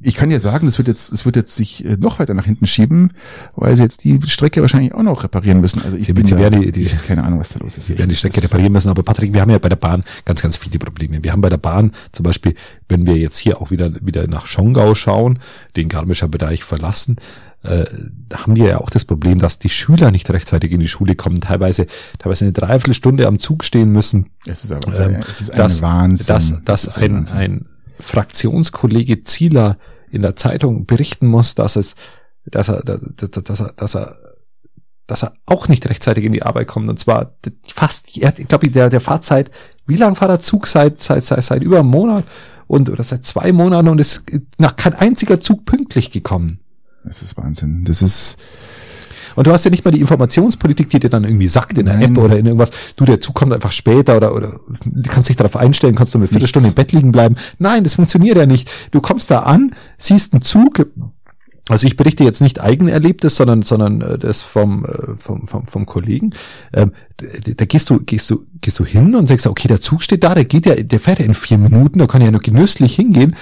ich 0.00 0.14
kann 0.14 0.30
ja 0.30 0.40
sagen, 0.40 0.66
es 0.66 0.78
wird 0.78 0.88
jetzt, 0.88 1.12
es 1.12 1.26
wird 1.26 1.36
jetzt 1.36 1.54
sich 1.54 1.84
äh, 1.84 1.96
noch 1.98 2.18
weiter 2.18 2.32
nach 2.32 2.46
hinten 2.46 2.64
schieben, 2.66 3.12
weil 3.54 3.76
sie 3.76 3.82
jetzt 3.82 4.04
die 4.04 4.18
Strecke 4.26 4.62
wahrscheinlich 4.62 4.94
auch 4.94 5.02
noch 5.02 5.22
reparieren 5.22 5.60
müssen. 5.60 5.82
Also 5.82 5.96
ich 5.98 6.06
Sie- 6.06 6.12
bin 6.14 6.24
sie 6.26 6.34
da, 6.34 6.48
die- 6.48 6.88
keine 7.06 7.24
Ahnung, 7.24 7.40
was 7.40 7.50
da 7.50 7.58
los 7.58 7.76
ist. 7.76 7.90
wir 7.90 7.98
werden 7.98 8.08
die 8.08 8.14
Strecke 8.16 8.40
Das- 8.40 8.44
reparieren 8.50 8.72
müssen. 8.72 8.88
Aber 8.88 9.02
Patrick, 9.02 9.32
wir 9.34 9.40
haben 9.42 9.50
ja 9.50 9.58
bei 9.58 9.68
der 9.68 9.76
Bahn 9.76 10.02
ganz, 10.24 10.40
ganz 10.42 10.56
viele 10.56 10.78
Probleme. 10.78 11.22
Wir 11.22 11.32
haben 11.32 11.42
bei 11.42 11.50
der 11.50 11.58
Bahn 11.58 11.92
zum 12.12 12.24
Beispiel, 12.24 12.54
wenn 12.88 13.06
wir 13.06 13.16
jetzt 13.16 13.36
hier 13.36 13.60
auch 13.60 13.70
wieder, 13.70 13.90
wieder 14.04 14.26
nach 14.28 14.46
Schongau 14.46 14.94
schauen, 14.94 15.40
den 15.76 15.88
Garmischer 15.90 16.28
Bereich 16.28 16.64
verlassen, 16.64 17.16
äh, 17.62 17.84
haben 18.32 18.56
wir 18.56 18.66
ja 18.68 18.78
auch 18.80 18.90
das 18.90 19.04
Problem, 19.04 19.38
dass 19.40 19.58
die 19.58 19.68
Schüler 19.68 20.10
nicht 20.10 20.30
rechtzeitig 20.30 20.70
in 20.72 20.80
die 20.80 20.88
Schule 20.88 21.16
kommen, 21.16 21.40
teilweise, 21.40 21.86
teilweise 22.18 22.44
eine 22.46 22.52
Dreiviertelstunde 22.52 23.26
am 23.26 23.38
Zug 23.38 23.64
stehen 23.64 23.90
müssen. 23.90 24.30
Es 24.46 24.64
ist 24.64 24.72
aber, 24.72 24.88
Ähm, 24.98 25.22
es 25.28 25.40
ist 25.40 25.50
ein 25.50 25.56
dass, 25.58 25.82
Wahnsinn. 25.82 26.26
Dass, 26.28 26.62
dass 26.64 26.84
ist 26.84 26.98
ein, 26.98 27.14
Wahnsinn. 27.14 27.36
ein 27.36 27.66
Fraktionskollege 28.00 29.22
Zieler 29.24 29.78
in 30.10 30.22
der 30.22 30.36
Zeitung 30.36 30.86
berichten 30.86 31.26
muss, 31.26 31.54
dass 31.54 31.76
es, 31.76 31.96
dass 32.46 32.68
er, 32.68 32.82
dass, 32.82 33.60
er, 33.60 33.72
dass 33.72 33.94
er, 33.94 34.16
dass 35.06 35.22
er 35.22 35.34
auch 35.46 35.68
nicht 35.68 35.88
rechtzeitig 35.88 36.24
in 36.24 36.32
die 36.32 36.42
Arbeit 36.42 36.68
kommt. 36.68 36.88
Und 36.88 36.98
zwar 36.98 37.36
fast, 37.72 38.16
ich 38.16 38.48
glaube, 38.48 38.70
der, 38.70 38.90
der 38.90 39.00
Fahrzeit, 39.00 39.50
wie 39.86 39.96
lang 39.96 40.16
fahrt 40.16 40.30
der 40.30 40.40
Zug 40.40 40.66
seit, 40.66 41.00
seit, 41.00 41.24
seit, 41.24 41.44
seit 41.44 41.62
über 41.62 41.80
einem 41.80 41.88
Monat 41.88 42.24
und, 42.66 42.88
oder 42.90 43.04
seit 43.04 43.24
zwei 43.24 43.52
Monaten 43.52 43.88
und 43.88 44.00
ist 44.00 44.24
nach 44.58 44.76
kein 44.76 44.94
einziger 44.94 45.40
Zug 45.40 45.64
pünktlich 45.64 46.10
gekommen. 46.10 46.60
Das 47.04 47.22
ist 47.22 47.36
Wahnsinn. 47.36 47.84
Das 47.84 48.02
ist, 48.02 48.36
Und 49.36 49.46
du 49.46 49.52
hast 49.52 49.64
ja 49.64 49.70
nicht 49.70 49.84
mal 49.84 49.92
die 49.92 50.00
Informationspolitik, 50.00 50.88
die 50.88 50.98
dir 50.98 51.10
dann 51.10 51.24
irgendwie 51.24 51.48
sagt 51.48 51.78
in 51.78 51.86
der 51.86 51.96
Nein. 51.96 52.16
App 52.16 52.18
oder 52.18 52.38
in 52.38 52.46
irgendwas, 52.46 52.70
du, 52.96 53.04
der 53.04 53.20
Zug 53.20 53.34
kommt 53.34 53.52
einfach 53.52 53.72
später 53.72 54.16
oder, 54.16 54.34
oder 54.34 54.60
du 54.84 55.10
kannst 55.10 55.28
dich 55.28 55.36
darauf 55.36 55.56
einstellen, 55.56 55.94
kannst 55.94 56.14
du 56.14 56.18
eine 56.18 56.26
Viertelstunde 56.26 56.70
im 56.70 56.74
Bett 56.74 56.92
liegen 56.92 57.12
bleiben. 57.12 57.36
Nein, 57.58 57.84
das 57.84 57.94
funktioniert 57.94 58.36
ja 58.36 58.46
nicht. 58.46 58.70
Du 58.90 59.00
kommst 59.00 59.30
da 59.30 59.40
an, 59.40 59.74
siehst 59.98 60.32
einen 60.32 60.42
Zug, 60.42 60.86
also 61.68 61.86
ich 61.86 61.96
berichte 61.96 62.22
jetzt 62.22 62.40
nicht 62.40 62.60
Eigenerlebtes, 62.60 63.36
sondern, 63.36 63.62
sondern 63.62 64.00
äh, 64.00 64.18
das 64.18 64.42
vom, 64.42 64.84
äh, 64.84 65.16
vom, 65.18 65.48
vom, 65.48 65.66
vom 65.66 65.86
Kollegen. 65.86 66.32
Ähm, 66.72 66.92
da, 67.16 67.26
da 67.56 67.64
gehst 67.64 67.90
du, 67.90 67.98
gehst 67.98 68.30
du, 68.30 68.46
gehst 68.60 68.78
du 68.78 68.84
hin 68.84 69.14
und 69.16 69.26
sagst, 69.26 69.46
okay, 69.46 69.66
der 69.66 69.80
Zug 69.80 70.02
steht 70.02 70.22
da, 70.22 70.34
der 70.34 70.44
geht 70.44 70.66
ja, 70.66 70.76
der 70.76 71.00
fährt 71.00 71.18
ja 71.18 71.24
in 71.24 71.34
vier 71.34 71.58
Minuten, 71.58 71.98
da 71.98 72.06
kann 72.06 72.22
ja 72.22 72.30
nur 72.30 72.40
genüsslich 72.40 72.94
hingehen. 72.94 73.34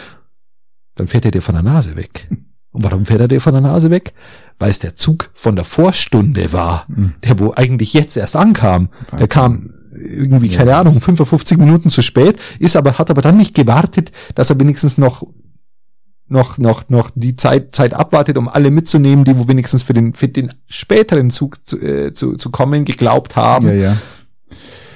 Dann 0.94 1.08
fährt 1.08 1.26
er 1.26 1.32
dir 1.32 1.42
von 1.42 1.54
der 1.54 1.64
Nase 1.64 1.96
weg. 1.96 2.28
Und 2.70 2.82
warum 2.82 3.04
fährt 3.04 3.20
er 3.20 3.28
dir 3.28 3.40
von 3.40 3.52
der 3.52 3.62
Nase 3.62 3.90
weg? 3.90 4.14
Weil 4.58 4.70
es 4.70 4.78
der 4.78 4.94
Zug 4.94 5.30
von 5.34 5.56
der 5.56 5.64
Vorstunde 5.64 6.52
war, 6.52 6.86
der 7.24 7.38
wo 7.38 7.52
eigentlich 7.54 7.92
jetzt 7.92 8.16
erst 8.16 8.36
ankam. 8.36 8.88
Der 9.18 9.28
kam 9.28 9.74
irgendwie, 9.96 10.48
keine 10.48 10.76
Ahnung, 10.76 11.00
55 11.00 11.58
Minuten 11.58 11.90
zu 11.90 12.02
spät, 12.02 12.38
ist 12.58 12.76
aber, 12.76 12.98
hat 12.98 13.10
aber 13.10 13.22
dann 13.22 13.36
nicht 13.36 13.54
gewartet, 13.54 14.12
dass 14.34 14.50
er 14.50 14.58
wenigstens 14.58 14.98
noch 14.98 15.26
noch, 16.26 16.56
noch, 16.56 16.88
noch 16.88 17.10
die 17.14 17.36
Zeit, 17.36 17.74
Zeit 17.74 17.92
abwartet, 17.92 18.38
um 18.38 18.48
alle 18.48 18.70
mitzunehmen, 18.70 19.24
die 19.24 19.38
wo 19.38 19.46
wenigstens 19.46 19.82
für 19.82 19.92
den, 19.92 20.14
für 20.14 20.26
den 20.26 20.52
späteren 20.66 21.30
Zug 21.30 21.64
zu, 21.66 21.78
äh, 21.78 22.14
zu, 22.14 22.36
zu 22.36 22.50
kommen 22.50 22.86
geglaubt 22.86 23.36
haben. 23.36 23.68
ja, 23.68 23.74
ja. 23.74 23.96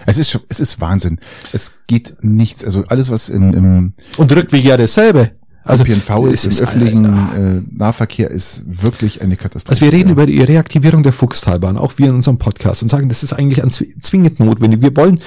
Es 0.06 0.16
ist 0.16 0.30
schon, 0.30 0.40
es 0.48 0.58
ist 0.58 0.80
Wahnsinn. 0.80 1.20
Es 1.52 1.74
geht 1.86 2.16
nichts. 2.22 2.64
Also 2.64 2.84
alles, 2.88 3.10
was 3.10 3.28
im, 3.28 3.52
im 3.52 3.92
Und 4.16 4.34
Rückweg 4.34 4.64
ja 4.64 4.78
dasselbe. 4.78 5.32
Also 5.68 5.84
ÖPNV 5.84 6.26
ist, 6.32 6.38
es 6.40 6.44
im 6.44 6.50
ist, 6.50 6.60
öffentlichen 6.62 7.04
äh, 7.04 7.62
Nahverkehr 7.76 8.30
ist 8.30 8.64
wirklich 8.82 9.22
eine 9.22 9.36
Katastrophe. 9.36 9.72
Also 9.72 9.84
wir 9.84 9.92
reden 9.92 10.10
über 10.10 10.26
die 10.26 10.40
Reaktivierung 10.42 11.02
der 11.02 11.12
Fuchstalbahn, 11.12 11.76
auch 11.76 11.92
wir 11.96 12.06
in 12.08 12.14
unserem 12.14 12.38
Podcast 12.38 12.82
und 12.82 12.88
sagen, 12.88 13.08
das 13.08 13.22
ist 13.22 13.32
eigentlich 13.32 13.62
zwingend 14.00 14.40
notwendig. 14.40 14.80
Wir 14.80 14.96
wollen, 14.96 15.20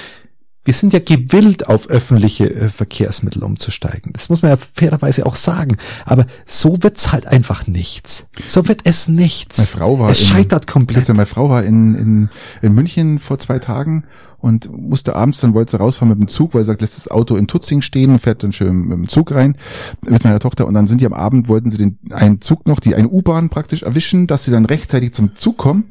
wir 0.64 0.74
sind 0.76 0.94
ja 0.94 1.00
gewillt, 1.00 1.68
auf 1.68 1.90
öffentliche 1.90 2.54
äh, 2.54 2.70
Verkehrsmittel 2.70 3.44
umzusteigen. 3.44 4.14
Das 4.14 4.30
muss 4.30 4.44
man 4.44 4.52
ja 4.52 4.58
fairerweise 4.76 5.26
auch 5.26 5.36
sagen. 5.36 5.78
Aber 6.06 6.26
so 6.46 6.78
wird's 6.82 7.12
halt 7.12 7.26
einfach 7.26 7.66
nichts. 7.66 8.28
So 8.46 8.68
wird 8.68 8.82
es 8.84 9.08
nichts. 9.08 9.58
Meine 9.58 9.68
Frau 9.68 9.98
war 10.00 10.12
es 10.12 10.22
in- 10.22 10.28
scheitert 10.28 10.68
komplett. 10.68 10.98
Christian, 10.98 11.18
meine 11.18 11.26
Frau 11.26 11.50
war 11.50 11.64
in, 11.64 11.96
in, 11.96 12.30
in 12.62 12.74
München 12.74 13.18
vor 13.18 13.40
zwei 13.40 13.58
Tagen 13.58 14.04
und 14.42 14.72
musste 14.72 15.16
abends, 15.16 15.40
dann 15.40 15.54
wollte 15.54 15.72
sie 15.72 15.78
rausfahren 15.78 16.10
mit 16.10 16.20
dem 16.20 16.28
Zug, 16.28 16.54
weil 16.54 16.64
sie 16.64 16.68
sagt, 16.68 16.82
lässt 16.82 16.98
das 16.98 17.10
Auto 17.10 17.36
in 17.36 17.48
Tutzing 17.48 17.82
stehen 17.82 18.12
und 18.12 18.20
fährt 18.20 18.44
dann 18.44 18.54
schön 18.54 18.88
mit 18.88 18.98
dem 18.98 19.08
Zug 19.08 19.32
rein 19.32 19.56
mit 20.08 20.24
meiner 20.24 20.40
Tochter 20.40 20.68
und 20.68 20.74
dann 20.74 20.88
sind 20.88 21.02
die 21.02 21.06
am 21.06 21.14
Abend, 21.14 21.48
wollten 21.48 21.70
sie 21.70 21.78
den 21.78 22.00
einen 22.12 22.42
Zug 22.42 22.68
noch, 22.68 22.80
die 22.80 22.96
eine 22.96 23.10
U-Bahn 23.10 23.50
praktisch 23.50 23.84
erwischen, 23.84 24.28
dass 24.28 24.46
sie 24.46 24.52
dann 24.52 24.66
rechtzeitig 24.66 25.14
zum 25.14 25.36
Zug 25.36 25.58
kommen. 25.58 25.86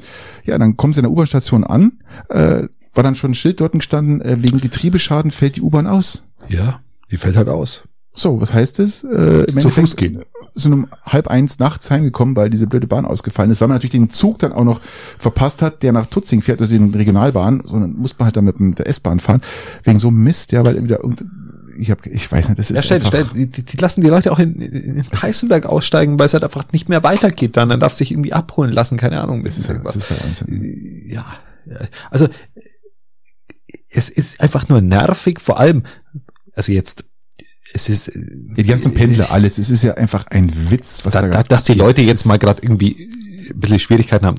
Ja, 0.44 0.58
dann 0.58 0.76
kommen 0.76 0.92
sie 0.92 1.00
in 1.00 1.04
der 1.04 1.12
U-Bahn-Station 1.12 1.64
an, 1.64 1.92
äh, 2.28 2.64
war 2.94 3.02
dann 3.02 3.14
schon 3.14 3.32
ein 3.32 3.34
Schild 3.34 3.60
dort 3.60 3.72
gestanden, 3.72 4.20
äh, 4.20 4.42
wegen 4.42 4.60
Getriebeschaden 4.60 5.30
fällt 5.30 5.56
die 5.56 5.62
U-Bahn 5.62 5.86
aus. 5.86 6.24
Ja, 6.48 6.80
die 7.10 7.16
fällt 7.16 7.36
halt 7.36 7.48
aus. 7.48 7.82
So, 8.12 8.40
was 8.40 8.52
heißt 8.52 8.80
es? 8.80 9.04
Äh, 9.04 9.44
im 9.44 9.60
Zu 9.60 9.70
Fuß 9.70 9.96
gehen. 9.96 10.22
Sind 10.54 10.72
um 10.72 10.88
halb 11.04 11.28
eins 11.28 11.58
nachts 11.58 11.90
heimgekommen, 11.90 12.34
weil 12.34 12.50
diese 12.50 12.66
blöde 12.66 12.86
Bahn 12.86 13.06
ausgefallen 13.06 13.50
ist, 13.50 13.60
weil 13.60 13.68
man 13.68 13.76
natürlich 13.76 13.92
den 13.92 14.10
Zug 14.10 14.40
dann 14.40 14.52
auch 14.52 14.64
noch 14.64 14.80
verpasst 15.18 15.62
hat, 15.62 15.82
der 15.82 15.92
nach 15.92 16.06
Tutzing 16.06 16.42
fährt, 16.42 16.60
also 16.60 16.76
die 16.76 16.96
Regionalbahn, 16.96 17.62
sondern 17.64 17.92
muss 17.94 18.18
man 18.18 18.26
halt 18.26 18.36
dann 18.36 18.44
mit, 18.44 18.58
mit 18.58 18.78
der 18.78 18.88
S-Bahn 18.88 19.20
fahren, 19.20 19.42
wegen 19.84 19.98
so 19.98 20.08
einem 20.08 20.18
Mist, 20.24 20.50
ja, 20.52 20.64
weil 20.64 20.82
wieder 20.82 21.00
ich 21.78 21.90
habe, 21.90 22.08
ich 22.10 22.30
weiß 22.30 22.48
nicht, 22.48 22.58
das 22.58 22.70
ist 22.70 22.76
Ja, 22.76 22.82
stell, 22.82 23.06
stell, 23.06 23.24
die, 23.32 23.46
die 23.46 23.76
lassen 23.78 24.02
die 24.02 24.08
Leute 24.08 24.32
auch 24.32 24.38
in, 24.38 24.60
in 24.60 25.04
Heißenberg 25.22 25.64
aussteigen, 25.66 26.18
weil 26.18 26.26
es 26.26 26.34
halt 26.34 26.44
einfach 26.44 26.64
nicht 26.72 26.88
mehr 26.88 27.02
weitergeht 27.02 27.56
dann. 27.56 27.70
Dann 27.70 27.80
darf 27.80 27.94
sich 27.94 28.10
irgendwie 28.10 28.32
abholen 28.32 28.72
lassen, 28.72 28.98
keine 28.98 29.20
Ahnung. 29.20 29.44
das 29.44 29.56
ist, 29.56 29.68
ja, 29.68 29.74
das 29.78 29.96
ist 29.96 30.10
ja 30.10 30.16
Wahnsinn. 30.22 31.06
ja. 31.08 31.24
also 32.10 32.28
es 33.88 34.08
ist 34.08 34.40
einfach 34.40 34.68
nur 34.68 34.80
nervig, 34.80 35.40
vor 35.40 35.58
allem, 35.58 35.84
also 36.54 36.72
jetzt, 36.72 37.04
es 37.72 37.88
ist 37.88 38.06
Ja, 38.08 38.12
die 38.14 38.64
ganzen 38.64 38.94
Pendler, 38.94 39.30
alles, 39.30 39.58
es 39.58 39.70
ist 39.70 39.82
ja 39.84 39.94
einfach 39.94 40.26
ein 40.28 40.50
Witz, 40.70 41.04
was 41.04 41.14
da, 41.14 41.22
da, 41.28 41.42
dass 41.42 41.64
die. 41.64 41.74
Leute 41.74 42.02
jetzt 42.02 42.20
ist- 42.20 42.26
mal 42.26 42.38
gerade 42.38 42.62
irgendwie 42.62 43.08
ein 43.50 43.58
bisschen 43.60 43.78
Schwierigkeiten 43.78 44.26
haben, 44.26 44.36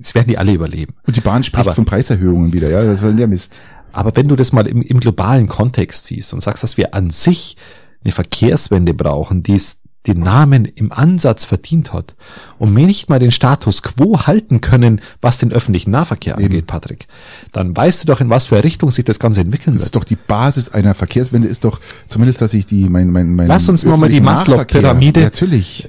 es 0.00 0.14
werden 0.14 0.28
die 0.28 0.38
alle 0.38 0.52
überleben. 0.52 0.94
und 1.06 1.16
die 1.16 1.20
Bahn 1.20 1.42
spricht 1.42 1.66
Aber- 1.66 1.74
von 1.74 1.84
Preiserhöhungen 1.84 2.52
wieder, 2.52 2.68
ja, 2.70 2.82
das 2.84 3.00
soll 3.00 3.14
der 3.16 3.28
Mist. 3.28 3.58
Aber 3.92 4.14
wenn 4.14 4.28
du 4.28 4.36
das 4.36 4.52
mal 4.52 4.66
im, 4.66 4.82
im 4.82 5.00
globalen 5.00 5.48
Kontext 5.48 6.06
siehst 6.06 6.34
und 6.34 6.42
sagst, 6.42 6.62
dass 6.62 6.76
wir 6.76 6.92
an 6.94 7.08
sich 7.10 7.56
eine 8.04 8.12
Verkehrswende 8.12 8.92
brauchen, 8.92 9.42
die 9.42 9.54
es 9.54 9.78
den 10.06 10.20
Namen 10.20 10.64
im 10.64 10.92
Ansatz 10.92 11.44
verdient 11.44 11.92
hat 11.92 12.14
und 12.58 12.74
wir 12.76 12.86
nicht 12.86 13.08
mal 13.08 13.18
den 13.18 13.30
Status 13.32 13.82
quo 13.82 14.20
halten 14.26 14.60
können, 14.60 15.00
was 15.20 15.38
den 15.38 15.52
öffentlichen 15.52 15.90
Nahverkehr 15.90 16.36
angeht, 16.38 16.66
Patrick, 16.66 17.06
dann 17.52 17.76
weißt 17.76 18.02
du 18.02 18.06
doch, 18.06 18.20
in 18.20 18.30
was 18.30 18.46
für 18.46 18.56
eine 18.56 18.64
Richtung 18.64 18.90
sich 18.90 19.04
das 19.04 19.18
Ganze 19.18 19.40
entwickeln 19.40 19.72
Das 19.74 19.82
wird. 19.82 19.86
ist 19.86 19.96
doch 19.96 20.04
die 20.04 20.16
Basis 20.16 20.68
einer 20.68 20.94
Verkehrswende, 20.94 21.48
ist 21.48 21.64
doch 21.64 21.80
zumindest, 22.08 22.40
dass 22.40 22.54
ich 22.54 22.66
die, 22.66 22.88
mein, 22.88 23.10
mein, 23.10 23.34
mein 23.34 23.46
Lass 23.48 23.68
uns 23.68 23.84
mal 23.84 23.96
mal 23.96 24.08
die 24.08 24.20
Maslow-Pyramide- 24.20 25.30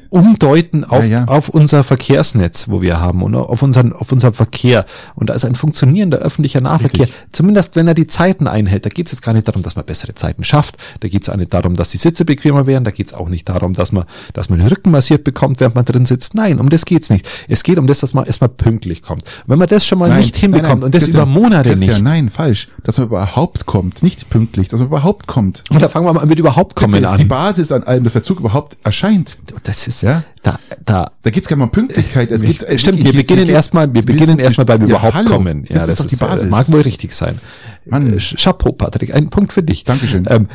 umdeuten 0.10 0.84
auf, 0.84 1.04
Ja, 1.04 1.10
ja. 1.22 1.26
auf 1.26 1.50
unser 1.50 1.84
Verkehrsnetz, 1.84 2.70
wo 2.70 2.82
wir 2.82 3.00
haben 3.00 3.22
und 3.24 3.36
auf 3.36 3.62
unseren, 3.62 3.94
auf 3.94 4.12
unser 4.12 4.34
Verkehr. 4.34 4.86
Und 5.16 5.30
da 5.30 5.34
ist 5.34 5.46
ein 5.46 5.56
funktionierender 5.56 6.18
öffentlicher 6.20 6.62
Nahverkehr, 6.62 7.08
Richtig. 7.08 7.16
zumindest 7.32 7.76
wenn 7.76 7.88
er 7.88 7.94
die 7.94 8.08
Zeiten 8.08 8.48
einhält. 8.48 8.86
Da 8.86 8.90
geht 8.90 9.08
es 9.08 9.12
jetzt 9.14 9.22
gar 9.22 9.34
nicht 9.34 9.48
darum, 9.48 9.62
dass 9.64 9.76
man 9.76 9.86
bessere 9.86 10.16
Zeiten 10.16 10.44
schafft. 10.44 10.78
Da 11.02 11.08
geht 11.08 11.24
es 11.24 11.30
auch 11.30 11.36
nicht 11.36 11.54
darum, 11.54 11.76
dass 11.76 11.90
die 11.90 11.98
Sitze 11.98 12.26
bequemer 12.26 12.68
werden. 12.68 12.84
Da 12.84 12.92
geht 12.92 13.08
es 13.08 13.14
auch 13.14 13.30
nicht 13.30 13.48
darum, 13.50 13.74
dass 13.74 13.92
man, 13.92 14.06
dass 14.34 14.50
man 14.50 14.60
den 14.60 14.68
Rücken 14.68 14.92
massiert 14.92 15.24
bekommt, 15.24 15.60
während 15.60 15.76
man 15.76 15.86
drin 15.86 16.06
sitzt. 16.06 16.36
Nein, 16.36 16.60
um 16.60 16.70
das 16.70 16.86
geht's 16.86 17.10
nicht. 17.10 17.28
Es 17.48 17.64
geht 17.64 17.78
um 17.78 17.88
das, 17.88 18.00
dass 18.00 18.14
man 18.14 18.26
erstmal 18.26 18.50
pünktlich 18.50 19.02
kommt. 19.02 19.24
Wenn 19.46 19.60
man 19.60 19.68
das 19.68 19.86
schon 19.86 20.00
mal 20.00 20.10
Nein, 20.10 20.20
nicht 20.20 20.36
hinbekommt 20.36 20.68
nein, 20.70 20.80
nein, 20.80 20.86
und 20.86 20.96
das 20.96 21.04
Christian, 21.04 21.24
über 21.24 21.40
Monate 21.40 21.70
Christian, 21.70 21.90
nicht. 21.90 22.04
Nein, 22.04 22.30
falsch. 22.30 22.68
Dass 22.84 22.98
man 22.98 23.08
überhaupt 23.08 23.66
kommt, 23.66 24.04
nicht 24.04 24.30
pünktlich, 24.30 24.68
dass 24.68 24.80
man 24.80 24.88
überhaupt 24.90 25.28
kommt. 25.28 25.64
Und 25.70 25.82
da 25.82 25.90
fangen 25.90 26.06
wir 26.06 26.14
mal 26.14 26.26
mit 26.26 26.40
überhaupt 26.40 26.76
kommen 26.76 27.02
das 27.02 27.12
ist 27.14 27.18
die 27.18 27.24
an. 27.24 27.28
Basis 27.28 27.72
an 27.72 27.84
allem, 27.84 28.04
dass 28.04 28.14
der 28.14 28.24
Zug 28.24 28.40
überhaupt 28.40 28.78
erscheint. 28.84 29.38
Das 29.64 29.88
ist, 29.88 30.02
Ja? 30.04 30.24
da, 30.44 30.60
da, 30.86 31.12
Da 31.24 31.30
geht's 31.30 31.48
gar 31.48 31.56
nicht 31.56 31.60
mal 31.60 31.66
um 31.66 31.72
Pünktlichkeit. 31.72 32.32
Es 32.32 32.42
geht, 32.42 32.66
Stimmt, 32.80 33.04
wir 33.04 33.14
beginnen 33.14 33.48
erstmal, 33.50 33.94
wir 33.94 34.02
beginnen 34.02 34.40
erstmal 34.40 34.66
beim 34.66 34.82
ja, 34.82 34.88
überhaupt 34.88 35.14
hallo, 35.16 35.30
kommen. 35.30 35.66
Ja, 35.70 35.76
das 35.76 35.88
ist 35.88 36.00
doch 36.00 36.06
die 36.06 36.16
äh, 36.16 36.20
Basis. 36.20 36.50
Mag 36.50 36.72
wohl 36.72 36.82
richtig 36.82 37.14
sein. 37.14 37.40
Mann. 37.86 38.14
Äh, 38.14 38.18
Chapeau, 38.18 38.72
Patrick, 38.72 39.14
ein 39.14 39.30
Punkt 39.30 39.54
für 39.54 39.64
dich. 39.64 39.84
Dankeschön. 39.84 40.26
Ähm, 40.30 40.48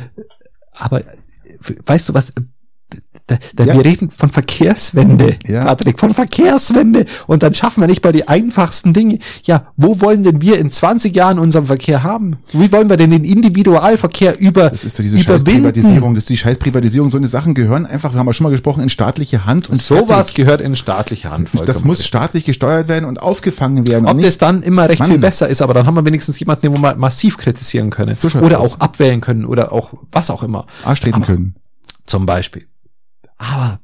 aber 0.73 1.03
weißt 1.85 2.09
du 2.09 2.13
was? 2.13 2.33
Da, 3.27 3.37
da 3.55 3.63
Ja. 3.63 3.73
Wir 3.75 3.85
reden 3.85 4.09
von 4.09 4.29
Verkehrswende, 4.29 5.37
Ja. 5.47 5.63
Patrick, 5.63 5.97
von 5.99 6.13
Verkehrswende. 6.13 7.05
Und 7.27 7.41
dann 7.41 7.53
schaffen 7.53 7.81
wir 7.81 7.87
nicht 7.87 8.03
mal 8.03 8.11
die 8.11 8.27
einfachsten 8.27 8.93
Dinge. 8.93 9.19
Ja, 9.43 9.67
wo 9.77 10.01
wollen 10.01 10.23
denn 10.23 10.41
wir 10.41 10.59
in 10.59 10.69
20 10.69 11.15
Jahren 11.15 11.39
unseren 11.39 11.67
Verkehr 11.67 12.03
haben? 12.03 12.37
Wie 12.51 12.71
wollen 12.73 12.89
wir 12.89 12.97
denn 12.97 13.11
den 13.11 13.23
Individualverkehr 13.23 14.39
über, 14.39 14.69
Das 14.69 14.83
ist 14.83 14.99
doch 14.99 15.03
diese 15.03 15.19
Scheißprivatisierung, 15.19 16.15
das 16.15 16.23
ist 16.25 16.29
die 16.29 16.37
Scheißprivatisierung. 16.37 17.09
So 17.09 17.17
eine 17.17 17.27
Sachen 17.27 17.53
gehören 17.53 17.85
einfach, 17.85 18.13
wir 18.13 18.19
haben 18.19 18.27
ja 18.27 18.33
schon 18.33 18.43
mal 18.43 18.49
gesprochen, 18.49 18.83
in 18.83 18.89
staatliche 18.89 19.45
Hand 19.45 19.69
und 19.69 19.81
Sowas 19.81 20.33
gehört 20.33 20.59
in 20.61 20.75
staatliche 20.75 21.31
Hand. 21.31 21.49
Das 21.65 21.83
muss 21.83 22.05
staatlich 22.05 22.45
gesteuert 22.45 22.87
werden 22.87 23.05
und 23.05 23.21
aufgefangen 23.21 23.87
werden. 23.87 24.05
Ob 24.07 24.15
und 24.17 24.23
das 24.23 24.37
dann 24.37 24.61
immer 24.63 24.89
recht 24.89 24.99
Mann. 24.99 25.09
viel 25.09 25.19
besser 25.19 25.47
ist, 25.47 25.61
aber 25.61 25.73
dann 25.73 25.85
haben 25.85 25.95
wir 25.95 26.05
wenigstens 26.05 26.39
jemanden, 26.39 26.63
den 26.63 26.73
wir 26.73 26.79
mal 26.79 26.95
massiv 26.95 27.37
kritisieren 27.37 27.89
können. 27.89 28.15
So 28.15 28.27
oder 28.39 28.59
aus. 28.59 28.75
auch 28.75 28.79
abwählen 28.81 29.21
können 29.21 29.45
oder 29.45 29.71
auch 29.71 29.93
was 30.11 30.29
auch 30.29 30.43
immer. 30.43 30.65
Arsch 30.83 31.01
treten 31.01 31.15
Aber- 31.17 31.25
können. 31.25 31.55
Zum 32.05 32.25
Beispiel. 32.25 32.65
Aber 33.37 33.79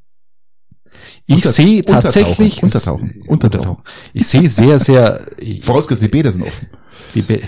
ich 1.26 1.43
sehe 1.43 1.78
Untertauchen, 1.80 2.02
tatsächlich 2.04 2.64
Untertauchen, 2.64 3.24
Untertauchen. 3.28 3.78
Ich 4.14 4.28
sehe 4.28 4.50
sehr, 4.50 4.80
sehr 4.80 5.26
ich- 5.38 5.64
Vorausgesetzt, 5.66 6.04
die 6.06 6.10
Bäder 6.10 6.32
sind 6.32 6.43
offen. 6.45 6.68
die 7.16 7.22
Be 7.22 7.41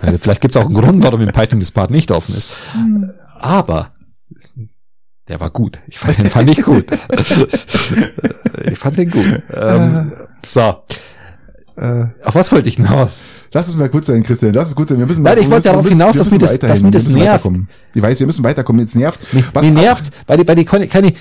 Weil 0.00 0.18
Vielleicht 0.18 0.40
gibt 0.40 0.54
es 0.54 0.60
auch 0.62 0.66
einen 0.66 0.74
Grund, 0.74 1.02
warum 1.02 1.20
im 1.20 1.32
Python 1.32 1.60
das 1.60 1.72
Part 1.72 1.90
nicht 1.90 2.10
offen 2.10 2.34
ist. 2.34 2.50
Aber 3.38 3.92
der 5.28 5.40
war 5.40 5.50
gut. 5.50 5.78
Ich 5.86 5.98
fand 5.98 6.18
den 6.18 6.30
fand 6.30 6.48
ich 6.50 6.62
gut. 6.62 6.86
ich 8.70 8.78
fand 8.78 8.98
den 8.98 9.10
gut. 9.10 9.42
Ähm, 9.52 10.12
so. 10.44 10.82
Äh, 11.80 12.06
Auf 12.24 12.34
was 12.34 12.50
wollte 12.50 12.68
ich 12.68 12.74
hinaus? 12.74 13.22
lass 13.52 13.68
es 13.68 13.76
mal 13.76 13.88
gut 13.88 14.04
sein, 14.04 14.24
Christian. 14.24 14.52
Lass 14.52 14.66
es 14.68 14.74
gut 14.74 14.88
sein. 14.88 14.98
Wir 14.98 15.06
müssen, 15.06 15.22
Nein, 15.22 15.38
ich 15.38 15.48
wollte 15.48 15.68
darauf 15.68 15.88
hinaus, 15.88 16.16
dass 16.16 16.28
mir 16.28 16.38
das- 16.38 16.58
dass 16.58 16.82
mir 16.82 16.90
das 16.90 17.08
nervt. 17.08 17.48
Ich 17.94 18.02
weiß, 18.02 18.18
wir 18.18 18.26
müssen 18.26 18.42
weiterkommen. 18.42 18.80
Jetzt 18.80 18.96
nervt. 18.96 19.20
Was 19.54 19.62
Mir 19.64 19.70
nervt, 19.70 20.10
bei, 20.26 20.36
die- 20.36 20.42
bei 20.42 20.56
die, 20.56 20.64
kann, 20.64 20.82
ich, 20.82 21.14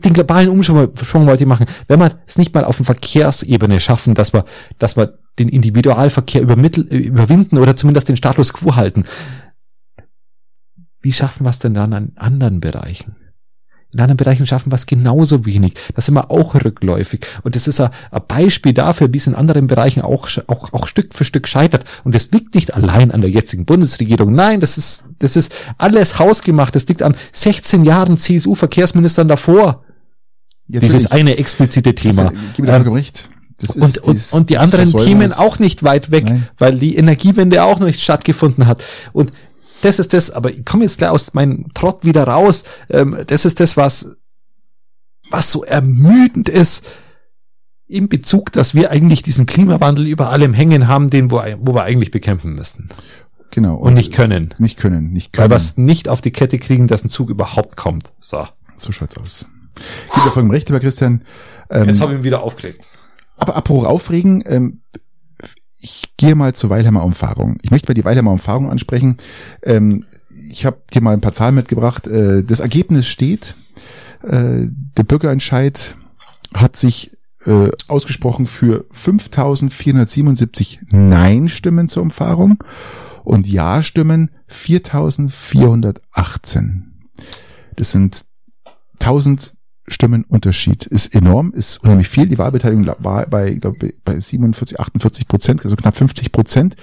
den 0.00 0.12
globalen 0.14 0.48
Umschwung 0.48 0.88
Schwung 1.02 1.26
wollte 1.26 1.44
ich 1.44 1.48
machen. 1.48 1.66
Wenn 1.88 2.00
wir 2.00 2.10
es 2.26 2.38
nicht 2.38 2.54
mal 2.54 2.64
auf 2.64 2.78
der 2.78 2.86
Verkehrsebene 2.86 3.80
schaffen, 3.80 4.14
dass 4.14 4.32
wir, 4.32 4.46
dass 4.78 4.96
wir 4.96 5.18
den 5.38 5.50
Individualverkehr 5.50 6.40
übermittel, 6.40 6.84
überwinden 6.84 7.58
oder 7.58 7.76
zumindest 7.76 8.08
den 8.08 8.16
Status 8.16 8.54
quo 8.54 8.76
halten. 8.76 9.04
Wie 11.02 11.12
schaffen 11.12 11.44
wir 11.44 11.50
es 11.50 11.58
denn 11.58 11.74
dann 11.74 11.92
an 11.92 12.12
anderen 12.16 12.60
Bereichen? 12.60 13.16
In 13.94 14.00
anderen 14.00 14.16
Bereichen 14.16 14.46
schaffen 14.46 14.72
wir 14.72 14.76
es 14.76 14.86
genauso 14.86 15.44
wenig. 15.44 15.74
Da 15.94 16.00
sind 16.00 16.14
wir 16.14 16.30
auch 16.30 16.54
rückläufig. 16.54 17.26
Und 17.42 17.54
das 17.56 17.68
ist 17.68 17.78
ein, 17.78 17.90
ein 18.10 18.22
Beispiel 18.26 18.72
dafür, 18.72 19.12
wie 19.12 19.18
es 19.18 19.26
in 19.26 19.34
anderen 19.34 19.66
Bereichen 19.66 20.00
auch, 20.00 20.28
auch, 20.46 20.72
auch 20.72 20.86
Stück 20.86 21.12
für 21.12 21.26
Stück 21.26 21.46
scheitert. 21.46 21.84
Und 22.02 22.14
das 22.14 22.30
liegt 22.30 22.54
nicht 22.54 22.72
allein 22.72 23.10
an 23.10 23.20
der 23.20 23.28
jetzigen 23.28 23.66
Bundesregierung. 23.66 24.32
Nein, 24.32 24.60
das 24.60 24.78
ist, 24.78 25.04
das 25.18 25.36
ist 25.36 25.52
alles 25.76 26.18
hausgemacht. 26.18 26.74
Das 26.74 26.88
liegt 26.88 27.02
an 27.02 27.14
16 27.32 27.84
Jahren 27.84 28.16
CSU-Verkehrsministern 28.16 29.28
davor. 29.28 29.84
Ja, 30.68 30.80
Dieses 30.80 31.10
eine 31.10 31.36
explizite 31.36 31.94
Thema. 31.94 32.32
Gebe 32.56 32.68
dir 32.68 32.74
Ähm, 32.74 32.92
recht. 32.92 33.28
Ist 33.60 33.76
und, 33.76 33.98
und, 33.98 34.32
und 34.32 34.50
die 34.50 34.58
anderen 34.58 34.92
kämen 34.92 35.32
auch 35.32 35.58
nicht 35.58 35.84
weit 35.84 36.10
weg, 36.10 36.24
Nein. 36.24 36.48
weil 36.58 36.78
die 36.78 36.96
Energiewende 36.96 37.62
auch 37.62 37.78
noch 37.78 37.86
nicht 37.86 38.00
stattgefunden 38.00 38.66
hat. 38.66 38.82
Und 39.12 39.32
das 39.82 39.98
ist 39.98 40.12
das, 40.14 40.30
aber 40.30 40.50
ich 40.50 40.64
komme 40.64 40.84
jetzt 40.84 40.98
gleich 40.98 41.10
aus 41.10 41.34
meinem 41.34 41.72
Trott 41.74 42.04
wieder 42.04 42.24
raus. 42.24 42.64
Ähm, 42.90 43.16
das 43.26 43.44
ist 43.44 43.60
das, 43.60 43.76
was, 43.76 44.10
was 45.30 45.52
so 45.52 45.62
ermüdend 45.64 46.48
ist 46.48 46.84
in 47.86 48.08
Bezug, 48.08 48.52
dass 48.52 48.74
wir 48.74 48.90
eigentlich 48.90 49.22
diesen 49.22 49.44
Klimawandel 49.46 50.06
über 50.06 50.30
allem 50.30 50.54
hängen 50.54 50.88
haben, 50.88 51.10
den 51.10 51.30
wo, 51.30 51.42
wo 51.60 51.74
wir 51.74 51.82
eigentlich 51.84 52.10
bekämpfen 52.10 52.54
müssten 52.54 52.88
Genau. 53.50 53.76
und 53.76 53.92
nicht 53.94 54.12
können. 54.14 54.54
Nicht 54.56 54.78
können, 54.78 55.12
nicht 55.12 55.36
Weil 55.36 55.42
können. 55.44 55.50
wir 55.50 55.56
es 55.56 55.76
nicht 55.76 56.08
auf 56.08 56.22
die 56.22 56.30
Kette 56.32 56.58
kriegen, 56.58 56.88
dass 56.88 57.04
ein 57.04 57.10
Zug 57.10 57.28
überhaupt 57.28 57.76
kommt. 57.76 58.12
So. 58.20 58.46
So 58.78 58.92
schaut's 58.92 59.16
aus. 59.18 59.46
Gebe 60.14 60.26
dir 60.26 60.32
vollkommen 60.32 60.50
recht, 60.50 60.68
lieber 60.68 60.80
Christian. 60.80 61.24
Ähm, 61.70 61.88
Jetzt 61.88 62.00
habe 62.00 62.12
ich 62.12 62.18
ihn 62.20 62.24
wieder 62.24 62.42
aufgeregt. 62.42 62.88
Aber 63.36 63.56
apropos 63.56 63.84
aufregen, 63.84 64.42
ähm, 64.46 64.80
ich 65.82 66.14
gehe 66.16 66.34
mal 66.34 66.54
zur 66.54 66.70
Weilheimer 66.70 67.04
Umfahrung. 67.04 67.58
Ich 67.62 67.70
möchte 67.70 67.90
mal 67.90 67.94
die 67.94 68.04
Weilheimer 68.04 68.30
Umfahrung 68.30 68.70
ansprechen. 68.70 69.18
Ähm, 69.62 70.06
ich 70.48 70.64
habe 70.64 70.78
dir 70.94 71.02
mal 71.02 71.12
ein 71.12 71.20
paar 71.20 71.34
Zahlen 71.34 71.56
mitgebracht. 71.56 72.06
Äh, 72.06 72.44
das 72.44 72.60
Ergebnis 72.60 73.08
steht. 73.08 73.56
Äh, 74.22 74.68
der 74.96 75.02
Bürgerentscheid 75.02 75.96
hat 76.54 76.76
sich 76.76 77.10
äh, 77.44 77.70
ausgesprochen 77.88 78.46
für 78.46 78.86
5.477 78.94 80.78
Nein-Stimmen 80.92 81.88
zur 81.88 82.04
Umfahrung 82.04 82.62
und 83.24 83.48
Ja-Stimmen 83.48 84.30
4.418. 84.48 86.82
Das 87.76 87.90
sind 87.90 88.24
1000 89.00 89.54
Stimmen 89.88 90.24
Unterschied. 90.24 90.86
Ist 90.86 91.14
enorm, 91.14 91.52
ist 91.52 91.82
unheimlich 91.82 92.08
viel. 92.08 92.26
Die 92.26 92.38
Wahlbeteiligung 92.38 92.86
war 92.98 93.26
bei, 93.26 93.52
ich 93.52 93.60
glaube, 93.60 93.94
bei 94.04 94.18
47, 94.18 94.78
48 94.78 95.28
Prozent, 95.28 95.64
also 95.64 95.76
knapp 95.76 95.96
50 95.96 96.32
Prozent. 96.32 96.76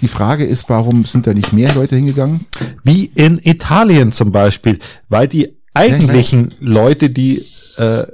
Die 0.00 0.08
Frage 0.08 0.44
ist, 0.44 0.68
warum 0.68 1.04
sind 1.04 1.26
da 1.26 1.34
nicht 1.34 1.52
mehr 1.52 1.74
Leute 1.74 1.96
hingegangen? 1.96 2.46
Wie 2.84 3.06
in 3.06 3.38
Italien 3.42 4.12
zum 4.12 4.32
Beispiel, 4.32 4.78
weil 5.08 5.28
die 5.28 5.56
eigentlichen 5.74 6.52
Leute, 6.60 7.10
die, 7.10 7.44
äh, 7.76 8.06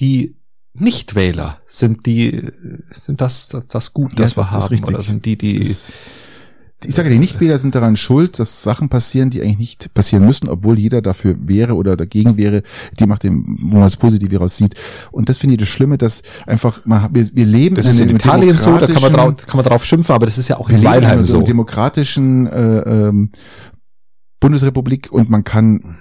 die 0.00 0.36
Nichtwähler 0.72 1.58
sind 1.66 2.06
die, 2.06 2.42
sind 2.92 3.20
das, 3.20 3.48
das, 3.48 3.66
das 3.68 3.92
Gut, 3.92 4.18
das 4.18 4.36
wir 4.36 4.50
haben, 4.50 4.84
oder 4.84 5.02
sind 5.02 5.24
die, 5.24 5.36
die, 5.36 5.58
Das 5.58 5.92
ich 6.84 6.94
sage, 6.94 7.10
die 7.10 7.18
Nichtwähler 7.18 7.58
sind 7.58 7.74
daran 7.74 7.96
schuld, 7.96 8.38
dass 8.38 8.62
Sachen 8.62 8.88
passieren, 8.88 9.30
die 9.30 9.42
eigentlich 9.42 9.58
nicht 9.58 9.94
passieren 9.94 10.24
müssen, 10.24 10.48
obwohl 10.48 10.78
jeder 10.78 11.02
dafür 11.02 11.36
wäre 11.40 11.74
oder 11.74 11.96
dagegen 11.96 12.36
wäre, 12.36 12.62
die 12.98 13.06
macht 13.06 13.24
dem, 13.24 13.58
wo 13.60 13.74
man 13.74 13.82
das 13.82 13.96
Positive 13.96 14.38
raussieht. 14.38 14.74
Und 15.10 15.28
das 15.28 15.36
finde 15.36 15.54
ich 15.54 15.60
das 15.60 15.68
Schlimme, 15.68 15.98
dass 15.98 16.22
einfach, 16.46 16.84
man, 16.86 17.14
wir, 17.14 17.28
wir 17.34 17.46
leben 17.46 17.76
das 17.76 17.86
ist 17.86 18.00
in 18.00 18.08
Italien 18.10 18.56
so, 18.56 18.78
da 18.78 18.86
kann 18.86 19.02
man 19.02 19.12
drauf, 19.12 19.46
kann 19.46 19.56
man 19.56 19.64
drauf 19.64 19.84
schimpfen, 19.84 20.14
aber 20.14 20.26
das 20.26 20.38
ist 20.38 20.48
ja 20.48 20.56
auch 20.56 20.70
in 20.70 20.86
einer 20.86 21.24
so. 21.24 21.42
demokratischen 21.42 22.46
äh, 22.46 22.78
ähm, 22.80 23.30
Bundesrepublik 24.40 25.12
und 25.12 25.28
man 25.28 25.44
kann 25.44 25.96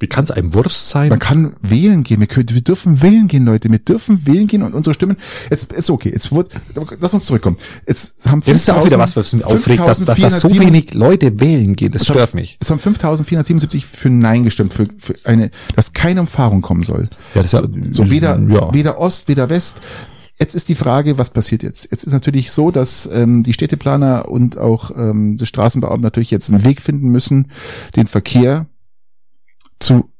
Wie 0.00 0.06
kann 0.08 0.24
es 0.24 0.30
einem 0.32 0.54
Wurst 0.54 0.88
sein? 0.90 1.08
man 1.08 1.18
kann 1.20 1.54
wählen 1.62 2.02
gehen. 2.02 2.20
Wir, 2.20 2.26
können, 2.26 2.48
wir 2.50 2.60
dürfen 2.60 3.00
wählen 3.00 3.28
gehen, 3.28 3.44
Leute. 3.44 3.70
Wir 3.70 3.78
dürfen 3.78 4.26
wählen 4.26 4.46
gehen 4.48 4.62
und 4.62 4.74
unsere 4.74 4.92
Stimmen. 4.94 5.16
Jetzt 5.50 5.72
ist 5.72 5.88
okay. 5.88 6.10
Jetzt 6.12 6.32
wird, 6.32 6.50
lass 7.00 7.14
uns 7.14 7.26
zurückkommen. 7.26 7.56
Jetzt 7.86 8.28
haben 8.28 8.42
Ja, 8.44 8.52
das 8.52 8.62
ist 8.62 8.68
ja 8.68 8.74
auch 8.74 8.84
wieder 8.84 8.98
was, 8.98 9.16
was 9.16 9.32
mich 9.32 9.44
aufregt, 9.44 9.80
dass, 9.80 10.00
dass, 10.04 10.18
dass 10.18 10.40
so 10.40 10.48
5477 10.48 10.60
wenig 10.60 10.94
Leute 10.94 11.40
wählen 11.40 11.76
gehen. 11.76 11.92
Das 11.92 12.02
Es 12.02 12.08
haben- 12.08 12.16
stört 12.16 12.34
mich. 12.34 12.58
Es 12.60 12.70
haben 12.70 12.80
5477 12.80 13.86
für 13.86 14.10
Nein 14.10 14.44
gestimmt, 14.44 14.74
für, 14.74 14.88
für 14.98 15.14
eine, 15.24 15.50
dass 15.76 15.92
keine 15.92 16.20
Umfahrung 16.20 16.60
kommen 16.60 16.82
soll. 16.82 17.08
Ja, 17.34 17.42
das 17.42 17.52
so, 17.52 17.58
ja- 17.64 17.68
so 17.92 18.10
weder, 18.10 18.38
ja. 18.48 18.74
weder 18.74 18.98
Ost, 18.98 19.28
weder 19.28 19.48
West. 19.48 19.80
Jetzt 20.38 20.56
ist 20.56 20.68
die 20.68 20.74
Frage, 20.74 21.16
was 21.16 21.30
passiert 21.30 21.62
jetzt? 21.62 21.88
Jetzt 21.92 22.02
ist 22.04 22.12
natürlich 22.12 22.50
so, 22.50 22.72
dass 22.72 23.08
ähm, 23.12 23.44
die 23.44 23.52
Städteplaner 23.52 24.28
und 24.28 24.58
auch 24.58 24.90
ähm, 24.96 25.36
die 25.36 25.46
Straßenbeamten 25.46 26.02
natürlich 26.02 26.32
jetzt 26.32 26.50
einen 26.52 26.64
Weg 26.64 26.82
finden 26.82 27.08
müssen, 27.08 27.52
den 27.94 28.08
Verkehr 28.08 28.66
zu 29.84 30.10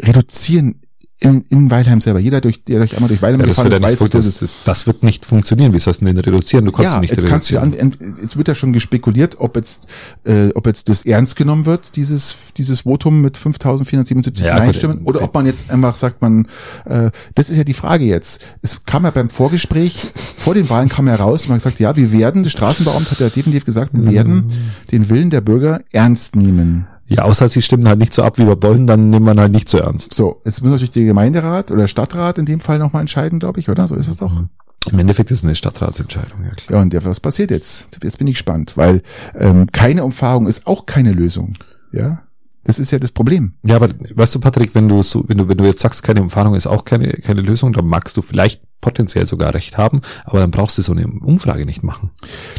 reduzieren 0.00 0.82
in, 1.18 1.46
in 1.48 1.70
Weilheim 1.70 2.02
selber. 2.02 2.18
Jeder, 2.18 2.42
durch, 2.42 2.64
der 2.64 2.78
durch 2.78 2.94
einmal 2.94 3.08
durch 3.08 3.22
Weilheim 3.22 3.40
Ja, 3.40 3.46
das, 3.46 3.56
gefahren 3.56 3.72
wird 3.72 3.82
ist, 3.82 3.88
weiß, 3.88 4.00
was 4.02 4.10
das, 4.10 4.38
das, 4.38 4.58
das 4.64 4.86
wird 4.86 5.02
nicht 5.02 5.24
funktionieren. 5.24 5.72
Wie 5.72 5.78
sollst 5.78 6.02
du 6.02 6.04
den 6.04 6.18
reduzieren? 6.18 6.66
Du 6.66 6.72
kannst 6.72 6.92
ja, 6.92 7.00
nicht 7.00 7.10
jetzt 7.10 7.26
kannst 7.26 7.50
du 7.50 7.56
reduzieren. 7.56 7.94
an, 8.00 8.18
jetzt 8.20 8.36
wird 8.36 8.48
ja 8.48 8.54
schon 8.54 8.74
gespekuliert, 8.74 9.36
ob 9.38 9.56
jetzt, 9.56 9.86
äh, 10.24 10.50
ob 10.54 10.66
jetzt 10.66 10.90
das 10.90 11.06
ernst 11.06 11.36
genommen 11.36 11.64
wird, 11.64 11.96
dieses, 11.96 12.36
dieses 12.58 12.82
Votum 12.82 13.22
mit 13.22 13.38
5.477 13.38 14.44
Ja, 14.44 14.56
Nein-Stimmen, 14.58 14.98
gut, 14.98 15.08
oder 15.08 15.20
äh, 15.20 15.24
ob 15.24 15.32
man 15.32 15.46
jetzt 15.46 15.70
einfach 15.70 15.94
sagt, 15.94 16.20
man, 16.20 16.48
äh, 16.84 17.10
das 17.34 17.48
ist 17.48 17.56
ja 17.56 17.64
die 17.64 17.72
Frage 17.72 18.04
jetzt. 18.04 18.42
Es 18.60 18.84
kam 18.84 19.04
ja 19.04 19.10
beim 19.10 19.30
Vorgespräch, 19.30 19.96
vor 20.14 20.52
den 20.52 20.68
Wahlen 20.68 20.90
kam 20.90 21.08
ja 21.08 21.14
raus, 21.14 21.44
und 21.44 21.48
man 21.48 21.56
hat 21.56 21.64
gesagt, 21.64 21.80
ja, 21.80 21.96
wir 21.96 22.12
werden, 22.12 22.42
das 22.42 22.52
Straßenbeamt 22.52 23.10
hat 23.10 23.20
ja 23.20 23.30
definitiv 23.30 23.64
gesagt, 23.64 23.94
wir 23.94 24.12
werden 24.12 24.52
den 24.92 25.08
Willen 25.08 25.30
der 25.30 25.40
Bürger 25.40 25.80
ernst 25.92 26.36
nehmen. 26.36 26.86
Ja, 27.08 27.24
außer 27.24 27.48
sie 27.48 27.62
stimmen 27.62 27.88
halt 27.88 27.98
nicht 27.98 28.12
so 28.12 28.22
ab, 28.22 28.38
wie 28.38 28.46
wir 28.46 28.60
wollen, 28.62 28.86
dann 28.86 29.10
nehmen 29.10 29.26
wir 29.26 29.32
ihn 29.32 29.40
halt 29.40 29.52
nicht 29.52 29.68
so 29.68 29.78
ernst. 29.78 30.14
So, 30.14 30.40
jetzt 30.44 30.62
muss 30.62 30.72
natürlich 30.72 30.90
der 30.90 31.04
Gemeinderat 31.04 31.70
oder 31.70 31.86
Stadtrat 31.86 32.38
in 32.38 32.46
dem 32.46 32.60
Fall 32.60 32.78
nochmal 32.78 33.00
entscheiden, 33.00 33.38
glaube 33.38 33.60
ich, 33.60 33.68
oder? 33.68 33.86
So 33.86 33.94
ist 33.94 34.08
es 34.08 34.16
doch. 34.16 34.32
Im 34.90 34.98
Endeffekt 34.98 35.30
ist 35.30 35.38
es 35.38 35.44
eine 35.44 35.54
Stadtratsentscheidung, 35.54 36.44
ja 36.44 36.50
klar. 36.50 36.78
Ja, 36.78 36.82
und 36.82 37.04
was 37.04 37.20
passiert 37.20 37.50
jetzt? 37.50 37.98
Jetzt 38.02 38.18
bin 38.18 38.26
ich 38.26 38.34
gespannt, 38.34 38.76
weil 38.76 39.02
ähm, 39.36 39.66
keine 39.72 40.04
Umfahrung 40.04 40.46
ist 40.46 40.66
auch 40.66 40.86
keine 40.86 41.12
Lösung. 41.12 41.58
Ja, 41.92 42.22
das 42.66 42.80
ist 42.80 42.90
ja 42.90 42.98
das 42.98 43.12
Problem. 43.12 43.54
Ja, 43.64 43.76
aber 43.76 43.90
weißt 44.14 44.34
du, 44.34 44.40
Patrick, 44.40 44.74
wenn 44.74 44.88
du 44.88 45.00
so, 45.02 45.24
wenn 45.28 45.38
du, 45.38 45.48
wenn 45.48 45.56
du 45.56 45.64
jetzt 45.64 45.80
sagst, 45.80 46.02
keine 46.02 46.20
Umfahrung 46.20 46.54
ist 46.54 46.66
auch 46.66 46.84
keine, 46.84 47.12
keine 47.12 47.40
Lösung, 47.40 47.72
dann 47.72 47.86
magst 47.86 48.16
du 48.16 48.22
vielleicht 48.22 48.60
potenziell 48.80 49.24
sogar 49.24 49.54
recht 49.54 49.78
haben, 49.78 50.02
aber 50.24 50.40
dann 50.40 50.50
brauchst 50.50 50.76
du 50.76 50.82
so 50.82 50.92
eine 50.92 51.06
Umfrage 51.06 51.64
nicht 51.64 51.84
machen. 51.84 52.10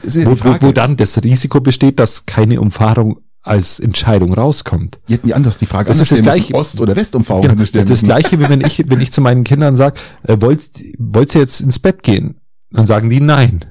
Das 0.04 0.16
ist 0.16 0.24
ja 0.24 0.32
Wo, 0.32 0.38
wo, 0.40 0.68
wo 0.68 0.72
dann 0.72 0.96
das 0.96 1.22
Risiko 1.24 1.60
besteht, 1.60 2.00
dass 2.00 2.26
keine 2.26 2.62
Umfahrung 2.62 3.20
als 3.48 3.80
Entscheidung 3.80 4.34
rauskommt. 4.34 5.00
Hätten 5.08 5.28
die 5.28 5.34
anders 5.34 5.58
die 5.58 5.66
Frage 5.66 5.88
Das 5.90 6.00
ist 6.00 6.12
das 6.12 6.22
Gleiche. 6.22 6.54
Ost- 6.54 6.80
oder 6.80 6.96
Westumfahrung 6.96 7.42
Genau, 7.44 7.56
das 7.56 7.72
müssen. 7.74 8.06
gleiche, 8.06 8.40
wie 8.40 8.50
wenn 8.50 8.62
ich, 8.62 8.90
wenn 8.90 9.02
ich 9.02 9.12
zu 9.12 9.22
meinen 9.22 9.44
Kindern 9.44 9.76
sage, 9.76 10.00
äh, 10.24 10.38
wollt, 10.40 10.62
wollt 10.98 11.36
ihr 11.36 11.42
jetzt 11.42 11.62
ins 11.62 11.80
Bett 11.80 12.04
gehen? 12.04 12.36
Dann 12.72 12.86
sagen 12.86 13.10
die 13.10 13.22
nein. 13.22 13.66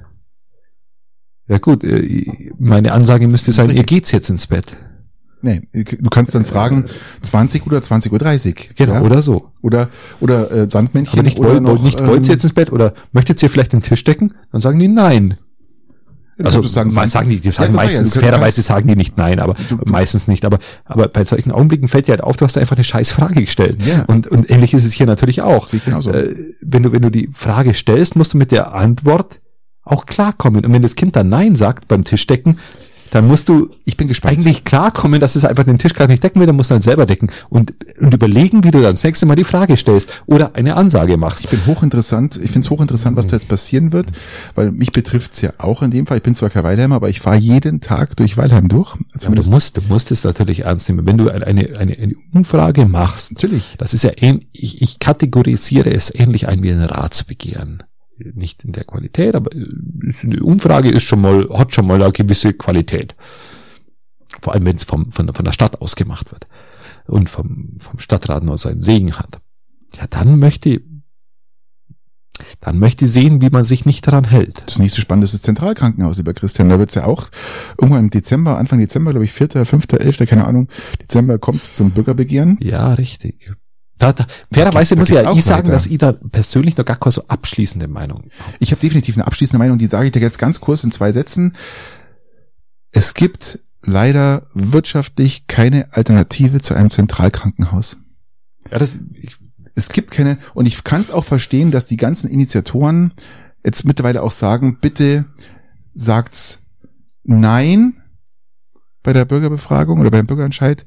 Ja 1.47 1.59
gut, 1.59 1.83
äh, 1.83 2.25
meine 2.59 2.91
Ansage 2.91 3.27
müsste 3.27 3.51
sein, 3.51 3.69
ihr 3.69 3.83
geht's 3.83 4.11
jetzt 4.11 4.29
ins 4.29 4.47
Bett. 4.47 4.75
Nee, 5.41 5.61
du 5.71 6.09
kannst 6.09 6.33
dann 6.33 6.45
fragen, 6.45 6.85
20 7.21 7.67
oder 7.67 7.77
20.30 7.77 8.47
Uhr. 8.47 8.53
Genau, 8.75 8.93
ja? 8.93 9.01
oder 9.01 9.21
so. 9.21 9.51
Oder, 9.61 9.89
oder 10.19 10.51
äh, 10.51 10.69
Sandmännchen. 10.69 11.13
Aber 11.13 11.23
nicht, 11.23 11.37
oder 11.37 11.51
wollt, 11.51 11.63
noch, 11.63 11.83
nicht 11.83 11.99
ähm, 11.99 12.07
wollt 12.07 12.25
ihr 12.25 12.33
jetzt 12.33 12.43
ins 12.43 12.53
Bett 12.53 12.71
oder 12.71 12.93
möchtet 13.11 13.41
ihr 13.43 13.49
vielleicht 13.49 13.71
den 13.71 13.83
Tisch 13.83 14.03
decken? 14.03 14.33
Dann 14.51 14.61
sagen 14.61 14.79
die 14.79 14.87
nein. 14.87 15.37
Also 16.43 16.61
sagen, 16.67 16.91
sagen, 16.91 17.09
sagen 17.09 17.29
die, 17.29 17.39
die 17.39 17.51
sagen 17.51 17.73
meistens, 17.75 18.13
kannst- 18.13 18.19
fairerweise 18.19 18.61
sagen 18.61 18.87
die 18.87 18.95
nicht 18.95 19.17
nein, 19.17 19.39
aber 19.39 19.55
Du- 19.69 19.77
meistens 19.85 20.27
nicht. 20.27 20.45
Aber, 20.45 20.59
aber 20.85 21.07
bei 21.07 21.23
solchen 21.23 21.51
Augenblicken 21.51 21.87
fällt 21.87 22.07
dir 22.07 22.11
halt 22.11 22.21
auf, 22.23 22.37
du 22.37 22.45
hast 22.45 22.57
einfach 22.57 22.75
eine 22.75 22.83
scheiß 22.83 23.11
Frage 23.11 23.41
gestellt. 23.41 23.81
Ja. 23.85 24.03
Und, 24.07 24.27
und 24.27 24.49
ähnlich 24.49 24.73
ist 24.73 24.85
es 24.85 24.93
hier 24.93 25.07
natürlich 25.07 25.41
auch. 25.41 25.67
Sehe 25.67 25.79
ich 25.79 25.85
genauso. 25.85 26.11
Äh, 26.11 26.35
wenn 26.61 26.83
du, 26.83 26.91
wenn 26.91 27.01
du 27.01 27.09
die 27.09 27.29
Frage 27.33 27.73
stellst, 27.73 28.15
musst 28.15 28.33
du 28.33 28.37
mit 28.37 28.51
der 28.51 28.73
Antwort 28.73 29.39
auch 29.83 30.05
klarkommen. 30.05 30.63
Und 30.65 30.73
wenn 30.73 30.81
das 30.81 30.95
Kind 30.95 31.15
dann 31.15 31.29
Nein 31.29 31.55
sagt 31.55 31.87
beim 31.87 32.03
Tischdecken, 32.03 32.59
dann 33.11 33.27
musst 33.27 33.49
du 33.49 33.69
Ich 33.85 33.97
bin 33.97 34.07
gespannt. 34.07 34.33
eigentlich 34.33 34.63
klarkommen, 34.63 35.19
dass 35.19 35.35
es 35.35 35.45
einfach 35.45 35.63
den 35.63 35.77
Tisch 35.77 35.93
gerade 35.93 36.11
nicht 36.11 36.23
decken 36.23 36.39
will, 36.39 36.47
dann 36.47 36.55
musst 36.55 36.69
du 36.69 36.75
dann 36.75 36.81
selber 36.81 37.05
decken 37.05 37.29
und, 37.49 37.73
und 37.99 38.13
überlegen, 38.13 38.63
wie 38.63 38.71
du 38.71 38.81
dann 38.81 38.91
das 38.91 39.03
nächste 39.03 39.25
Mal 39.25 39.35
die 39.35 39.43
Frage 39.43 39.77
stellst 39.77 40.23
oder 40.25 40.55
eine 40.55 40.75
Ansage 40.75 41.17
machst. 41.17 41.45
Ich 41.45 41.49
bin 41.49 41.65
hochinteressant, 41.65 42.37
ich 42.37 42.51
finde 42.51 42.65
es 42.65 42.69
hochinteressant, 42.69 43.15
was 43.17 43.27
da 43.27 43.35
jetzt 43.35 43.47
passieren 43.47 43.93
wird, 43.93 44.07
weil 44.55 44.71
mich 44.71 44.91
betrifft's 44.91 45.41
ja 45.41 45.51
auch 45.57 45.81
in 45.81 45.91
dem 45.91 46.07
Fall. 46.07 46.17
Ich 46.17 46.23
bin 46.23 46.35
zwar 46.35 46.49
kein 46.49 46.63
Weilheimer, 46.63 46.95
aber 46.95 47.09
ich 47.09 47.19
fahre 47.19 47.37
jeden 47.37 47.81
Tag 47.81 48.15
durch 48.17 48.37
Weilheim 48.37 48.67
durch. 48.67 48.95
Ja, 49.19 49.27
aber 49.27 49.35
du 49.35 49.49
musst, 49.49 49.77
du 49.77 49.81
musst 49.87 50.11
es 50.11 50.23
natürlich 50.23 50.61
ernst 50.61 50.89
nehmen. 50.89 51.05
Wenn 51.05 51.17
du 51.17 51.29
eine, 51.29 51.45
eine, 51.45 51.77
eine, 51.77 51.97
eine 51.97 52.15
Umfrage 52.33 52.85
machst, 52.85 53.31
natürlich. 53.33 53.75
das 53.77 53.93
ist 53.93 54.03
ja 54.03 54.11
ähnlich, 54.15 54.47
ich, 54.51 54.81
ich 54.81 54.99
kategorisiere 54.99 55.89
es 55.91 56.13
ähnlich 56.13 56.47
ein 56.47 56.63
wie 56.63 56.71
ein 56.71 56.81
Ratsbegehren. 56.83 57.83
Nicht 58.19 58.63
in 58.63 58.71
der 58.71 58.83
Qualität, 58.83 59.35
aber 59.35 59.53
äh, 59.53 59.65
eine 60.23 60.41
Umfrage 60.41 60.89
ist 60.89 61.03
schon 61.03 61.21
mal, 61.21 61.49
hat 61.53 61.73
schon 61.73 61.87
mal 61.87 62.01
eine 62.01 62.11
gewisse 62.11 62.53
Qualität. 62.53 63.15
Vor 64.41 64.53
allem, 64.53 64.65
wenn 64.65 64.75
es 64.75 64.83
vom, 64.83 65.11
von, 65.11 65.33
von 65.33 65.45
der 65.45 65.51
Stadt 65.51 65.81
aus 65.81 65.95
gemacht 65.95 66.31
wird 66.31 66.47
und 67.05 67.29
vom, 67.29 67.77
vom 67.79 67.99
Stadtrat 67.99 68.43
nur 68.43 68.57
seinen 68.57 68.81
Segen 68.81 69.13
hat. 69.13 69.39
Ja, 69.95 70.05
dann 70.07 70.39
möchte, 70.39 70.81
dann 72.59 72.77
möchte 72.77 73.05
ich 73.05 73.11
sehen, 73.11 73.41
wie 73.41 73.49
man 73.49 73.63
sich 73.63 73.85
nicht 73.85 74.05
daran 74.05 74.25
hält. 74.25 74.63
Das 74.65 74.79
nächste 74.79 75.01
Spannende 75.01 75.25
ist 75.25 75.33
das 75.33 75.41
Zentralkrankenhaus, 75.41 76.17
lieber 76.17 76.33
Christian. 76.33 76.69
Da 76.69 76.79
wird's 76.79 76.95
ja 76.95 77.05
auch 77.05 77.29
irgendwann 77.79 78.05
im 78.05 78.09
Dezember, 78.09 78.57
Anfang 78.57 78.79
Dezember, 78.79 79.11
glaube 79.11 79.25
ich, 79.25 79.33
4., 79.33 79.65
5., 79.65 79.85
11., 79.93 80.29
keine 80.29 80.45
Ahnung, 80.45 80.67
Dezember 81.01 81.39
kommt's 81.39 81.73
zum 81.73 81.91
Bürgerbegehren. 81.91 82.57
Ja, 82.61 82.93
richtig. 82.93 83.53
Da, 83.97 84.13
da, 84.13 84.25
fairerweise 84.51 84.95
da 84.95 84.99
muss 84.99 85.09
ja 85.09 85.33
ich 85.33 85.43
sagen, 85.43 85.63
weiter. 85.63 85.71
dass 85.71 85.87
ich 85.87 85.97
da 85.97 86.11
persönlich 86.11 86.77
noch 86.77 86.85
gar 86.85 86.97
keine 86.97 87.11
so 87.11 87.27
abschließende 87.27 87.87
Meinung 87.87 88.29
habe. 88.39 88.53
Ich 88.59 88.71
habe 88.71 88.79
definitiv 88.79 89.15
eine 89.17 89.25
abschließende 89.25 89.57
Meinung, 89.57 89.79
die 89.79 89.87
sage 89.87 90.05
ich 90.07 90.11
dir 90.11 90.21
jetzt 90.21 90.37
ganz 90.37 90.61
kurz 90.61 90.83
in 90.83 90.91
zwei 90.91 91.11
Sätzen. 91.11 91.55
Es 92.91 93.13
gibt 93.13 93.59
leider 93.81 94.47
wirtschaftlich 94.53 95.47
keine 95.47 95.93
Alternative 95.93 96.61
zu 96.61 96.73
einem 96.73 96.89
Zentralkrankenhaus. 96.89 97.97
Ja, 98.71 98.77
das, 98.79 98.99
ich, 99.13 99.35
Es 99.75 99.89
gibt 99.89 100.11
keine, 100.11 100.37
und 100.53 100.67
ich 100.67 100.83
kann 100.83 101.01
es 101.01 101.11
auch 101.11 101.23
verstehen, 101.23 101.71
dass 101.71 101.85
die 101.85 101.97
ganzen 101.97 102.29
Initiatoren 102.29 103.13
jetzt 103.63 103.85
mittlerweile 103.85 104.21
auch 104.21 104.31
sagen, 104.31 104.79
bitte 104.79 105.25
sagt's 105.93 106.59
Nein 107.23 108.01
bei 109.03 109.13
der 109.13 109.25
Bürgerbefragung 109.25 109.99
oder 109.99 110.11
beim 110.11 110.27
Bürgerentscheid. 110.27 110.85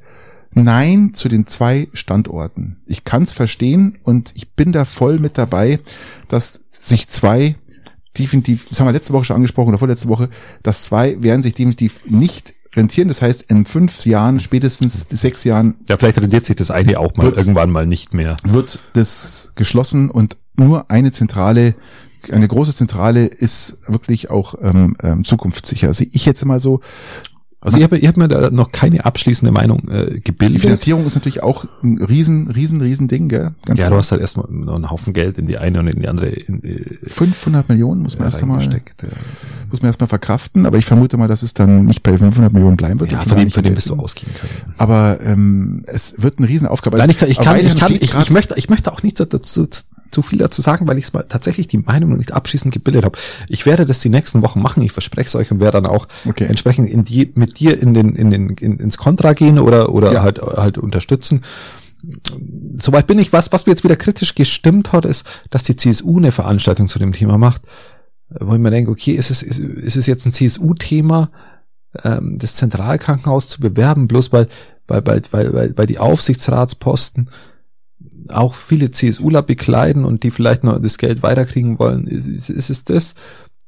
Nein 0.53 1.12
zu 1.14 1.28
den 1.28 1.46
zwei 1.46 1.88
Standorten. 1.92 2.78
Ich 2.86 3.05
kann 3.05 3.22
es 3.22 3.32
verstehen 3.32 3.98
und 4.03 4.32
ich 4.34 4.53
bin 4.53 4.72
da 4.72 4.84
voll 4.84 5.18
mit 5.18 5.38
dabei, 5.38 5.78
dass 6.28 6.61
sich 6.68 7.09
zwei 7.09 7.57
definitiv, 8.18 8.66
das 8.68 8.80
haben 8.80 8.86
wir 8.88 8.92
letzte 8.92 9.12
Woche 9.12 9.24
schon 9.24 9.36
angesprochen 9.36 9.68
oder 9.68 9.78
vorletzte 9.78 10.09
Woche, 10.09 10.28
dass 10.62 10.82
zwei 10.82 11.22
werden 11.22 11.42
sich 11.42 11.55
definitiv 11.55 12.01
nicht 12.05 12.55
rentieren. 12.74 13.09
Das 13.09 13.22
heißt, 13.22 13.42
in 13.42 13.64
fünf 13.64 14.05
Jahren, 14.05 14.40
spätestens 14.40 15.07
sechs 15.09 15.44
Jahren 15.44 15.76
ja, 15.88 15.96
vielleicht 15.96 16.20
rendiert 16.20 16.44
sich 16.46 16.57
das 16.57 16.70
eine 16.70 16.98
auch 16.98 17.14
mal 17.16 17.24
Wird's- 17.26 17.38
irgendwann 17.40 17.70
mal 17.70 17.86
nicht 17.86 18.12
mehr. 18.14 18.36
wird 18.44 18.80
das 18.94 19.53
geschlossen 19.55 20.11
und 20.11 20.36
nur 20.57 20.90
eine 20.90 21.12
Zentrale, 21.12 21.74
eine 22.30 22.46
große 22.48 22.74
Zentrale 22.74 23.26
ist 23.26 23.78
wirklich 23.86 24.28
auch 24.30 24.55
ähm, 24.61 24.96
ähm, 25.03 25.24
zukunftssicher. 25.24 25.94
Sehe 25.94 26.09
ich 26.12 26.26
jetzt 26.26 26.44
mal 26.44 26.61
so. 26.61 26.80
Also 27.63 27.77
ich 27.77 27.83
habe 27.85 27.99
ich 27.99 28.07
hab 28.09 28.17
mir 28.17 28.27
da 28.27 28.51
noch 28.51 28.73
keine 28.73 29.05
abschließende 29.05 29.53
Meinung 29.53 29.87
äh, 29.89 30.15
Die 30.15 30.25
gebildet. 30.25 30.63
Finanzierung 30.63 31.05
ist 31.05 31.15
natürlich 31.15 31.43
auch 31.43 31.67
ein 31.83 32.03
riesen, 32.03 32.49
riesen, 32.51 32.81
riesen 32.81 33.07
Ding, 33.07 33.29
gell? 33.29 33.51
Ganz 33.67 33.81
Ja, 33.81 33.87
klar. 33.87 33.91
du 33.91 33.97
hast 33.99 34.13
halt 34.13 34.23
erstmal 34.23 34.47
noch 34.51 34.77
einen 34.77 34.91
Haufen 34.91 35.13
Geld 35.13 35.37
in 35.37 35.47
die 35.47 35.59
eine 35.59 35.81
und 35.81 35.87
in 35.89 36.01
die 36.01 36.09
andere 36.09 36.31
in, 36.31 36.65
äh, 36.65 36.99
500 37.07 37.69
Millionen 37.69 38.01
muss 38.03 38.19
man 38.19 38.29
erst 38.29 38.41
einmal, 38.43 38.67
muss 39.71 39.83
man 39.83 39.89
erst 39.91 40.01
mal 40.01 40.07
verkraften, 40.07 40.65
aber 40.65 40.79
ich 40.79 40.87
vermute 40.87 41.19
mal, 41.19 41.29
dass 41.29 41.43
es 41.43 41.53
dann 41.53 41.85
nicht 41.85 42.03
bei 42.03 42.17
500 42.17 42.51
Millionen 42.53 42.79
bleiben 42.79 42.99
wird. 42.99 43.13
ja 43.13 43.19
von 43.19 43.37
dem, 43.37 43.51
von 43.51 43.63
dem 43.63 43.77
wirst 43.77 43.91
du 43.91 43.97
ausgehen 43.97 44.33
können. 44.41 44.73
Aber 44.79 45.21
ähm, 45.23 45.83
es 45.87 46.15
wird 46.17 46.39
eine 46.39 46.49
Riesenaufgabe. 46.49 46.97
Nein, 46.97 47.11
ich 47.11 47.19
kann, 47.19 47.29
ich 47.31 47.39
kann, 47.39 47.57
ich 47.61 47.77
kann, 47.77 47.93
ich, 47.93 48.15
ich 48.15 48.31
möchte, 48.31 48.55
ich 48.57 48.71
möchte 48.71 48.91
auch 48.91 49.03
nicht 49.03 49.19
so 49.19 49.27
dazu, 49.27 49.67
zu, 50.11 50.23
viel 50.23 50.39
dazu 50.39 50.63
sagen, 50.63 50.87
weil 50.89 50.99
ich 50.99 51.05
es 51.05 51.13
mal 51.13 51.25
tatsächlich 51.29 51.69
die 51.69 51.79
Meinung 51.79 52.11
noch 52.11 52.19
nicht 52.19 52.33
abschließend 52.33 52.73
gebildet 52.73 53.05
habe. 53.05 53.19
Ich 53.49 53.67
werde 53.67 53.87
das 53.87 54.01
die 54.01 54.09
nächsten 54.09 54.43
Wochen 54.43 54.61
machen, 54.61 54.83
ich 54.83 54.93
verspreche 54.93 55.29
es 55.29 55.35
euch 55.35 55.51
und 55.51 55.61
werde 55.61 55.81
dann 55.81 55.87
auch 55.91 56.09
Okay. 56.27 56.45
entsprechend 56.45 56.89
in 56.91 57.05
die, 57.05 57.31
mit 57.35 57.59
dir 57.59 57.81
in 57.81 57.95
den, 57.95 58.15
in 58.15 58.31
den, 58.31 58.51
in, 58.51 58.79
ins 58.79 58.97
Kontra 58.99 59.33
gehen 59.33 59.59
oder, 59.59 59.93
oder 59.93 60.13
Ja. 60.13 60.23
halt, 60.23 60.41
halt 60.41 60.79
unterstützen. 60.79 61.43
Soweit 62.81 63.07
bin 63.07 63.19
ich. 63.19 63.33
Was, 63.33 63.53
was 63.53 63.67
mir 63.67 63.73
jetzt 63.73 63.85
wieder 63.85 63.97
kritisch 63.97 64.35
gestimmt 64.35 64.93
hat, 64.93 65.05
ist, 65.05 65.25
dass 65.51 65.65
die 65.65 65.77
CSU 65.77 66.17
eine 66.19 66.33
Veranstaltung 66.33 66.89
zu 66.89 66.99
dem 66.99 67.13
Thema 67.13 67.37
macht, 67.39 67.63
wo 68.41 68.55
ich 68.55 68.61
mir 68.61 68.71
denke, 68.71 68.91
okay, 68.91 69.13
ist 69.13 69.31
es, 69.31 69.43
ist, 69.43 69.59
ist 69.59 69.97
es 69.97 70.07
jetzt 70.07 70.25
ein 70.25 70.33
CSU-Thema, 70.33 71.31
ähm, 72.05 72.39
das 72.39 72.55
Zentralkrankenhaus 72.55 73.49
zu 73.49 73.61
bewerben, 73.61 74.09
bloß 74.09 74.33
weil, 74.33 74.49
weil, 74.87 75.05
weil, 75.05 75.53
weil, 75.53 75.73
weil 75.77 75.87
die 75.87 75.99
Aufsichtsratsposten 75.99 77.29
auch 78.29 78.55
viele 78.55 78.91
CSUler 78.91 79.43
bekleiden 79.43 80.05
und 80.05 80.23
die 80.23 80.31
vielleicht 80.31 80.64
noch 80.64 80.81
das 80.81 80.99
Geld 80.99 81.23
weiterkriegen 81.23 81.79
wollen. 81.79 82.07
Ist, 82.07 82.27
ist, 82.29 82.51
ist 82.51 82.71
es 82.71 82.85
das? 82.85 83.14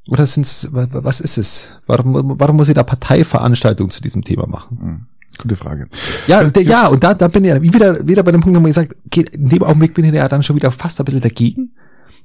Oder 0.08 0.26
sind's, 0.26 0.68
wa- 0.72 0.88
wa- 0.90 1.04
was 1.04 1.20
ist 1.20 1.38
es? 1.38 1.68
Warum, 1.86 2.34
warum 2.38 2.56
muss 2.56 2.68
ich 2.68 2.74
da 2.74 2.82
Parteiveranstaltungen 2.82 3.90
zu 3.90 4.02
diesem 4.02 4.22
Thema 4.22 4.46
machen? 4.46 4.78
Hm, 4.80 5.06
Gute 5.38 5.56
Frage. 5.56 5.88
Ja, 6.26 6.44
der, 6.44 6.62
ja, 6.62 6.88
und 6.88 7.02
da, 7.02 7.14
da 7.14 7.28
bin 7.28 7.44
ich 7.44 7.50
ja 7.50 7.62
wieder, 7.62 8.06
wieder 8.06 8.22
bei 8.22 8.32
dem 8.32 8.40
Punkt, 8.42 8.58
wo 8.60 8.66
ich 8.66 8.74
gesagt, 8.74 8.94
okay, 9.06 9.24
in 9.32 9.48
dem 9.48 9.62
Augenblick 9.62 9.94
bin 9.94 10.04
ich 10.04 10.12
ja 10.12 10.28
dann 10.28 10.42
schon 10.42 10.56
wieder 10.56 10.70
fast 10.72 11.00
ein 11.00 11.04
bisschen 11.04 11.20
dagegen. 11.22 11.72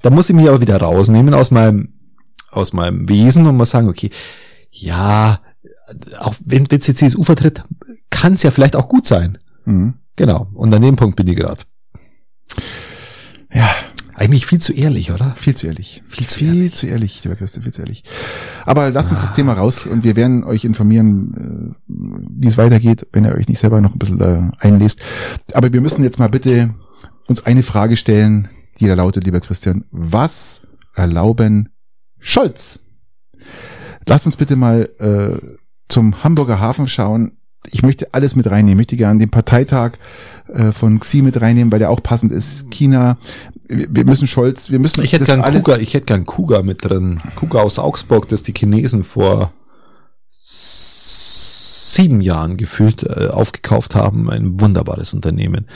Da 0.01 0.09
muss 0.09 0.30
ich 0.30 0.36
mich 0.36 0.47
aber 0.49 0.59
wieder 0.61 0.78
rausnehmen 0.78 1.34
aus 1.34 1.49
meinem, 1.51 1.93
aus 2.51 2.73
meinem 2.73 3.07
Wesen 3.07 3.45
und 3.47 3.55
muss 3.57 3.69
sagen, 3.69 3.88
okay, 3.89 4.09
ja, 4.71 5.39
auch 6.19 6.34
wenn 6.43 6.69
wenn 6.69 6.80
es 6.80 6.86
die 6.86 6.93
CSU 6.95 7.23
vertritt, 7.23 7.63
kann 8.09 8.34
es 8.34 8.43
ja 8.43 8.51
vielleicht 8.51 8.75
auch 8.75 8.89
gut 8.89 9.05
sein. 9.05 9.38
Mhm. 9.65 9.93
Genau. 10.15 10.47
Und 10.53 10.73
an 10.73 10.82
dem 10.82 10.95
Punkt 10.95 11.15
bin 11.15 11.28
ich 11.28 11.36
gerade. 11.36 11.61
Ja, 13.53 13.69
Eigentlich 14.17 14.47
viel 14.47 14.59
zu 14.59 14.73
ehrlich, 14.73 15.11
oder? 15.11 15.35
Viel 15.35 15.53
zu 15.53 15.67
ehrlich. 15.67 16.01
Viel 16.07 16.25
zu 16.25 16.39
viel 16.39 16.47
ehrlich. 16.47 16.73
zu 16.73 16.87
ehrlich, 16.87 17.23
lieber 17.23 17.35
Christian, 17.35 17.61
viel 17.61 17.71
zu 17.71 17.83
ehrlich. 17.83 18.03
Aber 18.65 18.89
lasst 18.89 19.11
uns 19.11 19.21
das 19.21 19.31
Thema 19.31 19.53
raus 19.53 19.85
und 19.85 20.03
wir 20.03 20.15
werden 20.15 20.43
euch 20.43 20.65
informieren, 20.65 21.75
äh, 21.85 21.93
wie 22.39 22.47
es 22.47 22.57
weitergeht, 22.57 23.05
wenn 23.11 23.25
ihr 23.25 23.35
euch 23.35 23.47
nicht 23.47 23.59
selber 23.59 23.79
noch 23.79 23.93
ein 23.93 23.99
bisschen 23.99 24.19
äh, 24.19 24.49
einlest. 24.57 25.01
Aber 25.53 25.71
wir 25.71 25.81
müssen 25.81 26.03
jetzt 26.03 26.17
mal 26.17 26.29
bitte 26.29 26.73
uns 27.27 27.45
eine 27.45 27.61
Frage 27.61 27.95
stellen, 27.95 28.49
die 28.79 28.87
da 28.87 28.95
lautet, 28.95 29.23
lieber 29.23 29.39
Christian, 29.39 29.85
was 29.91 30.65
erlauben 30.95 31.69
Scholz? 32.17 32.79
Lass 34.07 34.25
uns 34.25 34.35
bitte 34.35 34.55
mal 34.55 34.89
äh, 34.97 35.57
zum 35.89 36.23
Hamburger 36.23 36.59
Hafen 36.59 36.87
schauen. 36.87 37.36
Ich 37.71 37.83
möchte 37.83 38.13
alles 38.13 38.35
mit 38.35 38.47
reinnehmen. 38.47 38.71
Ich 38.71 38.77
möchte 38.77 38.97
gerne 38.97 39.19
den 39.19 39.29
Parteitag 39.29 39.93
äh, 40.47 40.71
von 40.71 40.99
Xi 40.99 41.21
mit 41.21 41.39
reinnehmen, 41.41 41.71
weil 41.71 41.79
der 41.79 41.89
auch 41.89 42.01
passend 42.01 42.31
ist. 42.31 42.71
China, 42.71 43.17
wir 43.67 43.87
wir 43.89 44.05
müssen 44.05 44.27
Scholz, 44.27 44.71
wir 44.71 44.79
müssen 44.79 45.03
Ich 45.03 45.11
hätte 45.13 45.25
gern 45.25 45.41
alles- 45.41 45.63
Kuga, 45.65 45.77
ich 45.77 45.93
hätte 45.93 46.05
gern 46.05 46.23
Kuga 46.25 46.61
mit 46.61 46.85
drin. 46.85 47.19
Kuga 47.35 47.61
aus 47.61 47.79
Augsburg, 47.79 48.29
das 48.29 48.43
die 48.43 48.53
Chinesen 48.53 49.03
vor 49.03 49.51
sieben 50.29 52.21
Jahren 52.21 52.57
gefühlt 52.57 53.03
äh, 53.03 53.27
aufgekauft 53.27 53.95
haben. 53.95 54.29
Ein 54.29 54.59
wunderbares 54.61 55.13
Unternehmen. 55.13 55.67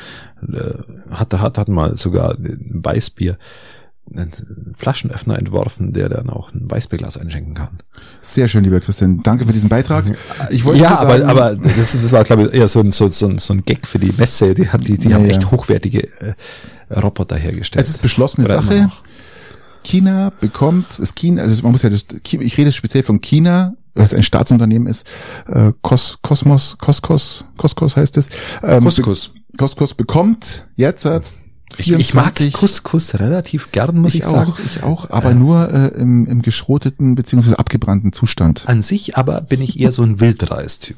Äh, 0.42 0.74
hat, 1.12 1.34
hat, 1.34 1.58
hat 1.58 1.68
mal 1.68 1.98
sogar 1.98 2.36
ein 2.38 2.80
Weißbier, 2.84 3.38
einen 4.14 4.32
Flaschenöffner 4.78 5.38
entworfen, 5.40 5.94
der 5.94 6.10
dann 6.10 6.30
auch 6.30 6.52
ein 6.54 6.70
Weißbierglas 6.70 7.18
einschenken 7.18 7.54
kann. 7.54 7.80
Sehr 8.22 8.48
schön, 8.48 8.64
lieber 8.64 8.80
Christian. 8.82 9.22
Danke 9.24 9.46
für 9.46 9.54
diesen 9.54 9.70
Beitrag. 9.70 10.06
Ich 10.50 10.66
wollte 10.66 10.82
ja, 10.84 10.90
nur 10.90 11.00
aber, 11.00 11.18
sagen, 11.20 11.30
aber 11.30 11.56
das, 11.56 11.94
das 11.94 12.12
war, 12.12 12.24
glaube 12.26 12.44
ich, 12.48 12.54
eher 12.54 12.68
so 12.68 12.82
ein, 12.82 12.92
so, 12.92 13.08
so, 13.10 13.38
so 13.38 13.54
ein 13.54 13.64
Gag 13.64 13.88
für 13.88 14.00
die 14.00 14.12
Messe. 14.18 14.54
Die, 14.54 14.68
hat, 14.70 14.86
die, 14.88 14.98
die 14.98 15.10
Ja, 15.10 15.16
haben 15.16 15.26
echt 15.26 15.50
hochwertige 15.52 16.10
äh, 16.20 16.34
Roboter 17.00 17.38
hergestellt. 17.38 17.86
es 17.86 17.92
ist 17.92 18.02
beschlossene 18.02 18.48
Oder 18.48 18.62
Sache. 18.62 18.92
China 19.84 20.32
bekommt, 20.40 21.00
es 21.00 21.16
China, 21.16 21.42
also 21.44 21.62
man 21.64 21.72
muss 21.72 21.82
ja, 21.82 21.90
das, 21.90 22.06
ich 22.32 22.58
rede 22.58 22.72
speziell 22.72 23.04
von 23.04 23.20
China, 23.22 23.76
was 23.96 24.14
ein 24.14 24.24
Staatsunternehmen 24.24 24.88
ist, 24.88 25.06
äh, 25.48 25.72
Kos, 25.82 26.20
Kosmos, 26.22 26.78
Koskos, 26.78 27.46
Koskos 27.58 27.98
heißt 27.98 28.18
es. 28.18 28.30
Ähm, 28.64 28.84
Couscous. 28.84 29.30
Be- 29.30 29.58
Couscous 29.58 29.94
bekommt 29.94 30.66
jetzt 30.76 31.06
Ich, 31.78 31.92
ich 31.92 32.14
mag 32.14 32.36
24 32.36 32.54
Couscous 32.54 33.20
relativ 33.20 33.72
gern, 33.72 33.98
muss 33.98 34.14
ich, 34.14 34.22
ich, 34.22 34.26
sagen. 34.26 34.52
auch, 34.52 34.60
ich 34.60 34.84
auch, 34.84 35.10
aber 35.10 35.34
nur 35.34 35.72
äh, 35.72 35.88
im, 36.00 36.28
im 36.28 36.42
geschroteten 36.42 37.16
beziehungsweise 37.16 37.60
abgebrannten 37.60 38.14
Zustand. 38.14 38.64
An 38.68 38.82
sich 38.82 39.18
aber 39.18 39.42
bin 39.42 39.62
ich 39.62 39.80
eher 39.80 39.92
so 39.92 40.04
ein 40.04 40.20
Wildreistyp. 40.20 40.98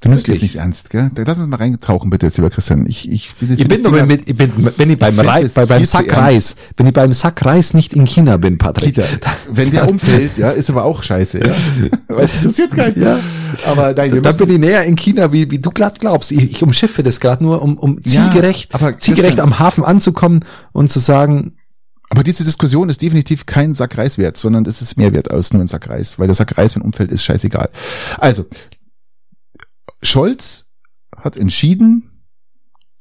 Du 0.00 0.08
nimmst 0.08 0.28
jetzt 0.28 0.42
nicht 0.42 0.54
ernst, 0.54 0.90
gell? 0.90 1.10
Lass 1.26 1.38
uns 1.38 1.48
mal 1.48 1.56
reintauchen, 1.56 2.08
bitte, 2.08 2.26
jetzt, 2.26 2.36
lieber 2.36 2.50
Christian. 2.50 2.86
Ich, 2.86 3.10
ich, 3.10 3.30
will- 3.40 3.58
Ich 3.58 3.66
bin, 3.66 3.82
Thema- 3.82 4.06
mit, 4.06 4.28
ich 4.28 4.36
bin, 4.36 4.52
wenn 4.76 4.90
ich 4.90 4.98
beim, 4.98 5.12
find 5.14 5.26
Rei, 5.28 5.42
das 5.42 5.54
bei, 5.54 5.66
beim 5.66 5.84
Sack. 5.84 6.16
Reis, 6.16 6.54
wenn 6.76 6.86
ich 6.86 6.92
beim 6.92 7.12
Sack 7.12 7.44
Reis 7.44 7.74
nicht 7.74 7.92
in 7.94 8.06
China 8.06 8.36
bin, 8.36 8.58
Patrick. 8.58 8.94
Kita, 8.94 9.02
wenn 9.50 9.72
der 9.72 9.88
umfällt, 9.88 10.38
ja, 10.38 10.50
ist 10.52 10.70
aber 10.70 10.84
auch 10.84 11.02
scheiße, 11.02 11.40
ja. 11.40 11.52
Weil 12.06 12.24
es 12.26 12.34
interessiert 12.36 12.70
keinen. 12.76 13.02
Ja. 13.02 13.18
Aber 13.66 13.92
nein, 13.92 14.12
wir 14.12 14.22
Da 14.22 14.28
müssen, 14.28 14.38
bin 14.38 14.50
ich 14.50 14.58
näher 14.60 14.84
in 14.84 14.94
China, 14.94 15.32
wie, 15.32 15.50
wie 15.50 15.58
du 15.58 15.70
glatt 15.72 15.98
glaubst. 15.98 16.30
Ich, 16.30 16.42
ich 16.48 16.62
umschiffe 16.62 17.02
das 17.02 17.18
gerade 17.18 17.42
nur, 17.42 17.60
um, 17.60 17.76
um 17.76 17.98
Ja, 18.04 18.30
zielgerecht, 18.30 18.76
aber 18.76 18.96
zielgerecht 18.98 19.40
am 19.40 19.58
Hafen 19.58 19.82
anzukommen 19.82 20.44
und 20.70 20.90
zu 20.92 21.00
sagen, 21.00 21.56
aber 22.10 22.22
diese 22.22 22.44
Diskussion 22.44 22.88
ist 22.88 23.02
definitiv 23.02 23.46
kein 23.46 23.74
Sack 23.74 23.98
Reis 23.98 24.16
wert, 24.16 24.36
sondern 24.36 24.64
es 24.64 24.80
ist 24.80 24.96
mehr 24.96 25.12
wert 25.12 25.28
als 25.30 25.52
nur 25.52 25.60
ein 25.60 25.66
Sack 25.68 25.88
Reis, 25.88 26.20
weil 26.20 26.28
der 26.28 26.34
Sack 26.36 26.56
Reis, 26.56 26.76
wenn 26.76 26.82
umfällt, 26.82 27.10
ist 27.10 27.24
scheißegal. 27.24 27.68
Also, 28.16 28.46
Scholz 30.02 30.66
hat 31.16 31.36
entschieden, 31.36 32.22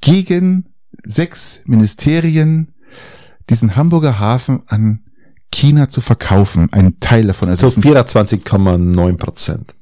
gegen 0.01 0.73
sechs 1.03 1.61
Ministerien 1.65 2.73
diesen 3.49 3.75
Hamburger 3.75 4.19
Hafen 4.19 4.63
an 4.67 5.03
China 5.51 5.87
zu 5.89 6.01
verkaufen, 6.01 6.71
einen 6.71 6.99
Teil 6.99 7.27
davon. 7.27 7.49
Also 7.49 7.67
sind 7.67 7.85
24,9 7.85 9.17
Prozent. 9.17 9.75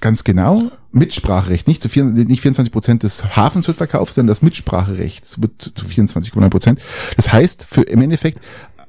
ganz 0.00 0.24
genau 0.24 0.70
Mitspracherecht, 0.92 1.66
nicht 1.66 1.82
zu 1.82 1.88
vier, 1.88 2.04
nicht 2.04 2.40
24 2.40 2.72
Prozent 2.72 3.02
des 3.02 3.36
Hafens 3.36 3.66
wird 3.66 3.76
verkauft, 3.76 4.14
sondern 4.14 4.28
das 4.28 4.42
Mitspracherecht 4.42 5.42
wird 5.42 5.72
zu 5.74 5.84
24,9 5.84 6.48
Prozent. 6.50 6.80
Das 7.16 7.32
heißt, 7.32 7.66
für 7.68 7.82
im 7.82 8.00
Endeffekt 8.00 8.40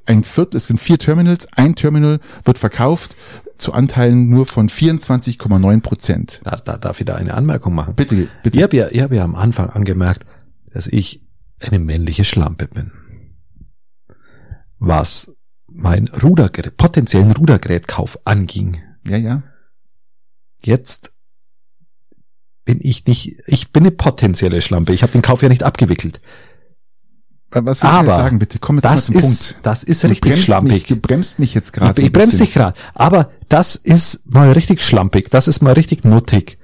ein 0.05 0.23
Viertel, 0.23 0.57
es 0.57 0.65
sind 0.65 0.79
vier 0.79 0.97
Terminals, 0.97 1.47
ein 1.55 1.75
Terminal 1.75 2.19
wird 2.43 2.57
verkauft 2.57 3.15
zu 3.57 3.73
Anteilen 3.73 4.29
nur 4.29 4.45
von 4.45 4.69
24,9 4.69 5.81
Prozent. 5.81 6.41
Da, 6.43 6.57
da 6.57 6.77
darf 6.77 6.99
ich 6.99 7.05
da 7.05 7.15
eine 7.15 7.33
Anmerkung 7.33 7.73
machen. 7.73 7.95
Bitte, 7.95 8.27
bitte. 8.43 8.57
Ich 8.57 8.63
habe 8.63 8.75
ja, 8.75 8.87
ich 8.89 9.01
hab 9.01 9.11
ja 9.11 9.23
am 9.23 9.35
Anfang 9.35 9.69
angemerkt, 9.69 10.25
dass 10.73 10.87
ich 10.87 11.25
eine 11.59 11.79
männliche 11.79 12.25
Schlampe 12.25 12.67
bin. 12.67 12.91
Was 14.77 15.31
mein 15.67 16.07
Rudergerät, 16.07 16.77
potenziellen 16.77 17.31
Rudergerätkauf 17.31 18.19
anging. 18.25 18.81
Ja, 19.07 19.17
ja. 19.17 19.43
Jetzt 20.63 21.11
bin 22.65 22.79
ich 22.81 23.05
nicht, 23.05 23.37
ich 23.45 23.71
bin 23.71 23.83
eine 23.83 23.91
potenzielle 23.91 24.61
Schlampe. 24.61 24.93
Ich 24.93 25.03
habe 25.03 25.11
den 25.11 25.21
Kauf 25.21 25.41
ja 25.41 25.49
nicht 25.49 25.63
abgewickelt. 25.63 26.21
Was 27.63 27.81
willst 27.81 27.83
du 27.83 27.87
Aber 27.87 28.07
jetzt 28.07 28.17
sagen, 28.17 28.39
bitte? 28.39 28.59
Komm 28.59 28.77
jetzt 28.77 28.83
mal 28.85 28.93
Das 28.95 29.05
zum 29.05 29.15
ist, 29.15 29.23
Punkt. 29.53 29.55
das 29.65 29.83
ist 29.83 30.03
Du 30.03 30.07
richtig 30.07 30.43
schlampig. 30.43 30.71
Mich, 30.73 30.85
du 30.87 30.95
bremst 30.97 31.39
mich 31.39 31.53
jetzt 31.53 31.71
gerade. 31.73 31.91
ich 31.91 31.97
so 31.99 32.05
ich 32.05 32.11
bremse 32.11 32.37
dich 32.39 32.53
gerade. 32.53 32.77
Aber 32.93 33.29
das 33.49 33.75
ist 33.75 34.21
mal 34.31 34.51
richtig 34.51 34.83
schlampig. 34.83 35.29
Das 35.31 35.47
ist 35.47 35.61
mal 35.61 35.73
richtig 35.73 36.03
nuttig, 36.03 36.57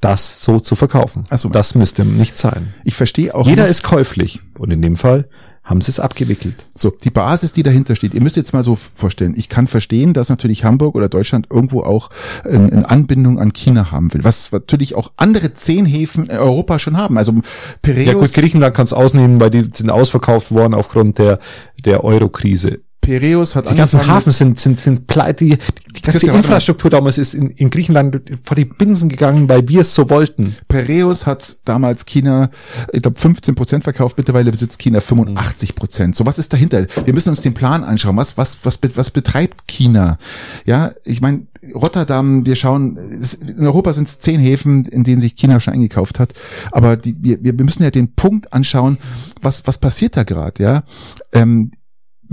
das 0.00 0.42
so 0.42 0.60
zu 0.60 0.74
verkaufen. 0.74 1.24
Ach 1.30 1.38
so. 1.38 1.48
Das 1.48 1.74
müsste 1.74 2.04
nicht 2.04 2.36
sein. 2.36 2.74
Ich 2.84 2.94
verstehe 2.94 3.34
auch. 3.34 3.46
Jeder 3.46 3.62
nicht- 3.62 3.70
ist 3.70 3.82
käuflich. 3.84 4.40
Und 4.58 4.70
in 4.70 4.82
dem 4.82 4.96
Fall 4.96 5.28
haben 5.64 5.80
sie 5.80 5.90
es 5.90 5.98
abgewickelt. 5.98 6.66
So, 6.74 6.90
die 6.90 7.10
Basis, 7.10 7.52
die 7.52 7.62
dahinter 7.62 7.96
steht. 7.96 8.12
Ihr 8.12 8.20
müsst 8.20 8.36
jetzt 8.36 8.52
mal 8.52 8.62
so 8.62 8.76
vorstellen. 8.94 9.32
Ich 9.34 9.48
kann 9.48 9.66
verstehen, 9.66 10.12
dass 10.12 10.28
natürlich 10.28 10.62
Hamburg 10.62 10.94
oder 10.94 11.08
Deutschland 11.08 11.46
irgendwo 11.50 11.80
auch 11.80 12.10
eine, 12.44 12.70
eine 12.70 12.90
Anbindung 12.90 13.38
an 13.38 13.54
China 13.54 13.90
haben 13.90 14.12
will, 14.12 14.24
was 14.24 14.52
natürlich 14.52 14.94
auch 14.94 15.12
andere 15.16 15.54
zehn 15.54 15.86
Häfen 15.86 16.26
in 16.26 16.36
Europa 16.36 16.78
schon 16.78 16.98
haben. 16.98 17.16
Also 17.16 17.32
Piräus, 17.80 18.06
Ja 18.06 18.12
gut, 18.12 18.34
Griechenland 18.34 18.74
kann 18.74 18.84
es 18.84 18.92
ausnehmen, 18.92 19.40
weil 19.40 19.50
die 19.50 19.70
sind 19.72 19.90
ausverkauft 19.90 20.50
worden 20.52 20.74
aufgrund 20.74 21.18
der, 21.18 21.38
der 21.82 22.04
Euro-Krise. 22.04 22.80
Piräus 23.04 23.54
hat 23.54 23.70
Die 23.70 23.74
ganzen 23.74 24.06
Hafen 24.06 24.32
sind, 24.32 24.58
sind, 24.58 24.80
sind 24.80 25.06
pleite. 25.06 25.44
Die, 25.44 25.50
die 25.50 25.56
ganze 25.56 26.10
Christian. 26.10 26.36
Infrastruktur 26.36 26.90
damals 26.90 27.18
ist 27.18 27.34
in, 27.34 27.50
in 27.50 27.70
Griechenland 27.70 28.20
vor 28.42 28.56
die 28.56 28.64
Binsen 28.64 29.08
gegangen, 29.08 29.48
weil 29.48 29.68
wir 29.68 29.82
es 29.82 29.94
so 29.94 30.08
wollten. 30.10 30.56
Piräus 30.68 31.26
hat 31.26 31.56
damals 31.64 32.06
China, 32.06 32.50
ich 32.92 33.02
glaube, 33.02 33.20
15 33.20 33.54
Prozent 33.54 33.84
verkauft, 33.84 34.16
mittlerweile 34.16 34.50
besitzt 34.50 34.78
China 34.78 35.00
85 35.00 35.74
Prozent. 35.74 36.16
So, 36.16 36.24
was 36.26 36.38
ist 36.38 36.52
dahinter? 36.52 36.86
Wir 37.04 37.12
müssen 37.12 37.28
uns 37.28 37.42
den 37.42 37.54
Plan 37.54 37.84
anschauen. 37.84 38.16
Was, 38.16 38.38
was, 38.38 38.64
was, 38.64 38.78
was 38.94 39.10
betreibt 39.10 39.68
China? 39.68 40.18
Ja, 40.64 40.92
ich 41.04 41.20
meine, 41.20 41.46
Rotterdam, 41.74 42.44
wir 42.46 42.56
schauen, 42.56 42.98
in 43.46 43.66
Europa 43.66 43.92
sind 43.92 44.08
es 44.08 44.18
zehn 44.18 44.40
Häfen, 44.40 44.84
in 44.86 45.04
denen 45.04 45.20
sich 45.20 45.36
China 45.36 45.60
schon 45.60 45.74
eingekauft 45.74 46.18
hat. 46.18 46.34
Aber 46.72 46.96
die, 46.96 47.16
wir, 47.20 47.42
wir 47.42 47.52
müssen 47.64 47.82
ja 47.82 47.90
den 47.90 48.14
Punkt 48.14 48.52
anschauen, 48.52 48.98
was, 49.40 49.66
was 49.66 49.78
passiert 49.78 50.16
da 50.16 50.24
gerade, 50.24 50.62
ja? 50.62 50.84
Ähm, 51.32 51.72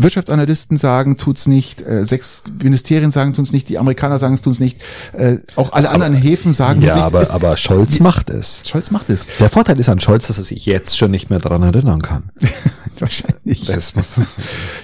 Wirtschaftsanalysten 0.03 0.77
sagen, 0.77 1.17
tut's 1.17 1.47
nicht, 1.47 1.81
äh, 1.81 2.03
sechs 2.05 2.43
Ministerien 2.61 3.11
sagen, 3.11 3.33
tun's 3.33 3.51
nicht, 3.51 3.69
die 3.69 3.77
Amerikaner 3.77 4.17
sagen, 4.17 4.33
es 4.33 4.41
tun's 4.41 4.59
nicht, 4.59 4.79
äh, 5.13 5.37
auch 5.55 5.73
alle 5.73 5.89
anderen 5.89 6.13
Häfen 6.13 6.53
sagen, 6.53 6.81
Ja, 6.81 6.93
tun's 6.93 7.05
aber, 7.05 7.19
nicht. 7.19 7.27
Es- 7.29 7.33
aber 7.33 7.57
Scholz 7.57 7.99
macht 7.99 8.29
es. 8.29 8.61
Scholz 8.65 8.91
macht 8.91 9.09
es. 9.09 9.27
Der 9.39 9.49
Vorteil 9.49 9.79
ist 9.79 9.89
an 9.89 9.99
Scholz, 9.99 10.27
dass 10.27 10.37
er 10.37 10.43
sich 10.43 10.65
jetzt 10.65 10.97
schon 10.97 11.11
nicht 11.11 11.29
mehr 11.29 11.39
daran 11.39 11.63
erinnern 11.63 12.01
kann. 12.01 12.23
Wahrscheinlich. 12.99 13.65
Das 13.65 13.95
muss, 13.95 14.15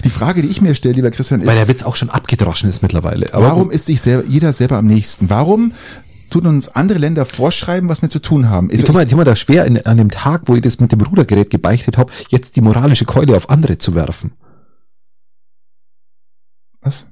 Die 0.04 0.10
Frage, 0.10 0.42
die 0.42 0.48
ich 0.48 0.60
mir 0.60 0.74
stelle, 0.74 0.94
lieber 0.94 1.10
Christian, 1.10 1.40
weil 1.40 1.48
ist, 1.50 1.58
der 1.58 1.68
Witz 1.68 1.82
auch 1.82 1.96
schon 1.96 2.10
abgedroschen 2.10 2.68
ist 2.68 2.82
mittlerweile. 2.82 3.26
Aber 3.32 3.46
warum 3.46 3.70
ist 3.70 3.86
sich 3.86 4.00
selber, 4.00 4.24
jeder 4.28 4.52
selber 4.52 4.76
am 4.78 4.86
nächsten? 4.86 5.30
Warum 5.30 5.72
tun 6.30 6.46
uns 6.46 6.68
andere 6.68 6.98
Länder 6.98 7.24
vorschreiben, 7.24 7.88
was 7.88 8.02
wir 8.02 8.08
zu 8.08 8.18
tun 8.20 8.48
haben? 8.50 8.68
Ich 8.70 8.80
Ist, 8.80 8.86
tue 8.86 8.94
mir, 8.94 9.02
ich 9.04 9.08
tu 9.08 9.16
mir 9.16 9.24
da 9.24 9.36
schwer, 9.36 9.64
in, 9.66 9.84
an 9.86 9.96
dem 9.96 10.10
Tag, 10.10 10.42
wo 10.46 10.54
ich 10.56 10.60
das 10.62 10.80
mit 10.80 10.90
dem 10.92 11.00
Rudergerät 11.00 11.48
gebeichtet 11.50 11.96
habe, 11.96 12.12
jetzt 12.28 12.56
die 12.56 12.60
moralische 12.60 13.04
Keule 13.04 13.36
auf 13.36 13.48
andere 13.50 13.78
zu 13.78 13.94
werfen. 13.94 14.32
Was? 16.80 17.06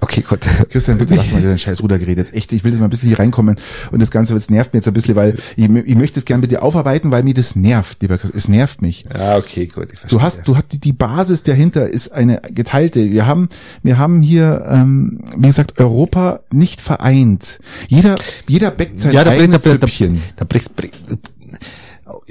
Okay, 0.00 0.22
gut. 0.22 0.40
Christian, 0.70 0.98
bitte 0.98 1.14
lass 1.14 1.32
mal 1.32 1.42
dein 1.42 1.58
scheiß 1.58 1.82
Rudergerät 1.82 2.16
jetzt 2.16 2.32
echt. 2.32 2.52
Ich 2.52 2.62
will 2.62 2.70
jetzt 2.70 2.80
mal 2.80 2.86
ein 2.86 2.90
bisschen 2.90 3.08
hier 3.08 3.18
reinkommen 3.18 3.56
und 3.90 4.00
das 4.00 4.10
Ganze, 4.10 4.34
das 4.34 4.48
nervt 4.48 4.72
mich 4.72 4.80
jetzt 4.80 4.88
ein 4.88 4.94
bisschen, 4.94 5.16
weil 5.16 5.36
ich, 5.56 5.68
ich 5.68 5.96
möchte 5.96 6.18
es 6.18 6.24
gerne 6.24 6.40
mit 6.40 6.50
dir 6.50 6.62
aufarbeiten, 6.62 7.10
weil 7.10 7.22
mir 7.24 7.34
das 7.34 7.56
nervt, 7.56 8.00
lieber 8.00 8.16
Christian. 8.16 8.38
Es 8.38 8.48
nervt 8.48 8.82
mich. 8.82 9.04
Ja, 9.12 9.36
okay, 9.36 9.66
gut. 9.66 9.92
Ich 9.92 10.00
Du 10.02 10.22
hast, 10.22 10.46
du 10.46 10.56
hast 10.56 10.72
die, 10.72 10.78
die 10.78 10.92
Basis 10.92 11.42
dahinter 11.42 11.88
ist 11.88 12.12
eine 12.12 12.40
geteilte. 12.50 13.10
Wir 13.10 13.26
haben, 13.26 13.48
wir 13.82 13.98
haben 13.98 14.22
hier, 14.22 14.64
ähm, 14.68 15.20
wie 15.36 15.48
gesagt, 15.48 15.80
Europa 15.80 16.40
nicht 16.52 16.80
vereint. 16.80 17.58
Jeder, 17.88 18.14
jeder 18.48 18.70
bäckt 18.70 19.00
sein 19.00 19.12
ja, 19.12 19.24
da, 19.24 19.32
eigenes 19.32 19.62
da, 19.62 19.70
da, 19.70 19.78
da, 19.78 19.86
Süppchen. 19.86 20.22
da 20.36 20.44
brichst, 20.44 20.76
brichst, 20.76 21.18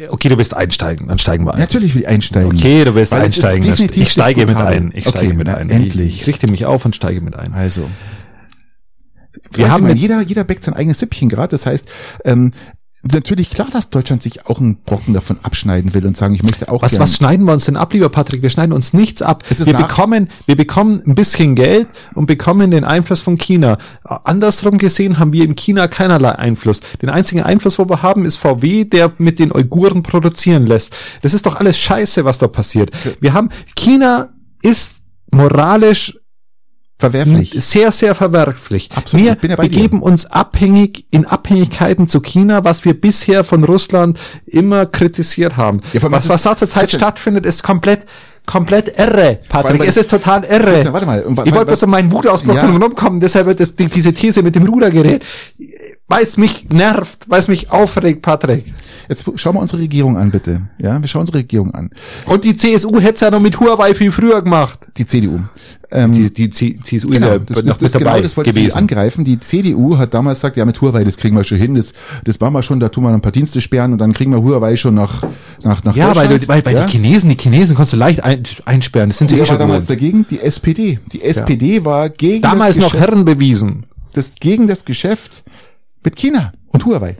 okay, 0.10 0.30
du 0.30 0.38
willst 0.38 0.54
einsteigen, 0.54 1.08
dann 1.08 1.20
steigen 1.20 1.46
wir 1.46 1.54
ein. 1.54 1.60
Natürlich 1.60 1.96
will 1.96 2.02
ich 2.02 2.08
einsteigen. 2.08 2.52
Okay, 2.52 2.84
du 2.84 2.96
willst 2.96 3.12
Weil 3.12 3.24
einsteigen. 3.24 3.74
Ich 3.96 4.12
steige 4.12 4.46
mit 4.46 4.58
ein. 4.58 4.92
Ich 4.94 5.08
Okay, 5.08 5.18
steige 5.18 5.34
mit 5.34 5.48
na, 5.48 5.56
ein. 5.56 5.70
endlich. 5.70 6.08
Ich, 6.08 6.22
ich 6.22 6.28
richte 6.28 6.50
mich 6.50 6.66
auf 6.66 6.86
und 6.86 6.96
steige 6.96 7.22
mit 7.22 7.36
ein. 7.36 7.54
Also. 7.54 7.90
Wir 9.52 9.72
haben 9.72 9.96
jeder, 9.96 10.22
jeder 10.22 10.44
bäckt 10.44 10.64
sein 10.64 10.74
eigenes 10.74 11.00
Süppchen 11.00 11.30
gerade. 11.30 11.50
Das 11.50 11.66
heißt, 11.66 11.88
ähm, 12.26 12.52
natürlich 13.14 13.50
klar, 13.52 13.68
dass 13.72 13.90
Deutschland 13.90 14.22
sich 14.22 14.46
auch 14.48 14.60
einen 14.60 14.78
Brocken 14.84 15.14
davon 15.14 15.38
abschneiden 15.44 15.94
will 15.94 16.06
und 16.06 16.18
sagen, 16.18 16.36
ich 16.36 16.44
möchte 16.44 16.70
auch 16.70 16.82
Was, 16.82 16.92
gern- 16.92 17.02
was 17.02 17.16
schneiden 17.16 17.46
wir 17.46 17.54
uns 17.54 17.66
denn 17.66 17.78
ab, 17.78 17.94
lieber 17.94 18.10
Patrick? 18.10 18.42
Wir 18.42 18.50
schneiden 18.50 18.74
uns 18.74 18.94
nichts 18.94 19.22
ab. 19.22 19.44
Wir 19.68 19.74
bekommen, 19.88 20.30
wir 20.46 20.56
bekommen 20.56 21.02
ein 21.08 21.16
bisschen 21.16 21.56
Geld 21.56 21.88
und 22.14 22.26
bekommen 22.26 22.72
den 22.72 22.84
Einfluss 22.84 23.22
von 23.22 23.38
China. 23.38 23.78
Andersrum 24.04 24.78
gesehen 24.78 25.18
haben 25.20 25.32
wir 25.34 25.46
in 25.46 25.56
China 25.56 25.88
keinerlei 25.88 26.32
Einfluss. 26.38 26.82
Den 27.02 27.10
einzigen 27.10 27.42
Einfluss, 27.44 27.80
wo 27.80 27.88
wir 27.88 28.02
haben, 28.02 28.26
ist 28.26 28.38
VW, 28.38 28.84
der 28.86 29.12
mit 29.18 29.40
den 29.40 29.54
Uiguren 29.54 30.04
produzieren 30.04 30.68
lässt. 30.68 30.96
Das 31.22 31.34
ist 31.34 31.46
doch 31.46 31.56
alles 31.56 31.78
Scheiße, 31.78 32.26
was 32.26 32.38
da 32.38 32.48
passiert. 32.48 32.92
Wir 33.22 33.34
haben, 33.34 33.50
China 33.76 34.30
ist 34.62 34.98
moralisch 35.32 36.18
verwerflich. 37.00 37.52
sehr, 37.58 37.92
sehr 37.92 38.14
verwerflich. 38.14 38.90
Absolut, 38.94 39.26
Wir 39.26 39.34
ich 39.34 39.40
bin 39.40 39.50
ja 39.52 39.56
bei 39.56 39.64
dir. 39.68 39.70
begeben 39.70 40.02
uns 40.02 40.26
abhängig 40.26 41.06
in 41.12 41.26
Abhängigkeiten 41.26 42.08
zu 42.08 42.20
China, 42.22 42.64
was 42.64 42.86
wir 42.86 43.00
bisher 43.00 43.44
von 43.44 43.64
Russland 43.64 44.20
immer 44.46 44.86
kritisiert 44.86 45.58
haben. 45.58 45.80
Ja, 45.94 46.02
was, 46.12 46.30
was 46.30 46.44
da 46.44 46.56
zurzeit 46.56 46.92
stattfindet, 46.92 47.46
ist 47.46 47.64
komplett, 47.64 48.06
komplett 48.46 49.00
irre, 49.00 49.40
Patrick. 49.48 49.80
weil 49.80 49.88
Es 49.88 49.98
ist 49.98 50.10
total 50.10 50.44
irre. 50.44 50.64
Christian, 50.74 50.94
warte 50.94 51.06
mal, 51.06 51.24
wa- 51.28 51.44
ich 51.46 51.54
wollte 51.54 51.68
bloß 51.68 51.84
um 51.84 51.90
meinen 51.92 52.12
Wutausbruch 52.12 52.56
Ja. 52.56 52.66
ja. 52.68 52.76
rumkommen, 52.78 53.20
deshalb 53.20 53.46
wird 53.46 53.60
das, 53.60 53.76
die, 53.76 53.86
diese 53.88 54.12
These 54.14 54.44
mit 54.44 54.56
dem 54.56 54.66
Rudergerät, 54.68 55.24
weil 56.10 56.24
es 56.24 56.36
mich 56.38 56.68
nervt, 56.70 57.26
weil 57.30 57.40
es 57.40 57.48
mich 57.48 57.72
aufregt, 57.72 58.22
Patrick. 58.22 58.66
Jetzt 59.08 59.26
schauen 59.36 59.56
wir 59.56 59.62
unsere 59.62 59.82
Regierung 59.82 60.18
an, 60.18 60.30
bitte. 60.30 60.62
Ja, 60.82 61.00
wir 61.02 61.08
schauen 61.08 61.22
unsere 61.22 61.40
Regierung 61.40 61.74
an. 61.74 61.90
Und 62.26 62.44
die 62.44 62.56
CSU 62.56 63.00
hätte 63.00 63.14
es 63.16 63.20
ja 63.22 63.32
noch 63.32 63.40
mit 63.40 63.60
Huawei 63.60 63.94
viel 63.96 64.12
früher 64.12 64.42
gemacht. 64.42 64.80
Die 64.98 65.06
CDU. 65.06 65.40
Ähm, 65.92 66.12
Die, 66.12 66.32
die 66.32 66.52
C- 66.52 66.78
CSU 66.84 67.08
Genau, 67.10 67.28
ist 67.28 67.32
ja 67.34 67.40
das, 67.40 67.58
noch 67.58 67.76
das, 67.78 67.92
das, 67.92 68.00
genau 68.02 68.20
das 68.22 68.38
wollte 68.38 68.52
ich 68.52 68.56
gewesen. 68.56 68.78
angreifen. 68.78 69.26
Die 69.26 69.40
CDU 69.40 69.98
hat 69.98 70.14
damals 70.14 70.40
gesagt, 70.42 70.58
ja, 70.58 70.66
mit 70.66 70.80
Huawei, 70.80 71.04
das 71.04 71.18
kriegen 71.18 71.36
wir 71.36 71.44
schon 71.44 71.58
hin, 71.58 71.74
das, 71.74 71.94
das 72.24 72.40
machen 72.40 72.54
wir 72.54 72.62
schon, 72.62 72.80
da 72.80 72.90
tun 72.90 73.04
wir 73.06 73.10
ein 73.12 73.22
paar 73.22 73.32
Dienste 73.32 73.60
sperren 73.60 73.94
und 73.94 73.98
dann 73.98 74.14
kriegen 74.14 74.32
wir 74.32 74.44
Huawei 74.44 74.76
schon 74.76 74.94
nach, 74.94 75.24
nach, 75.64 75.84
nach 75.84 75.96
Ja, 75.96 76.16
weil, 76.16 76.28
Deutschland. 76.28 76.44
du- 76.44 76.48
weil, 76.50 76.66
weil 76.66 76.76
ja? 76.76 76.86
die 76.86 76.92
Chinesen, 76.92 77.30
die 77.32 77.38
Chinesen 77.42 77.76
kannst 77.76 77.94
du 77.94 77.98
leicht 77.98 78.24
ein, 78.24 78.44
einsperren, 78.66 79.10
das 79.10 79.18
sind 79.18 79.30
sie 79.30 79.38
Wer 79.38 79.40
eh 79.40 79.42
war 79.42 79.48
schon 79.48 79.58
damals 79.60 79.88
gewohnt. 79.88 80.02
dagegen? 80.02 80.26
Die 80.30 80.42
SPD. 80.42 81.00
Die 81.12 81.24
SPD 81.24 81.84
war 81.86 82.10
gegen 82.10 82.44
Damals 82.44 82.76
das 82.76 82.84
noch 82.84 82.94
Herren 82.94 83.26
bewiesen. 83.26 83.88
das, 84.14 84.36
gegen 84.40 84.68
das 84.68 84.86
Geschäft 84.86 85.44
mit 86.10 86.18
China 86.18 86.54
und 86.68 86.86
Huawei. 86.86 87.18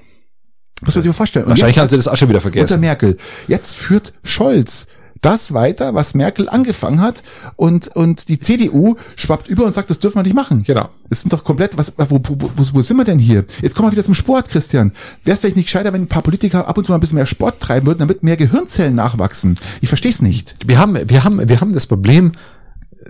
Muss 0.82 0.96
man 0.96 1.02
sich 1.04 1.10
mal 1.10 1.14
vorstellen. 1.14 1.46
Und 1.46 1.52
Wahrscheinlich 1.52 1.78
haben 1.78 1.90
sie 1.90 1.98
das 1.98 2.08
auch 2.08 2.18
schon 2.18 2.30
wieder 2.30 2.40
unter 2.40 2.52
vergessen. 2.52 2.80
Merkel. 2.80 3.18
Jetzt 3.48 3.76
führt 3.76 4.14
Scholz 4.24 4.88
das 5.22 5.54
weiter, 5.54 5.94
was 5.94 6.14
Merkel 6.14 6.48
angefangen 6.48 7.02
hat 7.02 7.24
und, 7.58 7.90
und 7.90 8.30
die 8.30 8.40
CDU 8.40 8.96
schwappt 9.18 9.50
über 9.50 9.66
und 9.66 9.74
sagt, 9.74 9.90
das 9.90 10.00
dürfen 10.00 10.16
wir 10.16 10.24
nicht 10.24 10.34
machen. 10.34 10.64
Genau. 10.64 10.90
Das 11.10 11.22
sind 11.22 11.34
doch 11.34 11.44
komplett, 11.44 11.78
was, 11.78 11.92
wo, 11.98 12.22
wo, 12.24 12.38
wo, 12.40 12.64
wo 12.74 12.82
sind 12.82 12.96
wir 12.96 13.04
denn 13.04 13.20
hier? 13.20 13.44
Jetzt 13.62 13.76
kommen 13.76 13.90
wir 13.90 13.92
wieder 13.92 14.04
zum 14.04 14.14
Sport, 14.14 14.48
Christian. 14.48 14.94
Wäre 15.26 15.34
es 15.34 15.42
vielleicht 15.42 15.58
nicht 15.58 15.66
gescheiter, 15.66 15.92
wenn 15.92 16.04
ein 16.04 16.08
paar 16.08 16.22
Politiker 16.22 16.70
ab 16.70 16.78
und 16.78 16.86
zu 16.86 16.94
mal 16.94 16.98
ein 16.98 17.02
bisschen 17.02 17.16
mehr 17.16 17.26
Sport 17.26 17.60
treiben 17.60 17.86
würden, 17.86 18.00
damit 18.00 18.24
mehr 18.24 18.38
Gehirnzellen 18.38 18.96
nachwachsen? 18.96 19.58
Ich 19.82 19.90
verstehe 19.90 20.12
es 20.12 20.22
nicht. 20.22 20.56
Wir 20.66 20.80
haben, 20.80 20.98
wir 21.10 21.24
haben, 21.26 21.50
wir 21.50 21.60
haben 21.60 21.74
das 21.74 21.88
Problem, 21.88 22.32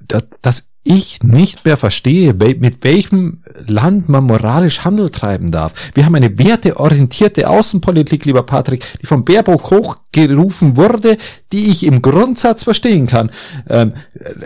dass, 0.07 0.23
dass 0.41 0.68
ich 0.84 1.23
nicht 1.23 1.65
mehr 1.65 1.77
verstehe, 1.77 2.34
mit 2.34 2.84
welchem 2.84 3.43
Land 3.67 4.07
man 4.09 4.23
moralisch 4.23 4.86
Handel 4.86 5.09
treiben 5.09 5.51
darf. 5.51 5.73
Wir 5.93 6.05
haben 6.05 6.15
eine 6.15 6.39
werteorientierte 6.39 7.49
Außenpolitik, 7.49 8.25
lieber 8.25 8.43
Patrick, 8.43 8.86
die 9.01 9.05
von 9.05 9.25
Baerbock 9.25 9.71
hochgerufen 9.71 10.77
wurde, 10.77 11.17
die 11.51 11.69
ich 11.69 11.86
im 11.86 12.01
Grundsatz 12.01 12.63
verstehen 12.63 13.07
kann. 13.07 13.30
Ähm, 13.69 13.93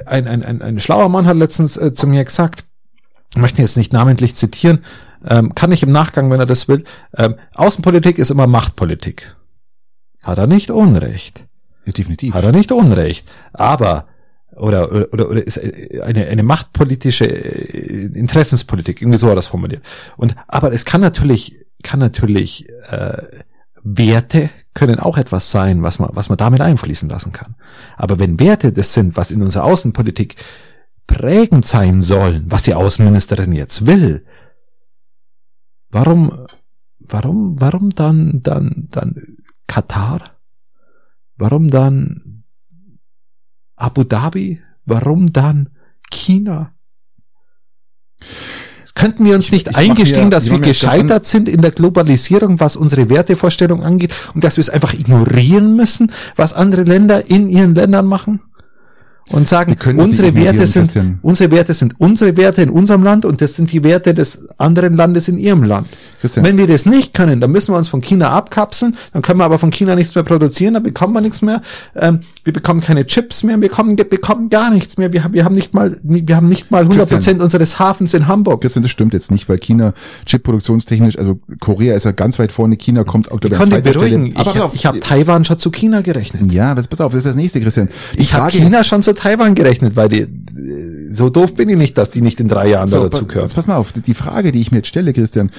ein, 0.05 0.27
ein, 0.27 0.43
ein, 0.43 0.61
ein 0.61 0.79
schlauer 0.79 1.09
Mann 1.09 1.27
hat 1.27 1.37
letztens 1.37 1.77
äh, 1.77 1.93
zu 1.93 2.07
mir 2.07 2.23
gesagt, 2.25 2.65
ich 3.31 3.41
möchte 3.41 3.61
jetzt 3.61 3.77
nicht 3.77 3.93
namentlich 3.93 4.35
zitieren, 4.35 4.79
ähm, 5.27 5.55
kann 5.55 5.71
ich 5.71 5.83
im 5.83 5.91
Nachgang, 5.91 6.29
wenn 6.29 6.39
er 6.39 6.45
das 6.45 6.67
will, 6.67 6.83
ähm, 7.17 7.35
Außenpolitik 7.53 8.17
ist 8.17 8.31
immer 8.31 8.47
Machtpolitik. 8.47 9.35
Hat 10.23 10.37
er 10.37 10.47
nicht 10.47 10.71
Unrecht. 10.71 11.45
Ja, 11.85 11.93
definitiv. 11.93 12.33
Hat 12.33 12.43
er 12.43 12.51
nicht 12.51 12.71
Unrecht. 12.71 13.29
Aber, 13.51 14.05
oder, 14.55 14.91
oder, 15.13 15.29
oder, 15.29 15.45
ist 15.45 15.59
eine, 16.01 16.27
eine 16.27 16.43
machtpolitische 16.43 17.25
äh, 17.25 18.05
Interessenspolitik, 18.13 19.01
irgendwie 19.01 19.17
so 19.17 19.29
er 19.29 19.35
das 19.35 19.47
formuliert. 19.47 19.83
Und, 20.17 20.35
aber 20.47 20.73
es 20.73 20.85
kann 20.85 21.01
natürlich, 21.01 21.65
kann 21.81 21.99
natürlich, 21.99 22.67
äh, 22.89 23.23
Werte 23.83 24.49
können 24.73 24.99
auch 24.99 25.17
etwas 25.17 25.51
sein, 25.51 25.83
was 25.83 25.99
man, 25.99 26.09
was 26.13 26.29
man 26.29 26.37
damit 26.37 26.61
einfließen 26.61 27.09
lassen 27.09 27.31
kann. 27.31 27.55
Aber 27.97 28.17
wenn 28.17 28.39
Werte 28.39 28.71
das 28.71 28.93
sind, 28.93 29.17
was 29.17 29.29
in 29.29 29.41
unserer 29.41 29.65
Außenpolitik 29.65 30.35
prägend 31.05 31.65
sein 31.65 32.01
sollen, 32.01 32.45
was 32.47 32.63
die 32.63 32.73
Außenministerin 32.73 33.51
jetzt 33.51 33.85
will, 33.85 34.25
warum, 35.89 36.47
warum, 36.99 37.59
warum 37.59 37.89
dann, 37.91 38.41
dann, 38.41 38.87
dann 38.89 39.37
Katar? 39.67 40.31
Warum 41.35 41.69
dann 41.69 42.42
Abu 43.75 44.03
Dhabi? 44.03 44.61
Warum 44.85 45.31
dann 45.31 45.69
China? 46.11 46.73
Könnten 48.95 49.25
wir 49.25 49.35
uns 49.35 49.51
nicht 49.51 49.69
ich 49.69 49.75
eingestehen, 49.77 50.25
mir- 50.25 50.29
dass 50.29 50.45
ich 50.45 50.51
wir 50.51 50.59
gescheitert 50.59 51.25
sind 51.25 51.49
in 51.49 51.61
der 51.61 51.71
Globalisierung, 51.71 52.59
was 52.59 52.75
unsere 52.75 53.09
Wertevorstellung 53.09 53.81
angeht 53.83 54.13
und 54.35 54.43
dass 54.43 54.57
wir 54.57 54.61
es 54.61 54.69
einfach 54.69 54.93
ignorieren 54.93 55.75
müssen, 55.75 56.11
was 56.35 56.53
andere 56.53 56.83
Länder 56.83 57.27
in 57.29 57.49
ihren 57.49 57.73
Ländern 57.75 58.05
machen? 58.05 58.41
Und 59.29 59.47
sagen, 59.47 59.75
das 59.79 59.93
unsere 59.93 60.35
Werte 60.35 60.67
sind, 60.67 60.83
Christian. 60.83 61.19
unsere 61.21 61.49
Werte 61.51 61.73
sind 61.73 61.95
unsere 61.97 62.35
Werte 62.35 62.61
in 62.61 62.69
unserem 62.69 63.03
Land 63.03 63.23
und 63.23 63.41
das 63.41 63.55
sind 63.55 63.71
die 63.71 63.83
Werte 63.83 64.13
des 64.13 64.39
anderen 64.57 64.95
Landes 64.95 65.29
in 65.29 65.37
ihrem 65.37 65.63
Land. 65.63 65.87
Christian. 66.19 66.45
Wenn 66.45 66.57
wir 66.57 66.67
das 66.67 66.85
nicht 66.85 67.13
können, 67.13 67.39
dann 67.39 67.51
müssen 67.51 67.73
wir 67.73 67.77
uns 67.77 67.87
von 67.87 68.01
China 68.01 68.31
abkapseln, 68.31 68.97
dann 69.13 69.21
können 69.21 69.39
wir 69.39 69.45
aber 69.45 69.59
von 69.59 69.71
China 69.71 69.95
nichts 69.95 70.13
mehr 70.15 70.25
produzieren, 70.25 70.73
dann 70.73 70.83
bekommen 70.83 71.13
wir 71.13 71.21
nichts 71.21 71.41
mehr, 71.41 71.61
ähm, 71.95 72.19
wir 72.43 72.51
bekommen 72.51 72.81
keine 72.81 73.05
Chips 73.05 73.43
mehr, 73.43 73.55
wir 73.61 73.69
bekommen, 73.69 73.95
bekommen 73.95 74.49
gar 74.49 74.69
nichts 74.69 74.97
mehr, 74.97 75.13
wir 75.13 75.23
haben, 75.23 75.33
wir 75.33 75.45
haben 75.45 75.55
nicht 75.55 75.73
mal, 75.73 75.97
wir 76.03 76.35
haben 76.35 76.49
nicht 76.49 76.69
mal 76.69 76.81
100 76.81 77.09
Prozent 77.09 77.41
unseres 77.41 77.79
Hafens 77.79 78.13
in 78.13 78.27
Hamburg. 78.27 78.61
Christian, 78.61 78.83
das 78.83 78.91
stimmt 78.91 79.13
jetzt 79.13 79.31
nicht, 79.31 79.47
weil 79.47 79.57
China 79.57 79.93
Chip-produktionstechnisch, 80.25 81.17
also 81.17 81.39
Korea 81.61 81.95
ist 81.95 82.03
ja 82.03 82.11
ganz 82.11 82.39
weit 82.39 82.51
vorne, 82.51 82.75
China 82.75 83.05
kommt 83.05 83.29
dich 83.31 83.53
zweiter 83.53 83.81
beruhigen, 83.81 84.31
Stelle. 84.31 84.39
Aber 84.47 84.55
ich, 84.55 84.61
auf, 84.61 84.75
ich 84.75 84.85
habe 84.85 84.99
Taiwan 84.99 85.45
schon 85.45 85.59
zu 85.59 85.71
China 85.71 86.01
gerechnet. 86.01 86.51
ja, 86.51 86.71
aber 86.71 86.83
pass 86.83 86.99
auf, 86.99 87.13
das 87.13 87.19
ist 87.19 87.27
das 87.27 87.35
nächste, 87.37 87.61
Christian. 87.61 87.87
Die 88.15 88.21
Ich 88.21 88.33
habe 88.33 88.51
China 88.51 88.83
schon 88.83 89.01
zu 89.01 89.12
Taiwan 89.13 89.55
gerechnet, 89.55 89.95
weil 89.95 90.09
die, 90.09 90.21
äh, 90.21 91.02
so 91.13 91.29
doof 91.29 91.53
bin 91.53 91.69
ich 91.69 91.77
nicht, 91.77 91.97
dass 91.97 92.09
die 92.09 92.21
nicht 92.21 92.39
in 92.39 92.47
drei 92.47 92.67
Jahren 92.69 92.89
da 92.89 92.97
So, 92.97 93.03
dazu 93.07 93.23
pa- 93.25 93.27
gehören. 93.29 93.45
jetzt 93.47 93.55
pass 93.55 93.67
mal 93.67 93.75
auf, 93.77 93.91
die 93.91 94.13
Frage, 94.13 94.51
die 94.51 94.59
ich 94.61 94.71
mir 94.71 94.77
jetzt 94.77 94.87
stelle, 94.87 95.13
Christian, 95.13 95.51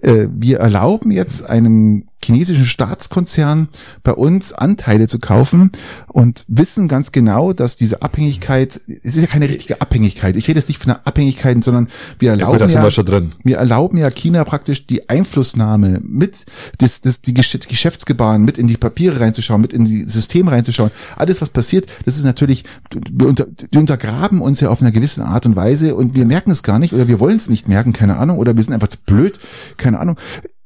äh, 0.00 0.26
wir 0.34 0.58
erlauben 0.60 1.10
jetzt 1.10 1.44
einem 1.44 2.04
chinesischen 2.24 2.64
Staatskonzern 2.64 3.68
bei 4.04 4.12
uns 4.12 4.52
Anteile 4.52 5.08
zu 5.08 5.18
kaufen 5.18 5.72
und 6.08 6.44
wissen 6.48 6.86
ganz 6.88 7.10
genau, 7.12 7.52
dass 7.52 7.76
diese 7.76 8.02
Abhängigkeit, 8.02 8.80
es 9.02 9.16
ist 9.16 9.20
ja 9.22 9.26
keine 9.26 9.48
richtige 9.48 9.80
Abhängigkeit, 9.80 10.36
ich 10.36 10.46
rede 10.48 10.60
jetzt 10.60 10.68
nicht 10.68 10.80
von 10.80 10.92
einer 10.92 11.06
Abhängigkeit, 11.06 11.62
sondern 11.64 11.88
wir 12.20 12.30
erlauben 12.30 12.58
da 12.58 12.64
ja, 12.66 12.68
sind 12.68 12.82
wir 13.10 13.22
wir 13.44 13.56
erlauben 13.58 13.98
ja 13.98 14.08
China 14.10 14.44
praktisch 14.44 14.86
die 14.86 15.08
Einflussnahme 15.08 16.00
mit, 16.04 16.46
das, 16.78 17.00
das, 17.00 17.20
die 17.20 17.34
Gesch- 17.34 17.66
Geschäftsgebaren 17.68 18.42
mit 18.44 18.56
in 18.56 18.68
die 18.68 18.76
Papiere 18.76 19.18
reinzuschauen, 19.20 19.60
mit 19.60 19.72
in 19.72 19.84
die 19.84 20.04
Systeme 20.08 20.52
reinzuschauen. 20.52 20.90
Alles, 21.16 21.40
was 21.40 21.50
passiert, 21.50 21.86
das 22.04 22.16
ist 22.16 22.24
natürlich, 22.24 22.64
wir 23.10 23.26
unter, 23.28 23.46
die 23.46 23.78
untergraben 23.78 24.40
uns 24.40 24.60
ja 24.60 24.68
auf 24.70 24.80
einer 24.80 24.92
gewissen 24.92 25.01
Art 25.26 25.46
und 25.46 25.56
Weise 25.56 25.94
und 25.94 26.14
wir 26.14 26.24
merken 26.24 26.50
es 26.50 26.62
gar 26.62 26.78
nicht 26.78 26.92
oder 26.92 27.08
wir 27.08 27.20
wollen 27.20 27.36
es 27.36 27.48
nicht 27.48 27.68
merken, 27.68 27.92
keine 27.92 28.16
Ahnung, 28.16 28.38
oder 28.38 28.56
wir 28.56 28.62
sind 28.62 28.72
einfach 28.74 28.88
zu 28.88 28.98
blöd, 29.04 29.38
keine 29.76 29.98
Ahnung. 29.98 30.16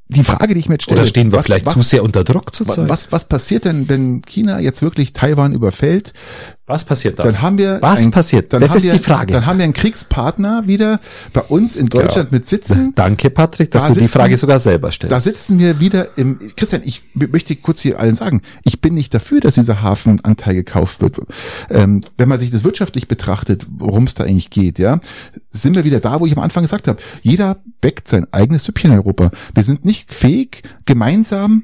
Die 0.09 0.22
Frage, 0.22 0.55
die 0.55 0.61
ich 0.61 0.68
mir 0.68 0.74
jetzt 0.76 0.84
stelle. 0.84 1.01
Oder 1.01 1.09
stehen 1.09 1.32
wir 1.32 1.39
was- 1.39 1.47
vielleicht 1.47 1.66
was, 1.66 1.72
zu 1.74 1.82
sehr 1.82 2.05
unter 2.05 2.22
Druck 2.22 2.55
zurzeit? 2.55 2.89
was, 2.89 3.11
was 3.11 3.24
passiert 3.24 3.64
denn, 3.64 3.89
wenn 3.89 4.22
China 4.22 4.61
jetzt 4.61 4.80
wirklich 4.82 5.12
Taiwan 5.12 5.53
überfällt? 5.53 6.12
Was 6.66 6.84
passiert 6.84 7.18
da? 7.18 7.22
Dann 7.22 7.42
haben 7.42 7.58
wir 7.58 7.78
Was 7.80 8.04
ein- 8.04 8.10
passiert? 8.10 8.52
Dann 8.52 8.60
Das 8.60 8.70
haben 8.70 8.76
ist 8.78 8.82
wir, 8.84 8.92
die 8.94 8.98
Frage. 8.98 9.32
Dann 9.32 9.46
haben 9.46 9.58
wir 9.58 9.64
einen 9.64 9.72
Kriegspartner 9.72 10.66
wieder 10.66 11.00
bei 11.32 11.42
uns 11.42 11.76
in 11.76 11.86
Deutschland 11.86 12.32
mit 12.32 12.44
sitzen. 12.44 12.92
Danke, 12.96 13.30
Patrick, 13.30 13.70
dass 13.70 13.82
Da 13.82 13.88
du 13.88 13.94
die 13.94 14.00
sitzen- 14.00 14.12
Frage 14.18 14.36
sogar 14.36 14.58
selber 14.58 14.90
stellst. 14.90 15.12
Da 15.12 15.20
sitzen 15.20 15.58
wir 15.60 15.78
wieder 15.78 16.18
im, 16.18 16.38
Christian, 16.56 16.82
ich 16.84 17.02
möchte 17.14 17.54
kurz 17.56 17.80
hier 17.80 18.00
allen 18.00 18.16
sagen, 18.16 18.42
ich 18.64 18.80
bin 18.80 18.94
nicht 18.94 19.14
dafür, 19.14 19.40
dass 19.40 19.54
dieser 19.54 19.80
Hafenanteil 19.82 20.54
gekauft 20.54 21.00
wird. 21.00 21.18
Ähm, 21.70 22.00
wenn 22.18 22.28
man 22.28 22.40
sich 22.40 22.50
das 22.50 22.64
wirtschaftlich 22.64 23.06
betrachtet, 23.06 23.66
worum 23.70 24.04
es 24.04 24.14
da 24.14 24.24
eigentlich 24.24 24.50
geht, 24.50 24.78
ja, 24.80 25.00
sind 25.48 25.76
wir 25.76 25.84
wieder 25.84 26.00
da, 26.00 26.18
wo 26.20 26.26
ich 26.26 26.32
am 26.36 26.42
Anfang 26.42 26.64
gesagt 26.64 26.88
habe. 26.88 26.98
Jeder 27.22 27.58
bäckt 27.80 28.08
sein 28.08 28.26
eigenes 28.32 28.64
Süppchen 28.64 28.90
in 28.90 28.96
Europa. 28.98 29.30
Wir 29.54 29.62
sind 29.62 29.84
nicht 29.84 30.12
fähig, 30.12 30.62
gemeinsam 30.84 31.62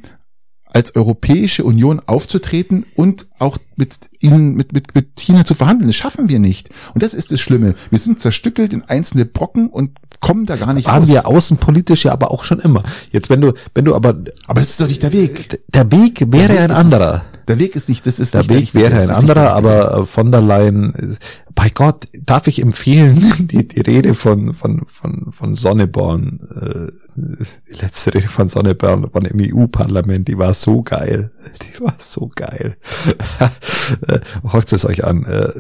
als 0.75 0.95
Europäische 0.97 1.65
Union 1.65 2.01
aufzutreten 2.05 2.87
und 2.95 3.27
auch 3.39 3.59
mit 3.77 3.95
ihnen, 4.21 4.55
mit, 4.55 4.73
mit, 4.73 4.95
mit 4.95 5.17
China 5.19 5.45
zu 5.45 5.55
verhandeln. 5.55 5.89
Das 5.89 5.97
schaffen 5.97 6.29
wir 6.29 6.39
nicht. 6.39 6.71
Und 6.95 7.03
das 7.03 7.15
ist 7.15 7.33
das 7.33 7.41
Schlimme. 7.41 7.75
Wir 7.91 7.99
sind 7.99 8.21
zerstückelt 8.21 8.73
in 8.73 8.83
einzelne 8.85 9.25
Brocken 9.25 9.69
und 9.69 9.91
kommen 10.21 10.47
da 10.47 10.57
gar 10.57 10.73
nicht 10.73 10.87
waren 10.87 11.03
raus. 11.03 11.09
wir 11.11 11.27
außenpolitisch 11.27 12.05
ja 12.05 12.13
aber 12.13 12.31
auch 12.31 12.45
schon 12.45 12.61
immer. 12.61 12.83
Jetzt, 13.11 13.29
wenn 13.29 13.41
du, 13.41 13.53
wenn 13.75 13.85
du 13.85 13.95
aber, 13.95 14.11
Aber 14.47 14.61
das 14.61 14.71
ist 14.71 14.81
doch 14.81 14.89
nicht 14.89 15.03
der 15.03 15.13
Weg. 15.13 15.61
der 15.75 15.91
Weg 15.93 16.33
wäre 16.33 16.53
Weg 16.53 16.61
ein 16.61 16.71
anderer. 16.71 17.23
Der 17.49 17.59
Weg 17.59 17.77
ist 17.77 17.89
nicht, 17.89 18.07
das 18.07 18.19
ist 18.19 18.35
Der 18.35 18.49
Weg 18.49 18.59
richtige, 18.59 18.85
wäre 18.85 18.95
das 18.95 19.09
ein 19.09 19.27
der 19.27 19.37
anderer, 19.37 19.55
aber 19.55 19.99
äh, 19.99 20.07
von 20.07 20.31
der 20.31 20.41
Leyen, 20.41 21.19
bei 21.55 21.69
Gott, 21.71 22.09
darf 22.25 22.47
ich 22.47 22.61
empfehlen, 22.61 23.23
die, 23.39 23.67
die 23.67 23.81
Rede 23.81 24.15
von, 24.15 24.55
von, 24.55 24.83
von, 24.87 25.33
von 25.33 25.55
Sonneborn, 25.55 26.41
äh, 26.61 26.93
die 27.17 27.81
letzte 27.81 28.15
Rede 28.15 28.29
von 28.29 28.49
Sonneborn 28.49 29.11
von 29.11 29.25
dem 29.25 29.39
EU-Parlament, 29.41 30.29
die 30.29 30.39
war 30.39 30.55
so 30.55 30.83
geil. 30.83 31.31
Die 31.63 31.81
war 31.81 31.95
so 31.99 32.31
geil. 32.35 32.77
Äh, 34.07 34.21
Hört 34.49 34.73
es 34.73 34.85
euch 34.87 35.05
an, 35.05 35.25
äh, 35.25 35.51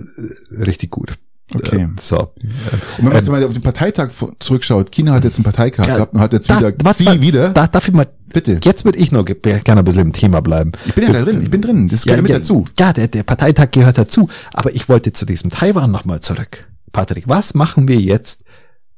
richtig 0.56 0.90
gut. 0.90 1.18
Okay. 1.54 1.82
Äh, 1.82 1.88
so. 2.00 2.18
Und 2.18 2.32
wenn 2.98 3.04
man 3.06 3.14
jetzt 3.14 3.28
mal 3.28 3.44
auf 3.44 3.52
den 3.52 3.62
Parteitag 3.62 4.10
zurückschaut, 4.38 4.90
China 4.92 5.12
hat 5.12 5.24
jetzt 5.24 5.36
einen 5.36 5.44
Parteitag 5.44 5.86
Ja, 5.86 5.94
gehabt 5.96 6.14
und 6.14 6.20
hat 6.20 6.32
jetzt 6.32 6.50
Da- 6.50 6.58
wieder 6.58 6.72
warte 6.82 7.04
Sie 7.04 7.20
wieder. 7.20 7.50
Da, 7.50 7.66
darf 7.66 7.86
ich 7.88 7.94
mal, 7.94 8.06
Bitte. 8.32 8.60
jetzt 8.62 8.84
würde 8.84 8.98
ich 8.98 9.12
noch 9.12 9.24
ge- 9.24 9.36
gerne 9.40 9.80
ein 9.80 9.84
bisschen 9.84 10.00
im 10.02 10.12
Thema 10.12 10.40
bleiben. 10.40 10.72
Ich 10.86 10.94
bin 10.94 11.04
ja 11.04 11.12
da 11.12 11.22
drin, 11.22 11.42
ich 11.42 11.50
bin 11.50 11.60
drin, 11.60 11.88
das 11.88 12.04
gehört 12.04 12.22
mit 12.22 12.30
ja, 12.30 12.38
dazu. 12.38 12.64
Ja, 12.78 12.92
der, 12.92 13.08
der 13.08 13.22
Parteitag 13.22 13.70
gehört 13.72 13.98
dazu. 13.98 14.28
Aber 14.52 14.74
ich 14.74 14.88
wollte 14.88 15.12
zu 15.12 15.26
diesem 15.26 15.50
Taiwan 15.50 15.90
nochmal 15.90 16.20
zurück. 16.20 16.66
Patrick, 16.92 17.28
was 17.28 17.54
machen 17.54 17.88
wir 17.88 17.96
jetzt, 18.00 18.44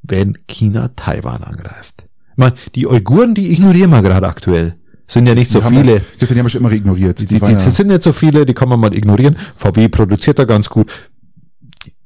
wenn 0.02 0.38
China 0.48 0.90
Taiwan 0.96 1.42
angreift? 1.42 2.04
Ich 2.32 2.38
meine, 2.38 2.54
die 2.74 2.86
Uiguren, 2.86 3.34
die 3.34 3.52
ignorieren 3.52 3.90
wir 3.90 4.02
gerade 4.02 4.26
aktuell. 4.26 4.74
Sind 5.06 5.26
ja 5.26 5.34
nicht 5.34 5.50
so 5.50 5.58
Die 5.60 5.64
haben 5.66 5.76
viele. 5.76 6.00
Die 6.20 6.26
haben 6.26 6.36
wir 6.36 6.48
schon 6.48 6.60
immer 6.62 6.72
ignoriert. 6.72 7.18
Die, 7.20 7.26
die, 7.26 7.38
die 7.38 7.52
ja, 7.52 7.58
sind 7.58 7.88
nicht 7.88 8.02
so 8.02 8.12
viele, 8.12 8.46
die 8.46 8.54
kann 8.54 8.68
man 8.70 8.80
mal 8.80 8.94
ignorieren. 8.94 9.36
VW 9.54 9.88
produziert 9.88 10.38
da 10.38 10.44
ganz 10.44 10.70
gut. 10.70 10.90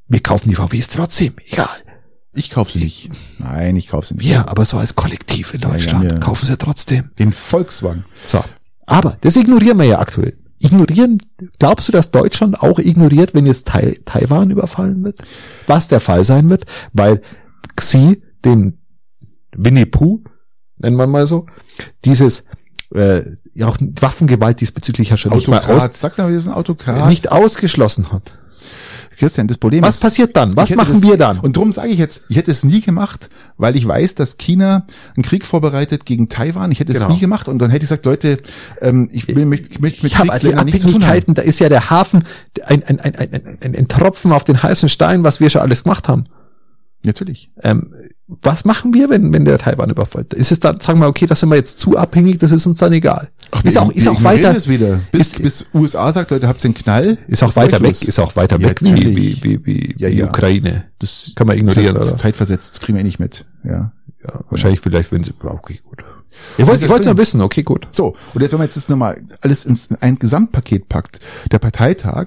Wir 0.09 0.21
kaufen 0.21 0.49
die 0.49 0.55
VWs 0.57 0.89
trotzdem. 0.89 1.35
Egal. 1.51 1.69
ich 2.35 2.51
kaufe 2.51 2.73
sie 2.73 2.85
nicht. 2.85 3.11
Nein, 3.39 3.77
ich 3.77 3.89
kaufe 3.89 4.07
sie 4.09 4.15
nicht. 4.15 4.29
Wir, 4.29 4.49
aber 4.49 4.65
so 4.65 4.79
als 4.79 4.95
Kollektiv 4.95 5.55
in 5.55 5.61
Ja, 5.61 5.69
Deutschland 5.71 6.05
ja, 6.05 6.11
ja. 6.13 6.19
kaufen 6.19 6.47
sie 6.47 6.57
trotzdem. 6.57 7.11
Den 7.19 7.33
Volkswagen. 7.33 8.05
So. 8.25 8.43
Aber 8.87 9.17
das 9.21 9.37
ignorieren 9.37 9.79
wir 9.79 9.85
ja 9.87 9.99
aktuell. 9.99 10.39
Ignorieren, 10.61 11.19
glaubst 11.59 11.89
du, 11.89 11.93
dass 11.93 12.11
Deutschland 12.11 12.61
auch 12.63 12.79
ignoriert, 12.79 13.35
wenn 13.35 13.47
jetzt 13.47 13.69
Tai 13.69 13.99
Taiwan 14.05 14.51
überfallen 14.51 15.05
wird? 15.05 15.21
Was 15.67 15.89
der 15.89 16.01
Fall 16.01 16.25
sein 16.25 16.49
wird, 16.51 16.65
weil 16.93 17.23
Xi, 17.77 18.23
den 18.45 18.79
Winnie 19.57 19.87
Pooh, 19.87 20.25
nennt 20.79 20.97
man 20.97 21.11
mal 21.11 21.27
so, 21.27 21.47
dieses, 22.05 22.45
äh, 22.95 23.23
ja 23.55 23.69
auch 23.69 23.77
Waffengewalt 24.01 24.61
diesbezüglich 24.61 25.11
ja 25.11 25.17
schon 25.17 25.33
nicht, 25.33 25.47
mal 25.49 25.59
Autokrat. 25.59 25.91
aus, 25.91 26.01
Sagst 26.01 26.19
du 26.19 26.23
mal, 26.23 26.33
wir 26.33 26.41
sind 26.41 26.53
Autokrat. 26.53 27.09
nicht 27.09 27.31
ausgeschlossen 27.31 28.11
hat. 28.13 28.33
Christian, 29.19 29.47
das 29.49 29.59
Problem 29.59 29.83
Was 29.83 29.97
ist. 29.97 30.03
passiert 30.03 30.37
dann? 30.37 30.57
Was 30.57 30.71
ich 30.71 30.77
machen 30.77 30.95
das, 30.95 31.03
wir 31.03 31.17
dann? 31.17 31.41
Und 31.41 31.57
darum 31.57 31.73
sage 31.73 31.89
ich 31.89 31.99
jetzt, 31.99 32.23
ich 32.29 32.37
hätte 32.37 32.51
es 32.51 32.65
nie 32.65 32.81
gemacht, 32.81 33.31
weil 33.57 33.77
ich 33.77 33.87
weiß, 33.87 34.15
dass 34.15 34.37
China 34.39 34.87
einen 35.17 35.25
Krieg 35.25 35.45
vorbereitet 35.45 36.07
gegen 36.07 36.29
Taiwan. 36.29 36.71
Ich 36.73 36.81
hätte 36.81 36.93
es 36.93 37.01
Genau. 37.01 37.13
nie 37.13 37.19
gemacht 37.21 37.49
und 37.49 37.59
dann 37.59 37.71
hätte 37.71 37.85
ich 37.85 37.89
gesagt, 37.91 38.07
Leute, 38.07 38.39
ähm, 38.81 39.09
ich 39.13 39.27
will 39.29 39.45
mich 39.47 39.63
ich 39.71 39.81
möchte 39.81 40.03
mit 40.03 40.13
die 40.13 40.17
Kriegsländern 40.17 40.65
nichts 40.67 40.83
zu 40.83 40.93
tun 40.93 41.07
haben. 41.07 41.35
Da 41.35 41.43
ist 41.43 41.59
ja 41.59 41.69
der 41.69 41.91
Hafen 41.91 42.25
ein, 42.65 42.83
ein, 42.85 43.01
ein, 43.01 43.15
ein, 43.17 43.59
ein, 43.61 43.75
ein 43.77 43.89
Tropfen 43.89 44.33
auf 44.33 44.45
den 44.45 44.63
heißen 44.63 44.89
Stein, 44.89 45.25
was 45.25 45.41
wir 45.41 45.51
schon 45.51 45.63
alles 45.63 45.83
gemacht 45.85 46.09
haben. 46.09 46.25
Natürlich. 47.05 47.51
Ähm, 47.63 47.93
was 48.43 48.65
machen 48.67 48.93
wir, 48.93 49.09
wenn, 49.09 49.33
wenn 49.33 49.47
der 49.47 49.57
Taiwan 49.59 49.89
überfällt? 49.89 50.35
Ist 50.35 50.53
es 50.53 50.61
dann, 50.61 50.81
sagen 50.81 51.01
wir, 51.01 51.09
okay, 51.09 51.25
das 51.27 51.41
sind 51.41 51.49
wir 51.49 51.57
jetzt 51.57 51.79
zu 51.79 51.97
abhängig, 51.97 52.39
das 52.39 52.51
ist 52.53 52.67
uns 52.67 52.77
dann 52.79 52.93
egal. 52.93 53.31
ist 53.65 53.75
wir- 53.75 53.83
auch, 53.83 53.91
ist 53.91 54.07
auch 54.07 54.23
weiter, 54.23 54.55
Es 54.55 54.69
wieder. 54.69 55.01
Bis, 55.11 55.29
ist- 55.29 55.43
bis 55.43 55.67
USA 55.73 56.13
sagt, 56.13 56.31
Leute, 56.31 56.47
habt 56.47 56.63
ihr 56.63 56.67
einen 56.67 56.75
Knall? 56.75 57.19
ist 57.27 57.43
auch 57.43 57.57
weiter 57.57 57.81
weg, 57.81 58.03
ist 58.03 58.19
auch 58.19 58.37
weiter 58.37 58.61
Ja, 58.61 58.69
weg 58.69 58.81
wie, 58.83 59.17
wie, 59.17 59.43
wie, 59.43 59.65
wie, 59.67 59.95
Ja, 59.97 60.09
ja. 60.09 60.27
Ukraine. 60.29 60.85
Das 60.99 61.33
Kann 61.37 61.47
man 61.47 61.57
ignorieren, 61.57 61.97
oder? 61.97 62.17
Zeitversetzt, 62.17 62.73
das 62.75 62.81
kriegen 62.81 62.97
wir 62.97 63.01
eh 63.01 63.05
nicht 63.05 63.19
mit. 63.19 63.47
Ja. 63.65 63.93
Ja, 64.27 64.41
wahrscheinlich 64.51 64.81
vielleicht, 64.81 65.11
wenn 65.11 65.25
sie, 65.25 65.33
okay, 65.43 65.81
gut. 65.83 66.05
Ich 66.59 66.67
wollte, 66.67 66.85
ich 66.85 66.91
wollte 66.91 67.03
es 67.03 67.07
nur 67.07 67.17
wissen, 67.19 67.41
okay, 67.41 67.63
gut. 67.63 67.89
So, 67.91 68.15
und 68.35 68.43
jetzt, 68.43 68.53
wenn 68.53 68.59
man 68.59 68.67
jetzt 68.67 68.77
das 68.77 68.89
nochmal 68.91 69.23
alles 69.41 69.65
ins 69.65 69.89
ein 70.01 70.19
Gesamtpaket 70.19 70.89
packt, 70.89 71.19
der 71.51 71.59
Parteitag, 71.61 72.27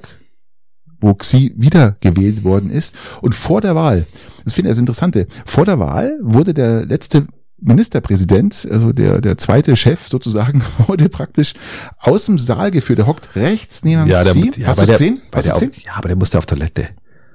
wo 0.99 1.13
Xi 1.13 1.53
wiedergewählt 1.57 2.43
worden 2.43 2.69
ist, 2.71 2.95
und 3.21 3.35
vor 3.35 3.61
der 3.61 3.75
Wahl, 3.75 4.05
das 4.43 4.53
finde 4.53 4.69
ich 4.69 4.73
das 4.73 4.79
Interessante, 4.79 5.27
vor 5.45 5.65
der 5.65 5.79
Wahl 5.79 6.17
wurde 6.21 6.53
der 6.53 6.85
letzte 6.85 7.27
Ministerpräsident, 7.63 8.67
also 8.71 8.91
der, 8.91 9.21
der 9.21 9.37
zweite 9.37 9.75
Chef 9.75 10.07
sozusagen, 10.07 10.61
wurde 10.87 11.09
praktisch 11.09 11.53
aus 11.99 12.25
dem 12.25 12.39
Saal 12.39 12.71
geführt. 12.71 12.99
Der 12.99 13.07
hockt 13.07 13.35
rechts 13.35 13.83
neben 13.83 14.07
Ja, 14.07 14.23
der, 14.23 14.33
Xi. 14.33 14.51
ja, 14.57 14.67
Hast 14.67 14.81
du 14.81 14.87
gesehen? 14.87 15.21
Hast 15.31 15.47
du 15.47 15.51
der, 15.51 15.59
gesehen? 15.67 15.83
ja, 15.85 15.91
aber 15.95 16.07
der 16.07 16.17
musste 16.17 16.37
auf 16.37 16.45
Toilette. 16.45 16.87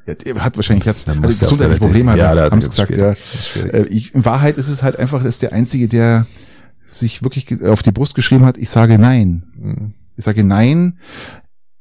Ja, 0.06 0.14
der 0.14 0.44
hat 0.44 0.56
wahrscheinlich 0.56 0.84
jetzt 0.84 1.08
auf 1.08 1.20
gesundheitliche. 1.20 1.78
Probleme, 1.80 2.16
Ja, 2.16 2.34
der 2.34 2.44
hat 2.44 2.52
haben 2.52 2.60
sie 2.60 2.70
gesagt. 2.70 2.96
Ja. 2.96 3.14
schwierig. 3.14 3.74
Äh, 3.74 3.82
ich, 3.84 4.14
in 4.14 4.24
Wahrheit 4.24 4.56
ist 4.56 4.68
es 4.68 4.82
halt 4.82 4.96
einfach, 4.98 5.22
dass 5.22 5.38
der 5.38 5.52
Einzige, 5.52 5.88
der 5.88 6.26
sich 6.88 7.22
wirklich 7.22 7.62
auf 7.64 7.82
die 7.82 7.90
Brust 7.92 8.14
geschrieben 8.14 8.44
hat, 8.44 8.58
ich 8.58 8.70
sage 8.70 8.98
nein. 8.98 9.44
Mhm. 9.56 9.94
Ich 10.16 10.24
sage 10.24 10.44
nein. 10.44 10.98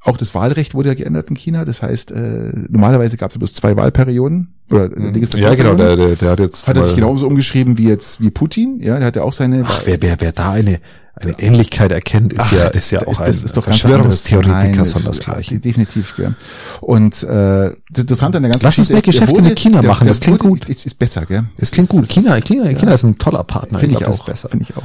Auch 0.06 0.18
das 0.18 0.34
Wahlrecht 0.36 0.74
wurde 0.76 0.90
ja 0.90 0.96
geändert 0.96 1.30
in 1.30 1.36
China. 1.36 1.66
Das 1.66 1.82
heißt, 1.82 2.12
äh, 2.12 2.52
normalerweise 2.70 3.18
gab 3.18 3.32
es 3.32 3.36
ja 3.36 3.40
bloß 3.40 3.54
zwei 3.54 3.76
Wahlperioden 3.76 4.54
oder 4.72 4.84
Ja, 4.84 5.10
Legislaturperioden. 5.12 5.78
genau, 5.78 5.96
der, 5.96 5.96
der, 5.96 6.16
der 6.16 6.30
hat 6.32 6.40
jetzt. 6.40 6.68
hat 6.68 6.78
er 6.78 6.86
sich 6.86 6.96
genauso 6.96 7.26
umgeschrieben 7.28 7.78
wie 7.78 7.88
jetzt 7.88 8.22
wie 8.22 8.30
Putin. 8.30 8.80
Ja, 8.82 8.98
der 9.00 9.08
hat 9.08 9.16
ja 9.16 9.24
auch 9.24 9.34
seine. 9.34 9.64
Ach, 9.68 9.82
wer, 9.86 10.00
wer, 10.02 10.18
wer 10.20 10.32
da 10.32 10.52
eine, 10.52 10.80
eine 11.16 11.40
Ähnlichkeit 11.40 11.92
erkennt, 11.92 12.34
ist 12.34 12.42
Ach, 12.42 12.52
ja, 12.52 12.66
das- 12.68 12.76
ist 12.76 12.92
ja 12.92 13.00
das- 13.00 13.08
auch 13.08 13.24
das 13.24 13.40
ein 13.42 13.46
ist 13.46 13.58
doch 13.58 13.66
ganz 13.66 13.80
Verschwörungstheoretiker, 13.80 14.84
das 15.06 15.20
Gleiche. 15.22 15.54
ja, 15.56 15.60
Definitiv, 15.60 16.16
gell. 16.16 16.36
Und 16.82 17.24
äh, 17.24 17.72
das 17.90 18.02
Interessante 18.02 18.38
an 18.38 18.44
der 18.44 18.52
ganzen 18.52 18.66
Lass 18.66 18.78
uns 18.78 18.90
mehr 18.90 18.98
ist, 19.00 19.06
Geschäfte 19.06 19.42
mit 19.42 19.58
China 19.58 19.82
machen, 19.82 20.04
der 20.06 20.10
das 20.12 20.20
klingt 20.20 20.40
gut. 20.40 20.70
Das 20.70 20.86
ist 20.86 21.00
besser, 21.00 21.26
gell. 21.26 21.46
Das 21.58 21.72
klingt 21.72 21.90
gut. 21.90 22.08
China, 22.10 22.40
China, 22.42 22.66
China 22.74 22.94
ist 22.94 23.04
ein 23.04 23.18
toller 23.18 23.44
Partner. 23.44 23.80
Finde 23.80 23.94
ich 23.96 24.00
das 24.02 24.10
auch. 24.10 24.20
ist 24.20 24.26
besser. 24.26 24.50
Finde 24.50 24.66
ich 24.70 24.78
auch. 24.78 24.84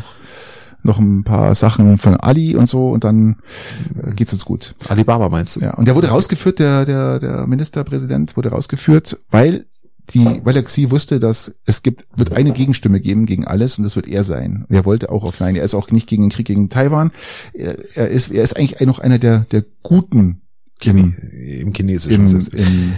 Noch 0.83 0.99
ein 0.99 1.25
paar 1.25 1.55
Sachen 1.55 1.99
von 1.99 2.17
Ali 2.17 2.57
und 2.57 2.69
so 2.69 2.91
und 2.91 3.05
dann 3.05 3.37
äh, 4.03 4.13
geht's 4.13 4.33
uns 4.33 4.45
gut. 4.45 4.75
Alibaba 4.89 5.29
meinst 5.29 5.57
du? 5.57 5.61
Ja, 5.61 5.75
und 5.75 5.87
der 5.87 5.95
wurde 5.95 6.09
rausgeführt, 6.09 6.59
der, 6.59 6.85
der, 6.85 7.19
der 7.19 7.47
Ministerpräsident 7.47 8.37
wurde 8.37 8.51
rausgeführt, 8.51 9.19
weil 9.31 9.67
die, 10.11 10.41
weil 10.43 10.57
er 10.57 10.63
Xi 10.63 10.91
wusste, 10.91 11.21
dass 11.21 11.55
es 11.67 11.83
gibt, 11.83 12.07
wird 12.17 12.33
eine 12.33 12.53
Gegenstimme 12.53 13.01
geben 13.01 13.27
gegen 13.27 13.47
alles 13.47 13.79
und 13.79 13.85
das 13.85 13.97
wird 13.97 14.09
er 14.09 14.25
sein. 14.25 14.65
Und 14.69 14.75
er 14.75 14.85
wollte 14.85 15.11
auch 15.11 15.23
auf 15.23 15.39
Nein. 15.39 15.55
Er 15.55 15.63
ist 15.63 15.75
auch 15.75 15.91
nicht 15.91 16.09
gegen 16.09 16.25
den 16.25 16.31
Krieg 16.31 16.47
gegen 16.47 16.69
Taiwan. 16.69 17.13
Er, 17.53 17.79
er 17.95 18.09
ist, 18.09 18.31
er 18.31 18.43
ist 18.43 18.57
eigentlich 18.57 18.81
noch 18.81 18.99
einer 18.99 19.19
der, 19.19 19.47
der 19.53 19.65
guten 19.83 20.41
im, 20.83 21.15
Im 21.15 21.75
chinesischen 21.75 22.23
im, 22.23 22.27
System. 22.27 22.59
im, 22.59 22.93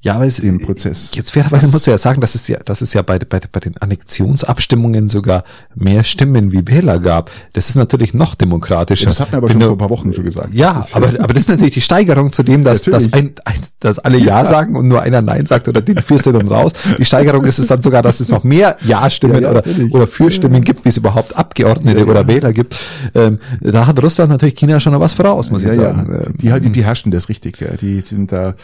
Ja, 0.00 0.14
aber 0.14 0.26
es, 0.26 0.38
im 0.38 0.60
Prozess. 0.60 1.10
Jetzt 1.14 1.32
fairerweise 1.32 1.66
muss 1.66 1.80
ich 1.82 1.88
ja 1.88 1.98
sagen, 1.98 2.20
dass 2.20 2.36
es 2.36 2.46
ja, 2.46 2.58
dass 2.64 2.82
es 2.82 2.94
ja 2.94 3.02
bei, 3.02 3.18
bei, 3.18 3.40
bei 3.50 3.58
den 3.60 3.76
Annexionsabstimmungen 3.78 5.08
sogar 5.08 5.42
mehr 5.74 6.04
Stimmen 6.04 6.52
wie 6.52 6.66
Wähler 6.68 7.00
gab. 7.00 7.30
Das 7.54 7.68
ist 7.68 7.74
natürlich 7.74 8.14
noch 8.14 8.34
demokratischer. 8.36 9.06
das 9.06 9.18
hat 9.20 9.32
man 9.32 9.38
aber 9.38 9.48
Wenn 9.48 9.54
schon 9.54 9.60
du- 9.60 9.66
vor 9.66 9.74
ein 9.74 9.78
paar 9.78 9.90
Wochen 9.90 10.12
schon 10.12 10.24
gesagt. 10.24 10.50
Ja, 10.52 10.74
Das 10.74 10.94
aber, 10.94 11.08
aber 11.18 11.34
das 11.34 11.42
ist 11.44 11.48
natürlich 11.48 11.74
die 11.74 11.80
Steigerung 11.80 12.30
zu 12.30 12.42
dem, 12.44 12.62
dass, 12.62 12.82
dass, 12.82 13.12
ein, 13.12 13.34
ein, 13.44 13.54
dass 13.80 13.98
alle 13.98 14.18
Ja, 14.18 14.46
sagen 14.46 14.76
und 14.76 14.86
nur 14.86 15.02
einer 15.02 15.20
Nein 15.22 15.46
sagt 15.46 15.66
oder 15.68 15.80
den 15.80 15.98
führst 15.98 16.26
du 16.26 16.32
dann 16.32 16.46
raus. 16.48 16.72
Die 16.98 17.04
Steigerung 17.04 17.44
ist 17.44 17.58
es 17.58 17.66
dann 17.66 17.82
sogar, 17.82 18.02
dass 18.02 18.20
es 18.20 18.28
noch 18.28 18.44
mehr 18.44 18.76
Ja-Stimmen 18.82 19.34
Ja, 19.34 19.40
ja, 19.40 19.50
oder, 19.50 19.54
natürlich. 19.66 19.92
oder 19.94 20.06
Für-Stimmen 20.06 20.62
gibt, 20.62 20.84
wie 20.84 20.90
es 20.90 20.96
überhaupt 20.96 21.36
Abgeordnete 21.36 21.98
Ja, 22.00 22.04
ja. 22.04 22.10
oder 22.10 22.28
Wähler 22.28 22.52
gibt. 22.52 22.76
Ähm, 23.16 23.40
da 23.60 23.86
hat 23.88 24.00
Russland 24.02 24.30
natürlich 24.30 24.54
China 24.56 24.78
schon 24.78 24.92
noch 24.92 25.00
was 25.00 25.12
voraus, 25.12 25.50
muss 25.50 25.64
ja, 25.64 25.70
ich 25.70 25.76
sagen. 25.76 26.08
ja. 26.12 26.18
Ähm, 26.26 26.34
Die, 26.40 26.46
die, 26.52 26.60
die 26.60 26.68
beherrschen 26.68 27.10
das 27.10 27.28
richtig. 27.28 27.56
Die 27.80 28.00
sind 28.00 28.30
da, 28.30 28.54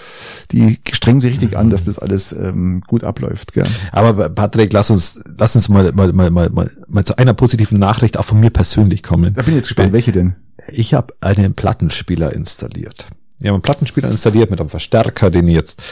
die 0.52 0.78
strengen 0.92 1.23
sich 1.24 1.32
richtig 1.32 1.58
an, 1.58 1.70
dass 1.70 1.84
das 1.84 1.98
alles 1.98 2.32
ähm, 2.32 2.82
gut 2.86 3.04
abläuft, 3.04 3.52
gell. 3.52 3.66
Aber 3.92 4.28
Patrick, 4.30 4.72
lass 4.72 4.90
uns, 4.90 5.20
lass 5.38 5.56
uns 5.56 5.68
mal, 5.68 5.92
mal, 5.92 6.12
mal, 6.12 6.30
mal, 6.30 6.50
mal, 6.50 6.70
mal 6.88 7.04
zu 7.04 7.16
einer 7.16 7.34
positiven 7.34 7.78
Nachricht 7.78 8.16
auch 8.16 8.24
von 8.24 8.40
mir 8.40 8.50
persönlich 8.50 9.02
kommen. 9.02 9.34
Da 9.34 9.42
bin 9.42 9.54
ich 9.54 9.58
jetzt 9.58 9.68
gespannt, 9.68 9.92
welche 9.92 10.12
denn? 10.12 10.36
Ich 10.68 10.94
habe 10.94 11.14
einen 11.20 11.54
Plattenspieler 11.54 12.32
installiert. 12.32 13.08
Ich 13.40 13.46
habe 13.46 13.54
einen 13.54 13.62
Plattenspieler 13.62 14.10
installiert 14.10 14.50
mit 14.50 14.60
einem 14.60 14.68
Verstärker, 14.68 15.30
den 15.30 15.48
ich 15.48 15.54
jetzt 15.54 15.82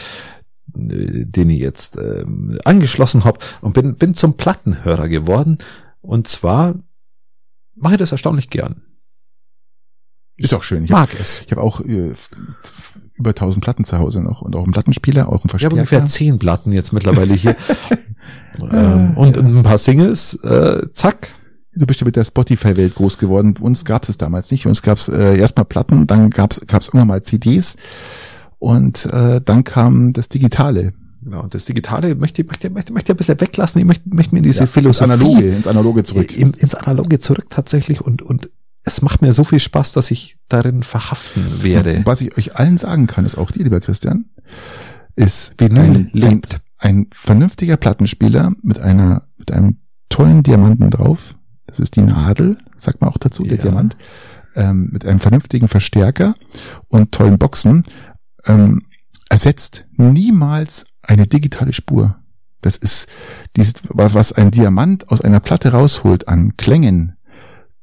den 0.75 1.51
ich 1.51 1.61
jetzt 1.61 1.97
ähm, 1.97 2.59
angeschlossen 2.65 3.25
habe 3.25 3.39
und 3.61 3.75
bin, 3.75 3.97
bin 3.97 4.15
zum 4.15 4.37
Plattenhörer 4.37 5.09
geworden. 5.09 5.59
Und 6.01 6.29
zwar 6.29 6.77
mache 7.75 7.95
ich 7.95 7.99
das 7.99 8.13
erstaunlich 8.13 8.49
gern. 8.49 8.83
Ist 10.37 10.55
auch 10.55 10.63
schön. 10.63 10.85
Ich 10.85 10.91
Mag 10.91 11.11
es. 11.21 11.43
Ich 11.47 11.53
habe 11.53 11.61
auch 11.61 11.81
äh, 11.81 12.15
über 13.23 13.31
1000 13.31 13.63
Platten 13.65 13.85
zu 13.85 13.99
Hause 13.99 14.21
noch 14.21 14.43
und 14.43 14.55
auch 14.57 14.65
einen 14.65 14.73
Plattenspieler, 14.73 15.29
auch 15.29 15.33
einen 15.33 15.39
Ich 15.39 15.43
habe 15.43 15.51
Verstärker. 15.51 15.75
ungefähr 15.77 16.07
zehn 16.07 16.39
Platten 16.39 16.73
jetzt 16.73 16.93
mittlerweile 16.93 17.35
hier. 17.35 17.57
ähm, 18.73 19.17
und 19.17 19.37
ein 19.39 19.63
paar 19.63 19.79
Singles, 19.79 20.35
äh, 20.43 20.87
zack. 20.93 21.29
du 21.75 21.87
bist 21.87 22.01
ja 22.01 22.05
mit 22.05 22.17
der 22.17 22.25
Spotify-Welt 22.25 22.95
groß 22.95 23.19
geworden. 23.19 23.55
Uns 23.61 23.85
gab's 23.85 24.09
es 24.09 24.19
damals 24.19 24.51
nicht. 24.51 24.67
Uns 24.67 24.83
gab's 24.83 25.09
äh, 25.09 25.39
erstmal 25.39 25.65
Platten, 25.65 26.07
dann 26.07 26.31
gab's 26.31 26.61
gab's 26.67 26.89
irgendwann 26.89 27.09
mal 27.09 27.23
CDs 27.23 27.77
und 28.59 29.07
äh, 29.07 29.41
dann 29.41 29.65
kam 29.65 30.13
das 30.13 30.29
Digitale. 30.29 30.93
Genau, 31.25 31.47
das 31.47 31.67
Digitale 31.67 32.17
möchte, 32.17 32.45
möchte, 32.45 32.69
möchte, 32.71 32.93
möchte 32.93 33.13
ein 33.13 33.17
bisschen 33.17 33.41
weglassen. 33.41 33.81
Ich 33.81 33.87
möchte, 33.87 34.09
möchte 34.09 34.35
mir 34.35 34.39
in 34.41 34.45
diese 34.45 34.59
Ja, 34.59 34.65
ins 34.65 34.73
Philosophie 34.73 35.13
Analoge, 35.13 35.49
ins 35.51 35.67
Analoge 35.69 36.05
zurück. 36.05 36.37
im, 36.37 36.53
ins 36.55 36.75
Analoge 36.75 37.21
zurück 37.21 37.47
tatsächlich 37.49 38.01
und, 38.01 38.23
und 38.23 38.51
es 38.85 39.03
macht 39.03 39.23
mir 39.23 39.33
so 39.33 39.45
viel 39.45 39.61
Spaß, 39.61 39.93
dass 39.93 40.11
ich 40.11 40.39
darin 40.49 40.83
verhaften 40.83 41.63
werde. 41.63 42.03
Was 42.05 42.21
ich 42.21 42.37
euch 42.37 42.57
allen 42.57 42.79
sagen 42.79 43.07
kann, 43.07 43.25
ist 43.25 43.37
auch 43.37 43.51
dir, 43.51 43.63
lieber 43.65 43.81
Christian, 43.81 44.27
ist 45.15 45.55
Vinyl 45.59 45.81
ein, 45.83 45.95
ein, 45.97 46.11
lebt. 46.13 46.61
ein 46.79 47.07
vernünftiger 47.13 47.77
Plattenspieler 47.77 48.53
mit 48.63 48.81
einer 48.81 49.23
mit 49.39 49.53
einem 49.53 49.79
tollen 50.09 50.43
Diamanten 50.43 50.91
drauf. 50.91 51.37
Das 51.67 51.81
ist 51.81 51.97
die 51.97 52.03
Nadel, 52.03 52.59
sagt 52.77 53.01
man 53.01 53.11
auch 53.11 53.19
dazu, 53.19 53.45
der 53.45 53.57
Ja. 53.57 53.63
Diamant. 53.63 53.97
ähm, 54.55 54.91
mit 54.93 55.07
einem 55.07 55.21
vernünftigen 55.21 55.69
Verstärker 55.69 56.35
und 56.89 57.13
tollen 57.13 57.39
Boxen 57.39 57.83
ähm, 58.45 58.83
ersetzt 59.31 59.87
niemals 59.97 60.85
eine 61.03 61.27
digitale 61.27 61.73
Spur. 61.73 62.17
Das 62.61 62.77
ist 62.77 63.09
dieses, 63.57 63.75
was 63.89 64.33
ein 64.33 64.51
Diamant 64.51 65.09
aus 65.09 65.21
einer 65.23 65.41
Platte 65.41 65.73
rausholt 65.73 66.29
an 66.29 66.57
Klängen, 66.57 67.17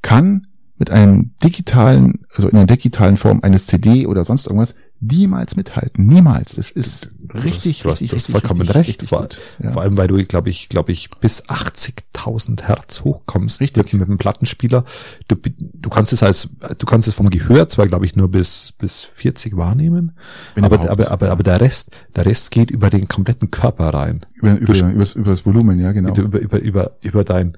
kann 0.01 0.47
mit 0.79 0.89
einem 0.89 1.31
digitalen, 1.43 2.25
also 2.33 2.47
in 2.47 2.55
einer 2.55 2.65
digitalen 2.65 3.17
Form 3.17 3.41
eines 3.43 3.67
CD 3.67 4.07
oder 4.07 4.23
sonst 4.23 4.47
irgendwas, 4.47 4.75
niemals 5.01 5.55
mithalten. 5.55 6.07
Niemals. 6.07 6.55
Das 6.55 6.71
ist 6.71 7.11
richtig, 7.33 7.83
du 7.83 7.89
hast, 7.89 8.01
richtig, 8.01 8.09
du 8.09 8.15
hast 8.15 8.29
richtig, 8.29 8.31
vollkommen 8.31 8.61
richtig, 8.61 8.75
recht. 8.75 8.87
richtig 8.87 9.09
vor. 9.09 9.27
Ja. 9.61 9.71
vor 9.71 9.81
allem, 9.81 9.97
weil 9.97 10.07
du, 10.07 10.23
glaube 10.25 10.49
ich, 10.49 10.69
glaube 10.69 10.91
ich, 10.93 11.09
bis 11.21 11.45
80.000 11.45 12.63
Hertz 12.63 13.01
hochkommst. 13.01 13.59
Richtig. 13.59 13.91
Mit, 13.91 14.01
mit 14.01 14.09
dem 14.09 14.17
Plattenspieler. 14.17 14.85
Du, 15.27 15.35
du 15.35 15.89
kannst 15.89 16.13
es 16.13 16.23
als, 16.23 16.49
du 16.77 16.85
kannst 16.85 17.07
es 17.07 17.13
vom 17.13 17.29
Gehör 17.29 17.67
zwar, 17.67 17.87
glaube 17.87 18.05
ich, 18.05 18.15
nur 18.15 18.29
bis, 18.29 18.73
bis 18.77 19.03
40 19.03 19.57
wahrnehmen. 19.57 20.13
Wenn 20.55 20.63
Aber, 20.63 20.75
überhaupt. 20.75 20.91
aber, 20.91 21.11
aber, 21.11 21.31
aber 21.31 21.43
der 21.43 21.61
Rest, 21.61 21.91
der 22.15 22.25
Rest 22.25 22.51
geht 22.51 22.71
über 22.71 22.89
den 22.89 23.07
kompletten 23.07 23.51
Körper 23.51 23.93
rein. 23.93 24.25
Über, 24.33 24.57
über, 24.57 24.73
über, 24.75 24.99
das, 24.99 25.13
über 25.13 25.31
das 25.31 25.45
Volumen, 25.45 25.79
ja, 25.79 25.91
genau. 25.91 26.15
Über, 26.15 26.39
über, 26.39 26.59
über, 26.59 26.91
über 27.01 27.23
dein, 27.23 27.57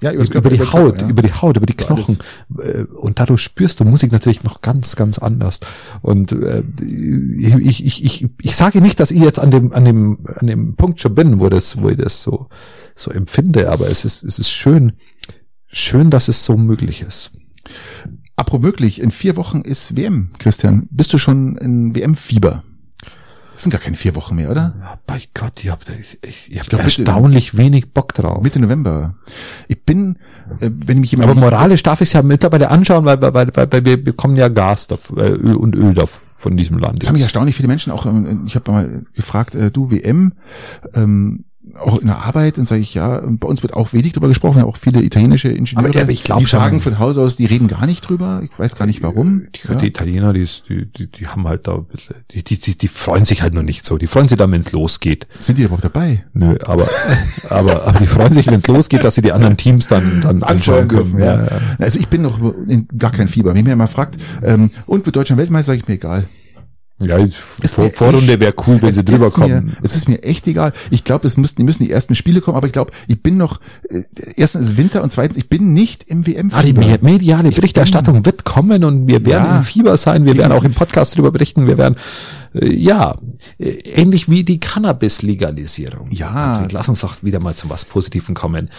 Ja, 0.00 0.12
über, 0.12 0.34
über 0.34 0.50
die 0.50 0.56
Körper, 0.56 0.72
Haut, 0.72 1.02
ja. 1.02 1.08
über 1.08 1.22
die 1.22 1.32
Haut, 1.32 1.56
über 1.56 1.66
die 1.66 1.74
Knochen. 1.74 2.18
Äh, 2.58 2.84
Und 2.84 3.18
dadurch 3.18 3.42
spürst 3.42 3.80
du 3.80 3.84
Musik 3.84 4.12
natürlich 4.12 4.42
noch 4.42 4.62
ganz, 4.62 4.96
ganz 4.96 5.18
anders. 5.18 5.60
Und 6.00 6.32
äh, 6.32 6.62
ich, 6.80 7.84
ich, 7.84 8.04
ich, 8.04 8.28
ich 8.40 8.56
sage 8.56 8.80
nicht, 8.80 8.98
dass 8.98 9.10
ich 9.10 9.20
jetzt 9.20 9.38
an 9.38 9.50
dem, 9.50 9.72
an 9.72 9.84
dem, 9.84 10.18
an 10.24 10.46
dem 10.46 10.74
Punkt 10.76 11.00
schon 11.00 11.14
bin, 11.14 11.40
wo 11.40 11.48
das, 11.48 11.80
wo 11.80 11.90
ich 11.90 11.96
das 11.96 12.22
so, 12.22 12.48
so 12.94 13.10
empfinde, 13.10 13.70
aber 13.70 13.88
es 13.88 14.04
ist, 14.04 14.22
es 14.22 14.38
ist 14.38 14.50
schön, 14.50 14.92
schön, 15.68 16.10
dass 16.10 16.28
es 16.28 16.44
so 16.44 16.56
möglich 16.56 17.02
ist. 17.02 17.32
Apropos 18.36 18.64
möglich, 18.64 19.00
in 19.00 19.10
vier 19.10 19.36
Wochen 19.36 19.60
ist 19.60 19.96
WM, 19.96 20.30
Christian. 20.38 20.88
Bist 20.90 21.12
du 21.12 21.18
schon 21.18 21.56
in 21.56 21.94
WM-Fieber? 21.94 22.64
Das 23.60 23.64
sind 23.64 23.72
gar 23.72 23.80
keine 23.82 23.98
vier 23.98 24.16
Wochen 24.16 24.36
mehr, 24.36 24.50
oder? 24.50 24.74
Ja, 24.80 24.98
bei 25.06 25.20
Gott, 25.34 25.62
ich 25.62 25.68
habe 25.68 25.82
ich, 26.00 26.18
ich, 26.22 26.50
ich 26.50 26.60
hab 26.60 26.68
glaub, 26.68 26.82
erstaunlich 26.82 27.58
wenig 27.58 27.92
Bock 27.92 28.14
drauf. 28.14 28.42
Mitte 28.42 28.58
November. 28.58 29.16
Ich 29.68 29.84
bin, 29.84 30.16
äh, 30.60 30.70
wenn 30.74 31.00
mich 31.00 31.10
jemand 31.10 31.30
aber 31.32 31.40
moralisch 31.40 31.82
darf 31.82 32.00
ich 32.00 32.08
es 32.08 32.14
ja 32.14 32.22
mittlerweile 32.22 32.70
anschauen, 32.70 33.04
weil, 33.04 33.20
weil, 33.20 33.34
weil, 33.34 33.70
weil 33.70 33.84
wir 33.84 34.02
bekommen 34.02 34.36
ja 34.36 34.48
Gas 34.48 34.86
dafür, 34.86 35.18
äh, 35.18 35.30
Öl 35.32 35.56
und 35.56 35.74
Öl 35.74 35.92
davon 35.92 36.22
von 36.38 36.56
diesem 36.56 36.78
Land. 36.78 37.02
Das 37.02 37.08
haben 37.08 37.12
mich 37.12 37.22
erstaunlich 37.22 37.54
viele 37.54 37.68
Menschen 37.68 37.92
auch, 37.92 38.06
ähm, 38.06 38.44
ich 38.46 38.54
habe 38.54 38.72
mal 38.72 39.02
gefragt, 39.14 39.54
äh, 39.54 39.70
du 39.70 39.90
WM, 39.90 40.32
ähm, 40.94 41.44
auch 41.78 41.98
in 41.98 42.06
der 42.06 42.18
Arbeit, 42.24 42.56
dann 42.58 42.64
sage 42.66 42.80
ich, 42.80 42.94
ja, 42.94 43.20
bei 43.24 43.46
uns 43.46 43.62
wird 43.62 43.74
auch 43.74 43.92
wenig 43.92 44.12
drüber 44.12 44.28
gesprochen, 44.28 44.56
wir 44.56 44.62
haben 44.62 44.70
auch 44.70 44.76
viele 44.78 45.02
italienische 45.02 45.48
Ingenieure, 45.48 45.90
Aber, 45.90 46.00
aber 46.00 46.10
ich 46.10 46.24
glaub 46.24 46.38
die 46.38 46.46
sagen 46.46 46.80
von 46.80 46.98
Haus 46.98 47.18
aus, 47.18 47.36
die 47.36 47.44
reden 47.44 47.68
gar 47.68 47.84
nicht 47.86 48.00
drüber, 48.08 48.40
ich 48.42 48.58
weiß 48.58 48.76
gar 48.76 48.86
nicht 48.86 49.02
warum. 49.02 49.42
Die, 49.54 49.68
Ja. 49.68 49.74
die 49.74 49.86
Italiener, 49.88 50.32
die, 50.32 50.46
die, 50.68 50.86
die, 50.86 51.06
die 51.06 51.26
haben 51.28 51.46
halt 51.46 51.68
da 51.68 51.74
ein 51.74 51.84
bisschen, 51.84 52.16
die, 52.32 52.42
die, 52.42 52.58
die, 52.58 52.78
die 52.78 52.88
freuen 52.88 53.24
sich 53.26 53.42
halt 53.42 53.52
noch 53.54 53.62
nicht 53.62 53.84
so. 53.84 53.98
Die 53.98 54.06
freuen 54.06 54.26
sich 54.26 54.38
dann, 54.38 54.50
wenn 54.52 54.62
es 54.62 54.72
losgeht. 54.72 55.26
Sind 55.38 55.58
die 55.58 55.62
überhaupt 55.64 55.84
dabei? 55.84 56.24
Nö, 56.32 56.56
aber, 56.64 56.88
aber, 57.50 57.86
aber 57.86 57.98
die 58.00 58.06
freuen 58.06 58.32
sich, 58.32 58.46
wenn 58.46 58.54
es 58.54 58.66
losgeht, 58.66 59.04
dass 59.04 59.14
sie 59.14 59.22
die 59.22 59.32
anderen 59.32 59.56
Teams 59.58 59.86
dann, 59.86 60.22
dann 60.22 60.42
anschauen 60.42 60.88
können. 60.88 61.18
ja. 61.18 61.46
Also 61.78 61.98
ich 61.98 62.08
bin 62.08 62.22
noch 62.22 62.40
in 62.68 62.88
gar 62.96 63.12
kein 63.12 63.28
Fieber. 63.28 63.54
Wenn 63.54 63.64
mir 63.64 63.70
jemand 63.70 63.90
fragt, 63.90 64.16
ähm, 64.42 64.70
und 64.86 65.04
wird 65.06 65.14
Deutschland 65.16 65.38
Weltmeister, 65.38 65.72
sage 65.72 65.80
ich 65.82 65.88
mir 65.88 65.94
egal. 65.94 66.26
Ja 67.02 67.18
Vor, 67.66 67.90
Vorrunde 67.90 68.38
wäre 68.40 68.54
cool, 68.66 68.80
wenn 68.82 68.92
sie 68.92 69.04
drüber 69.04 69.26
ist 69.28 69.38
Mir, 69.38 69.44
kommen. 69.48 69.76
es 69.82 69.94
ist 69.96 70.08
mir 70.08 70.22
echt 70.22 70.46
egal. 70.46 70.72
Ich 70.90 71.04
glaube, 71.04 71.26
es 71.26 71.36
müssten, 71.36 71.56
die 71.62 71.64
müssen 71.64 71.82
die 71.84 71.90
ersten 71.90 72.14
Spiele 72.14 72.40
kommen, 72.40 72.56
aber 72.56 72.66
ich 72.66 72.72
glaube, 72.72 72.92
ich 73.08 73.22
bin 73.22 73.36
noch, 73.36 73.60
äh, 73.88 74.02
erstens 74.36 74.66
ist 74.70 74.76
Winter 74.76 75.02
und 75.02 75.10
zweitens, 75.10 75.36
ich 75.36 75.48
bin 75.48 75.72
nicht 75.72 76.04
im 76.04 76.26
WM-Fieber. 76.26 76.56
Ah, 76.58 76.62
die 76.62 76.72
me- 76.72 76.98
mediale 77.00 77.50
Berichterstattung 77.50 78.24
wird 78.26 78.44
kommen 78.44 78.84
und 78.84 79.06
wir 79.06 79.24
werden 79.24 79.46
Ja, 79.46 79.56
im 79.58 79.62
Fieber 79.62 79.96
sein. 79.96 80.24
Wir 80.24 80.36
werden 80.36 80.52
auch 80.52 80.64
im. 80.64 80.74
Podcast 80.74 81.14
darüber 81.14 81.30
berichten. 81.32 81.66
Wir 81.66 81.76
werden, 81.78 81.96
ja, 82.52 83.16
äh, 83.58 83.70
ähnlich 83.70 84.28
wie 84.28 84.42
die 84.44 84.58
Cannabis-Legalisierung. 84.58 86.10
Ja. 86.10 86.66
Lass 86.70 86.88
uns 86.88 87.00
doch 87.00 87.22
wieder 87.22 87.40
mal 87.40 87.54
zu 87.54 87.70
was 87.70 87.84
Positivem 87.84 88.34
kommen. 88.34 88.70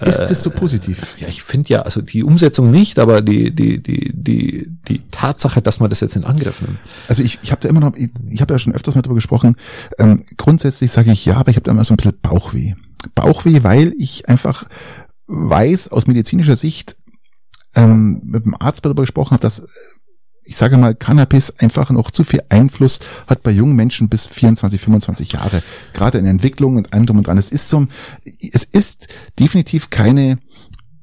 ist 0.00 0.18
das 0.18 0.42
so 0.42 0.50
positiv? 0.50 1.16
Ja, 1.18 1.28
ich 1.28 1.42
finde 1.42 1.68
ja, 1.68 1.82
also 1.82 2.00
die 2.00 2.22
Umsetzung 2.22 2.70
nicht, 2.70 2.98
aber 2.98 3.20
die, 3.20 3.54
die, 3.54 3.82
die, 3.82 4.12
die, 4.14 4.68
die 4.88 5.02
Tatsache, 5.10 5.60
dass 5.60 5.80
man 5.80 5.90
das 5.90 6.00
jetzt 6.00 6.16
in 6.16 6.24
Angriff 6.24 6.62
nimmt. 6.62 6.78
Also 7.08 7.22
ich, 7.22 7.38
ich 7.42 7.50
habe 7.50 7.60
da 7.60 7.68
immer 7.68 7.80
noch, 7.80 7.96
ich, 7.96 8.10
ich 8.28 8.40
habe 8.40 8.54
ja 8.54 8.58
schon 8.58 8.74
öfters 8.74 8.94
mal 8.94 9.02
drüber 9.02 9.16
gesprochen. 9.16 9.56
Ähm, 9.98 10.24
grundsätzlich 10.36 10.90
sage 10.90 11.12
ich 11.12 11.24
ja, 11.26 11.36
aber 11.36 11.50
ich 11.50 11.56
habe 11.56 11.64
da 11.64 11.72
immer 11.72 11.84
so 11.84 11.92
ein 11.92 11.98
bisschen 11.98 12.18
Bauchweh. 12.22 12.74
Bauchweh, 13.14 13.62
weil 13.62 13.94
ich 13.98 14.28
einfach 14.28 14.64
weiß 15.26 15.88
aus 15.88 16.06
medizinischer 16.06 16.56
Sicht, 16.56 16.96
ähm, 17.74 18.22
mit 18.24 18.44
dem 18.44 18.54
Arzt 18.58 18.84
darüber 18.84 19.02
gesprochen 19.02 19.32
habe, 19.32 19.42
dass 19.42 19.62
ich 20.48 20.56
sage 20.56 20.78
mal, 20.78 20.94
Cannabis 20.94 21.50
einfach 21.58 21.90
noch 21.90 22.10
zu 22.10 22.24
viel 22.24 22.42
Einfluss 22.48 23.00
hat 23.26 23.42
bei 23.42 23.50
jungen 23.50 23.76
Menschen 23.76 24.08
bis 24.08 24.26
24, 24.26 24.80
25 24.80 25.32
Jahre. 25.32 25.62
Gerade 25.92 26.18
in 26.18 26.26
Entwicklung 26.26 26.76
und 26.76 26.92
allem 26.92 27.04
drum 27.06 27.18
und 27.18 27.26
dran. 27.26 27.36
Es 27.38 27.50
ist 27.50 27.68
so, 27.68 27.86
es 28.24 28.64
ist 28.64 29.08
definitiv 29.38 29.90
keine 29.90 30.38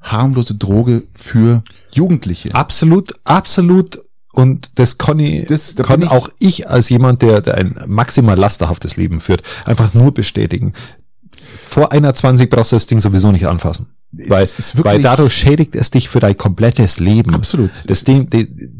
harmlose 0.00 0.54
Droge 0.56 1.04
für 1.14 1.62
Jugendliche. 1.92 2.54
Absolut, 2.54 3.14
absolut. 3.24 4.02
Und 4.32 4.78
das 4.78 4.98
kann 4.98 5.18
ich, 5.18 5.46
Das- 5.46 5.74
da 5.76 5.82
kann 5.84 6.02
ich- 6.02 6.10
auch 6.10 6.28
ich 6.38 6.68
als 6.68 6.88
jemand, 6.88 7.22
der, 7.22 7.40
der 7.40 7.54
ein 7.54 7.74
maximal 7.86 8.36
lasterhaftes 8.36 8.96
Leben 8.96 9.20
führt, 9.20 9.42
einfach 9.64 9.94
nur 9.94 10.12
bestätigen. 10.12 10.72
Vor 11.64 11.92
21 11.92 12.50
brauchst 12.50 12.72
du 12.72 12.76
das 12.76 12.86
Ding 12.86 13.00
sowieso 13.00 13.32
nicht 13.32 13.46
anfassen. 13.46 13.86
Weil, 14.12 14.46
weil 14.84 15.02
dadurch 15.02 15.34
schädigt 15.34 15.74
es 15.76 15.90
dich 15.90 16.08
für 16.08 16.20
dein 16.20 16.36
komplettes 16.36 17.00
Leben. 17.00 17.34
Absolut. 17.34 17.70
Das 17.88 18.04
Ding, 18.04 18.28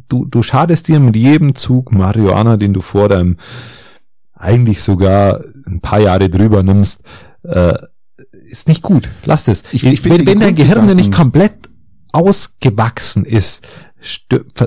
du, 0.08 0.24
du 0.24 0.42
schadest 0.42 0.88
dir 0.88 0.98
mit 1.00 1.16
jedem 1.16 1.54
Zug 1.54 1.92
Marihuana, 1.92 2.56
den 2.56 2.72
du 2.72 2.80
vor 2.80 3.08
deinem 3.08 3.36
eigentlich 4.32 4.82
sogar 4.82 5.42
ein 5.66 5.80
paar 5.80 6.00
Jahre 6.00 6.30
drüber 6.30 6.62
nimmst, 6.62 7.02
äh, 7.42 7.74
ist 8.48 8.68
nicht 8.68 8.82
gut. 8.82 9.08
Lass 9.24 9.48
es. 9.48 9.62
Ich- 9.72 9.84
ich 9.84 10.04
wenn 10.04 10.26
wenn 10.26 10.40
dein 10.40 10.54
Gehirn 10.54 10.94
nicht 10.94 11.12
komplett 11.12 11.54
ausgewachsen 12.12 13.24
ist, 13.24 13.66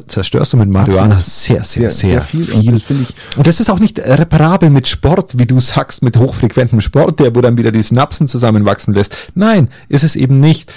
zerstörst 0.08 0.54
du 0.54 0.58
mit 0.58 0.70
Marihuana 0.70 1.16
Absolut. 1.16 1.26
sehr, 1.26 1.64
sehr, 1.64 1.92
sehr, 1.92 2.22
viel. 2.22 2.52
Und 2.52 2.66
das 2.72 2.84
ich, 2.90 3.38
Und 3.38 3.48
das 3.48 3.60
ist 3.60 3.70
auch 3.70 3.80
nicht 3.80 4.00
reparabel 4.00 4.70
mit 4.70 4.88
Sport, 4.88 5.38
wie 5.38 5.46
du 5.46 5.60
sagst, 5.60 6.02
mit 6.02 6.18
hochfrequentem 6.18 6.82
Sport, 6.82 7.20
der 7.20 7.36
wo 7.36 7.42
dann 7.42 7.58
wieder 7.58 7.72
die 7.72 7.82
Synapsen 7.82 8.28
zusammenwachsen 8.28 8.94
lässt. 8.94 9.16
Nein, 9.36 9.70
ist 9.88 10.04
es 10.04 10.16
eben 10.16 10.36
nicht. 10.36 10.72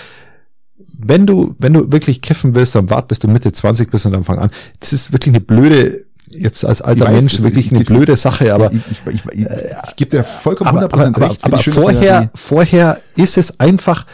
Wenn 1.04 1.26
du, 1.26 1.54
wenn 1.58 1.72
du 1.72 1.90
wirklich 1.90 2.20
kiffen 2.22 2.54
willst, 2.54 2.74
dann 2.74 2.88
wart 2.90 3.08
bis 3.08 3.18
du 3.18 3.28
Mitte 3.28 3.50
20 3.50 3.90
bist 3.90 4.06
und 4.06 4.12
dann 4.12 4.22
fang 4.24 4.38
an. 4.38 4.50
Das 4.78 4.92
ist 4.92 5.12
wirklich 5.12 5.32
eine 5.34 5.40
blöde, 5.40 6.04
jetzt 6.28 6.64
als 6.64 6.80
alter 6.80 7.06
weiß, 7.06 7.12
Mensch, 7.16 7.42
wirklich 7.42 7.66
ich- 7.66 7.72
eine 7.72 7.80
ich- 7.80 7.86
blöde 7.88 8.14
Sache, 8.16 8.54
aber 8.54 8.72
ich, 8.72 8.80
ich, 8.90 9.14
ich, 9.14 9.22
ich, 9.32 9.46
ich 9.88 9.96
gebe 9.96 10.10
dir 10.10 10.24
vollkommen 10.24 10.70
aber, 10.78 10.86
100% 10.86 10.92
aber, 10.94 11.06
aber, 11.16 11.30
recht. 11.30 11.44
Aber 11.44 11.56
ich 11.56 11.62
schön, 11.64 11.72
vorher, 11.74 12.30
vorher 12.34 13.00
ist 13.16 13.36
es 13.36 13.58
einfach, 13.58 14.06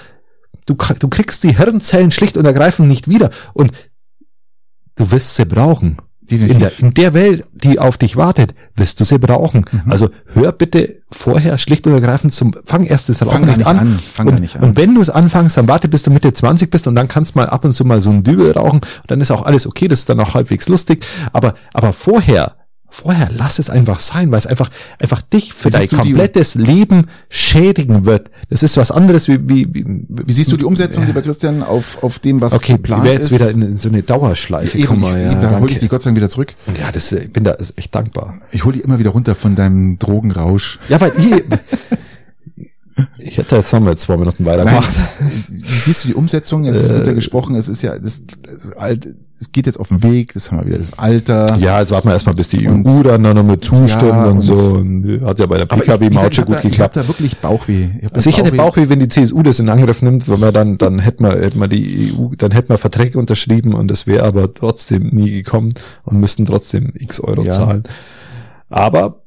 du, 0.66 0.74
du 0.99 1.09
kriegst 1.09 1.44
die 1.44 1.57
Hirnzellen 1.59 2.11
schlicht 2.11 2.36
und 2.38 2.46
ergreifend 2.46 2.88
nicht 2.88 3.07
wieder 3.09 3.30
und 3.53 3.72
du 4.99 5.11
wirst 5.11 5.36
sie 5.36 5.46
brauchen. 5.46 5.96
In 6.30 6.59
der, 6.59 6.72
in 6.78 6.92
der 6.92 7.14
Welt, 7.14 7.46
die 7.55 7.78
auf 7.78 7.96
dich 7.96 8.16
wartet, 8.16 8.55
wirst 8.76 9.01
du 9.01 9.05
sie 9.05 9.18
brauchen. 9.18 9.64
Mhm. 9.70 9.90
Also 9.90 10.11
hör 10.34 10.53
bitte 10.53 11.01
vorher 11.11 11.57
schlicht 11.57 11.86
und 11.86 11.94
ergreifend 11.94 12.34
zum, 12.34 12.55
fang 12.66 12.84
erst 12.84 13.09
das 13.09 13.24
Rauchen 13.24 13.46
nicht 13.46 13.66
an. 13.66 13.78
an, 13.78 13.99
fang 13.99 14.28
und, 14.28 14.40
nicht 14.40 14.57
an. 14.57 14.62
und 14.62 14.76
wenn 14.76 14.94
du 14.94 15.01
es 15.01 15.09
anfängst, 15.09 15.57
dann 15.57 15.68
warte 15.68 15.88
bis 15.88 16.03
du 16.03 16.11
Mitte 16.11 16.34
20 16.34 16.70
bist 16.70 16.86
und 16.86 16.96
dann 16.96 17.09
kannst 17.09 17.34
mal 17.34 17.46
ab 17.46 17.64
und 17.64 17.72
zu 17.72 17.86
mal 17.86 18.03
so 18.03 18.11
ein 18.11 18.24
Dübel 18.24 18.53
rauchen 18.53 18.80
und 18.80 19.05
dann 19.07 19.22
ist 19.22 19.30
auch 19.30 19.42
alles 19.42 19.66
okay, 19.66 19.88
das 19.88 20.01
ist 20.01 20.11
dann 20.11 20.20
auch 20.20 20.34
halbwegs 20.34 20.68
lustig. 20.68 21.07
Aber, 21.32 21.55
aber 21.72 21.94
vorher, 21.94 22.57
vorher 22.91 23.28
lass 23.36 23.59
es 23.59 23.70
einfach 23.70 24.01
sein, 24.01 24.30
weil 24.30 24.39
es 24.39 24.47
einfach, 24.47 24.70
einfach 24.99 25.22
dich 25.22 25.53
für 25.53 25.70
dein 25.70 25.82
du 25.82 25.89
die- 25.89 25.97
komplettes 25.97 26.55
Leben 26.55 27.07
schädigen 27.28 28.07
wird. 28.07 28.30
Das 28.51 28.62
ist 28.62 28.76
was 28.76 28.91
anderes 28.91 29.28
wie, 29.28 29.39
wie, 29.49 29.68
wie, 29.74 29.84
Wie 30.09 30.32
siehst 30.32 30.51
du 30.51 30.57
die 30.57 30.64
Umsetzung, 30.64 31.07
lieber 31.07 31.22
Christian, 31.22 31.62
auf, 31.62 32.03
auf 32.03 32.18
dem, 32.18 32.41
was 32.41 32.53
Okay, 32.55 32.72
geplant 32.72 33.05
wäre 33.05 33.14
jetzt 33.14 33.24
ist? 33.30 33.32
wieder 33.32 33.51
in, 33.51 33.62
in 33.62 33.76
so 33.76 33.89
eine 33.89 34.03
Dauerschleife. 34.03 34.78
Eben, 34.78 34.86
Guck 34.89 35.01
mal, 35.01 35.16
ich, 35.18 35.24
ja, 35.24 35.34
da 35.41 35.61
hole 35.61 35.70
ich 35.70 35.78
dich 35.78 35.89
Gott 35.89 36.03
sei 36.03 36.09
Dank 36.09 36.16
wieder 36.16 36.28
zurück. 36.28 36.55
Ja, 36.80 36.91
das, 36.91 37.12
äh, 37.12 37.24
ich 37.24 37.32
bin 37.32 37.45
da 37.45 37.57
echt 37.76 37.95
dankbar. 37.95 38.39
Ich 38.51 38.64
hole 38.64 38.74
dich 38.76 38.84
immer 38.84 38.99
wieder 38.99 39.11
runter 39.11 39.34
von 39.34 39.55
deinem 39.55 39.99
Drogenrausch. 39.99 40.78
Ja, 40.89 41.01
weil 41.01 41.12
ich, 41.18 41.45
ich 43.18 43.36
hätte 43.39 43.57
jetzt 43.57 43.72
noch 43.72 43.80
mal 43.80 43.97
zwei 43.97 44.16
Minuten 44.16 44.45
weitergemacht. 44.45 44.89
wie 45.20 45.78
siehst 45.78 46.05
du 46.05 46.09
die 46.09 46.14
Umsetzung? 46.14 46.64
Jetzt 46.64 46.89
wird 46.89 47.07
ja 47.07 47.12
gesprochen, 47.12 47.55
es 47.55 47.68
ist 47.68 47.82
ja, 47.82 47.99
das, 47.99 48.22
das 48.43 48.72
alt, 48.72 49.09
es 49.41 49.53
geht 49.53 49.66
jetzt 49.66 49.78
auf 49.78 49.89
den 49.89 50.03
Weg, 50.03 50.34
das 50.34 50.51
haben 50.51 50.61
wir 50.61 50.66
wieder, 50.66 50.78
das 50.78 50.99
Alter. 50.99 51.57
Ja, 51.59 51.78
jetzt 51.80 51.91
warten 51.93 52.09
wir 52.09 52.12
erstmal, 52.14 52.34
bis 52.34 52.49
die 52.49 52.66
Und- 52.66 52.89
EU 52.91 53.03
dann 53.03 53.22
noch 53.22 53.34
mal 53.43 53.59
zustimmt 53.61 54.03
Ja, 54.03 54.24
und 54.26 54.32
und 54.39 54.41
so. 54.43 54.55
Und 54.55 55.20
hat 55.24 55.39
ja 55.39 55.47
bei 55.47 55.57
der 55.59 55.70
Aber 55.70 55.76
ich, 55.76 55.82
PKW 55.89 56.05
wie 56.07 56.09
gesagt, 56.11 56.22
Maut 56.24 56.30
ich 56.32 56.36
schon 56.36 56.45
gut 56.47 56.55
da, 56.55 56.59
ich 56.59 56.64
hab 56.64 56.70
geklappt. 56.70 56.97
da 56.97 57.09
wirklich 57.09 57.39
Bauchweh. 57.39 57.89
Ich 58.03 58.12
Also 58.14 58.30
ich 58.30 58.39
hätte 58.39 58.51
Bauchweh. 58.53 58.80
Bauchweh, 58.82 58.89
wenn 58.89 59.01
die 59.01 59.09
CSU 59.09 59.43
das 59.43 59.61
in 59.61 59.68
Angriff 59.68 60.03
nimmt, 60.03 60.28
wenn 60.28 60.41
man 60.41 60.53
dann, 60.53 60.76
dann 60.78 60.99
hätten 60.99 61.22
wir, 61.24 61.32
hätten 61.41 61.61
wir 61.61 61.68
die 61.68 62.12
EU, 62.18 62.34
dann 62.36 62.51
hätten 62.51 62.68
wir 62.70 62.78
Verträge 62.78 63.18
unterschrieben 63.18 63.74
und 63.74 63.91
es 63.91 64.07
wäre 64.07 64.24
aber 64.24 64.53
trotzdem 64.53 65.09
nie 65.11 65.30
gekommen 65.30 65.72
und 66.05 66.18
müssten 66.18 66.45
trotzdem 66.45 66.93
x 66.95 67.20
Euro 67.20 67.43
Ja. 67.43 67.51
zahlen. 67.53 67.84
Aber 68.70 69.20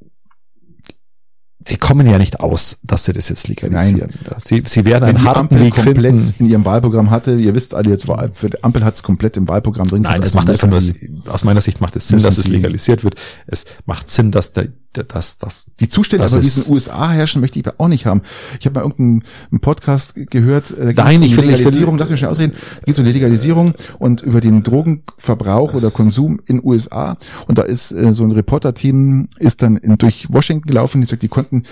sie 1.68 1.78
kommen 1.78 2.08
ja 2.08 2.18
nicht 2.18 2.40
aus, 2.40 2.80
dass 2.84 3.06
sie 3.06 3.14
das 3.14 3.30
jetzt 3.30 3.48
legalisieren. 3.48 4.12
Nein. 4.24 4.40
Sie, 4.44 4.64
sie 4.66 4.86
werden 4.86 5.08
Wenn 5.08 5.18
einen 5.18 5.26
harten 5.26 5.40
Ampel 5.42 5.60
Weg 5.62 5.76
komplett 5.76 6.22
finden. 6.22 6.34
in 6.40 6.50
ihrem 6.50 6.66
Wahlprogramm 6.66 7.10
hatte, 7.12 7.36
ihr 7.36 7.54
wisst 7.56 7.74
alle 7.76 7.90
jetzt, 7.90 8.08
Ampel 8.10 8.84
hat 8.84 8.96
es 8.96 9.04
komplett 9.04 9.38
im 9.38 9.48
Wahlprogramm 9.48 9.88
drin. 9.88 10.02
Nein, 10.04 10.22
das 10.22 10.36
also 10.36 10.38
macht 10.40 10.50
einfach 10.50 10.82
nur, 10.82 11.32
aus 11.34 11.44
meiner 11.44 11.62
Sicht 11.62 11.82
macht 11.82 11.96
es 11.96 12.08
Sinn, 12.08 12.22
dass 12.22 12.38
es 12.38 12.46
sie- 12.46 12.52
legalisiert 12.52 13.04
wird. 13.04 13.16
Es 13.48 13.66
macht 13.86 14.10
Sinn, 14.10 14.32
dass 14.32 14.54
der, 14.54 14.68
der 14.96 15.04
dass, 15.06 15.38
dass 15.38 15.68
Die 15.80 15.88
Zustände, 15.88 16.24
Das 16.24 16.34
aber 16.34 16.42
die 16.42 16.48
in 16.48 16.64
den 16.64 16.74
USA 16.74 17.10
herrschen, 17.12 17.42
möchte 17.42 17.60
ich 17.60 17.66
auch 17.80 17.88
nicht 17.88 18.06
haben. 18.06 18.22
Ich 18.60 18.66
habe 18.66 18.76
mal 18.76 18.82
irgendeinen 18.82 19.24
einen 19.52 19.60
Podcast 19.62 20.16
ge- 20.16 20.26
gehört, 20.30 20.72
äh, 20.72 20.94
da 20.94 21.06
Nein, 21.06 21.22
es 21.24 21.32
ich 21.32 21.38
um 21.38 21.44
ich 21.44 21.50
will- 21.50 21.56
Legalisierung, 21.56 21.98
lass 21.98 22.10
mich 22.10 22.20
schnell 22.20 22.32
ausreden, 22.32 22.54
da 22.54 22.80
ging 22.86 22.92
es 22.94 23.00
um 23.00 23.06
die 23.06 23.12
Legalisierung 23.12 23.74
und 24.00 24.22
über 24.22 24.42
den 24.42 24.64
Drogenverbrauch 24.64 25.74
oder 25.74 25.92
Konsum 25.92 26.40
in 26.46 26.62
USA. 26.64 27.18
Und 27.48 27.58
da 27.58 27.64
ist 27.64 27.92
äh, 27.92 28.14
so 28.14 28.24
ein 28.24 28.32
Reporter-Team, 28.32 29.30
ist 29.40 29.62
dann 29.62 29.78
in, 29.78 29.98
durch 29.98 30.28
Washington 30.32 30.68
gelaufen, 30.68 31.02
die 31.02 31.08
sagt, 31.08 31.24
die 31.24 31.28
konnten, 31.28 31.64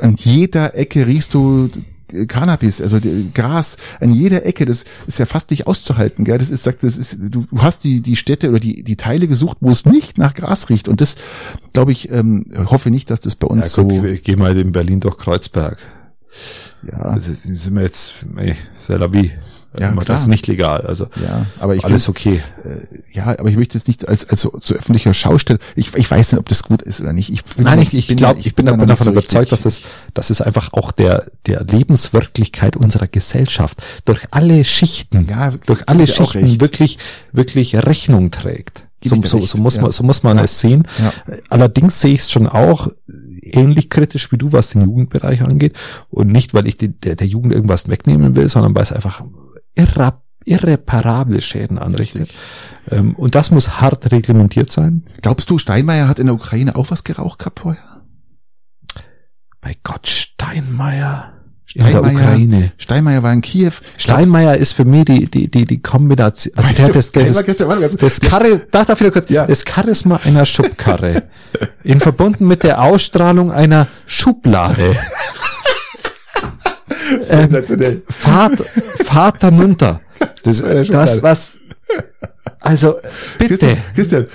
an 0.00 0.14
jeder 0.18 0.74
Ecke 0.76 1.06
riechst 1.06 1.34
du 1.34 1.66
äh, 1.66 1.80
Cannabis, 2.26 2.80
also 2.80 2.98
Gras 3.34 3.76
an 4.00 4.10
jeder 4.10 4.46
Ecke, 4.46 4.66
das 4.66 4.84
ist 5.06 5.18
ja 5.18 5.26
fast 5.26 5.50
nicht 5.50 5.66
auszuhalten, 5.66 6.24
gell? 6.24 6.38
Das 6.38 6.50
ist, 6.50 6.64
sagt, 6.64 6.82
das 6.82 6.96
ist, 6.96 7.18
du, 7.20 7.46
du 7.50 7.62
hast 7.62 7.84
die 7.84 8.00
die 8.00 8.16
Städte 8.16 8.48
oder 8.50 8.60
die 8.60 8.82
die 8.82 8.96
Teile 8.96 9.28
gesucht, 9.28 9.58
wo 9.60 9.70
es 9.70 9.84
nicht 9.84 10.18
nach 10.18 10.34
Gras 10.34 10.68
riecht 10.68 10.88
und 10.88 11.00
das, 11.00 11.16
glaube 11.72 11.92
ich, 11.92 12.10
ähm, 12.10 12.46
hoffe 12.66 12.90
nicht, 12.90 13.10
dass 13.10 13.20
das 13.20 13.36
bei 13.36 13.46
ja, 13.46 13.52
uns 13.52 13.74
gut, 13.74 13.90
so, 13.90 14.04
ich 14.04 14.22
gehe 14.22 14.36
mal 14.36 14.56
in 14.56 14.72
Berlin 14.72 15.00
durch 15.00 15.18
Kreuzberg. 15.18 15.78
ja, 16.90 17.14
Das 17.14 17.28
ist, 17.28 17.42
sind 17.42 17.74
wir 17.74 17.82
jetzt, 17.82 18.12
ey, 18.36 18.54
vie. 19.12 19.32
Ja, 19.80 19.92
klar. 19.92 20.04
das 20.04 20.22
ist 20.22 20.26
nicht 20.28 20.46
legal, 20.46 20.82
also 20.86 21.06
ja, 21.22 21.46
aber 21.60 21.76
ich 21.76 21.84
alles 21.84 22.06
find, 22.06 22.16
okay. 22.16 22.40
äh, 22.64 22.86
ja, 23.12 23.24
aber 23.38 23.48
ich 23.48 23.56
möchte 23.56 23.76
es 23.78 23.86
nicht 23.86 24.06
als 24.08 24.28
als 24.28 24.40
so, 24.40 24.56
so 24.60 24.74
öffentlicher 24.74 25.14
Schausteller. 25.14 25.58
Ich, 25.76 25.94
ich 25.94 26.10
weiß 26.10 26.32
nicht, 26.32 26.38
ob 26.40 26.48
das 26.48 26.62
gut 26.62 26.82
ist 26.82 27.00
oder 27.00 27.12
nicht. 27.12 27.30
Ich 27.30 27.44
bin 27.44 27.64
Nein, 27.64 27.78
ich, 27.80 27.94
ich 27.94 28.16
glaube, 28.16 28.40
ich 28.40 28.54
bin, 28.54 28.66
da- 28.66 28.72
noch 28.72 28.78
bin 28.78 28.86
nicht 28.88 29.00
davon 29.00 29.04
so 29.06 29.10
überzeugt, 29.12 29.52
dass 29.52 29.64
es, 29.64 29.82
dass 30.14 30.30
es 30.30 30.40
einfach 30.40 30.72
auch 30.72 30.92
der, 30.92 31.26
der 31.46 31.64
Lebenswirklichkeit 31.64 32.76
unserer 32.76 33.06
Gesellschaft 33.08 33.82
durch 34.04 34.20
alle 34.30 34.64
Schichten, 34.64 35.26
Ja, 35.28 35.50
durch 35.66 35.88
alle 35.88 36.04
ich 36.04 36.14
Schichten 36.14 36.60
wirklich, 36.60 36.98
wirklich 37.32 37.74
Rechnung 37.76 38.30
trägt. 38.30 38.84
So, 39.04 39.14
ich 39.14 39.26
so, 39.26 39.46
so 39.46 39.58
muss 39.58 39.76
ja. 39.76 39.82
man, 39.82 39.92
so 39.92 40.02
muss 40.02 40.24
man 40.24 40.38
Ja. 40.38 40.44
es 40.44 40.58
sehen. 40.58 40.82
Ja. 41.00 41.12
Allerdings 41.50 42.00
sehe 42.00 42.14
ich 42.14 42.20
es 42.22 42.30
schon 42.32 42.48
auch 42.48 42.88
ähnlich 43.42 43.90
kritisch 43.90 44.32
wie 44.32 44.38
du, 44.38 44.52
was 44.52 44.70
den 44.70 44.82
Jugendbereich 44.82 45.42
angeht. 45.42 45.74
Und 46.10 46.28
nicht, 46.32 46.52
weil 46.52 46.66
ich 46.66 46.76
die, 46.78 46.88
der, 46.88 47.14
der 47.14 47.26
Jugend 47.28 47.52
irgendwas 47.54 47.88
wegnehmen 47.88 48.34
will, 48.34 48.48
sondern 48.48 48.74
weil 48.74 48.82
es 48.82 48.92
einfach 48.92 49.22
irreparable 50.44 51.40
Schäden 51.42 51.78
anrichtet. 51.78 52.30
Ähm, 52.90 53.14
und 53.14 53.34
das 53.34 53.50
muss 53.50 53.80
hart 53.80 54.10
reglementiert 54.10 54.70
sein. 54.70 55.04
Glaubst 55.22 55.50
du, 55.50 55.58
Steinmeier 55.58 56.08
hat 56.08 56.18
in 56.18 56.26
der 56.26 56.34
Ukraine 56.34 56.74
auch 56.76 56.90
was 56.90 57.04
geraucht 57.04 57.38
gehabt 57.40 57.60
vorher? 57.60 58.02
Bei 59.60 59.76
Gott, 59.82 60.06
Steinmeier. 60.08 61.32
In 61.74 61.84
der 61.84 62.02
Ukraine. 62.02 62.72
Steinmeier 62.78 63.22
war 63.22 63.32
in 63.32 63.42
Kiew. 63.42 63.72
Steinmeier 63.98 64.56
ist 64.56 64.72
für 64.72 64.86
mich 64.86 65.04
die, 65.04 65.30
die, 65.30 65.50
die, 65.50 65.66
die 65.66 65.82
Kombination, 65.82 66.54
also 66.56 66.70
Weißt 66.70 66.78
der 66.78 66.88
das, 66.94 67.06
Steinmeier, 67.08 67.42
das, 67.42 67.68
warte. 67.68 67.96
das 67.98 68.20
Karre, 68.20 68.66
da 68.70 68.84
darf 68.84 69.00
ich 69.02 69.12
kurz, 69.12 69.28
Ja. 69.28 69.46
das 69.46 69.64
Charisma 69.68 70.18
einer 70.24 70.46
Schubkarre, 70.46 71.24
in 71.84 72.00
verbunden 72.00 72.46
mit 72.46 72.62
der 72.62 72.80
Ausstrahlung 72.82 73.52
einer 73.52 73.86
Schublade, 74.06 74.96
Sensationell. 77.20 78.02
Fahrt, 78.08 78.60
Fahrt 79.04 79.42
da 79.42 79.48
runter. 79.48 80.00
Das, 80.42 80.58
Schublade. 80.58 80.86
das, 80.90 81.22
was, 81.22 81.58
also, 82.60 82.96
bitte. 83.38 83.56
Christian, 83.58 83.78
Christian, 83.94 84.26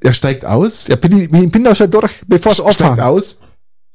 er 0.00 0.12
steigt 0.12 0.44
aus, 0.44 0.86
Ja, 0.88 0.96
bin 0.96 1.18
ich, 1.18 1.30
bin 1.50 1.64
da 1.64 1.74
schon 1.74 1.90
durch, 1.90 2.22
bevor 2.26 2.52
es 2.52 2.58
steigt 2.58 2.80
aufhängt. 2.82 3.00
aus, 3.00 3.40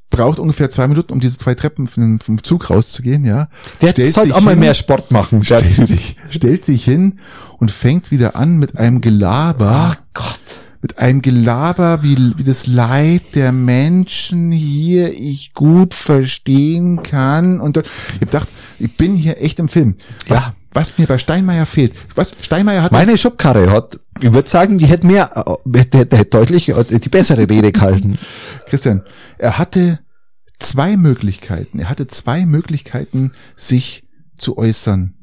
braucht 0.09 0.39
ungefähr 0.39 0.69
zwei 0.69 0.87
Minuten, 0.87 1.13
um 1.13 1.19
diese 1.19 1.37
zwei 1.37 1.53
Treppen 1.53 1.87
vom, 1.87 2.19
vom 2.19 2.43
Zug 2.43 2.69
rauszugehen, 2.69 3.23
ja. 3.25 3.47
Der 3.81 3.89
Stellt 3.89 4.13
sollte 4.13 4.29
sich 4.29 4.35
auch 4.37 4.41
mal 4.41 4.51
hin, 4.51 4.59
mehr 4.59 4.73
Sport 4.73 5.11
machen, 5.11 5.43
stellt 5.43 5.85
sich, 5.87 6.15
stellt 6.29 6.65
sich 6.65 6.83
hin 6.83 7.19
und 7.59 7.71
fängt 7.71 8.11
wieder 8.11 8.35
an 8.35 8.57
mit 8.57 8.77
einem 8.77 9.01
Gelaber. 9.01 9.95
Oh 9.97 10.03
Gott. 10.13 10.39
Mit 10.81 10.97
einem 10.97 11.21
Gelaber, 11.21 12.03
wie, 12.03 12.33
wie 12.37 12.43
das 12.43 12.65
Leid 12.67 13.21
der 13.35 13.51
Menschen 13.51 14.51
hier 14.51 15.11
ich 15.13 15.53
gut 15.53 15.93
verstehen 15.93 17.03
kann. 17.03 17.59
Und 17.59 17.77
ich 17.77 17.83
hab 18.13 18.19
gedacht, 18.19 18.47
ich 18.79 18.95
bin 18.95 19.15
hier 19.15 19.41
echt 19.41 19.59
im 19.59 19.67
Film. 19.67 19.95
Was, 20.27 20.45
Ja. 20.45 20.53
was 20.71 20.97
mir 20.97 21.05
bei 21.07 21.17
Steinmeier 21.17 21.65
fehlt. 21.65 21.93
Was 22.15 22.33
Steinmeier 22.41 22.83
hat 22.83 22.91
Meine 22.93 23.17
Schubkarre 23.17 23.71
hat, 23.71 23.99
ich 24.21 24.31
würde 24.33 24.49
sagen, 24.49 24.77
die 24.77 24.85
hätte 24.85 25.05
mehr, 25.05 25.31
äh, 25.35 25.77
hätte, 25.77 25.97
hätte 25.99 26.17
hätte 26.17 26.29
deutlich 26.29 26.69
äh, 26.69 26.99
die 26.99 27.09
bessere 27.09 27.49
Rede 27.49 27.71
gehalten. 27.71 28.17
Christian, 28.67 29.03
er 29.37 29.57
hatte 29.57 29.99
zwei 30.59 30.95
Möglichkeiten. 30.97 31.79
Er 31.79 31.89
hatte 31.89 32.07
zwei 32.07 32.45
Möglichkeiten, 32.45 33.31
sich 33.55 34.05
zu 34.37 34.57
äußern 34.57 35.13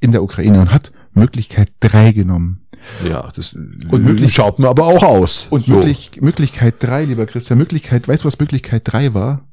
in 0.00 0.10
der 0.12 0.22
Ukraine 0.22 0.60
und 0.60 0.72
hat 0.72 0.92
Möglichkeit 1.12 1.70
drei 1.80 2.12
genommen. 2.12 2.59
Ja, 3.06 3.28
das 3.34 3.52
Und 3.52 4.04
möglich- 4.04 4.32
schaut 4.34 4.58
mir 4.58 4.68
aber 4.68 4.86
auch 4.86 5.02
aus. 5.02 5.46
Und 5.50 5.66
So. 5.66 5.72
möglich, 5.74 6.10
Möglichkeit 6.20 6.76
drei, 6.80 7.04
lieber 7.04 7.26
Christian, 7.26 7.58
Möglichkeit, 7.58 8.08
weißt 8.08 8.24
du, 8.24 8.26
was 8.26 8.38
Möglichkeit 8.38 8.82
drei 8.84 9.14
war? 9.14 9.46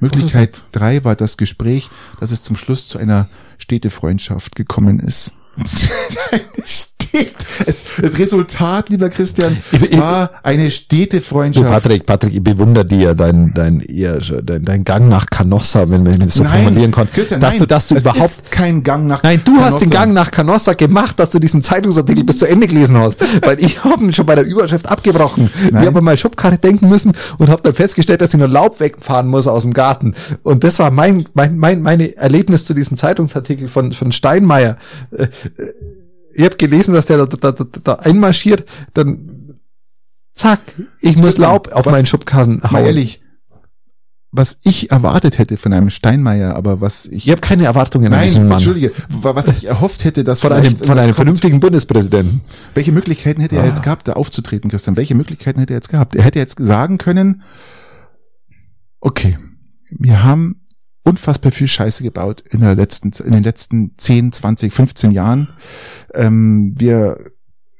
Möglichkeit 0.00 0.62
drei 0.72 1.04
war 1.04 1.14
das 1.14 1.36
Gespräch, 1.36 1.90
dass 2.18 2.30
es 2.30 2.42
zum 2.42 2.56
Schluss 2.56 2.88
zu 2.88 2.98
einer 2.98 3.28
Städtefreundschaft 3.58 4.56
gekommen 4.56 4.98
ist. 5.00 5.32
Städt, 7.08 7.34
es, 7.66 7.84
das 8.00 8.18
Resultat, 8.18 8.88
lieber 8.88 9.08
Christian, 9.10 9.56
Ich- 9.72 9.82
ich- 9.92 9.98
war 9.98 10.30
eine 10.42 10.64
Du, 10.64 10.70
Städtefreundschaft. 10.70 11.68
Patrick, 11.68 12.06
Patrick, 12.06 12.34
ich 12.34 12.42
bewundere 12.42 12.84
dir 12.84 13.14
dein, 13.14 13.52
dein, 13.54 13.82
dein, 14.44 14.64
dein 14.64 14.84
Gang 14.84 15.08
nach 15.08 15.26
Canossa, 15.26 15.88
wenn 15.88 16.02
man 16.02 16.18
das 16.18 16.34
so 16.34 16.44
formulieren 16.44 16.90
kann. 16.90 17.08
Christian, 17.10 17.40
dass 17.40 17.50
nein, 17.52 17.58
du, 17.60 17.66
dass 17.66 17.88
du 17.88 17.96
überhaupt, 17.96 18.50
kein 18.50 18.82
Gang 18.82 19.06
nach 19.06 19.22
nein, 19.22 19.40
du 19.44 19.56
hast 19.56 19.80
den 19.80 19.90
Canossa. 19.90 20.04
Gang 20.04 20.12
nach 20.14 20.30
Canossa 20.30 20.72
gemacht, 20.74 21.18
dass 21.18 21.30
du 21.30 21.38
diesen 21.38 21.62
Zeitungsartikel 21.62 22.24
bis 22.24 22.38
zu 22.38 22.46
Ende 22.46 22.66
gelesen 22.66 22.96
hast. 22.98 23.20
Weil 23.44 23.60
ich 23.62 23.82
habe 23.84 24.04
ihn 24.04 24.12
schon 24.14 24.26
bei 24.26 24.34
der 24.34 24.44
Überschrift 24.46 24.88
abgebrochen. 24.88 25.50
Nein. 25.70 25.82
Ich 25.82 25.86
habe 25.86 25.98
an 25.98 26.04
meine 26.04 26.18
Schubkarre 26.18 26.58
denken 26.58 26.88
müssen 26.88 27.12
und 27.38 27.48
habe 27.48 27.62
dann 27.62 27.74
festgestellt, 27.74 28.20
dass 28.20 28.32
ich 28.34 28.38
nur 28.38 28.48
Laub 28.48 28.80
wegfahren 28.80 29.26
muss 29.28 29.46
aus 29.46 29.62
dem 29.62 29.72
Garten. 29.72 30.14
Und 30.42 30.64
das 30.64 30.78
war 30.78 30.90
mein, 30.90 31.26
mein, 31.34 31.56
mein, 31.58 31.82
meine 31.82 32.16
Erlebnis 32.16 32.64
zu 32.64 32.74
diesem 32.74 32.96
Zeitungsartikel 32.96 33.68
von, 33.68 33.92
von 33.92 34.12
Steinmeier. 34.12 34.76
Ich 36.34 36.44
habe 36.44 36.56
gelesen, 36.56 36.94
dass 36.94 37.06
der 37.06 37.26
da, 37.26 37.26
da, 37.26 37.52
da, 37.52 37.64
da 37.82 37.94
einmarschiert, 37.94 38.68
dann 38.92 39.58
zack, 40.34 40.60
ich 41.00 41.16
muss 41.16 41.38
Laub 41.38 41.72
auf 41.72 41.86
was- 41.86 41.92
meinen 41.92 42.06
Schubkarren 42.06 42.62
hauen. 42.62 42.72
Mal 42.72 42.86
ehrlich, 42.86 43.20
was 44.36 44.58
ich 44.64 44.90
erwartet 44.90 45.38
hätte 45.38 45.56
von 45.56 45.72
einem 45.72 45.90
Steinmeier, 45.90 46.56
aber 46.56 46.80
was 46.80 47.06
ich 47.06 47.26
Ich 47.26 47.30
habe 47.30 47.40
keine 47.40 47.66
Erwartungen 47.66 48.06
an 48.06 48.12
Nein, 48.18 48.22
diesen 48.26 48.48
Mann. 48.48 48.58
entschuldige, 48.58 48.90
wa- 49.08 49.36
was 49.36 49.46
ich 49.46 49.66
erhofft 49.66 50.02
hätte, 50.04 50.24
dass 50.24 50.40
Von 50.40 50.52
einem, 50.52 50.76
von 50.76 50.98
einem 50.98 51.14
vernünftigen 51.14 51.60
Bundespräsidenten. 51.60 52.40
Welche 52.74 52.90
Möglichkeiten 52.90 53.40
hätte 53.40 53.54
er 53.54 53.62
Ah. 53.62 53.66
jetzt 53.66 53.84
gehabt, 53.84 54.08
da 54.08 54.14
aufzutreten, 54.14 54.68
Christian? 54.70 54.96
Welche 54.96 55.14
Möglichkeiten 55.14 55.60
hätte 55.60 55.72
er 55.74 55.76
jetzt 55.76 55.88
gehabt? 55.88 56.16
Er 56.16 56.24
hätte 56.24 56.40
jetzt 56.40 56.58
sagen 56.58 56.98
können, 56.98 57.42
okay, 59.00 59.38
wir 59.90 60.24
haben 60.24 60.63
unfassbar 61.04 61.52
viel 61.52 61.68
Scheiße 61.68 62.02
gebaut 62.02 62.42
in 62.50 62.60
der 62.60 62.74
letzten, 62.74 63.12
in 63.24 63.32
den 63.32 63.44
letzten 63.44 63.92
10, 63.96 64.32
20, 64.32 64.72
15 64.72 65.12
Jahren. 65.12 65.48
Ähm, 66.14 66.74
wir 66.76 67.18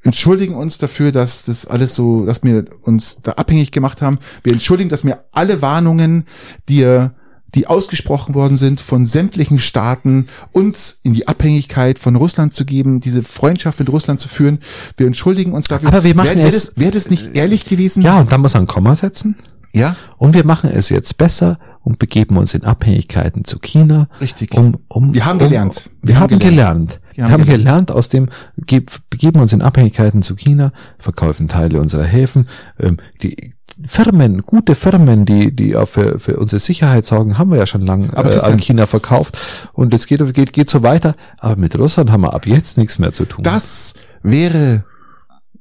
entschuldigen 0.03 0.53
uns 0.53 0.77
dafür, 0.77 1.11
dass 1.11 1.43
das 1.43 1.65
alles 1.65 1.95
so, 1.95 2.25
dass 2.25 2.43
wir 2.43 2.65
uns 2.83 3.17
da 3.23 3.33
abhängig 3.33 3.71
gemacht 3.71 4.01
haben. 4.01 4.19
Wir 4.43 4.53
entschuldigen, 4.53 4.89
dass 4.89 5.03
wir 5.03 5.25
alle 5.31 5.61
Warnungen, 5.61 6.25
die 6.69 7.07
die 7.55 7.67
ausgesprochen 7.67 8.35
worden 8.35 8.57
sind 8.57 8.81
von 8.81 9.05
sämtlichen 9.05 9.59
Staaten, 9.59 10.27
uns 10.51 10.99
in 11.03 11.13
die 11.13 11.29
Abhängigkeit 11.29 11.97
von 11.97 12.17
Russland 12.17 12.53
zu 12.53 12.65
geben, 12.65 12.99
diese 12.99 13.23
Freundschaft 13.23 13.79
mit 13.79 13.89
Russland 13.89 14.19
zu 14.19 14.27
führen. 14.27 14.59
Wir 14.97 15.07
entschuldigen 15.07 15.53
uns 15.53 15.69
dafür. 15.69 15.87
Aber 15.87 16.03
wir 16.03 16.13
machen 16.15 16.27
wäre, 16.27 16.37
wäre 16.39 16.47
es- 16.49 16.73
wäre 16.75 16.91
das 16.91 17.09
nicht 17.09 17.33
ehrlich 17.33 17.63
gewesen? 17.65 18.01
Ja, 18.03 18.19
und 18.19 18.33
dann 18.33 18.41
muss 18.41 18.55
er 18.55 18.59
ein 18.59 18.67
Komma 18.67 18.93
setzen. 18.97 19.37
Ja? 19.71 19.95
Und 20.17 20.33
wir 20.33 20.45
machen 20.45 20.69
es 20.73 20.89
jetzt 20.89 21.17
besser 21.17 21.57
und 21.85 21.99
begeben 21.99 22.35
uns 22.37 22.53
in 22.55 22.63
Abhängigkeiten 22.63 23.45
zu 23.45 23.59
China. 23.59 24.09
Richtig. 24.19 24.53
Um, 24.55 24.79
um, 24.89 25.13
Wir 25.13 25.23
haben 25.25 25.39
um, 25.39 25.47
gelernt. 25.47 25.89
Wir, 26.01 26.19
haben 26.19 26.39
gelernt. 26.39 26.99
Wir 27.13 27.29
haben, 27.29 27.43
gelernt. 27.45 27.63
gelernt 27.63 27.91
aus 27.91 28.09
dem, 28.09 28.29
ge- 28.57 28.83
begeben 29.09 29.39
uns 29.39 29.53
in 29.53 29.61
Abhängigkeiten 29.61 30.23
zu 30.23 30.35
China, 30.35 30.73
verkaufen 30.97 31.47
Teile 31.47 31.79
unserer 31.79 32.03
Häfen. 32.03 32.47
Ähm, 32.79 32.97
die 33.21 33.53
Firmen, 33.85 34.41
gute 34.41 34.73
Firmen, 34.73 35.25
die, 35.25 35.55
die 35.55 35.75
auch 35.75 35.87
für, 35.87 36.19
für 36.19 36.37
unsere 36.37 36.59
Sicherheit 36.59 37.05
sorgen, 37.05 37.37
haben 37.37 37.51
wir 37.51 37.57
ja 37.57 37.67
schon 37.67 37.81
lange 37.85 38.07
äh, 38.07 38.39
an 38.41 38.57
China 38.57 38.87
verkauft. 38.87 39.37
Und 39.73 39.93
es 39.93 40.07
geht, 40.07 40.33
geht, 40.33 40.53
geht 40.53 40.69
so 40.69 40.81
weiter. 40.81 41.15
Aber 41.37 41.55
mit 41.55 41.77
Russland 41.77 42.11
haben 42.11 42.21
wir 42.21 42.33
ab 42.33 42.47
jetzt 42.47 42.77
nichts 42.77 42.99
mehr 42.99 43.11
zu 43.11 43.25
tun. 43.25 43.43
Das 43.43 43.93
wäre 44.23 44.85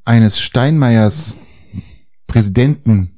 eines 0.07 0.41
Steinmeiers 0.41 1.39
Präsidenten 2.27 3.11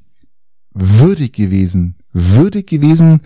würdig 0.72 1.32
gewesen. 1.32 1.95
Würdig 2.18 2.66
gewesen. 2.66 3.20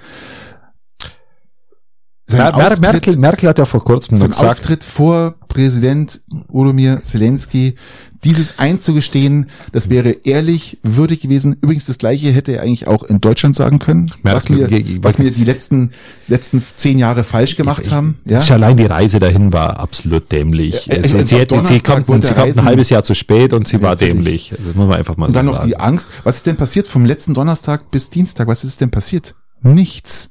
Mer 2.28 2.54
Auftritt- 2.54 2.80
Merkel, 2.80 3.16
Merkel 3.16 3.48
hat 3.48 3.58
ja 3.58 3.64
vor 3.64 3.82
kurzem 3.84 4.18
noch 4.18 4.28
gesagt, 4.28 4.50
Auftritt 4.50 4.84
vor 4.84 5.34
Präsident 5.48 6.20
Volodymyr 6.48 7.02
Zelensky, 7.02 7.76
dieses 8.24 8.58
einzugestehen, 8.58 9.48
das 9.72 9.88
wäre 9.88 10.10
ehrlich, 10.24 10.78
würdig 10.82 11.20
gewesen. 11.20 11.56
Übrigens, 11.60 11.86
das 11.86 11.98
Gleiche 11.98 12.30
hätte 12.30 12.52
er 12.52 12.62
eigentlich 12.62 12.86
auch 12.86 13.02
in 13.02 13.20
Deutschland 13.20 13.56
sagen 13.56 13.78
können, 13.78 14.12
was 14.22 14.48
wir, 14.50 14.68
was 15.02 15.18
wir 15.18 15.30
die 15.30 15.44
letzten, 15.44 15.92
letzten 16.28 16.62
zehn 16.76 16.98
Jahre 16.98 17.24
falsch 17.24 17.56
gemacht 17.56 17.90
haben. 17.90 18.18
Ja? 18.26 18.40
Allein 18.50 18.76
die 18.76 18.84
Reise 18.86 19.20
dahin 19.20 19.52
war 19.52 19.78
absolut 19.78 20.30
dämlich. 20.32 20.86
Ja, 20.86 20.96
Also, 20.98 21.16
äh, 21.16 21.26
sie, 21.26 21.34
am 21.34 21.40
hätte, 21.40 21.64
sie 21.64 21.80
kommt, 21.80 22.08
wollte 22.08 22.26
sie 22.26 22.34
kommt 22.34 22.58
ein 22.58 22.64
halbes 22.64 22.90
Jahr 22.90 23.02
zu 23.02 23.14
spät 23.14 23.52
und 23.52 23.66
sie 23.66 23.80
war 23.80 23.90
natürlich. 23.92 24.12
dämlich. 24.12 24.52
Das 24.56 24.74
muss 24.74 24.86
man 24.88 24.96
einfach 24.96 25.16
mal 25.16 25.26
Und 25.26 25.32
so 25.32 25.38
dann 25.38 25.46
noch 25.46 25.54
sagen. 25.54 25.68
die 25.68 25.76
Angst. 25.78 26.10
Was 26.24 26.36
ist 26.36 26.46
denn 26.46 26.56
passiert 26.56 26.88
vom 26.88 27.04
letzten 27.04 27.34
Donnerstag 27.34 27.90
bis 27.90 28.10
Dienstag? 28.10 28.48
Was 28.48 28.64
ist 28.64 28.80
denn 28.80 28.90
passiert? 28.90 29.34
Nichts. 29.62 30.30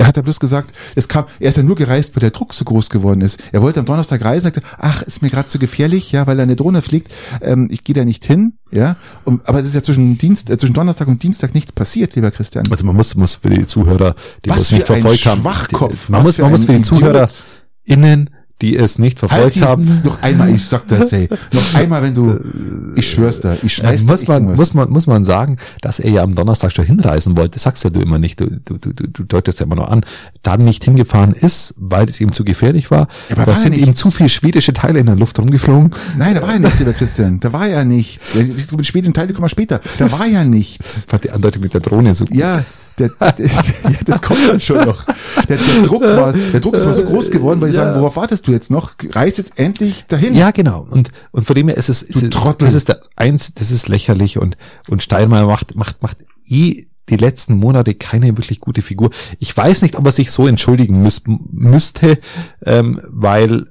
Er 0.00 0.06
hat 0.06 0.16
ja 0.16 0.22
bloß 0.22 0.40
gesagt, 0.40 0.74
es 0.94 1.08
kam, 1.08 1.26
er 1.40 1.50
ist 1.50 1.56
ja 1.58 1.62
nur 1.62 1.76
gereist, 1.76 2.16
weil 2.16 2.20
der 2.20 2.30
Druck 2.30 2.54
so 2.54 2.64
groß 2.64 2.88
geworden 2.88 3.20
ist. 3.20 3.38
Er 3.52 3.60
wollte 3.60 3.80
am 3.80 3.84
Donnerstag 3.84 4.24
reisen, 4.24 4.44
sagte, 4.44 4.62
ach, 4.78 5.02
ist 5.02 5.20
mir 5.20 5.28
gerade 5.28 5.46
zu 5.46 5.58
gefährlich, 5.58 6.10
ja, 6.10 6.26
weil 6.26 6.38
da 6.38 6.42
eine 6.42 6.56
Drohne 6.56 6.80
fliegt. 6.80 7.12
Ähm, 7.42 7.68
ich 7.70 7.84
gehe 7.84 7.94
da 7.94 8.06
nicht 8.06 8.24
hin, 8.24 8.54
ja. 8.70 8.96
Und, 9.26 9.46
aber 9.46 9.60
es 9.60 9.66
ist 9.66 9.74
ja 9.74 9.82
zwischen 9.82 10.16
Dienst, 10.16 10.48
äh, 10.48 10.56
zwischen 10.56 10.72
Donnerstag 10.72 11.06
und 11.06 11.22
Dienstag 11.22 11.52
nichts 11.52 11.72
passiert, 11.72 12.14
lieber 12.14 12.30
Christian. 12.30 12.64
Also 12.70 12.86
man 12.86 12.96
muss, 12.96 13.14
muss 13.14 13.34
für 13.34 13.50
die 13.50 13.66
Zuhörer, 13.66 14.14
die 14.42 14.48
Was 14.48 14.56
das 14.56 14.72
nicht 14.72 14.86
verfolgt 14.86 15.26
haben, 15.26 15.42
Schwachkopf, 15.42 16.08
man 16.08 16.22
muss, 16.22 16.36
für 16.36 16.42
man 16.42 16.52
muss 16.52 16.64
für 16.64 16.72
die 16.72 16.78
Idiot. 16.78 17.28
ZuhörerInnen, 17.86 18.30
die 18.60 18.76
es 18.76 18.98
nicht 18.98 19.20
Halt 19.22 19.30
verfolgt 19.30 19.56
die, 19.56 19.62
haben, 19.62 20.02
noch 20.04 20.22
einmal, 20.22 20.50
ich 20.50 20.64
sag 20.64 20.86
das, 20.88 21.12
ey. 21.12 21.28
Noch 21.52 21.74
einmal, 21.74 22.02
wenn 22.02 22.14
du, 22.14 22.38
ich 22.96 23.10
schwör's 23.10 23.40
dir, 23.40 23.54
ich 23.62 23.64
äh, 23.64 23.98
schmeiß 23.98 24.04
dir 24.04 24.06
muss 24.06 24.26
man, 24.26 24.44
muss 24.44 24.74
man, 24.74 24.90
muss 24.90 25.06
man 25.06 25.24
sagen, 25.24 25.56
dass 25.82 26.00
er 26.00 26.10
ja 26.10 26.22
am 26.22 26.34
Donnerstag 26.34 26.72
schon 26.72 26.84
hinreisen 26.84 27.36
wollte. 27.36 27.54
Das 27.54 27.62
sagst 27.62 27.84
ja 27.84 27.90
du 27.90 28.00
immer 28.00 28.18
nicht. 28.18 28.40
Du, 28.40 28.46
du, 28.64 28.78
du, 28.78 28.92
du 28.92 29.24
deutest 29.24 29.60
ja 29.60 29.66
immer 29.66 29.76
nur 29.76 29.90
an. 29.90 30.04
Dann 30.42 30.64
nicht 30.64 30.84
hingefahren 30.84 31.32
ist, 31.32 31.74
weil 31.76 32.08
es 32.08 32.20
ihm 32.20 32.32
zu 32.32 32.44
gefährlich 32.44 32.90
war. 32.90 33.08
Ja, 33.28 33.36
aber 33.36 33.42
da 33.42 33.46
war 33.48 33.54
ja 33.54 33.60
sind 33.60 33.76
ihm 33.76 33.94
zu 33.94 34.10
viele 34.10 34.28
schwedische 34.28 34.72
Teile 34.72 35.00
in 35.00 35.06
der 35.06 35.16
Luft 35.16 35.38
rumgeflogen. 35.38 35.94
Nein, 36.18 36.34
da 36.34 36.42
war 36.42 36.52
ja 36.52 36.58
nichts, 36.58 36.78
lieber 36.78 36.92
Christian. 36.92 37.40
Da 37.40 37.52
war 37.52 37.66
ja 37.66 37.84
nichts. 37.84 38.32
Den 38.32 38.84
späteren 38.84 39.14
Teile 39.14 39.32
kommen 39.32 39.44
wir 39.44 39.48
später. 39.48 39.80
Da 39.98 40.10
war 40.12 40.26
ja 40.26 40.44
nichts. 40.44 40.98
Ich 40.98 41.04
fand 41.06 41.24
die 41.24 41.30
Andeutung 41.30 41.62
mit 41.62 41.74
der 41.74 41.80
Drohne 41.80 42.14
so 42.14 42.26
gut. 42.26 42.36
Ja, 42.36 42.64
der, 43.00 43.08
der, 43.32 43.32
der, 43.32 43.48
das 44.04 44.22
kommt 44.22 44.40
dann 44.48 44.60
schon 44.60 44.84
noch. 44.84 45.04
Der, 45.48 45.56
Druck 45.84 46.02
war, 46.02 46.32
der 46.32 46.60
Druck 46.60 46.74
ist 46.74 46.84
mal 46.84 46.94
so 46.94 47.04
groß 47.04 47.30
geworden, 47.30 47.60
weil 47.60 47.70
die 47.70 47.76
Ja. 47.76 47.84
sagen, 47.84 48.00
worauf 48.00 48.16
wartest 48.16 48.46
du 48.46 48.52
jetzt 48.52 48.70
noch? 48.70 48.92
Reis 49.10 49.36
jetzt 49.38 49.58
endlich 49.58 50.04
dahin. 50.06 50.34
Ja, 50.34 50.50
genau. 50.50 50.86
Und, 50.88 51.10
und 51.32 51.46
von 51.46 51.56
dem 51.56 51.68
her 51.68 51.76
ist 51.76 51.88
es, 51.88 52.02
ist 52.02 52.32
Trottel. 52.32 52.66
das 52.66 52.74
ist 52.74 52.88
das 52.88 53.10
eins, 53.16 53.54
das 53.54 53.70
ist 53.70 53.88
lächerlich 53.88 54.38
und, 54.38 54.56
und 54.88 55.02
Steinmeier 55.02 55.46
macht, 55.46 55.74
macht, 55.74 56.02
macht 56.02 56.18
eh 56.46 56.86
die 57.08 57.16
letzten 57.16 57.54
Monate 57.54 57.94
keine 57.94 58.36
wirklich 58.36 58.60
gute 58.60 58.82
Figur. 58.82 59.10
Ich 59.40 59.56
weiß 59.56 59.82
nicht, 59.82 59.96
ob 59.96 60.06
er 60.06 60.12
sich 60.12 60.30
so 60.30 60.46
entschuldigen 60.46 61.02
müß, 61.02 61.22
müsste, 61.50 62.18
ähm, 62.64 63.00
weil, 63.08 63.66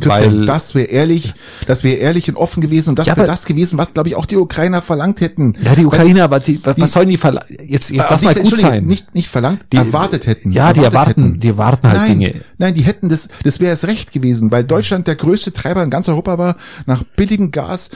Christian, 0.00 0.38
weil, 0.40 0.46
das 0.46 0.74
wäre 0.74 0.86
ehrlich, 0.88 1.34
das 1.66 1.84
wäre 1.84 1.96
ehrlich 1.96 2.28
und 2.28 2.36
offen 2.36 2.60
gewesen 2.60 2.90
und 2.90 2.98
das 2.98 3.06
Ja, 3.06 3.16
wäre 3.16 3.26
das 3.26 3.44
gewesen, 3.46 3.78
was, 3.78 3.92
glaube 3.94 4.08
ich, 4.08 4.14
auch 4.16 4.26
die 4.26 4.36
Ukrainer 4.36 4.82
verlangt 4.82 5.20
hätten. 5.20 5.54
ja, 5.62 5.74
die 5.74 5.84
Ukrainer, 5.86 6.24
aber 6.24 6.40
die, 6.40 6.60
was 6.64 6.74
die- 6.76 6.86
sollen 6.86 7.08
die 7.08 7.18
verla- 7.18 7.44
jetzt, 7.48 7.90
jetzt 7.90 7.92
Äh, 7.92 7.96
lass 8.10 8.22
nicht- 8.22 8.34
mal 8.36 8.42
gut 8.42 8.58
sein. 8.58 8.84
Nicht, 8.86 9.14
nicht 9.14 9.28
verlangt, 9.28 9.60
Die- 9.72 9.76
erwartet 9.76 10.26
hätten. 10.26 10.52
Ja, 10.52 10.72
die 10.72 10.80
erwartet 10.80 11.16
erwarten- 11.18 11.40
die 11.40 11.48
erwarten 11.48 11.88
halt 11.88 11.96
nein, 11.98 12.18
Dinge. 12.20 12.40
Nein, 12.58 12.74
die 12.74 12.82
hätten 12.82 13.08
das, 13.08 13.28
das 13.44 13.60
wäre 13.60 13.72
es 13.74 13.86
recht 13.86 14.12
gewesen, 14.12 14.50
weil 14.50 14.64
Deutschland 14.64 15.06
der 15.06 15.14
größte 15.16 15.52
Treiber 15.52 15.82
in 15.82 15.90
ganz 15.90 16.08
Europa 16.08 16.38
war, 16.38 16.56
nach 16.86 17.02
billigem 17.16 17.50
Gas. 17.50 17.90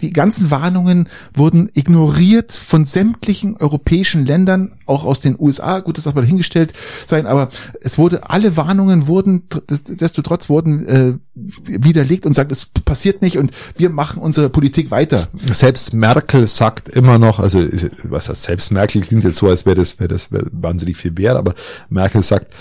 Die 0.00 0.12
ganzen 0.12 0.50
Warnungen 0.50 1.08
wurden 1.34 1.70
ignoriert 1.72 2.52
von 2.52 2.84
sämtlichen 2.84 3.56
europäischen 3.56 4.26
Ländern, 4.26 4.72
auch 4.86 5.04
aus 5.04 5.20
den 5.20 5.36
USA. 5.38 5.78
Gut, 5.80 5.96
das 5.96 6.04
darf 6.04 6.14
mal 6.14 6.20
dahingestellt 6.22 6.74
sein, 7.06 7.26
aber 7.26 7.48
es 7.80 7.96
wurde, 7.96 8.28
alle 8.28 8.56
Warnungen 8.56 9.06
wurden, 9.06 9.44
desto 9.88 10.20
trotz 10.20 10.48
wurden 10.50 10.86
äh, 10.86 11.13
widerlegt 11.34 12.26
und 12.26 12.34
sagt, 12.34 12.52
es 12.52 12.66
passiert 12.66 13.22
nicht 13.22 13.38
und 13.38 13.50
wir 13.76 13.90
machen 13.90 14.20
unsere 14.22 14.48
Politik 14.50 14.90
weiter. 14.90 15.28
selbst 15.52 15.92
Merkel 15.94 16.46
sagt 16.46 16.88
immer 16.88 17.18
noch, 17.18 17.38
also 17.38 17.66
was 18.04 18.28
heißt 18.28 18.42
selbst 18.44 18.70
Merkel 18.72 19.02
klingt 19.02 19.24
jetzt 19.24 19.36
so, 19.38 19.48
als 19.48 19.66
wäre 19.66 19.76
das, 19.76 19.98
wäre 19.98 20.08
das 20.08 20.30
wär 20.32 20.44
wahnsinnig 20.52 20.96
viel 20.96 21.16
wert, 21.18 21.36
aber 21.36 21.54
Merkel 21.88 22.22
sagt, 22.22 22.52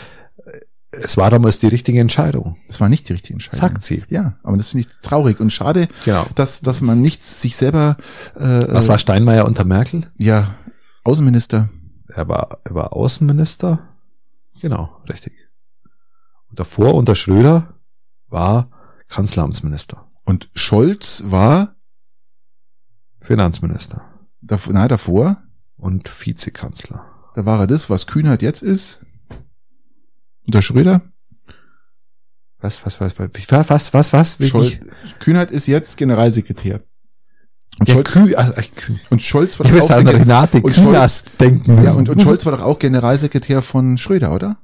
es 0.91 1.17
war 1.17 1.31
damals 1.31 1.57
die 1.59 1.65
richtige 1.67 1.99
Entscheidung. 1.99 2.57
Das 2.67 2.79
war 2.79 2.87
nicht 2.87 3.09
die 3.09 3.13
richtige 3.13 3.33
Entscheidung. 3.33 3.59
Sagt 3.59 3.81
sie. 3.81 4.03
Ja, 4.09 4.37
aber 4.43 4.57
das 4.57 4.69
finde 4.69 4.87
ich 4.87 4.95
traurig 5.01 5.39
und 5.39 5.49
schade, 5.51 5.87
Genau. 6.05 6.27
dass, 6.35 6.61
dass 6.61 6.81
man 6.81 7.01
nicht 7.01 7.25
sich 7.25 7.55
selber, 7.55 7.97
äh, 8.35 8.67
Was 8.67 8.87
war 8.89 8.99
Steinmeier 8.99 9.45
unter 9.45 9.63
Merkel? 9.65 10.11
ja, 10.17 10.55
Außenminister. 11.03 11.69
Er 12.07 12.27
war, 12.29 12.59
er 12.63 12.75
war 12.75 12.93
Außenminister. 12.93 13.79
Genau, 14.61 14.95
richtig. 15.09 15.33
Und 16.49 16.59
davor 16.59 16.93
unter 16.93 17.15
Schröder 17.15 17.73
war 18.33 18.69
Kanzleramtsminister, 19.07 20.09
Und 20.25 20.49
Scholz 20.55 21.23
war, 21.27 21.75
Finanzminister 23.21 24.01
davor, 24.41 24.73
na, 24.73 24.87
davor, 24.87 25.37
und 25.77 26.11
Vizekanzler. 26.19 27.05
da 27.35 27.45
war 27.45 27.59
er 27.61 27.67
das, 27.67 27.89
was 27.89 28.07
Kühnert 28.07 28.41
jetzt 28.41 28.61
ist. 28.61 29.05
Unter 30.45 30.61
Schröder. 30.61 31.01
Was, 32.59 32.85
was, 32.85 32.99
was, 32.99 33.17
was, 33.17 33.69
was, 33.69 33.93
was, 33.93 34.13
was? 34.13 34.47
Scholz, 34.47 34.77
Kühnert 35.19 35.51
ist 35.51 35.67
jetzt 35.67 35.97
Generalsekretär. 35.97 36.81
Und, 37.79 37.89
Ja, 37.89 37.95
Scholz, 37.95 38.11
Kü, 38.11 38.35
also, 38.35 38.53
Kü, 38.75 38.95
und 39.09 39.21
Scholz 39.21 39.59
war 39.59 39.67
doch 39.69 39.89
auch 39.89 40.05
Renate 40.05 40.61
und 40.61 40.73
Künast 40.73 41.31
denken 41.39 41.83
ja, 41.83 41.93
und, 41.93 42.07
und 42.07 42.21
Scholz 42.21 42.45
war 42.45 42.55
doch 42.55 42.61
auch 42.61 42.79
Generalsekretär 42.79 43.61
von 43.61 43.97
Schröder, 43.97 44.33
oder? 44.33 44.57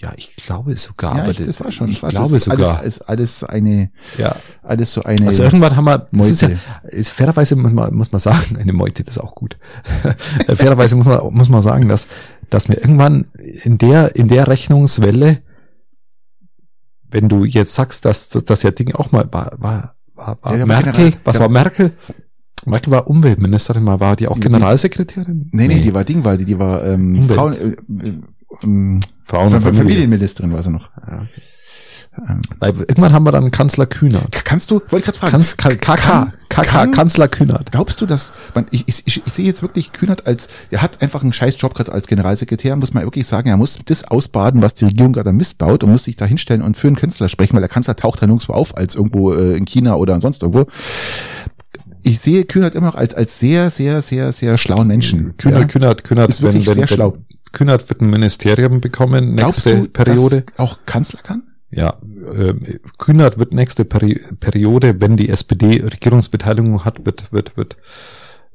Ja, 0.00 0.12
ich 0.16 0.36
glaube 0.36 0.76
sogar. 0.76 1.16
ja, 1.16 1.22
aber 1.24 1.32
ich, 1.32 1.38
das 1.44 1.58
war 1.58 1.72
schon. 1.72 1.88
Ich 1.88 2.00
war, 2.04 2.10
glaube 2.10 2.32
das 2.32 2.44
sogar. 2.44 2.78
Alles, 2.78 2.98
ist 2.98 3.02
alles 3.08 3.42
eine, 3.42 3.90
ja. 4.16 4.36
alles 4.62 4.92
so 4.92 5.02
eine. 5.02 5.26
Also 5.26 5.42
irgendwann 5.42 5.74
haben 5.74 5.86
wir, 5.86 6.06
das 6.12 6.30
ist 6.30 6.42
ja, 6.42 6.48
Meute. 6.50 6.60
ist, 6.96 7.08
fairerweise 7.10 7.56
muss 7.56 7.72
man, 7.72 7.92
muss 7.92 8.12
man 8.12 8.20
sagen, 8.20 8.56
eine 8.60 8.72
Meute, 8.72 9.02
das 9.02 9.16
ist 9.16 9.22
auch 9.22 9.34
gut. 9.34 9.58
Fairerweise 10.54 10.94
muss 10.94 11.06
man, 11.06 11.34
muss 11.34 11.48
man 11.48 11.62
sagen, 11.62 11.88
dass, 11.88 12.06
dass 12.48 12.68
mir 12.68 12.76
irgendwann 12.76 13.26
in 13.64 13.76
der, 13.78 14.14
in 14.14 14.28
der 14.28 14.46
Rechnungswelle, 14.46 15.42
wenn 17.10 17.28
du 17.28 17.44
jetzt 17.44 17.74
sagst, 17.74 18.04
dass, 18.04 18.28
dass, 18.28 18.44
dass 18.44 18.62
ja 18.62 18.70
Ding 18.70 18.94
auch 18.94 19.10
mal 19.10 19.26
war, 19.32 19.52
war, 19.58 19.96
war, 20.14 20.38
war 20.42 20.52
Ja, 20.52 20.58
der 20.58 20.66
Merkel, 20.66 20.92
General- 20.92 21.20
was 21.24 21.32
der- 21.34 21.40
war 21.40 21.48
Merkel? 21.48 21.92
Merkel 22.66 22.92
war 22.92 23.08
Umweltministerin, 23.08 23.84
war 23.86 24.14
die 24.14 24.28
auch 24.28 24.34
Die- 24.34 24.40
Generalsekretärin? 24.42 25.48
nee, 25.52 25.68
nee, 25.68 25.80
die 25.80 25.92
war 25.94 26.04
Dingwalde, 26.04 26.44
die 26.44 26.58
war 26.58 26.84
ähm, 26.84 27.16
Umwelt. 27.20 27.38
Frauen, 27.38 27.52
äh, 27.54 27.66
äh, 28.08 28.12
ähm, 28.62 29.00
Frauen 29.24 29.52
und 29.54 29.60
Familie. 29.60 29.82
Familienministerin 29.82 30.52
war 30.52 30.62
sie 30.62 30.70
noch. 30.70 30.90
Ja. 31.06 31.26
Weil 32.58 32.70
Irgendwann 32.80 33.12
haben 33.12 33.22
wir 33.24 33.30
dann 33.30 33.52
Kanzler 33.52 33.86
Kühnert. 33.86 34.44
Kannst 34.44 34.72
du, 34.72 34.80
wollte 34.88 34.96
ich 34.98 35.04
gerade 35.04 35.18
fragen, 35.18 35.30
Kanz, 35.32 35.56
K- 35.56 35.68
KK, 35.76 35.94
Kann- 35.96 36.32
KK, 36.48 36.62
kann- 36.64 36.90
Kanzler 36.90 37.28
Kühnert. 37.28 37.70
Glaubst 37.70 38.00
du, 38.00 38.06
dass 38.06 38.32
man, 38.56 38.66
ich, 38.72 38.82
ich, 38.88 39.06
ich, 39.06 39.22
ich 39.24 39.32
sehe 39.32 39.44
jetzt 39.46 39.62
wirklich 39.62 39.92
Kühnert 39.92 40.26
als, 40.26 40.48
er 40.72 40.82
hat 40.82 41.00
einfach 41.00 41.22
einen 41.22 41.32
scheiß 41.32 41.60
Job 41.60 41.74
gerade 41.74 41.92
als 41.92 42.08
Generalsekretär, 42.08 42.74
muss 42.74 42.92
man 42.92 43.04
wirklich 43.04 43.28
sagen, 43.28 43.48
er 43.48 43.56
muss 43.56 43.78
das 43.84 44.02
ausbaden, 44.02 44.62
was 44.62 44.74
die 44.74 44.86
Regierung 44.86 45.12
gerade 45.12 45.30
missbaut 45.32 45.84
und 45.84 45.92
muss 45.92 46.02
sich 46.04 46.16
da 46.16 46.24
hinstellen 46.24 46.62
und 46.62 46.76
für 46.76 46.88
einen 46.88 46.96
Künstler 46.96 47.28
sprechen, 47.28 47.52
weil 47.54 47.60
der 47.60 47.68
Kanzler 47.68 47.94
taucht 47.94 48.20
da 48.20 48.26
nirgendwo 48.26 48.52
auf 48.52 48.76
als 48.76 48.96
irgendwo 48.96 49.32
äh, 49.34 49.56
in 49.56 49.64
China 49.64 49.94
oder 49.94 50.20
sonst 50.20 50.42
irgendwo. 50.42 50.66
Ich 52.02 52.18
sehe 52.20 52.44
Kühnert 52.46 52.74
immer 52.74 52.86
noch 52.88 52.94
als, 52.96 53.14
als 53.14 53.38
sehr, 53.38 53.70
sehr, 53.70 54.02
sehr, 54.02 54.32
sehr 54.32 54.58
schlauen 54.58 54.88
Menschen. 54.88 55.36
Kühnert, 55.36 55.60
ja? 55.60 55.66
Kühnert, 55.68 56.02
Kühnert, 56.04 56.30
Ist 56.30 56.42
wirklich 56.42 56.68
sehr 56.68 56.86
schlau. 56.88 57.18
Kühnert 57.52 57.88
wird 57.88 58.00
ein 58.00 58.10
Ministerium 58.10 58.80
bekommen, 58.80 59.36
Glaubst 59.36 59.66
nächste 59.66 59.84
du, 59.84 59.88
Periode. 59.90 60.42
dass 60.42 60.58
auch 60.58 60.78
Kanzler 60.86 61.20
kann? 61.22 61.42
Ja, 61.70 61.98
ähm, 62.34 62.62
Kühnert 62.96 63.38
wird 63.38 63.52
nächste 63.52 63.84
Peri 63.84 64.20
Periode, 64.40 65.00
wenn 65.00 65.16
die 65.16 65.28
SPD 65.28 65.82
Regierungsbeteiligung 65.82 66.84
hat, 66.84 67.04
wird, 67.04 67.30
wird, 67.32 67.56
wird, 67.56 67.76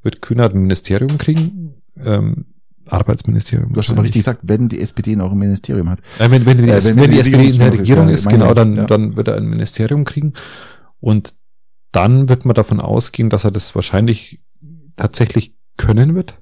wird 0.01 0.21
Kühnert 0.21 0.53
ein 0.53 0.61
Ministerium 0.61 1.17
kriegen. 1.17 1.75
Ähm, 2.03 2.45
Arbeitsministerium. 2.87 3.73
Du 3.73 3.79
hast 3.79 3.91
aber 3.91 4.03
richtig 4.03 4.21
gesagt, 4.21 4.41
wenn 4.43 4.67
die 4.67 4.81
SPD 4.81 5.15
noch 5.15 5.31
ein 5.31 5.37
Ministerium 5.37 5.89
hat. 5.89 5.99
Äh, 6.19 6.29
wenn, 6.31 6.45
wenn, 6.45 6.57
die, 6.57 6.69
Äh, 6.69 6.83
wenn, 6.83 6.97
wenn 6.97 7.11
die 7.11 7.11
die 7.11 7.19
SPD 7.19 7.47
in 7.47 7.59
der 7.59 7.71
Regierungsführung 7.71 8.09
ist, 8.09 8.27
Regierung 8.27 8.41
ja, 8.41 8.47
genau, 8.47 8.53
dann, 8.53 8.75
ja. 8.75 8.85
dann 8.85 9.15
wird 9.15 9.27
er 9.29 9.37
ein 9.37 9.47
Ministerium 9.47 10.03
kriegen. 10.03 10.33
Und 10.99 11.33
dann 11.91 12.29
wird 12.29 12.45
man 12.45 12.55
davon 12.55 12.79
ausgehen, 12.79 13.29
dass 13.29 13.45
er 13.45 13.51
das 13.51 13.75
wahrscheinlich 13.75 14.41
tatsächlich 14.95 15.55
können 15.77 16.15
wird. 16.15 16.39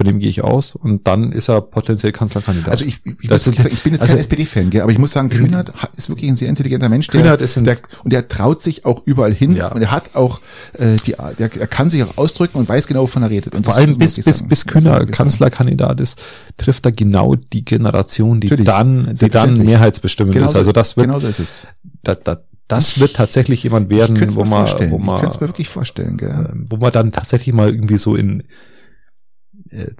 Von 0.00 0.06
dem 0.06 0.18
gehe 0.18 0.30
ich 0.30 0.42
aus. 0.42 0.74
Und 0.74 1.06
dann 1.06 1.30
ist 1.30 1.50
er 1.50 1.60
potenziell 1.60 2.10
Kanzlerkandidat. 2.10 2.70
Also 2.70 2.86
ich, 2.86 3.00
ich, 3.04 3.28
Das 3.28 3.44
muss 3.44 3.58
wirklich 3.58 3.74
ich 3.74 3.82
bin 3.82 3.92
jetzt 3.92 4.00
also- 4.00 4.14
kein 4.14 4.20
SPD-Fan, 4.22 4.70
aber 4.80 4.90
ich 4.90 4.96
muss 4.98 5.12
sagen, 5.12 5.28
Kühnert 5.28 5.74
ist 5.94 6.08
wirklich 6.08 6.30
ein 6.30 6.36
sehr 6.36 6.48
intelligenter 6.48 6.88
Mensch. 6.88 7.06
Der, 7.08 7.38
ist 7.38 7.58
ein- 7.58 7.64
der, 7.64 7.76
und 8.02 8.10
der 8.10 8.26
traut 8.26 8.62
sich 8.62 8.86
auch 8.86 9.02
überall 9.04 9.34
hin 9.34 9.52
Ja. 9.54 9.68
und 9.72 9.82
er 9.82 9.90
hat 9.92 10.14
auch 10.14 10.40
äh, 10.78 10.96
die, 11.04 11.16
der, 11.38 11.54
er 11.54 11.66
kann 11.66 11.90
sich 11.90 12.02
auch 12.02 12.16
ausdrücken 12.16 12.56
und 12.56 12.66
weiß 12.66 12.86
genau, 12.86 13.02
wovon 13.02 13.22
er 13.24 13.28
redet. 13.28 13.54
Und 13.54 13.66
Vor 13.66 13.76
allem 13.76 13.98
bis, 13.98 14.14
bis, 14.14 14.48
bis 14.48 14.66
Kühner. 14.66 15.04
Kanzlerkandidat 15.04 16.00
ist, 16.00 16.18
trifft 16.56 16.86
er 16.86 16.92
genau 16.92 17.34
die 17.34 17.66
Generation, 17.66 18.40
die 18.40 18.46
Natürlich. 18.46 18.64
dann, 18.64 19.12
die 19.12 19.28
dann 19.28 19.58
mehrheitsbestimmend 19.58 20.32
Genau 20.34 20.46
ist. 20.46 20.56
Also 20.56 20.72
das 20.72 20.96
wird, 20.96 21.08
genau 21.08 21.20
so 21.20 21.26
ist 21.26 21.40
es. 21.40 21.66
da, 22.02 22.14
da, 22.14 22.38
das 22.68 23.00
wird 23.00 23.16
tatsächlich 23.16 23.62
jemand 23.64 23.90
werden, 23.90 24.34
wo 24.34 24.44
man, 24.44 24.66
wo 24.90 24.96
man, 24.98 25.26
es 25.26 25.40
mir 25.42 25.48
wirklich 25.48 25.68
vorstellen, 25.68 26.16
gell. 26.16 26.48
ähm, 26.52 26.64
wo 26.70 26.76
man 26.78 26.90
dann 26.90 27.12
tatsächlich 27.12 27.54
mal 27.54 27.68
irgendwie 27.68 27.98
so 27.98 28.16
in 28.16 28.44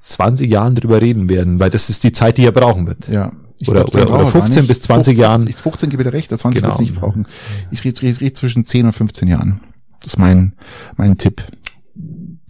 20 0.01 0.51
Jahren 0.51 0.75
drüber 0.75 1.01
reden 1.01 1.29
werden, 1.29 1.61
weil 1.61 1.71
das 1.71 1.91
ist 1.91 2.03
die 2.05 2.13
Zeit, 2.13 2.39
die 2.39 2.45
er 2.45 2.53
brauchen 2.53 2.87
wird. 2.87 3.09
Ja. 3.09 3.33
Ich 3.59 3.69
Oder- 3.69 3.85
glaub, 3.85 3.95
oder- 3.95 4.03
oder 4.05 4.11
Brauer 4.13 4.23
gar 4.23 4.31
15 4.43 4.63
nicht. 4.63 4.69
bis 4.69 4.81
20 4.81 5.19
Jahren. 5.19 5.47
Ich 5.47 5.57
15 5.57 5.91
gebe 5.91 6.03
dir 6.05 6.13
recht, 6.13 6.31
20 6.31 6.55
Genau. 6.63 6.69
wird's 6.69 6.81
nicht 6.81 6.95
brauchen. 6.95 7.27
Ich 7.71 7.85
rede 7.85 8.01
red, 8.03 8.21
red 8.21 8.37
zwischen 8.37 8.65
10 8.65 8.87
und 8.87 8.93
15 8.93 9.29
Jahren. 9.29 9.61
Das 10.03 10.15
ist 10.15 10.19
mein, 10.19 10.55
mein 10.97 11.19
Tipp. 11.19 11.43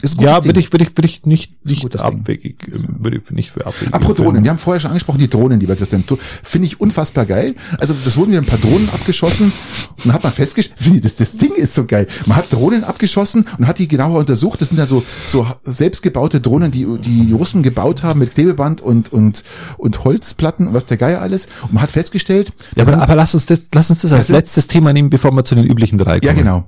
Ist 0.02 0.18
ein 0.18 0.24
Ja, 0.24 0.44
würde 0.44 0.60
ich, 0.60 0.72
würde 0.72 0.84
ich, 0.84 0.90
würde 0.96 1.06
ich 1.06 1.24
nicht, 1.26 1.64
nicht 1.66 2.00
abwegig, 2.00 2.68
äh, 2.68 2.72
würde 2.98 3.18
ich 3.18 3.30
nicht 3.30 3.50
für 3.50 3.66
abwegig. 3.66 3.92
Apropos. 3.94 4.16
Drohnen, 4.24 4.42
wir 4.44 4.50
haben 4.50 4.58
vorher 4.58 4.80
schon 4.80 4.90
angesprochen, 4.90 5.18
die 5.18 5.28
Drohnen, 5.30 5.60
lieber 5.60 5.76
Christian. 5.76 6.04
Finde 6.42 6.66
ich 6.66 6.80
unfassbar 6.80 7.26
geil. 7.26 7.54
Also 7.78 7.94
das 8.04 8.16
wurden 8.16 8.30
wieder 8.32 8.40
ein 8.40 8.46
paar 8.46 8.58
Drohnen 8.58 8.88
abgeschossen 8.90 9.52
und 9.98 10.04
dann 10.06 10.12
hat 10.14 10.22
man 10.24 10.32
festgestellt, 10.32 10.78
das, 11.04 11.14
das 11.16 11.36
Ding 11.36 11.52
ist 11.54 11.74
so 11.74 11.84
geil. 11.86 12.06
Man 12.26 12.36
hat 12.36 12.52
Drohnen 12.52 12.84
abgeschossen 12.84 13.46
und 13.58 13.66
hat 13.66 13.78
die 13.78 13.88
genauer 13.88 14.18
untersucht. 14.18 14.60
Das 14.60 14.68
sind 14.68 14.78
ja 14.78 14.86
so, 14.86 15.02
so 15.26 15.46
selbstgebaute 15.64 16.40
Drohnen, 16.40 16.70
die 16.70 16.86
die 16.98 17.32
Russen 17.32 17.62
gebaut 17.62 18.02
haben 18.02 18.18
mit 18.20 18.34
Klebeband 18.34 18.80
und, 18.80 19.12
und, 19.12 19.44
und 19.78 20.04
Holzplatten 20.04 20.68
und 20.68 20.74
was 20.74 20.86
der 20.86 20.96
Geier 20.96 21.20
alles. 21.20 21.46
Und 21.62 21.74
man 21.74 21.82
hat 21.82 21.90
festgestellt, 21.90 22.52
Ja, 22.76 22.84
das 22.84 22.94
aber, 22.94 23.02
aber 23.02 23.14
lass 23.16 23.34
uns 23.34 23.46
das, 23.46 23.64
lass 23.74 23.90
uns 23.90 24.00
das 24.02 24.12
als 24.12 24.26
sind- 24.28 24.36
letztes 24.36 24.66
Thema 24.66 24.92
nehmen, 24.92 25.10
bevor 25.10 25.30
wir 25.32 25.44
zu 25.44 25.54
den 25.54 25.64
üblichen 25.64 25.98
drei 25.98 26.20
kommen. 26.20 26.26
Ja, 26.26 26.32
genau. 26.32 26.64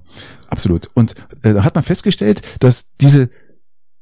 Absolut. 0.52 0.90
Und 0.92 1.14
äh, 1.42 1.54
da 1.54 1.64
hat 1.64 1.74
man 1.74 1.82
festgestellt, 1.82 2.42
dass 2.60 2.84
diese 3.00 3.30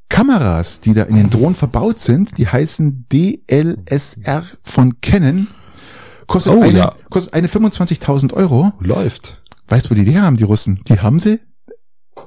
Kameras, 0.09 0.81
die 0.81 0.93
da 0.95 1.05
in 1.05 1.15
den 1.15 1.31
Drohnen 1.31 1.55
verbaut 1.55 2.01
sind, 2.01 2.37
die 2.39 2.49
heißen 2.49 3.07
DLSR 3.13 4.43
von 4.65 5.01
Canon, 5.01 5.47
kostet 6.27 6.53
Oh, 6.53 6.61
eine, 6.63 6.77
ja. 6.77 6.93
kostet 7.09 7.35
eine 7.35 7.47
25.000 7.47 8.35
Euro. 8.35 8.73
Läuft. 8.81 9.41
Weißt 9.69 9.87
du, 9.87 9.91
wo 9.91 9.95
die 9.95 10.05
die 10.05 10.19
haben, 10.19 10.37
die 10.37 10.43
Russen? 10.43 10.81
Die 10.89 10.99
haben 10.99 11.21
sie 11.21 11.39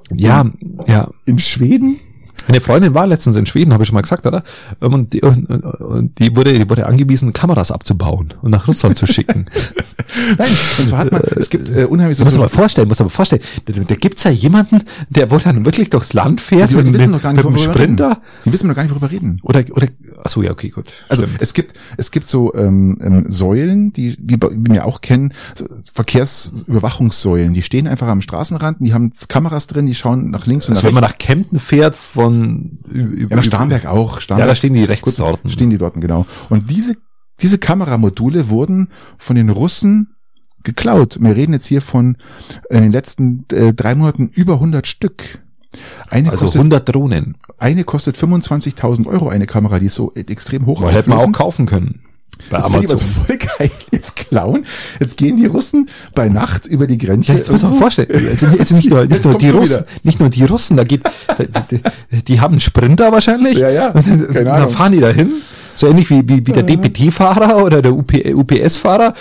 Ja, 0.10 0.50
ja. 0.88 1.12
in 1.26 1.40
Schweden. 1.40 2.00
Eine 2.48 2.62
Freundin 2.62 2.94
war 2.94 3.08
letztens 3.08 3.36
in 3.36 3.46
Schweden, 3.46 3.74
habe 3.74 3.84
ich 3.84 3.88
schon 3.88 3.96
mal 3.96 4.02
gesagt, 4.02 4.26
oder? 4.26 4.44
Ähm, 4.82 4.94
Und 4.94 5.14
die, 5.14 5.22
und, 5.22 5.50
und, 5.50 6.20
die 6.20 6.36
wurde, 6.36 6.54
die 6.54 6.70
wurde 6.70 6.86
angewiesen, 6.86 7.34
Kameras 7.34 7.72
abzubauen 7.72 8.34
und 8.42 8.52
nach 8.52 8.68
Russland 8.68 8.98
zu 8.98 9.08
schicken. 9.08 9.46
Nein, 10.38 10.52
und 10.80 10.88
zwar 10.88 11.00
hat 11.00 11.12
man, 11.12 11.22
es 11.36 11.50
gibt 11.50 11.72
äh, 11.72 11.86
unheimlich 11.86 12.18
so 12.18 12.24
muss 12.24 12.36
aber 12.36 12.50
vorstellen, 12.50 12.88
muss 12.88 13.02
aber 13.02 13.10
vorstellen, 13.10 13.42
da, 13.66 13.74
da 13.74 13.96
gibt's 13.96 14.24
ja 14.24 14.32
jemanden, 14.32 14.84
der 15.10 15.32
wo 15.32 15.38
dann 15.38 15.66
wirklich 15.66 15.90
durchs 15.90 16.14
Land 16.14 16.42
fährt 16.42 16.70
die 16.72 16.76
Leute 16.76 16.92
mit, 16.92 17.00
wissen 17.00 17.12
noch 17.12 17.22
gar 17.22 17.34
nicht, 17.34 17.44
mit 17.44 17.46
einem 17.48 17.56
worüber 17.56 17.74
wir 17.74 17.82
reden. 17.82 17.98
Sprinter 17.98 18.22
Die 18.46 18.54
wissen 18.54 18.68
noch 18.68 18.76
gar 18.76 18.84
nicht, 18.84 18.92
worüber 18.92 19.12
reden. 19.12 19.40
oder 19.44 19.64
oder 19.72 19.88
ach 20.24 20.30
so 20.30 20.42
ja 20.42 20.52
okay 20.52 20.70
gut. 20.70 20.88
Also 21.10 21.24
Stimmt. 21.24 21.42
es 21.42 21.54
gibt 21.54 21.74
es 21.98 22.12
gibt 22.12 22.28
so 22.28 22.54
ähm, 22.54 22.98
ähm, 23.02 23.26
Säulen, 23.28 23.94
die 23.94 24.18
wie, 24.20 24.38
wir 24.40 24.86
auch 24.86 25.02
kennen, 25.02 25.34
so 25.56 25.66
Verkehrsüberwachungssäulen. 25.94 27.54
Die 27.54 27.62
stehen 27.62 27.88
einfach 27.88 28.08
am 28.08 28.22
Straßenrand, 28.22 28.78
die 28.82 28.94
haben 28.94 29.12
Kameras 29.28 29.68
drin, 29.68 29.86
die 29.86 29.96
schauen 29.96 30.32
nach 30.32 30.46
links 30.46 30.68
und 30.68 30.74
also 30.76 30.82
nach 30.82 30.90
wenn 30.90 30.96
man 30.96 31.04
rechts. 31.04 31.20
nach 31.20 31.26
Kempten 31.26 31.60
fährt 31.60 31.96
von 31.96 32.33
ü- 32.92 33.28
ja, 33.30 33.36
nach 33.36 33.44
Starnberg 33.44 33.86
auch. 33.86 34.22
Starnberg, 34.22 34.48
Ja, 34.48 34.52
da 34.52 34.56
stehen 34.56 34.74
die 34.74 34.84
rechts 34.84 35.04
Gut, 35.06 35.20
dort. 35.20 35.40
Stehen 35.50 35.70
die 35.70 35.78
dort, 35.78 36.00
genau. 36.00 36.26
Und 36.50 36.70
diese 36.70 36.96
diese 37.42 37.58
Kameramodule 37.58 38.50
wurden 38.50 38.90
von 39.18 39.36
den 39.36 39.50
Russen 39.50 40.16
geklaut. 40.64 41.18
Wir 41.20 41.36
reden 41.36 41.52
jetzt 41.54 41.66
hier 41.66 41.82
von 41.82 42.18
äh, 42.70 42.78
in 42.78 42.84
den 42.84 42.92
letzten 42.92 43.46
äh, 43.52 43.74
drei 43.74 43.96
Monaten 43.96 44.28
über 44.30 44.54
100 44.54 44.86
Stück. 44.88 45.40
Eine 46.10 46.30
Also 46.30 46.46
kostet 46.46 46.60
100 46.60 46.88
Drohnen. 46.94 47.36
eine 47.58 47.84
kostet 47.84 48.16
25.000 48.18 49.08
Euro 49.08 49.30
eine 49.30 49.48
Kamera, 49.48 49.80
die 49.80 49.88
ist 49.88 49.96
so 49.96 50.14
extrem 50.14 50.68
hoch. 50.68 50.84
Hätte 50.92 51.10
man 51.10 51.18
auch 51.18 51.32
kaufen 51.32 51.66
können. 51.66 52.02
Bei 52.50 52.58
Das 52.58 52.68
finde 52.68 52.86
ich 52.86 52.92
aber 52.92 52.98
so 53.00 53.06
Amazon. 53.06 53.26
voll 53.26 53.38
geil. 53.38 53.72
Jetzt 53.92 54.16
klauen. 54.16 54.66
Jetzt 55.00 55.18
gehen 55.18 55.38
die 55.38 55.46
Russen 55.46 55.90
bei 56.14 56.30
Nacht 56.30 56.68
über 56.68 56.88
die 56.88 56.98
Grenze. 56.98 57.32
Ja, 57.32 57.38
jetzt 57.40 57.52
muss 57.52 57.64
man 57.64 57.74
vorstellen, 57.76 58.10
also, 58.30 58.48
also 58.48 58.76
nicht 58.76 58.90
nur, 58.90 59.06
nicht 59.06 59.24
nur 59.24 59.38
die 59.38 59.50
Russen, 59.50 59.76
wieder. 59.78 59.86
nicht 60.04 60.20
nur 60.20 60.30
die 60.30 60.44
Russen, 60.44 60.78
da 60.78 60.84
geht, 60.84 61.02
die, 61.72 62.24
die, 62.24 62.42
haben 62.42 62.54
einen 62.54 62.60
Sprinter 62.62 63.12
wahrscheinlich. 63.12 63.58
Ja, 63.58 63.70
ja, 63.70 63.92
keine 63.92 64.28
Dann 64.34 64.48
Ahnung. 64.48 64.70
fahren 64.72 64.92
die 64.92 65.00
dahin. 65.00 65.42
So 65.76 65.88
ähnlich 65.88 66.10
wie, 66.10 66.22
wie, 66.28 66.46
wie 66.46 66.52
der 66.52 66.64
DPT-Fahrer 66.64 67.64
oder 67.64 67.82
der 67.82 67.94
UP, 67.94 68.12
UPS-Fahrer. 68.14 69.14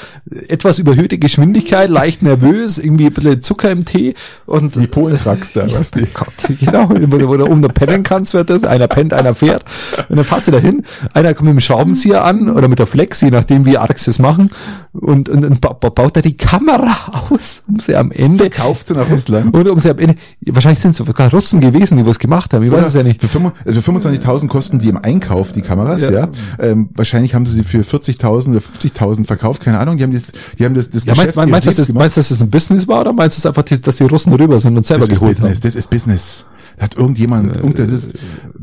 Etwas 0.48 0.78
überhöhte 0.78 1.18
Geschwindigkeit, 1.18 1.88
leicht 1.90 2.22
nervös, 2.22 2.78
irgendwie 2.78 3.06
ein 3.06 3.12
bisschen 3.12 3.42
Zucker 3.42 3.70
im 3.70 3.84
Tee 3.84 4.14
und. 4.46 4.74
Die 4.76 4.86
Polentrucks 4.86 5.52
da, 5.52 5.70
weißt 5.70 5.96
du? 5.96 6.06
Gott, 6.12 6.32
genau, 6.60 6.88
wo 6.90 6.94
du, 7.18 7.28
wo 7.28 7.36
du 7.36 7.44
oben 7.46 7.62
pennen 7.62 8.02
kannst, 8.02 8.34
wird 8.34 8.50
das. 8.50 8.64
Einer 8.64 8.86
pennt, 8.88 9.12
einer 9.14 9.34
fährt. 9.34 9.64
Und 10.08 10.16
dann 10.16 10.24
fahrst 10.24 10.48
du 10.48 10.52
dahin. 10.52 10.84
Einer 11.14 11.34
kommt 11.34 11.48
mit 11.48 11.58
dem 11.58 11.60
Schraubenzieher 11.60 12.24
an 12.24 12.50
oder 12.50 12.68
mit 12.68 12.78
der 12.78 12.86
Flex, 12.86 13.20
je 13.20 13.30
nachdem, 13.30 13.66
wie 13.66 13.78
sie 13.96 14.10
es 14.10 14.18
machen. 14.18 14.50
Und, 14.92 15.28
und, 15.30 15.44
und 15.44 15.60
ba- 15.60 15.72
ba- 15.72 15.88
baut 15.88 16.16
da 16.16 16.20
die 16.20 16.36
Kamera 16.36 16.94
aus, 17.30 17.62
um 17.66 17.80
sie 17.80 17.96
am 17.96 18.10
Ende. 18.12 18.50
Kauft 18.50 18.88
sie 18.88 18.94
nach 18.94 19.10
Russland. 19.10 19.56
Und 19.56 19.68
um 19.68 19.78
sie 19.78 19.90
am 19.90 19.98
Ende. 19.98 20.16
Wahrscheinlich 20.46 20.80
sind 20.80 20.90
es 20.92 20.98
sogar 20.98 21.30
Russen 21.30 21.60
gewesen, 21.60 21.96
die 21.96 22.06
was 22.06 22.18
gemacht 22.18 22.52
haben. 22.52 22.62
Ich 22.64 22.70
weiß 22.72 22.86
es 22.86 22.94
ja 22.94 23.02
nicht. 23.02 23.22
Für, 23.22 23.52
also 23.64 23.80
für 23.80 23.90
25.000 23.92 24.48
kosten 24.48 24.78
die 24.78 24.88
im 24.88 24.98
Einkauf, 24.98 25.52
die 25.52 25.62
Kameras, 25.62 26.02
ja. 26.02 26.10
Ja. 26.10 26.28
Ähm, 26.58 26.88
wahrscheinlich 26.94 27.34
haben 27.34 27.46
sie 27.46 27.54
sie 27.54 27.64
für 27.64 27.80
40.000 27.82 28.50
oder 28.50 28.58
50.000 28.60 29.24
verkauft, 29.26 29.62
keine 29.62 29.78
Ahnung. 29.78 29.96
Die 29.96 30.02
haben 30.04 30.12
das, 30.12 30.24
die 30.58 30.64
haben 30.64 30.74
das, 30.74 30.90
das 30.90 31.04
Ja, 31.04 31.14
meinst, 31.14 31.36
ihres 31.36 31.48
meinst, 31.48 31.66
du, 31.66 31.70
dass 31.70 31.76
Lebens 31.76 31.76
das, 31.76 31.86
gemacht. 31.88 32.00
meinst 32.02 32.16
du, 32.16 32.20
dass 32.20 32.28
das 32.28 32.40
ein 32.42 32.50
Business 32.50 32.88
war 32.88 33.00
oder 33.02 33.12
meinst 33.12 33.44
du 33.44 33.48
einfach, 33.48 33.62
dass 33.62 33.96
die 33.96 34.04
Russen 34.04 34.32
rüber 34.34 34.58
sind 34.58 34.76
und 34.76 34.84
selber 34.86 35.02
das 35.06 35.10
ist 35.10 35.18
geholt 35.20 35.36
Business, 35.36 35.54
haben? 35.56 35.60
das 35.62 35.74
ist 35.76 35.90
Business. 35.90 36.46
Hat 36.78 36.96
irgendjemand, 36.96 37.56
irgend- 37.58 37.78
das 37.78 37.90
ist 37.90 38.14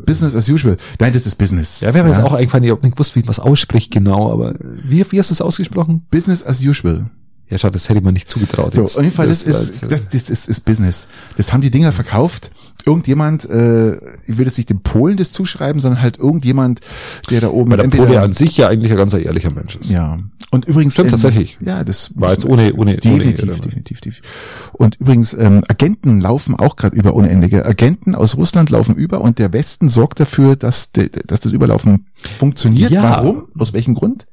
Business 0.06 0.36
as 0.36 0.50
usual. 0.50 0.78
Nein, 1.00 1.14
das 1.14 1.26
ist 1.28 1.36
Business. 1.38 1.82
Ja, 1.82 1.94
wir 1.94 2.02
haben 2.02 2.10
jetzt 2.10 2.22
auch 2.22 2.34
eingefallen, 2.34 2.64
ich 2.64 2.72
habe 2.72 2.82
nicht 2.82 2.96
gewusst, 2.96 3.16
wie 3.16 3.20
man 3.22 3.30
es 3.30 3.40
ausspricht 3.40 3.92
genau, 3.92 4.32
aber 4.34 4.56
wie, 4.84 5.06
wie 5.12 5.20
hast 5.20 5.30
du 5.30 5.34
es 5.34 5.42
ausgesprochen? 5.42 6.06
Business 6.10 6.44
as 6.44 6.62
usual. 6.62 7.06
Ja, 7.50 7.58
schau, 7.58 7.70
das 7.72 7.90
hätte 7.90 8.02
mir 8.02 8.12
nicht 8.12 8.30
zugetraut. 8.30 8.76
So, 8.76 8.84
auf 8.84 8.96
jeden 8.98 9.12
Fall, 9.12 9.28
das, 9.28 9.44
war 9.46 9.54
ist, 9.54 9.82
jetzt, 9.82 9.92
das, 9.92 10.08
das 10.10 10.30
ist, 10.30 10.48
ist 10.50 10.66
Business. 10.66 11.08
Das 11.38 11.52
haben 11.52 11.62
die 11.62 11.72
Dinger 11.72 11.92
verkauft. 11.92 12.52
Irgendjemand, 12.86 13.50
äh, 13.50 13.96
ich 14.26 14.38
will 14.38 14.46
jetzt 14.46 14.58
nicht 14.58 14.70
dem 14.70 14.82
Polen 14.82 15.18
das 15.18 15.32
zuschreiben, 15.32 15.80
sondern 15.80 16.02
halt 16.02 16.18
irgendjemand, 16.18 16.80
der 17.30 17.42
da 17.42 17.50
oben 17.50 17.72
weil 17.72 17.78
der 17.78 17.88
Pole 17.90 18.22
an 18.22 18.34
sich 18.34 18.58
ja 18.58 18.68
eigentlich 18.68 18.92
ein 18.92 18.98
ganz 18.98 19.14
ehrlicher 19.14 19.54
Mensch 19.54 19.76
ist. 19.76 19.92
Ja. 19.92 20.20
Und 20.52 20.66
übrigens. 20.66 20.94
Stimmt, 20.94 21.12
tatsächlich. 21.12 21.58
Ja, 21.62 21.84
das 21.84 22.12
War 22.16 22.32
jetzt 22.32 22.46
ohne, 22.46 22.74
ohne, 22.74 22.98
Definitiv, 22.98 23.44
ohne 23.44 23.56
definitiv, 23.56 24.02
definitiv. 24.02 24.22
Und 24.74 24.96
übrigens, 25.00 25.34
ähm, 25.34 25.64
Agenten 25.68 26.20
laufen 26.20 26.56
auch 26.56 26.76
gerade 26.76 26.96
über 26.96 27.14
ohne 27.16 27.30
Ende. 27.30 27.66
Agenten 27.66 28.16
aus 28.16 28.38
Russland 28.38 28.70
laufen 28.70 28.96
über 28.96 29.22
und 29.22 29.40
der 29.40 29.54
Westen 29.54 29.90
sorgt 29.90 30.20
dafür, 30.20 30.56
dass, 30.56 30.92
de, 30.92 31.10
dass 31.28 31.42
das 31.42 31.52
Überlaufen 31.52 32.08
funktioniert. 32.16 32.92
Ja. 32.92 33.04
Warum? 33.04 33.48
Aus 33.58 33.74
welchem 33.74 33.94
Grund? 33.94 34.26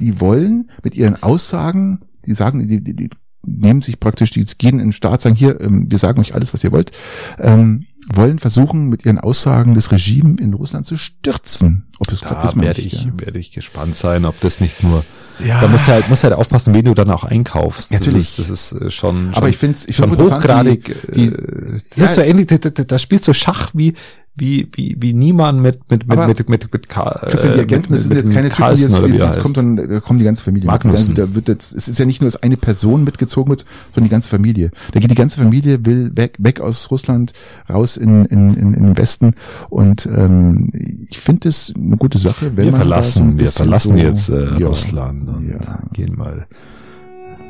Die 0.00 0.20
wollen 0.20 0.70
mit 0.82 0.94
ihren 0.96 1.22
Aussagen, 1.22 2.00
die 2.26 2.34
sagen, 2.34 2.66
die, 2.66 2.82
die, 2.82 2.94
die 2.94 3.10
nehmen 3.46 3.82
sich 3.82 4.00
praktisch, 4.00 4.30
die 4.30 4.44
gehen 4.58 4.74
in 4.80 4.86
den 4.88 4.92
Staat, 4.92 5.22
sagen 5.22 5.34
hier, 5.34 5.60
ähm, 5.60 5.90
wir 5.90 5.98
sagen 5.98 6.20
euch 6.20 6.34
alles, 6.34 6.52
was 6.54 6.62
ihr 6.64 6.72
wollt, 6.72 6.92
ähm, 7.38 7.86
wollen 8.12 8.38
versuchen, 8.38 8.88
mit 8.90 9.06
ihren 9.06 9.18
Aussagen 9.18 9.74
das 9.74 9.90
Regime 9.90 10.36
in 10.38 10.52
Russland 10.52 10.84
zu 10.84 10.96
stürzen. 10.98 11.86
Ob 11.98 12.08
klappt, 12.08 12.24
Da 12.24 12.44
wissen 12.44 12.60
wir 12.60 12.66
werde 12.66 12.82
nicht, 12.82 12.92
ich, 12.92 13.04
ja. 13.04 13.12
werde 13.16 13.38
ich 13.38 13.52
gespannt 13.52 13.96
sein, 13.96 14.26
ob 14.26 14.38
das 14.40 14.60
nicht 14.60 14.82
nur, 14.82 15.04
Ja. 15.38 15.60
da 15.60 15.68
musst 15.68 15.86
du 15.86 15.92
halt, 15.92 16.08
musst 16.10 16.22
du 16.22 16.28
halt 16.28 16.36
aufpassen, 16.38 16.74
wen 16.74 16.84
du 16.84 16.92
dann 16.94 17.10
auch 17.10 17.24
einkaufst. 17.24 17.92
Natürlich. 17.92 18.36
Das 18.36 18.50
ist, 18.50 18.72
das 18.72 18.72
ist 18.74 18.82
äh, 18.82 18.90
schon, 18.90 19.28
Aber 19.28 19.46
schon, 19.46 19.50
ich 19.50 19.56
find's- 19.56 19.86
ich 19.86 19.96
schon 19.96 20.10
find 20.14 20.20
hochgradig, 20.30 20.94
die- 21.14 21.30
die- 21.30 21.34
äh, 21.34 21.80
das 21.90 21.98
Ja. 21.98 22.04
ist 22.04 22.14
so 22.16 22.20
ähnlich, 22.20 22.46
da, 22.48 22.58
da, 22.58 22.70
da 22.84 22.98
spielst 22.98 23.26
du 23.26 23.32
Schach 23.32 23.70
wie, 23.72 23.94
wie, 24.36 24.68
wie, 24.72 24.96
wie 24.98 25.12
niemand 25.12 25.60
mit, 25.62 25.78
mit, 25.88 26.08
mit, 26.08 26.26
mit, 26.26 26.48
mit, 26.48 26.72
mit, 26.72 26.88
Ka- 26.88 27.20
Christian, 27.28 27.52
die 27.54 27.58
äh, 27.60 27.62
Agenten, 27.62 27.92
mit- 27.92 27.98
das 27.98 28.02
sind 28.02 28.08
mit 28.08 28.18
jetzt 28.18 28.32
keine 28.32 28.48
Typen, 28.50 28.74
die 28.74 28.82
jetzt, 28.82 28.98
jetzt, 28.98 29.20
jetzt 29.22 29.40
kommt 29.40 29.56
dann, 29.56 29.76
da 29.76 30.00
kommt 30.00 30.20
die 30.20 30.24
ganze 30.24 30.42
Familie. 30.42 30.66
mit. 30.66 30.72
Magnussen. 30.84 31.14
Da 31.14 31.34
wird 31.36 31.46
jetzt, 31.48 31.72
es 31.74 31.86
ist 31.86 31.98
ja 32.00 32.04
nicht 32.04 32.20
nur, 32.20 32.26
dass 32.26 32.42
eine 32.42 32.56
Person 32.56 33.04
mitgezogen 33.04 33.50
wird, 33.50 33.64
sondern 33.92 34.08
die 34.08 34.10
ganze 34.10 34.28
Familie. 34.28 34.72
Da 34.92 34.98
geht 34.98 35.10
die 35.10 35.14
ganze 35.14 35.38
Familie, 35.40 35.86
will 35.86 36.10
weg, 36.16 36.34
weg 36.40 36.60
aus 36.60 36.90
Russland, 36.90 37.32
raus 37.70 37.96
in, 37.96 38.24
in, 38.24 38.54
in, 38.54 38.74
in 38.74 38.82
den 38.82 38.98
Westen. 38.98 39.34
Und 39.70 40.06
ähm, 40.06 40.68
ich 41.08 41.20
finde 41.20 41.48
es 41.48 41.72
eine 41.76 41.96
gute 41.96 42.18
Sache, 42.18 42.56
wenn 42.56 42.64
wir 42.64 42.72
man 42.72 42.80
verlassen, 42.80 43.32
so 43.34 43.38
wir 43.38 43.48
verlassen 43.48 43.96
so, 43.98 44.02
jetzt 44.02 44.28
äh, 44.30 44.58
ja, 44.58 44.66
Russland 44.66 45.28
und 45.28 45.48
Ja. 45.48 45.78
gehen 45.92 46.16
mal 46.16 46.46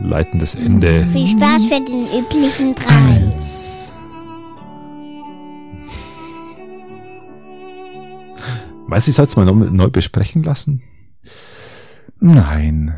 leiten 0.03 0.39
das 0.39 0.55
Ende. 0.55 1.07
Viel 1.13 1.29
Spaß 1.29 1.65
für 1.65 1.81
den 1.83 2.05
üblichen 2.19 2.75
drei. 2.75 3.33
Du, 9.01 9.09
ich 9.11 9.17
soll 9.17 9.27
es 9.27 9.37
mal 9.37 9.45
neu, 9.45 9.53
neu 9.71 9.89
besprechen 9.89 10.43
lassen? 10.43 10.83
Nein. 12.21 12.95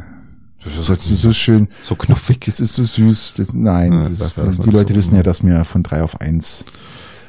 Das 0.64 0.74
ist 0.76 0.86
so, 0.86 0.94
so 0.94 1.32
schön. 1.32 1.68
So 1.80 1.94
knuffig. 1.94 2.40
Das 2.46 2.58
ist 2.60 2.74
so 2.74 2.84
süß. 2.84 3.34
Das, 3.36 3.52
nein, 3.52 3.92
Ja, 3.92 3.98
das 4.00 4.10
ist, 4.10 4.36
die 4.36 4.42
das 4.42 4.56
Leute 4.66 4.92
so- 4.92 4.96
wissen 4.98 5.16
ja, 5.16 5.22
dass 5.22 5.44
wir 5.44 5.64
von 5.64 5.82
drei 5.82 6.02
auf 6.02 6.20
eins 6.20 6.64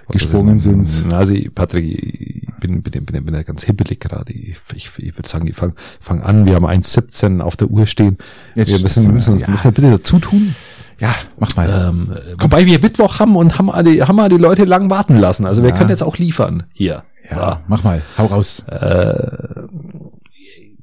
gesprungen 0.10 0.58
sind. 0.58 1.06
Also, 1.12 1.36
Patrick, 1.54 1.86
ich 1.86 2.48
bin, 2.60 2.82
bin, 2.82 3.06
bin, 3.06 3.26
bin 3.26 3.34
ja 3.36 3.44
ganz 3.44 3.64
hibbelig 3.64 4.00
gerade. 4.00 4.32
Ich, 4.34 4.58
ich, 4.74 4.92
ich 4.98 5.18
würde 5.18 5.28
sagen, 5.30 5.48
ich 5.48 5.56
fange 5.56 5.74
fang 6.00 6.22
an. 6.22 6.46
Wir 6.46 6.56
haben 6.56 6.66
1,17 6.66 7.42
auf 7.42 7.58
der 7.58 7.70
Uhr 7.70 7.86
stehen. 7.86 8.18
Jetzt 8.56 8.70
wir 8.70 8.80
müssen, 8.80 9.14
müssen 9.14 9.34
uns 9.34 9.42
ja. 9.42 9.50
müssen 9.50 9.64
wir 9.66 9.72
bitte 9.72 9.92
dazu 9.92 10.20
tun. 10.20 10.56
Ja, 11.00 11.14
mach 11.38 11.56
mal. 11.56 11.88
Ähm, 11.90 12.16
wobei 12.40 12.66
wir 12.66 12.80
Mittwoch 12.80 13.20
haben 13.20 13.36
und 13.36 13.58
haben 13.60 13.70
alle, 13.70 14.08
haben 14.08 14.16
wir 14.16 14.30
die 14.30 14.38
Leute 14.38 14.66
lang 14.66 14.90
warten 14.90 15.18
lassen. 15.18 15.46
Also 15.46 15.62
wir 15.64 15.70
Ja. 15.70 15.76
können 15.76 15.90
jetzt 15.92 16.04
auch 16.04 16.18
liefern. 16.18 16.64
Hier. 16.74 17.04
ja, 17.30 17.62
mach 17.68 17.84
mal. 17.84 18.02
Hau 18.18 18.26
raus. 18.26 18.64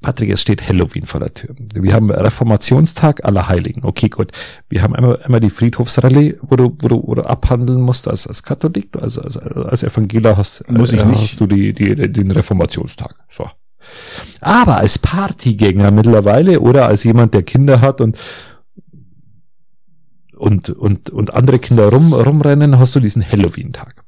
Patrick, 0.03 0.29
es 0.31 0.43
steht 0.43 0.69
Halloween 0.69 1.07
vor 1.07 1.21
der 1.21 1.33
Tür. 1.33 1.55
Wir 1.75 1.95
haben 1.95 2.11
Reformationstag 2.11 3.25
aller 3.25 3.49
Heiligen. 3.49 3.85
Okay, 3.85 4.11
gut. 4.11 4.33
Wir 4.69 4.83
haben 4.83 4.95
einmal, 4.95 5.23
einmal 5.23 5.41
die 5.41 5.49
Friedhofsrallye, 5.49 6.39
wo 6.43 6.57
du, 6.57 6.77
wo 6.81 6.89
du, 6.89 7.03
wo 7.07 7.15
du 7.15 7.23
abhandeln 7.23 7.81
musst 7.81 8.07
als, 8.07 8.27
als 8.27 8.43
Katholik, 8.43 8.91
also 9.01 9.23
als, 9.23 9.39
als 9.39 9.83
Evangeler 9.83 10.37
hast, 10.37 10.63
Muss 10.71 10.93
ich 10.93 11.01
äh, 11.01 11.07
nicht. 11.07 11.23
hast 11.23 11.41
du 11.41 11.47
die, 11.47 11.73
die, 11.73 11.95
den 12.13 12.31
Reformationstag. 12.31 13.15
So. 13.31 13.49
Aber 14.43 14.77
als 14.77 14.99
Partygänger 14.99 15.91
mittlerweile 15.91 16.61
oder 16.61 16.87
als 16.87 17.03
jemand, 17.05 17.33
der 17.33 17.43
Kinder 17.43 17.81
hat 17.81 18.03
und 18.03 18.19
und, 20.45 20.69
und, 20.69 21.09
und 21.09 21.33
andere 21.33 21.59
Kinder 21.59 21.89
rum, 21.89 22.13
rumrennen, 22.13 22.79
hast 22.79 22.95
du 22.95 23.01
diesen 23.01 23.27
Halloween-Tag. 23.27 24.05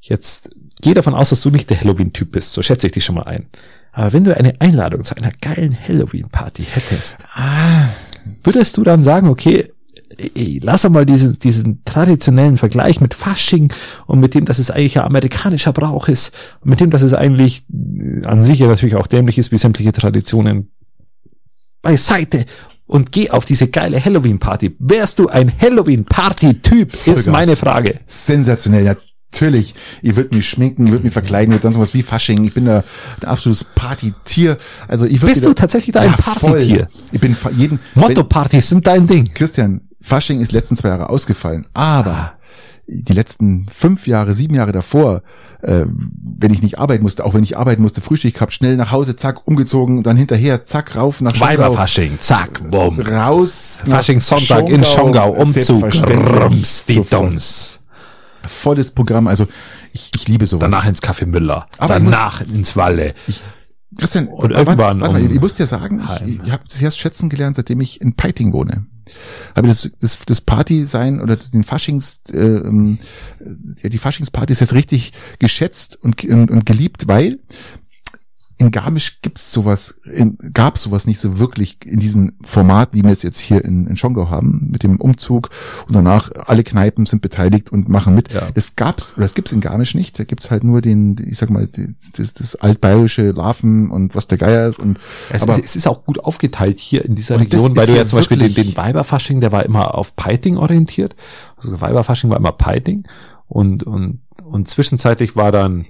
Jetzt 0.00 0.50
geh 0.82 0.94
davon 0.94 1.14
aus, 1.14 1.30
dass 1.30 1.42
du 1.42 1.50
nicht 1.50 1.70
der 1.70 1.80
Halloween-Typ 1.80 2.32
bist, 2.32 2.52
so 2.52 2.60
schätze 2.60 2.88
ich 2.88 2.92
dich 2.92 3.04
schon 3.04 3.14
mal 3.14 3.22
ein. 3.22 3.46
Aber 3.92 4.12
wenn 4.12 4.24
du 4.24 4.36
eine 4.36 4.60
Einladung 4.60 5.04
zu 5.04 5.16
einer 5.16 5.30
geilen 5.40 5.78
Halloween-Party 5.80 6.64
hättest, 6.64 7.18
würdest 8.42 8.76
du 8.76 8.82
dann 8.82 9.04
sagen, 9.04 9.28
okay, 9.28 9.72
lass 10.60 10.88
mal 10.88 11.06
diesen, 11.06 11.38
diesen 11.38 11.84
traditionellen 11.84 12.56
Vergleich 12.56 13.00
mit 13.00 13.14
Fasching 13.14 13.72
und 14.06 14.18
mit 14.18 14.34
dem, 14.34 14.44
dass 14.44 14.58
es 14.58 14.72
eigentlich 14.72 14.98
ein 14.98 15.06
amerikanischer 15.06 15.72
Brauch 15.72 16.08
ist 16.08 16.32
und 16.62 16.70
mit 16.70 16.80
dem, 16.80 16.90
dass 16.90 17.02
es 17.02 17.14
eigentlich 17.14 17.64
an 18.24 18.42
sich 18.42 18.58
ja 18.58 18.66
natürlich 18.66 18.96
auch 18.96 19.06
dämlich 19.06 19.38
ist, 19.38 19.52
wie 19.52 19.58
sämtliche 19.58 19.92
Traditionen 19.92 20.72
beiseite 21.80 22.46
und 22.94 23.10
geh 23.10 23.28
auf 23.28 23.44
diese 23.44 23.66
geile 23.66 24.02
Halloween-Party. 24.02 24.76
Wärst 24.78 25.18
du 25.18 25.28
ein 25.28 25.52
Halloween-Party-Typ, 25.60 27.08
ist 27.08 27.26
meine 27.26 27.56
Frage. 27.56 27.98
Sensationell, 28.06 28.84
natürlich. 28.84 29.74
Ihr 30.00 30.14
würdet 30.14 30.32
mich 30.32 30.48
schminken, 30.48 30.86
ihr 30.86 30.92
würdet 30.92 31.02
mich 31.02 31.12
verkleiden, 31.12 31.50
ihr 31.50 31.54
würdet 31.56 31.64
sonst 31.64 31.80
was 31.80 31.92
wie 31.92 32.04
Fasching. 32.04 32.44
Ich 32.44 32.54
bin 32.54 32.66
da 32.66 32.84
ein 33.20 33.28
absolutes 33.28 33.64
Partytier. 33.64 34.58
Also 34.86 35.06
ich 35.06 35.20
Bist 35.20 35.44
du 35.44 35.54
tatsächlich 35.54 35.92
da 35.92 36.02
ein 36.02 36.12
Partytier? 36.12 36.88
Ich 37.10 37.20
bin 37.20 37.36
jeden 37.56 37.80
Motto-Partys 37.96 38.68
sind 38.68 38.86
dein 38.86 39.08
Ding. 39.08 39.28
Christian, 39.34 39.80
Fasching 40.00 40.40
ist 40.40 40.52
letzten 40.52 40.76
zwei 40.76 40.90
Jahre 40.90 41.10
ausgefallen, 41.10 41.66
aber 41.74 42.34
die 42.86 43.12
letzten 43.14 43.66
fünf 43.74 44.06
Jahre, 44.06 44.34
sieben 44.34 44.54
Jahre 44.54 44.72
davor, 44.72 45.22
äh, 45.62 45.86
wenn 46.38 46.52
ich 46.52 46.62
nicht 46.62 46.78
arbeiten 46.78 47.02
musste, 47.02 47.24
auch 47.24 47.32
wenn 47.34 47.42
ich 47.42 47.56
arbeiten 47.56 47.80
musste, 47.82 48.00
Frühstück 48.00 48.34
gehabt, 48.34 48.52
schnell 48.52 48.76
nach 48.76 48.92
Hause, 48.92 49.16
zack, 49.16 49.46
umgezogen, 49.46 50.02
dann 50.02 50.16
hinterher, 50.16 50.62
zack, 50.64 50.94
rauf 50.96 51.20
nach 51.20 51.34
Schongau, 51.34 51.50
Weiberfasching, 51.52 52.18
zack, 52.20 52.62
bumm. 52.70 53.00
raus. 53.00 53.82
nach 53.86 53.96
Faschingssonntag 53.96 54.68
in 54.68 54.84
Schongau, 54.84 55.30
Umzug, 55.32 55.82
rums, 55.82 56.84
die. 56.84 57.00
Dums. 57.02 57.80
Volles 58.46 58.90
Programm, 58.90 59.26
also 59.28 59.46
ich, 59.92 60.10
ich 60.14 60.28
liebe 60.28 60.44
sowas. 60.44 60.68
Danach 60.70 60.86
ins 60.86 61.02
Café 61.02 61.24
Müller, 61.24 61.66
Aber 61.78 61.96
ich 61.96 62.02
muss- 62.02 62.12
danach 62.12 62.40
ins 62.42 62.76
Walle. 62.76 63.14
Christian, 63.96 64.28
Und 64.28 64.52
warte- 64.52 64.66
warte 64.78 64.94
mal, 64.98 65.08
um 65.24 65.30
ich, 65.30 65.40
muss 65.40 65.54
dir 65.54 65.66
sagen, 65.66 66.02
ich, 66.24 66.38
ich 66.44 66.50
habe 66.50 66.64
das 66.68 66.80
erst 66.82 66.98
schätzen 66.98 67.28
gelernt, 67.28 67.56
seitdem 67.56 67.80
ich 67.80 68.00
in 68.00 68.14
Peiting 68.14 68.52
wohne. 68.52 68.86
Habe 69.54 69.68
das, 69.68 69.90
das, 70.00 70.18
das 70.24 70.40
Party 70.40 70.86
sein 70.86 71.20
oder 71.20 71.36
den 71.36 71.62
Faschings, 71.62 72.20
äh, 72.32 72.62
ja, 73.82 73.88
die 73.90 73.98
Faschingsparty 73.98 74.52
ist 74.52 74.60
jetzt 74.60 74.72
richtig 74.74 75.12
geschätzt 75.38 75.98
und, 76.02 76.24
und, 76.24 76.50
und 76.50 76.64
geliebt, 76.66 77.06
weil 77.06 77.38
in 78.56 78.70
Garmisch 78.70 79.20
gibt's 79.20 79.52
sowas, 79.52 80.00
in, 80.04 80.38
gab's 80.52 80.82
sowas 80.82 81.06
nicht 81.06 81.18
so 81.18 81.38
wirklich 81.38 81.78
in 81.84 81.98
diesem 81.98 82.34
Format, 82.42 82.90
wie 82.92 83.02
wir 83.02 83.10
es 83.10 83.22
jetzt 83.22 83.40
hier 83.40 83.64
in, 83.64 83.88
in 83.88 83.96
Schongau 83.96 84.30
haben, 84.30 84.68
mit 84.70 84.84
dem 84.84 85.00
Umzug 85.00 85.50
und 85.88 85.94
danach 85.94 86.30
alle 86.46 86.62
Kneipen 86.62 87.04
sind 87.06 87.20
beteiligt 87.20 87.72
und 87.72 87.88
machen 87.88 88.14
mit. 88.14 88.32
Ja. 88.32 88.48
Das 88.54 88.76
gab's, 88.76 89.12
oder 89.14 89.22
das 89.22 89.34
gibt's 89.34 89.50
in 89.50 89.60
Garmisch 89.60 89.94
nicht. 89.94 90.18
Da 90.18 90.24
gibt's 90.24 90.50
halt 90.50 90.62
nur 90.62 90.80
den, 90.80 91.16
ich 91.28 91.38
sag 91.38 91.50
mal, 91.50 91.68
das, 92.16 92.34
das 92.34 92.54
altbayerische 92.56 93.32
Larven 93.32 93.90
und 93.90 94.14
was 94.14 94.28
der 94.28 94.38
Geier 94.38 94.68
ist 94.68 94.78
und 94.78 95.00
Es, 95.30 95.42
aber 95.42 95.58
ist, 95.58 95.64
es 95.64 95.76
ist 95.76 95.88
auch 95.88 96.04
gut 96.04 96.20
aufgeteilt 96.20 96.78
hier 96.78 97.04
in 97.04 97.16
dieser 97.16 97.40
Region, 97.40 97.76
weil 97.76 97.86
du 97.86 97.96
ja 97.96 98.06
zum 98.06 98.20
Beispiel 98.20 98.38
den, 98.38 98.54
den 98.54 98.76
Weiberfasching, 98.76 99.40
der 99.40 99.50
war 99.50 99.64
immer 99.64 99.96
auf 99.96 100.14
Peiting 100.14 100.58
orientiert. 100.58 101.16
Also 101.56 101.80
Weiberfasching 101.80 102.30
war 102.30 102.36
immer 102.36 102.52
Peiting 102.52 103.04
und, 103.48 103.82
und, 103.82 104.20
und 104.44 104.68
zwischenzeitlich 104.68 105.34
war 105.34 105.50
dann 105.50 105.86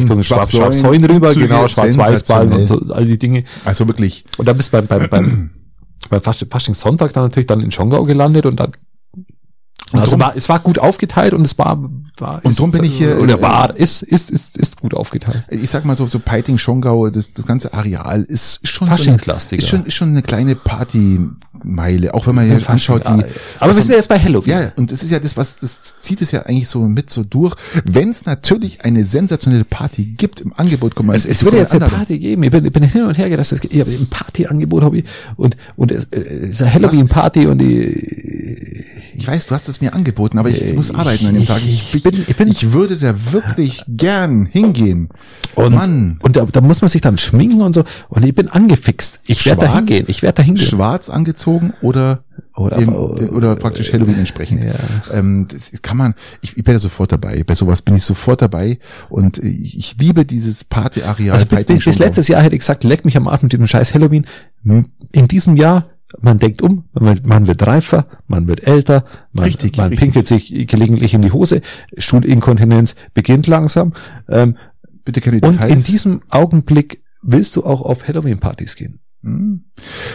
Richtung 0.00 0.22
Schwabsäulen 0.22 1.04
rüber, 1.04 1.28
Umzüge, 1.28 1.48
genau, 1.48 1.68
Schwarz-Weiß-Ballen 1.68 2.52
und 2.52 2.64
so, 2.66 2.80
all 2.92 3.04
die 3.04 3.18
Dinge. 3.18 3.44
also 3.64 3.86
wirklich 3.86 4.24
Und 4.38 4.46
dann 4.48 4.56
bist 4.56 4.72
du 4.72 4.78
beim, 4.80 4.86
beim, 4.86 5.08
beim, 5.10 5.50
beim 6.10 6.20
Fasch- 6.20 6.46
Faschingssonntag 6.50 7.12
dann 7.12 7.24
natürlich 7.24 7.46
dann 7.46 7.60
in 7.60 7.70
Schongau 7.70 8.02
gelandet 8.04 8.46
und 8.46 8.58
dann 8.58 8.72
Und 9.92 10.00
also 10.00 10.12
drum- 10.12 10.20
war, 10.20 10.36
es 10.36 10.48
war 10.48 10.58
gut 10.58 10.78
aufgeteilt 10.80 11.32
und 11.32 11.42
es 11.42 11.56
war, 11.58 11.78
war 12.18 12.40
Und 12.44 12.58
drum 12.58 12.72
bin 12.72 12.82
ich 12.84 12.96
hier, 12.98 13.20
oder 13.20 13.38
äh, 13.38 13.42
war 13.42 13.76
ist 13.76 14.02
ist 14.02 14.30
ist 14.30 14.56
ist 14.56 14.80
gut 14.80 14.94
aufgeteilt. 14.94 15.44
ich 15.48 15.70
sag 15.70 15.84
mal 15.84 15.94
so, 15.94 16.06
so 16.08 16.18
Peiting, 16.18 16.58
Schongau, 16.58 17.08
das, 17.10 17.32
das 17.32 17.46
ganze 17.46 17.72
Areal 17.72 18.22
ist 18.24 18.66
schon 18.66 18.88
Faschingslastiger. 18.88 19.62
So 19.62 19.76
eine, 19.76 19.84
ist 19.84 19.84
schon, 19.84 19.86
ist 19.86 19.94
schon 19.94 20.08
eine 20.08 20.22
kleine 20.22 20.56
Partymeile, 20.56 22.14
auch 22.14 22.26
wenn 22.26 22.34
man 22.34 22.46
hier 22.46 22.68
anschaut, 22.68 23.04
wie, 23.04 23.08
Aber 23.08 23.22
wir 23.22 23.28
was 23.60 23.76
sind 23.76 23.90
ja 23.90 23.96
jetzt 23.96 24.08
bei 24.08 24.18
Halloween. 24.18 24.50
Ja, 24.50 24.72
und 24.76 24.90
das 24.90 25.02
ist 25.02 25.10
ja 25.10 25.20
das, 25.20 25.36
was, 25.36 25.56
das 25.58 25.96
zieht 25.98 26.20
es 26.20 26.30
ja 26.32 26.42
eigentlich 26.42 26.68
so 26.68 26.80
mit 26.80 27.10
so 27.10 27.22
durch. 27.22 27.54
Wenn 27.84 28.10
es 28.10 28.26
natürlich 28.26 28.84
eine 28.84 29.04
sensationelle 29.04 29.64
Party 29.64 30.04
gibt 30.04 30.40
im 30.40 30.52
Angebot, 30.56 30.94
guck 30.96 31.06
mal, 31.06 31.14
Es, 31.14 31.26
es 31.26 31.44
würde 31.44 31.58
jetzt 31.58 31.74
eine. 31.74 31.86
Party 31.86 32.18
geben. 32.18 32.42
Ich 32.42 32.50
bin, 32.50 32.64
ich 32.64 32.72
bin 32.72 32.82
hin 32.82 33.04
und 33.04 33.16
her 33.18 33.28
gereist. 33.28 33.52
Ich 33.52 33.80
habe 33.80 33.90
ein 33.92 34.08
Partyangebot 34.08 34.82
habe 34.82 34.98
ich 34.98 35.04
und 35.36 35.56
und 35.76 35.92
es, 35.92 36.06
äh, 36.06 36.18
es 36.20 36.48
ist 36.50 36.62
eine 36.62 36.74
Halloween 36.74 37.06
Party 37.08 37.46
und 37.46 37.58
die, 37.58 38.84
Ich 39.18 39.26
weiß, 39.26 39.46
du 39.46 39.54
hast 39.54 39.68
es 39.68 39.80
mir 39.80 39.94
angeboten, 39.94 40.38
aber 40.38 40.48
ich, 40.50 40.62
Äh, 40.62 40.72
muss 40.74 40.90
arbeiten 40.94 41.26
an 41.26 41.34
dem 41.34 41.42
ich- 41.42 41.48
Tag. 41.48 41.60
Ich, 41.64 41.94
ich 41.94 42.02
bin- 42.02 42.24
ich 42.26 42.36
bin- 42.36 42.48
ich 42.48 42.72
würde 42.72 42.96
da 42.96 43.14
wirklich 43.32 43.82
gern 43.88 44.46
hingehen. 44.46 45.08
und 45.54 45.74
Mann. 45.74 46.18
und 46.22 46.36
da, 46.36 46.44
da 46.44 46.60
muss 46.60 46.82
man 46.82 46.88
sich 46.88 47.00
dann 47.00 47.16
schminken 47.18 47.62
und 47.62 47.72
so 47.72 47.84
und 48.08 48.24
ich 48.24 48.34
bin 48.34 48.48
angefixt. 48.48 49.20
Ich 49.26 49.46
werde 49.46 49.62
da 49.66 49.74
hingehen. 49.76 50.04
Ich 50.08 50.22
werde 50.22 50.36
da 50.36 50.42
hingehen. 50.42 50.66
Schwarz 50.66 51.08
angezogen 51.08 51.72
oder 51.82 52.24
Oder 52.56 52.76
dem, 52.78 52.90
aber- 52.90 53.14
dem, 53.16 53.30
oder 53.30 53.56
praktisch 53.56 53.92
Halloween 53.92 54.18
entsprechend. 54.18 54.62
Ja. 54.64 54.74
Ähm, 55.12 55.46
das 55.50 55.70
kann 55.82 55.96
man, 55.96 56.14
ich, 56.42 56.56
ich 56.56 56.64
bin 56.64 56.74
da 56.74 56.78
sofort 56.78 57.10
dabei. 57.12 57.42
Bei 57.44 57.54
sowas 57.54 57.80
bin 57.82 57.96
ich 57.96 58.02
sofort 58.04 58.42
dabei 58.42 58.78
und 59.08 59.38
ich, 59.38 59.78
ich 59.78 59.96
liebe 59.98 60.24
dieses 60.26 60.64
Partyareal. 60.64 61.32
Also 61.32 61.46
bis, 61.46 61.64
bis, 61.64 61.98
letztes 61.98 62.28
Jahr 62.28 62.42
hätte 62.42 62.54
ich 62.54 62.60
gesagt, 62.60 62.84
leck 62.84 63.04
mich 63.06 63.16
am 63.16 63.26
Arsch 63.28 63.42
mit 63.42 63.52
dem 63.52 63.66
scheiß 63.66 63.94
Halloween. 63.94 64.26
In 64.64 65.28
diesem 65.28 65.56
Jahr, 65.56 65.84
man 66.20 66.38
denkt 66.38 66.62
um, 66.62 66.84
man, 66.92 67.46
wird 67.46 67.66
reifer, 67.66 68.06
man 68.26 68.46
wird 68.46 68.66
älter, 68.66 69.04
man, 69.32 69.44
Richtig, 69.46 69.76
man 69.76 69.88
richtig. 69.88 70.00
pinkelt 70.00 70.26
sich 70.26 70.66
gelegentlich 70.66 71.14
in 71.14 71.22
die 71.22 71.32
Hose, 71.32 71.62
Stuhlinkontinenz 71.96 72.94
beginnt 73.14 73.46
langsam. 73.46 73.92
Ähm, 74.28 74.56
Bitte 75.04 75.20
keine 75.20 75.36
und 75.40 75.54
Details. 75.54 75.72
in 75.72 75.82
diesem 75.92 76.22
Augenblick 76.30 77.02
willst 77.22 77.56
du 77.56 77.64
auch 77.64 77.82
auf 77.82 78.06
Halloween-Partys 78.06 78.76
gehen. 78.76 79.00
Hm. 79.26 79.60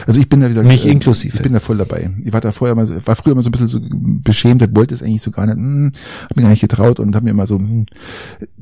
Also 0.08 0.20
ich 0.20 0.30
bin 0.30 0.40
da 0.42 0.50
wieder 0.50 0.64
Mich 0.64 0.86
äh, 0.88 0.90
inklusive. 0.92 1.36
Ich 1.36 1.44
bin 1.44 1.54
da 1.54 1.60
voll 1.60 1.78
dabei. 1.78 2.10
Ich 2.24 2.34
war 2.34 2.42
da 2.42 2.52
vorher 2.52 2.84
so- 2.86 2.96
war 3.06 3.16
früher 3.16 3.34
immer 3.34 3.44
so 3.44 3.50
ein 3.50 3.52
bisschen 3.52 3.68
so 3.68 3.80
beschämt, 3.92 4.66
wollte 4.76 4.94
es 4.94 5.04
eigentlich 5.04 5.22
so 5.22 5.30
gar 5.32 5.46
nicht, 5.46 5.56
hm, 5.58 5.92
hab 6.30 6.36
mir 6.38 6.44
gar 6.44 6.50
nicht 6.50 6.62
getraut 6.62 7.00
und 7.00 7.16
hab 7.16 7.24
mir 7.24 7.30
immer 7.32 7.46
so, 7.46 7.58
hm. 7.60 7.86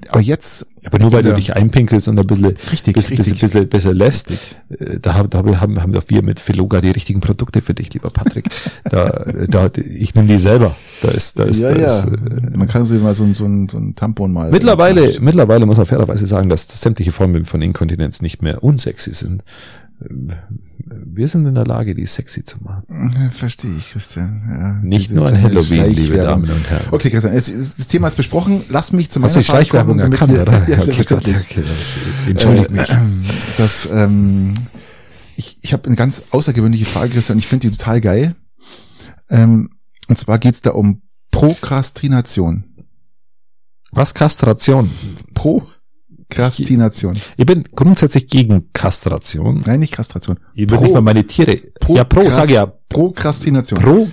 aber 0.10 0.22
jetzt. 0.22 0.66
Aber 0.86 0.98
nur 0.98 1.12
weil 1.12 1.24
du 1.24 1.34
dich 1.36 1.56
einpinkelst 1.56 2.08
und 2.08 2.18
ein 2.20 2.26
bisschen, 2.26 2.56
Richtig, 2.72 2.96
bisschen, 2.96 3.18
richtig. 3.18 3.18
bisschen, 3.18 3.40
bisschen, 3.40 3.70
bisschen 3.70 3.96
lässt, 3.96 4.30
Richtig. 4.32 4.56
äh, 4.70 5.00
da, 5.02 5.14
haben- 5.14 5.30
da 5.30 5.40
haben, 5.60 5.82
haben, 5.82 5.92
doch 5.92 6.04
wir 6.08 6.22
mit 6.22 6.40
Filoga 6.40 6.80
die 6.82 6.90
richtigen 6.92 7.20
Produkte 7.20 7.62
für 7.62 7.74
dich, 7.74 7.94
lieber 7.94 8.10
Patrick. 8.10 8.46
da, 8.90 9.26
da, 9.50 9.70
ich 9.76 10.16
nehme 10.16 10.28
die 10.28 10.38
selber. 10.38 10.76
Da 11.02 11.10
ist, 11.10 11.38
da 11.38 11.44
ist, 11.44 11.62
ja, 11.62 11.74
da 11.74 11.80
ja. 11.80 12.00
ist, 12.00 12.06
äh, 12.06 12.58
Man 12.58 12.68
kann 12.68 12.86
so 12.86 12.94
mal 12.96 13.14
so, 13.14 13.24
ein- 13.26 13.34
so, 13.34 13.46
ein, 13.46 13.68
so 13.70 13.78
ein 13.78 13.96
Tampon 13.96 14.32
mal. 14.32 14.52
Mittlerweile, 14.52 15.20
mittlerweile 15.20 15.66
muss 15.66 15.78
man 15.78 15.86
fairerweise 15.86 16.26
sagen, 16.28 16.50
dass 16.50 16.68
sämtliche 16.82 17.12
Formen 17.12 17.44
von 17.46 17.62
Inkontinenz 17.62 18.22
nicht 18.22 18.42
mehr 18.42 18.64
unsexy 18.64 19.14
sind. 19.14 19.44
Wir 20.02 21.28
sind 21.28 21.46
in 21.46 21.56
der 21.56 21.66
Lage, 21.66 21.94
die 21.94 22.06
sexy 22.06 22.44
zu 22.44 22.58
machen. 22.64 23.30
Verstehe 23.32 23.76
ich, 23.78 23.90
Christian. 23.92 24.44
Ja, 24.50 24.74
Nicht 24.82 25.12
nur 25.12 25.28
an 25.28 25.40
Halloween, 25.42 25.86
liebe. 25.94 26.18
Damen 26.18 26.50
und 26.50 26.70
Herren. 26.70 26.88
Okay, 26.92 27.10
Christian, 27.10 27.34
es, 27.34 27.50
es, 27.50 27.76
das 27.76 27.88
Thema 27.88 28.08
ist 28.08 28.18
besprochen. 28.18 28.64
Lass 28.70 28.92
mich 28.94 29.10
zu 29.10 29.22
Hast 29.22 29.32
meiner 29.32 29.34
du 29.34 29.40
die 29.40 29.46
Schleichwerbung 29.46 29.98
damit 29.98 30.14
erkannt, 30.14 30.34
wir- 30.34 30.42
oder? 30.44 30.68
Ja, 30.70 30.80
okay, 30.80 31.02
okay, 31.02 31.36
okay. 31.40 31.64
Entschuldigt 32.28 32.72
mich. 32.72 32.90
Äh, 32.90 32.98
Das, 33.58 33.90
ähm, 33.92 34.54
ich 35.36 35.58
ich 35.62 35.74
habe 35.74 35.86
eine 35.88 35.96
ganz 35.96 36.24
außergewöhnliche 36.32 36.86
Frage, 36.86 37.10
Christian. 37.10 37.38
Ich 37.38 37.48
finde 37.48 37.70
die 37.70 37.78
total 37.78 38.00
geil. 38.02 38.36
Ähm, 39.30 39.72
und 40.08 40.18
zwar 40.18 40.40
geht's 40.40 40.62
da 40.62 40.72
um 40.72 41.02
Prokrastination. 41.32 42.64
Was 43.92 44.14
Kastration? 44.14 44.90
Prokrastination. 46.30 47.16
Ich 47.38 47.46
bin 47.46 47.64
grundsätzlich 47.76 48.28
gegen 48.28 48.70
Kastration. 48.74 49.64
Nein, 49.66 49.80
nicht 49.80 49.94
Kastration. 49.94 50.40
Ich 50.54 50.70
würde 50.70 50.84
nicht 50.84 50.94
mal 50.94 51.02
meine 51.02 51.26
Tiere. 51.26 51.60
ja, 51.88 52.04
pro, 52.04 52.30
sage 52.30 52.54
ja. 52.54 52.66
Prokrastination. 52.66 53.82
Pro. 53.82 54.08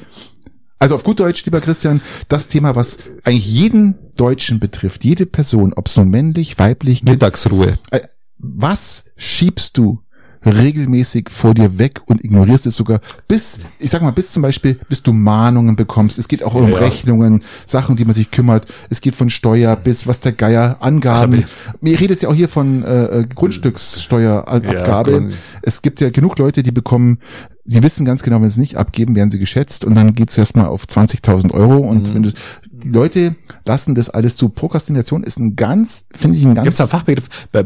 Also 0.78 0.94
auf 0.94 1.04
gut 1.04 1.20
Deutsch, 1.20 1.44
lieber 1.44 1.60
Christian, 1.60 2.02
das 2.28 2.48
Thema, 2.48 2.76
was 2.76 2.98
eigentlich 3.24 3.46
jeden 3.46 3.94
Deutschen 4.16 4.58
betrifft, 4.58 5.04
jede 5.04 5.24
Person, 5.24 5.72
ob 5.72 5.88
es 5.88 5.96
nun 5.96 6.08
männlich, 6.08 6.58
weiblich, 6.58 7.02
Mittagsruhe. 7.02 7.78
Äh, 7.90 8.00
was 8.38 9.06
schiebst 9.16 9.78
du 9.78 10.02
regelmäßig 10.46 11.28
vor 11.30 11.54
dir 11.54 11.78
weg 11.78 12.00
und 12.06 12.24
ignorierst 12.24 12.66
es 12.66 12.76
sogar 12.76 13.00
bis, 13.28 13.60
ich 13.78 13.90
sag 13.90 14.02
mal, 14.02 14.12
bis 14.12 14.32
zum 14.32 14.42
Beispiel, 14.42 14.78
bis 14.88 15.02
du 15.02 15.12
Mahnungen 15.12 15.76
bekommst. 15.76 16.18
Es 16.18 16.28
geht 16.28 16.42
auch 16.42 16.54
um 16.54 16.70
Ja. 16.70 16.76
Rechnungen, 16.76 17.42
Sachen, 17.64 17.96
die 17.96 18.04
man 18.04 18.14
sich 18.14 18.30
kümmert. 18.30 18.66
Es 18.90 19.00
geht 19.00 19.14
von 19.14 19.30
Steuer 19.30 19.76
bis 19.76 20.06
was 20.06 20.20
der 20.20 20.32
Geier, 20.32 20.76
Angaben. 20.80 21.44
Mir 21.80 21.98
redet 22.00 22.22
ja 22.22 22.28
auch 22.28 22.34
hier 22.34 22.48
von 22.48 22.82
äh, 22.84 23.04
äh, 23.04 23.26
Grundstückssteuerabgabe. 23.34 25.10
Ja, 25.10 25.36
es 25.62 25.82
gibt 25.82 26.00
ja 26.00 26.10
genug 26.10 26.38
Leute, 26.38 26.62
die 26.62 26.72
bekommen 26.72 27.18
sie 27.66 27.82
wissen 27.82 28.04
ganz 28.04 28.22
genau, 28.22 28.36
wenn 28.36 28.48
sie 28.48 28.54
es 28.54 28.58
nicht 28.58 28.76
abgeben, 28.76 29.14
werden 29.16 29.30
sie 29.30 29.38
geschätzt 29.38 29.84
und 29.84 29.94
dann 29.94 30.14
geht's 30.14 30.36
erstmal 30.38 30.66
auf 30.66 30.84
20.000 30.84 31.52
Euro 31.52 31.78
und 31.78 32.08
Mhm. 32.10 32.14
wenn 32.14 32.22
du, 32.24 32.32
die 32.70 32.90
Leute 32.90 33.34
lassen 33.64 33.94
das 33.94 34.10
alles 34.10 34.36
zu. 34.36 34.48
Prokrastination 34.50 35.22
ist 35.24 35.38
ein 35.38 35.56
ganz, 35.56 36.04
finde 36.12 36.36
ich 36.38 36.44
ein 36.44 36.54
ganz, 36.54 36.68
es 36.68 36.76
da 36.76 36.86
Fachbegriff? 36.86 37.28
Äh, 37.52 37.62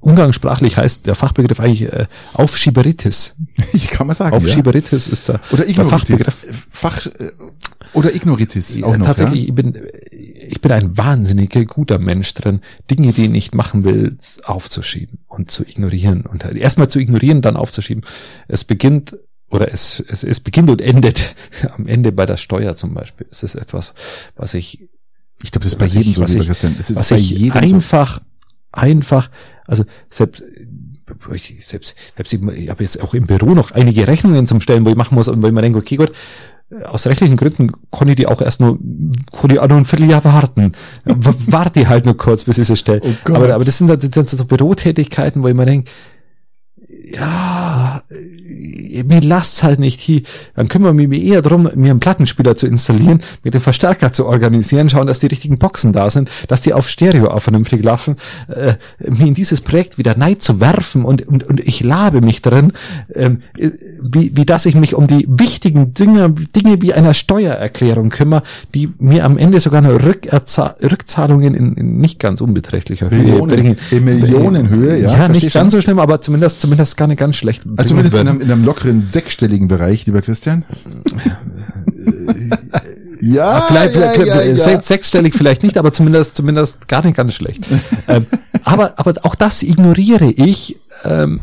umgangssprachlich 0.00 0.76
heißt 0.76 1.06
der 1.06 1.14
Fachbegriff 1.14 1.58
eigentlich 1.60 1.92
äh, 1.92 2.06
Aufschieberitis. 2.34 3.34
ich 3.72 3.90
kann 3.90 4.06
mal 4.06 4.14
sagen, 4.14 4.30
ja. 4.32 4.36
Aufschieberitis 4.36 5.06
ist 5.06 5.28
da 5.28 5.40
oder 5.50 5.62
der 5.64 5.70
Ignoritis, 5.70 5.90
Fachbegriff. 5.90 6.66
Fach, 6.70 7.06
äh, 7.06 7.30
oder 7.94 8.14
Ignoritis 8.14 8.82
auch 8.82 8.92
Ja, 8.92 8.98
noch, 8.98 9.06
Tatsächlich, 9.06 9.42
ja? 9.42 9.48
ich 9.48 9.54
bin, 9.54 9.74
ich 10.48 10.60
bin 10.60 10.72
ein 10.72 10.96
wahnsinniger 10.96 11.64
guter 11.64 11.98
Mensch 11.98 12.32
drin, 12.34 12.60
Dinge, 12.90 13.12
die 13.12 13.24
ich 13.24 13.30
nicht 13.30 13.54
machen 13.54 13.84
will, 13.84 14.16
aufzuschieben 14.44 15.18
und 15.26 15.50
zu 15.50 15.62
ignorieren 15.62 16.22
und 16.22 16.44
erstmal 16.44 16.88
zu 16.88 16.98
ignorieren, 16.98 17.42
dann 17.42 17.56
aufzuschieben. 17.56 18.04
Es 18.48 18.64
beginnt 18.64 19.18
oder 19.50 19.72
es, 19.72 20.02
es, 20.08 20.24
es 20.24 20.40
beginnt 20.40 20.70
und 20.70 20.80
endet 20.80 21.34
am 21.76 21.86
Ende 21.86 22.12
bei 22.12 22.26
der 22.26 22.36
Steuer 22.36 22.74
zum 22.76 22.94
Beispiel. 22.94 23.26
Es 23.30 23.42
ist 23.42 23.54
etwas, 23.54 23.94
was 24.36 24.54
ich, 24.54 24.88
Ich 25.42 25.52
glaube, 25.52 25.64
das 25.64 25.74
ist 25.74 25.78
bei 25.78 25.86
jedem 25.86 26.10
ich, 26.10 26.16
so, 26.16 26.22
was 26.22 26.34
ich, 26.34 26.46
Christian. 26.46 26.76
Es 26.78 26.90
ist 26.90 26.96
was 26.96 27.08
bei 27.10 27.16
jedem 27.16 27.52
so. 27.52 27.58
einfach, 27.58 28.20
einfach, 28.72 29.30
also 29.66 29.84
selbst, 30.10 30.42
ich, 31.32 31.66
selbst, 31.66 31.94
selbst 32.16 32.32
ich, 32.32 32.42
ich 32.42 32.70
habe 32.70 32.82
jetzt 32.82 33.02
auch 33.02 33.14
im 33.14 33.26
Büro 33.26 33.54
noch 33.54 33.70
einige 33.70 34.06
Rechnungen 34.06 34.46
zum 34.46 34.60
Stellen, 34.60 34.84
wo 34.84 34.90
ich 34.90 34.96
machen 34.96 35.14
muss 35.14 35.28
und 35.28 35.42
wo 35.42 35.46
ich 35.46 35.52
mir 35.52 35.62
denke, 35.62 35.78
okay, 35.78 35.96
gut, 35.96 36.12
aus 36.84 37.06
rechtlichen 37.06 37.36
Gründen 37.36 37.72
konnte 37.90 38.12
ich 38.12 38.16
die 38.16 38.26
auch 38.26 38.42
erst 38.42 38.60
nur, 38.60 38.78
konnte 39.32 39.54
ich 39.54 39.60
auch 39.60 39.68
nur 39.68 39.78
ein 39.78 39.84
Vierteljahr 39.84 40.24
warten. 40.24 40.72
Warte 41.04 41.88
halt 41.88 42.04
nur 42.04 42.16
kurz, 42.16 42.44
bis 42.44 42.58
ich 42.58 42.66
sie 42.66 42.76
stelle. 42.76 43.00
Oh 43.04 43.34
aber, 43.34 43.54
aber 43.54 43.64
das 43.64 43.78
sind, 43.78 43.88
das 43.88 44.00
sind 44.00 44.28
so 44.28 44.44
Bürotätigkeiten, 44.44 45.42
wo 45.42 45.48
ich 45.48 45.54
mir 45.54 45.66
denke, 45.66 45.90
ja, 47.14 48.02
äh, 48.10 49.02
mir 49.04 49.20
lasst's 49.20 49.62
halt 49.62 49.78
nicht 49.78 50.00
hier. 50.00 50.22
Dann 50.56 50.68
kümmere 50.68 51.00
ich 51.00 51.08
mich 51.08 51.24
eher 51.24 51.42
drum, 51.42 51.68
mir 51.74 51.90
einen 51.90 52.00
Plattenspieler 52.00 52.56
zu 52.56 52.66
installieren, 52.66 53.20
mir 53.44 53.50
den 53.50 53.60
Verstärker 53.60 54.12
zu 54.12 54.26
organisieren, 54.26 54.88
schauen, 54.90 55.06
dass 55.06 55.18
die 55.18 55.26
richtigen 55.26 55.58
Boxen 55.58 55.92
da 55.92 56.10
sind, 56.10 56.30
dass 56.48 56.60
die 56.60 56.72
auf 56.72 56.88
Stereo 56.88 57.28
auch 57.28 57.40
vernünftig 57.40 57.82
laufen, 57.84 58.16
äh, 58.48 58.74
mir 59.08 59.26
in 59.28 59.34
dieses 59.34 59.60
Projekt 59.60 59.98
wieder 59.98 60.16
neid 60.16 60.42
zu 60.42 60.60
werfen 60.60 61.04
und, 61.04 61.26
und, 61.26 61.44
und 61.44 61.60
ich 61.60 61.80
labe 61.80 62.20
mich 62.20 62.42
drin, 62.42 62.72
äh, 63.14 63.30
wie, 64.00 64.32
wie 64.36 64.44
dass 64.44 64.66
ich 64.66 64.74
mich 64.74 64.94
um 64.94 65.06
die 65.06 65.26
wichtigen 65.28 65.94
Dinge, 65.94 66.30
Dinge 66.30 66.82
wie 66.82 66.94
einer 66.94 67.14
Steuererklärung 67.14 68.10
kümmere, 68.10 68.42
die 68.74 68.92
mir 68.98 69.24
am 69.24 69.38
Ende 69.38 69.60
sogar 69.60 69.82
eine 69.82 70.04
Rückerza 70.04 70.76
Rückzahlungen 70.82 71.54
in, 71.54 71.74
in 71.74 71.98
nicht 71.98 72.18
ganz 72.18 72.40
unbeträchtlicher 72.40 73.10
Höhe 73.10 73.18
Millionen- 73.18 73.48
bringen. 73.48 73.76
in 73.90 74.04
Millionenhöhe, 74.04 75.00
ja, 75.00 75.16
Ja, 75.16 75.28
nicht 75.28 75.52
ganz 75.52 75.72
so 75.72 75.80
schlimm, 75.80 75.98
aber 75.98 76.20
zumindest, 76.20 76.60
zumindest 76.60 76.96
gar 76.98 77.06
nicht 77.06 77.18
ganz 77.18 77.36
schlecht. 77.36 77.62
Also 77.76 77.90
zumindest 77.90 78.14
in 78.16 78.28
einem, 78.28 78.40
in 78.40 78.50
einem 78.52 78.64
lockeren 78.64 79.00
sechsstelligen 79.00 79.68
Bereich, 79.68 80.04
lieber 80.04 80.20
Christian. 80.20 80.66
ja, 83.20 83.44
Ah, 83.50 83.62
vielleicht, 83.66 83.94
ja, 83.96 84.12
vielleicht 84.12 84.26
ja, 84.28 84.42
ja. 84.42 84.56
se- 84.56 84.80
sechsstellig 84.80 85.34
vielleicht 85.34 85.62
nicht, 85.62 85.76
aber 85.78 85.92
zumindest 85.92 86.36
zumindest 86.36 86.88
gar 86.88 87.04
nicht 87.04 87.16
ganz 87.16 87.34
schlecht. 87.34 87.64
ähm, 88.08 88.26
aber 88.64 88.98
aber 88.98 89.14
auch 89.22 89.34
das 89.34 89.62
ignoriere 89.62 90.30
ich, 90.30 90.78
ähm, 91.04 91.40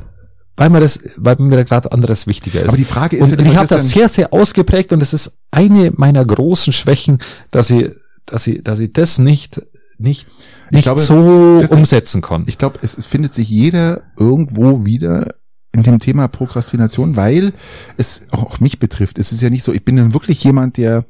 weil 0.57 0.69
mir 0.69 0.79
das, 0.79 0.99
weil 1.17 1.35
mir 1.39 1.57
da 1.57 1.63
gerade 1.63 1.91
anderes 1.91 2.27
wichtiger 2.27 2.61
ist. 2.61 2.69
Aber 2.69 2.77
die 2.77 2.85
Frage 2.85 3.17
ist 3.17 3.31
und 3.31 3.41
ja, 3.41 3.45
ich 3.47 3.57
habe 3.57 3.67
das 3.67 3.89
sehr 3.89 4.07
sehr 4.09 4.31
ausgeprägt 4.33 4.93
und 4.93 5.01
es 5.01 5.13
ist 5.13 5.33
eine 5.51 5.91
meiner 5.95 6.23
großen 6.23 6.71
Schwächen, 6.73 7.19
dass 7.51 7.69
ich 7.69 7.91
dass 8.25 8.47
ich 8.47 8.63
dass 8.63 8.79
ich 8.79 8.93
das 8.93 9.17
nicht 9.19 9.61
nicht 9.97 10.27
nicht 10.71 10.83
glaube, 10.85 10.99
so 10.99 11.63
umsetzen 11.69 12.21
konnte. 12.21 12.49
ich 12.49 12.57
glaube, 12.57 12.79
es, 12.81 12.97
es 12.97 13.05
findet 13.05 13.33
sich 13.33 13.49
jeder 13.49 14.01
irgendwo 14.19 14.83
wieder 14.85 15.35
in 15.75 15.83
dem 15.83 15.99
Thema 15.99 16.27
Prokrastination, 16.27 17.15
weil 17.15 17.53
es 17.97 18.21
auch 18.31 18.59
mich 18.59 18.79
betrifft. 18.79 19.19
Es 19.19 19.31
ist 19.31 19.41
ja 19.41 19.49
nicht 19.49 19.63
so, 19.63 19.73
ich 19.73 19.83
bin 19.85 19.97
dann 19.97 20.13
wirklich 20.13 20.43
jemand, 20.43 20.77
der 20.77 21.05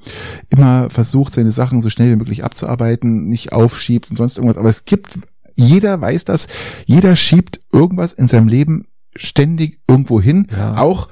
immer 0.50 0.90
versucht, 0.90 1.34
seine 1.34 1.52
Sachen 1.52 1.82
so 1.82 1.90
schnell 1.90 2.12
wie 2.12 2.16
möglich 2.18 2.44
abzuarbeiten, 2.44 3.28
nicht 3.28 3.54
aufschiebt 3.54 4.10
und 4.10 4.18
sonst 4.18 4.38
irgendwas. 4.38 4.58
Aber 4.58 4.70
es 4.70 4.86
gibt, 4.86 5.20
jeder 5.54 6.02
weiß 6.02 6.26
das, 6.26 6.48
jeder 6.86 7.16
schiebt 7.16 7.62
irgendwas 7.72 8.12
in 8.14 8.28
seinem 8.28 8.48
Leben 8.48 8.88
ständig 9.16 9.80
irgendwo 9.88 10.20
hin. 10.20 10.48
Ja. 10.52 10.78
Auch 10.78 11.08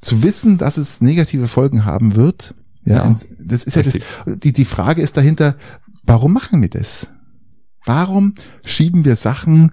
zu 0.00 0.22
wissen, 0.22 0.58
dass 0.58 0.76
es 0.76 1.00
negative 1.00 1.48
Folgen 1.48 1.84
haben 1.84 2.14
wird. 2.14 2.54
Ja, 2.84 3.04
Ja. 3.06 3.14
das 3.40 3.64
ist 3.64 3.74
ja 3.74 3.82
das, 3.82 3.94
Richtig. 3.94 4.40
die, 4.42 4.52
die 4.52 4.64
Frage 4.64 5.02
ist 5.02 5.16
dahinter, 5.16 5.56
warum 6.04 6.32
machen 6.32 6.62
wir 6.62 6.68
das? 6.70 7.08
Warum 7.84 8.34
schieben 8.64 9.04
wir 9.04 9.16
Sachen 9.16 9.72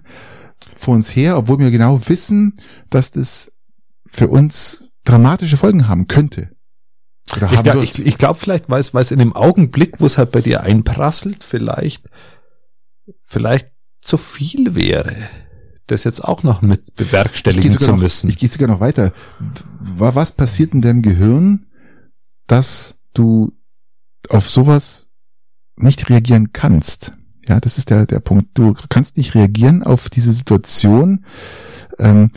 vor 0.76 0.94
uns 0.94 1.14
her, 1.14 1.36
obwohl 1.38 1.58
wir 1.58 1.70
genau 1.70 2.00
wissen, 2.08 2.54
dass 2.90 3.10
das 3.10 3.52
für 4.06 4.28
uns 4.28 4.84
dramatische 5.04 5.56
Folgen 5.56 5.88
haben 5.88 6.08
könnte? 6.08 6.50
Oder 7.36 7.52
Ich, 7.52 7.62
glaub- 7.62 7.74
wird? 7.76 7.98
ich, 7.98 8.06
ich 8.06 8.18
glaube 8.18 8.38
vielleicht, 8.38 8.68
weil 8.70 8.80
es, 8.80 9.10
in 9.10 9.18
dem 9.18 9.34
Augenblick, 9.34 10.00
wo 10.00 10.06
es 10.06 10.16
halt 10.18 10.30
bei 10.32 10.40
dir 10.40 10.62
einprasselt, 10.62 11.42
vielleicht, 11.42 12.08
vielleicht 13.22 13.70
zu 14.00 14.16
viel 14.18 14.74
wäre, 14.74 15.14
das 15.88 16.04
jetzt 16.04 16.22
auch 16.22 16.42
noch 16.42 16.62
mit 16.62 16.94
bewerkstelligen 16.94 17.78
zu 17.78 17.92
noch, 17.92 17.98
müssen. 17.98 18.28
ich 18.28 18.38
gehe 18.38 18.48
sogar 18.48 18.68
noch 18.68 18.80
weiter. 18.80 19.12
Wa- 19.80 20.14
Was 20.14 20.32
passiert 20.32 20.72
in 20.74 20.80
deinem 20.80 21.02
Gehirn, 21.02 21.66
dass 22.46 22.98
du 23.14 23.52
auf 24.28 24.48
sowas 24.48 25.10
nicht 25.76 26.08
reagieren 26.08 26.52
kannst? 26.52 27.12
Ja, 27.48 27.60
das 27.60 27.78
ist 27.78 27.90
der, 27.90 28.06
der 28.06 28.20
Punkt. 28.20 28.48
Du 28.54 28.74
kannst 28.88 29.16
nicht 29.16 29.34
reagieren 29.34 29.82
auf 29.82 30.08
diese 30.10 30.32
Situation. 30.32 31.24
Ähm, 31.98 32.30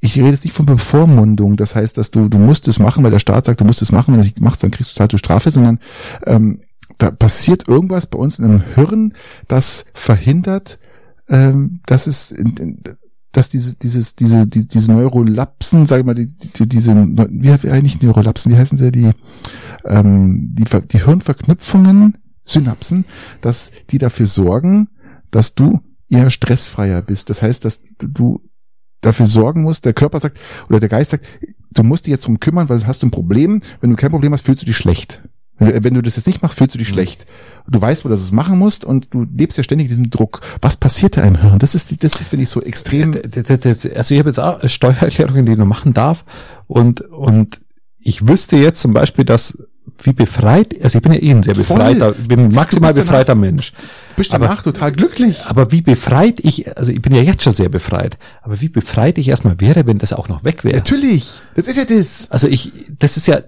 ich 0.00 0.18
rede 0.18 0.30
jetzt 0.30 0.44
nicht 0.44 0.52
von 0.52 0.66
Bevormundung, 0.66 1.56
das 1.56 1.74
heißt, 1.74 1.98
dass 1.98 2.10
du, 2.10 2.28
du 2.28 2.38
musst 2.38 2.68
es 2.68 2.78
machen, 2.78 3.02
weil 3.02 3.10
der 3.10 3.18
Staat 3.18 3.46
sagt, 3.46 3.60
du 3.60 3.64
musst 3.64 3.82
es 3.82 3.92
machen, 3.92 4.08
wenn 4.12 4.20
du 4.20 4.20
es 4.20 4.26
nicht 4.26 4.40
machst, 4.40 4.62
dann 4.62 4.70
kriegst 4.70 4.96
du 4.96 5.00
halt 5.00 5.10
zur 5.10 5.18
Strafe, 5.18 5.50
sondern 5.50 5.80
ähm, 6.26 6.60
da 6.98 7.10
passiert 7.10 7.66
irgendwas 7.66 8.06
bei 8.06 8.18
uns 8.18 8.38
in 8.38 8.44
einem 8.44 8.62
Hirn, 8.74 9.14
das 9.48 9.86
verhindert, 9.94 10.78
ähm, 11.28 11.80
dass 11.86 12.06
es 12.06 12.32
dass 13.32 13.48
diese, 13.48 13.74
dieses, 13.74 14.14
diese, 14.16 14.46
die, 14.46 14.66
diese 14.66 14.92
Neurolapsen, 14.92 15.86
sag 15.86 16.00
ich 16.00 16.06
mal, 16.06 16.14
die, 16.14 16.26
die, 16.26 16.66
diese, 16.68 16.94
Neu- 16.94 17.28
wie 17.30 17.50
eigentlich 17.70 18.00
Neurolapsen, 18.00 18.52
wie 18.52 18.56
heißen 18.56 18.78
sie, 18.78 18.92
die, 18.92 19.10
ähm, 19.84 20.54
die, 20.54 20.64
die 20.64 21.04
Hirnverknüpfungen, 21.04 22.16
Synapsen, 22.46 23.04
dass 23.42 23.72
die 23.90 23.98
dafür 23.98 24.26
sorgen, 24.26 24.88
dass 25.30 25.54
du 25.54 25.80
eher 26.08 26.30
stressfreier 26.30 27.02
bist. 27.02 27.28
Das 27.28 27.42
heißt, 27.42 27.64
dass 27.64 27.82
du 27.98 28.40
dafür 29.02 29.26
sorgen 29.26 29.62
musst, 29.62 29.84
der 29.84 29.92
Körper 29.92 30.20
sagt, 30.20 30.38
oder 30.68 30.80
der 30.80 30.88
Geist 30.88 31.10
sagt, 31.10 31.26
du 31.74 31.82
musst 31.82 32.06
dich 32.06 32.12
jetzt 32.12 32.26
drum 32.26 32.40
kümmern, 32.40 32.68
weil 32.68 32.86
hast 32.86 33.02
du 33.02 33.06
ein 33.06 33.10
Problem. 33.10 33.60
Wenn 33.80 33.90
du 33.90 33.96
kein 33.96 34.10
Problem 34.10 34.32
hast, 34.32 34.46
fühlst 34.46 34.62
du 34.62 34.66
dich 34.66 34.76
schlecht. 34.76 35.22
Wenn 35.58 35.94
du, 35.94 36.00
du 36.00 36.02
das 36.02 36.16
jetzt 36.16 36.26
nicht 36.26 36.42
machst, 36.42 36.58
fühlst 36.58 36.74
du 36.74 36.78
dich 36.78 36.88
schlecht. 36.88 37.26
Du 37.66 37.80
weißt, 37.80 38.04
wo 38.04 38.10
du 38.10 38.14
das 38.14 38.30
machen 38.30 38.58
musst 38.58 38.84
und 38.84 39.14
du 39.14 39.24
lebst 39.24 39.56
ja 39.56 39.64
ständig 39.64 39.86
in 39.86 39.88
diesem 39.88 40.10
Druck. 40.10 40.42
Was 40.60 40.76
passiert 40.76 41.16
da 41.16 41.22
im 41.22 41.40
Hirn? 41.40 41.58
Das 41.58 41.74
ist, 41.74 42.04
das 42.04 42.20
ist, 42.20 42.28
finde 42.28 42.42
ich, 42.42 42.50
so 42.50 42.60
extrem. 42.60 43.12
D- 43.12 43.42
Also 43.94 44.14
ich 44.14 44.18
habe 44.18 44.28
jetzt 44.28 44.38
auch 44.38 44.68
Steuererklärungen, 44.68 45.46
die 45.46 45.56
noch 45.56 45.64
machen 45.66 45.94
darf 45.94 46.24
und, 46.66 47.00
und 47.00 47.60
ich 47.98 48.28
wüsste 48.28 48.56
jetzt 48.56 48.82
zum 48.82 48.92
Beispiel, 48.92 49.24
dass 49.24 49.58
wie 50.02 50.12
befreit, 50.12 50.74
also 50.82 50.98
ich 50.98 51.02
bin 51.02 51.12
ja 51.12 51.20
eh 51.20 51.30
ein 51.30 51.42
sehr 51.42 51.54
Voll. 51.54 51.64
befreiter, 51.78 52.14
ich 52.20 52.28
bin 52.28 52.40
ein 52.46 52.52
maximal 52.52 52.92
befreiter 52.92 53.34
Mensch. 53.34 53.72
Bist 54.16 54.32
aber- 54.34 54.46
danach 54.46 54.62
total 54.62 54.92
glücklich. 54.92 55.44
Aber 55.46 55.72
wie 55.72 55.82
befreit 55.82 56.40
ich, 56.40 56.76
also 56.76 56.92
ich 56.92 57.02
bin 57.02 57.14
ja 57.14 57.22
jetzt 57.22 57.42
schon 57.42 57.52
sehr 57.52 57.68
befreit, 57.68 58.18
aber 58.42 58.60
wie 58.60 58.68
befreit 58.68 59.18
ich 59.18 59.28
erstmal 59.28 59.60
wäre, 59.60 59.86
wenn 59.86 59.98
das 59.98 60.12
auch 60.12 60.28
noch 60.28 60.44
weg 60.44 60.64
wäre. 60.64 60.76
Natürlich. 60.76 61.42
Das 61.54 61.66
ist 61.68 61.76
ja 61.76 61.84
das. 61.84 62.30
Also 62.30 62.48
ich, 62.48 62.72
das 62.98 63.16
ist 63.16 63.26
ja, 63.26 63.40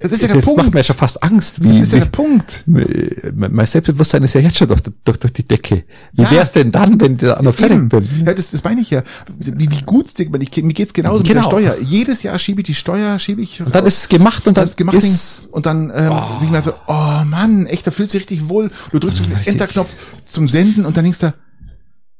Das 0.00 0.12
ist 0.12 0.22
ja 0.22 0.28
der 0.28 0.36
das 0.36 0.44
Punkt. 0.44 0.62
macht 0.62 0.74
mir 0.74 0.80
ja 0.80 0.84
schon 0.84 0.96
fast 0.96 1.22
Angst, 1.22 1.62
wie, 1.62 1.68
das 1.68 1.80
ist 1.80 1.92
ja 1.92 1.98
der 1.98 2.06
wie 2.06 2.10
Punkt. 2.10 2.64
mein 2.66 3.66
Selbstbewusstsein 3.66 4.22
ist 4.22 4.34
ja 4.34 4.40
jetzt 4.40 4.58
schon 4.58 4.68
durch, 4.68 4.80
durch, 5.04 5.18
durch 5.18 5.32
die 5.32 5.46
Decke. 5.46 5.84
Wie 6.12 6.22
Ja. 6.22 6.30
wär's 6.30 6.52
denn 6.52 6.70
dann, 6.72 7.00
wenn 7.00 7.12
ich 7.14 7.20
da 7.20 7.40
noch 7.42 7.54
fertig 7.54 7.88
bin? 7.88 8.08
Ja, 8.26 8.34
das, 8.34 8.50
das 8.50 8.62
meine 8.64 8.80
ich 8.80 8.90
ja. 8.90 9.02
Wie, 9.38 9.58
wie 9.58 9.66
dir, 9.66 10.40
ich, 10.40 10.62
mir 10.62 10.74
geht's 10.74 10.92
genauso 10.92 11.18
mit 11.18 11.28
Genau. 11.28 11.42
der 11.42 11.48
Steuer. 11.48 11.76
Jedes 11.80 12.22
Jahr 12.22 12.38
schiebe 12.38 12.60
ich 12.60 12.66
die 12.66 12.74
Steuer, 12.74 13.18
schiebe 13.18 13.40
ich. 13.42 13.60
Und 13.62 13.74
dann 13.74 13.86
ist 13.86 13.98
es 13.98 14.08
gemacht 14.08 14.46
und 14.46 14.56
dann 14.56 14.62
das 14.62 14.70
ist 14.70 14.76
gemacht 14.76 14.96
ist, 14.96 15.46
und 15.52 15.66
dann 15.66 15.90
ähm, 15.94 16.12
oh. 16.12 16.22
ich 16.42 16.50
mir 16.50 16.62
so, 16.62 16.72
oh 16.86 17.24
Mann, 17.24 17.66
echt, 17.66 17.86
da 17.86 17.90
fühlst 17.90 18.12
du 18.14 18.18
dich 18.18 18.28
richtig 18.30 18.48
wohl. 18.48 18.70
Du 18.92 18.98
drückst 18.98 19.20
auf 19.20 19.26
den. 19.26 19.46
Enterknopf 19.46 19.90
zum 20.24 20.48
Senden 20.48 20.84
und 20.86 20.96
dann 20.96 21.04
denkst 21.04 21.20
du, 21.20 21.34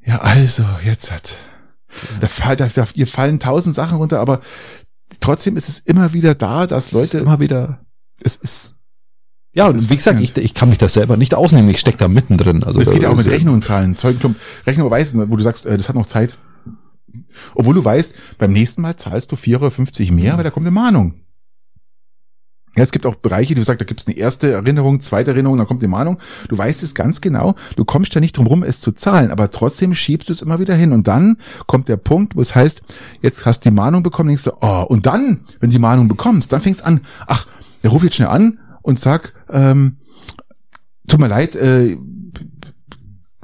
ja 0.04 0.18
also, 0.20 0.64
jetzt 0.84 1.10
hat. 1.10 1.36
Da, 2.20 2.26
fall, 2.28 2.56
da, 2.56 2.68
da 2.74 2.86
ihr 2.94 3.06
fallen 3.06 3.40
tausend 3.40 3.74
Sachen 3.74 3.96
runter, 3.98 4.20
aber 4.20 4.40
trotzdem 5.20 5.56
ist 5.56 5.68
es 5.68 5.78
immer 5.80 6.12
wieder 6.12 6.34
da, 6.34 6.66
dass 6.66 6.92
Leute, 6.92 7.18
immer 7.18 7.40
wieder 7.40 7.80
es 8.22 8.36
ist, 8.36 8.74
Ja, 9.52 9.68
und 9.68 9.90
wie 9.90 9.96
gesagt, 9.96 10.20
ich, 10.20 10.36
ich 10.36 10.54
kann 10.54 10.68
mich 10.68 10.78
das 10.78 10.94
selber 10.94 11.16
nicht 11.16 11.34
ausnehmen. 11.34 11.70
Ich 11.70 11.80
stecke 11.80 11.98
da 11.98 12.08
mittendrin. 12.08 12.64
Also 12.64 12.80
es 12.80 12.90
geht 12.90 13.02
ja 13.02 13.08
auch 13.08 13.16
da 13.16 13.22
mit 13.22 13.30
Rechnungen 13.30 13.62
zahlen, 13.62 13.96
Zeugenklump, 13.96 14.36
Rechnung 14.66 14.86
überweisen, 14.86 15.30
wo 15.30 15.36
du 15.36 15.42
sagst, 15.42 15.66
äh, 15.66 15.76
das 15.76 15.88
hat 15.88 15.96
noch 15.96 16.06
Zeit. 16.06 16.38
Obwohl 17.54 17.74
du 17.74 17.84
weißt, 17.84 18.14
beim 18.38 18.52
nächsten 18.52 18.82
Mal 18.82 18.96
zahlst 18.96 19.32
du 19.32 19.36
4,50 19.36 20.02
Euro 20.04 20.14
mehr, 20.14 20.36
weil 20.36 20.44
da 20.44 20.50
kommt 20.50 20.66
eine 20.66 20.72
Mahnung. 20.72 21.14
Ja, 22.76 22.82
es 22.82 22.92
gibt 22.92 23.06
auch 23.06 23.14
Bereiche, 23.14 23.54
du 23.54 23.62
sagst, 23.62 23.80
da 23.80 23.84
gibt 23.86 24.02
es 24.02 24.06
eine 24.06 24.16
erste 24.16 24.52
Erinnerung, 24.52 25.00
zweite 25.00 25.30
Erinnerung, 25.30 25.56
dann 25.56 25.66
kommt 25.66 25.82
die 25.82 25.88
Mahnung. 25.88 26.18
Du 26.48 26.58
weißt 26.58 26.82
es 26.82 26.94
ganz 26.94 27.22
genau. 27.22 27.54
Du 27.76 27.84
kommst 27.86 28.14
ja 28.14 28.20
nicht 28.20 28.36
drum 28.36 28.46
rum, 28.46 28.62
es 28.62 28.80
zu 28.80 28.92
zahlen, 28.92 29.30
aber 29.30 29.50
trotzdem 29.50 29.94
schiebst 29.94 30.28
du 30.28 30.34
es 30.34 30.42
immer 30.42 30.58
wieder 30.60 30.74
hin. 30.74 30.92
Und 30.92 31.08
dann 31.08 31.38
kommt 31.66 31.88
der 31.88 31.96
Punkt, 31.96 32.36
wo 32.36 32.40
es 32.42 32.54
heißt, 32.54 32.82
jetzt 33.22 33.46
hast 33.46 33.64
du 33.64 33.70
die 33.70 33.74
Mahnung 33.74 34.02
bekommen, 34.02 34.28
denkst 34.28 34.44
du, 34.44 34.52
oh, 34.60 34.84
und 34.88 35.06
dann, 35.06 35.40
wenn 35.60 35.70
du 35.70 35.74
die 35.74 35.80
Mahnung 35.80 36.06
bekommst, 36.06 36.52
dann 36.52 36.60
fängst 36.60 36.80
du 36.80 36.84
an, 36.84 37.00
ach, 37.26 37.46
der 37.82 37.90
ruf 37.90 38.04
jetzt 38.04 38.16
schnell 38.16 38.28
an 38.28 38.58
und 38.82 38.98
sag, 38.98 39.32
ähm, 39.50 39.96
tut 41.08 41.20
mir 41.20 41.28
leid, 41.28 41.56
äh, 41.56 41.96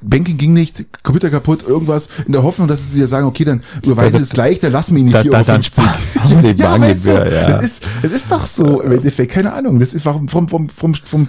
Banking 0.03 0.37
ging 0.37 0.53
nicht, 0.53 0.87
Computer 1.03 1.31
kaputt, 1.31 1.63
irgendwas, 1.63 2.09
in 2.27 2.33
der 2.33 2.43
Hoffnung, 2.43 2.69
dass 2.69 2.91
sie 2.91 2.99
dir 2.99 3.07
sagen, 3.07 3.27
okay, 3.27 3.45
dann 3.45 3.63
überweise 3.85 4.17
es 4.19 4.31
gleich, 4.31 4.59
dann 4.59 4.73
lass 4.73 4.91
mich 4.91 5.03
nicht 5.05 5.15
Da- 5.15 5.21
4,50 5.23 5.77
da- 5.77 5.83
Euro. 6.23 6.43
wir 6.43 6.55
den 6.55 6.57
ja, 6.63 6.81
weißt 6.81 7.07
du, 7.07 7.11
ja. 7.13 7.47
Das 7.49 7.61
ist, 7.65 7.85
das 8.03 8.13
ist 8.13 8.31
doch 8.31 8.47
so 8.47 8.81
im 8.83 8.93
Endeffekt, 8.93 9.33
keine 9.33 9.53
Ahnung. 9.53 9.79
Das 9.79 9.95
ist, 9.95 10.05
warum, 10.05 10.33
warum, 10.33 10.51
warum, 10.51 10.69
warum, 10.77 11.29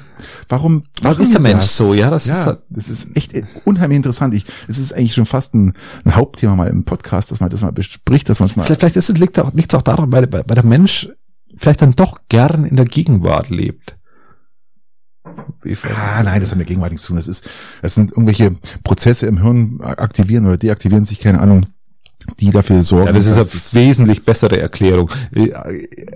warum, 0.49 0.81
warum, 1.01 1.21
ist 1.21 1.33
der 1.33 1.41
Mensch 1.41 1.65
so? 1.65 1.93
Ja, 1.93 2.09
das 2.09 2.25
ist 2.25 2.37
ja, 2.37 2.45
halt- 2.45 2.61
das 2.69 2.89
ist 2.89 3.15
echt 3.15 3.33
unheimlich 3.65 3.97
interessant. 3.97 4.33
Ich, 4.33 4.45
es 4.67 4.77
ist 4.77 4.93
eigentlich 4.93 5.13
schon 5.13 5.25
fast 5.25 5.53
ein, 5.53 5.73
ein 6.05 6.15
Hauptthema 6.15 6.55
mal 6.55 6.67
im 6.69 6.83
Podcast, 6.83 7.31
dass 7.31 7.39
man 7.39 7.49
das 7.49 7.61
mal 7.61 7.71
bespricht, 7.71 8.29
dass 8.29 8.39
man 8.39 8.49
es 8.49 8.55
mal, 8.55 8.63
Vielleicht, 8.63 8.79
vielleicht 8.81 8.95
ist 8.97 9.09
es, 9.09 9.17
liegt 9.17 9.39
auch, 9.39 9.53
liegt 9.53 9.73
auch 9.75 9.81
daran, 9.81 10.11
weil 10.11 10.31
weil 10.31 10.43
der 10.43 10.65
Mensch 10.65 11.09
vielleicht 11.57 11.81
dann 11.81 11.91
doch 11.91 12.19
gern 12.29 12.65
in 12.65 12.75
der 12.75 12.85
Gegenwart 12.85 13.49
lebt. 13.49 13.95
Ah, 15.25 16.23
nein, 16.23 16.41
das 16.41 16.51
hat 16.51 16.57
mit 16.57 16.67
Gegenwart 16.67 16.91
nichts 16.91 17.05
zu 17.05 17.09
tun. 17.09 17.17
Das 17.17 17.27
ist, 17.27 17.49
das 17.81 17.95
sind 17.95 18.11
irgendwelche 18.11 18.57
Prozesse 18.83 19.27
im 19.27 19.41
Hirn 19.41 19.79
aktivieren 19.81 20.45
oder 20.45 20.57
deaktivieren 20.57 21.05
sich, 21.05 21.19
keine 21.19 21.39
Ahnung, 21.39 21.67
die 22.39 22.51
dafür 22.51 22.83
sorgen. 22.83 23.07
Ja, 23.07 23.13
das 23.13 23.25
ist 23.25 23.75
eine 23.75 23.85
wesentlich 23.85 24.23
bessere 24.25 24.59
Erklärung. 24.59 25.09
Äh, 25.33 25.51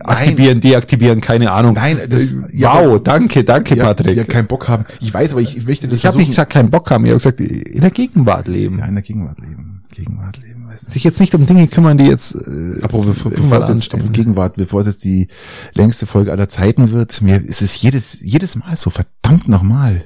Aktivieren, 0.02 0.60
deaktivieren, 0.62 1.22
keine 1.22 1.52
Ahnung. 1.52 1.74
Nein, 1.76 1.98
das- 2.10 2.34
Äh, 2.34 2.36
ja, 2.54 2.86
wow, 2.86 3.02
danke, 3.02 3.44
danke, 3.44 3.76
ja, 3.76 3.86
Patrick. 3.86 4.16
ja 4.18 4.24
keinen 4.24 4.48
Bock 4.48 4.68
haben. 4.68 4.86
Ich 5.02 5.14
weiß, 5.14 5.32
aber 5.34 5.42
ich, 5.42 5.58
ich 5.58 5.66
möchte 5.66 5.88
das 5.88 6.00
ich 6.00 6.06
habe 6.06 6.18
nicht 6.18 6.28
gesagt, 6.28 6.52
keinen 6.54 6.70
Bock 6.70 6.90
haben. 6.92 7.06
Ich 7.06 7.12
habe 7.12 7.20
gesagt, 7.20 7.40
in 7.42 7.82
der 7.82 7.92
Gegenwart 7.92 8.48
leben. 8.48 8.80
ja, 8.80 8.86
in 8.86 8.94
der 8.96 9.04
Gegenwart 9.04 9.40
leben. 9.40 9.74
Gegenwart 9.92 10.38
leben, 10.38 10.68
weißt 10.68 10.88
du. 10.88 10.92
Sich 10.92 11.04
jetzt 11.04 11.20
nicht 11.20 11.34
um 11.34 11.48
Dinge 11.48 11.68
kümmern, 11.68 11.98
die 11.98 12.06
jetzt 12.06 12.36
äh, 12.36 12.84
Apropos, 12.84 13.08
bevor, 13.08 13.32
bevor 13.32 13.60
es 13.60 13.68
jetzt 13.70 13.94
um 13.96 14.12
Gegenwart, 14.12 14.56
bevor 14.58 14.82
es 14.82 14.86
jetzt 14.88 15.04
die 15.04 15.28
längste 15.74 16.06
Folge 16.06 16.32
aller 16.32 16.48
Zeiten 16.48 16.92
wird, 16.92 17.20
mir 17.24 17.38
ist 17.44 17.64
es 17.64 17.82
jedes, 17.82 18.20
jedes 18.22 18.56
Mal 18.58 18.78
so 18.78 18.92
verdammt 18.92 19.48
nochmal. 19.48 20.04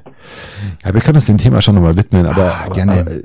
Ja, 0.85 0.93
wir 0.93 1.01
können 1.01 1.15
uns 1.17 1.25
dem 1.25 1.37
Thema 1.37 1.61
schon 1.61 1.75
nochmal 1.75 1.97
widmen, 1.97 2.25
aber, 2.25 2.53
Ah, 2.53 2.61
aber 2.65 2.73
gerne. 2.75 2.93
Aber, 3.01 3.11
äh, 3.11 3.21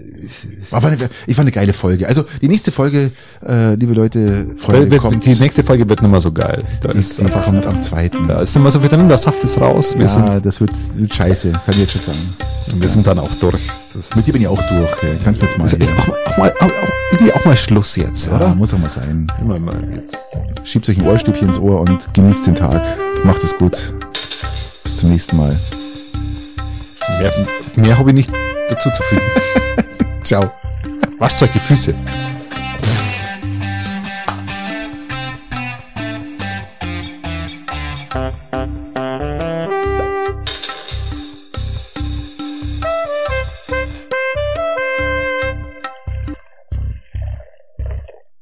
War 0.70 0.84
eine, 0.84 1.10
ich 1.28 1.36
war 1.36 1.42
eine 1.42 1.52
geile 1.52 1.72
Folge. 1.72 2.08
Also 2.08 2.24
die 2.40 2.48
nächste 2.48 2.65
Folge, 2.72 3.10
äh, 3.46 3.74
liebe 3.74 3.92
Leute, 3.94 4.46
Freunde, 4.58 4.90
wird, 4.90 5.00
kommt. 5.02 5.24
die 5.24 5.34
nächste 5.34 5.62
Folge 5.64 5.88
wird 5.88 6.02
nicht 6.02 6.10
mehr 6.10 6.20
so 6.20 6.32
geil. 6.32 6.62
Da 6.80 6.88
die, 6.92 6.98
ist 6.98 7.20
einfach, 7.20 7.44
kommt 7.44 7.66
am 7.66 7.80
zweiten. 7.80 8.26
da 8.28 8.40
ist 8.40 8.56
mehr 8.58 8.70
so 8.70 8.80
viel 8.80 8.88
drin, 8.88 9.08
der 9.08 9.18
Saft 9.18 9.42
ist 9.44 9.60
raus. 9.60 9.94
Wir, 9.96 10.06
ja, 10.06 10.40
das 10.40 10.60
wird, 10.60 10.72
wird 10.98 11.14
scheiße, 11.14 11.52
kann 11.52 11.62
ich 11.70 11.78
jetzt 11.78 11.92
schon 11.92 12.02
sagen. 12.02 12.34
sind, 12.68 12.82
wir 12.82 12.88
sind 12.88 13.06
dann 13.06 13.18
auch 13.18 13.34
durch. 13.36 13.62
Mit 14.14 14.26
dir 14.26 14.32
bin 14.32 14.42
ich 14.42 14.48
auch 14.48 14.62
durch. 14.68 14.90
Ja. 15.02 15.08
Kannst 15.24 15.40
mir 15.40 15.48
jetzt 15.48 15.58
mal. 15.58 15.64
ist 15.66 15.80
echt 15.80 15.90
auch, 15.98 16.06
mal- 16.06 16.16
auch 16.26 16.36
mal, 16.38 16.54
auch, 16.60 16.70
irgendwie 17.12 17.32
auch 17.32 17.44
mal 17.44 17.56
Schluss 17.56 17.96
jetzt, 17.96 18.26
ja, 18.26 18.36
oder? 18.36 18.54
muss 18.54 18.74
auch 18.74 18.78
mal 18.78 18.90
sein. 18.90 19.26
Immer 19.40 19.58
mal 19.58 19.80
jetzt. 19.94 20.16
Schiebt 20.64 20.88
euch 20.88 20.98
ein 20.98 21.06
Ohrstübchen 21.06 21.48
ins 21.48 21.58
Ohr 21.58 21.80
und 21.80 22.12
genießt 22.14 22.46
den 22.46 22.54
Tag. 22.54 22.82
Macht 23.24 23.42
es 23.44 23.56
gut. 23.56 23.94
Bis 24.84 24.96
zum 24.96 25.10
nächsten 25.10 25.36
Mal. 25.36 25.58
Mehr, 27.20 27.32
mehr 27.76 27.98
habe 27.98 28.10
ich 28.10 28.14
nicht 28.16 28.30
dazu 28.68 28.90
zu 28.90 29.02
fügen. 29.04 29.22
Ciao. 30.24 30.50
Wascht 31.18 31.42
euch 31.42 31.50
die 31.50 31.60
Füße. 31.60 31.94
Bye. 38.16 38.45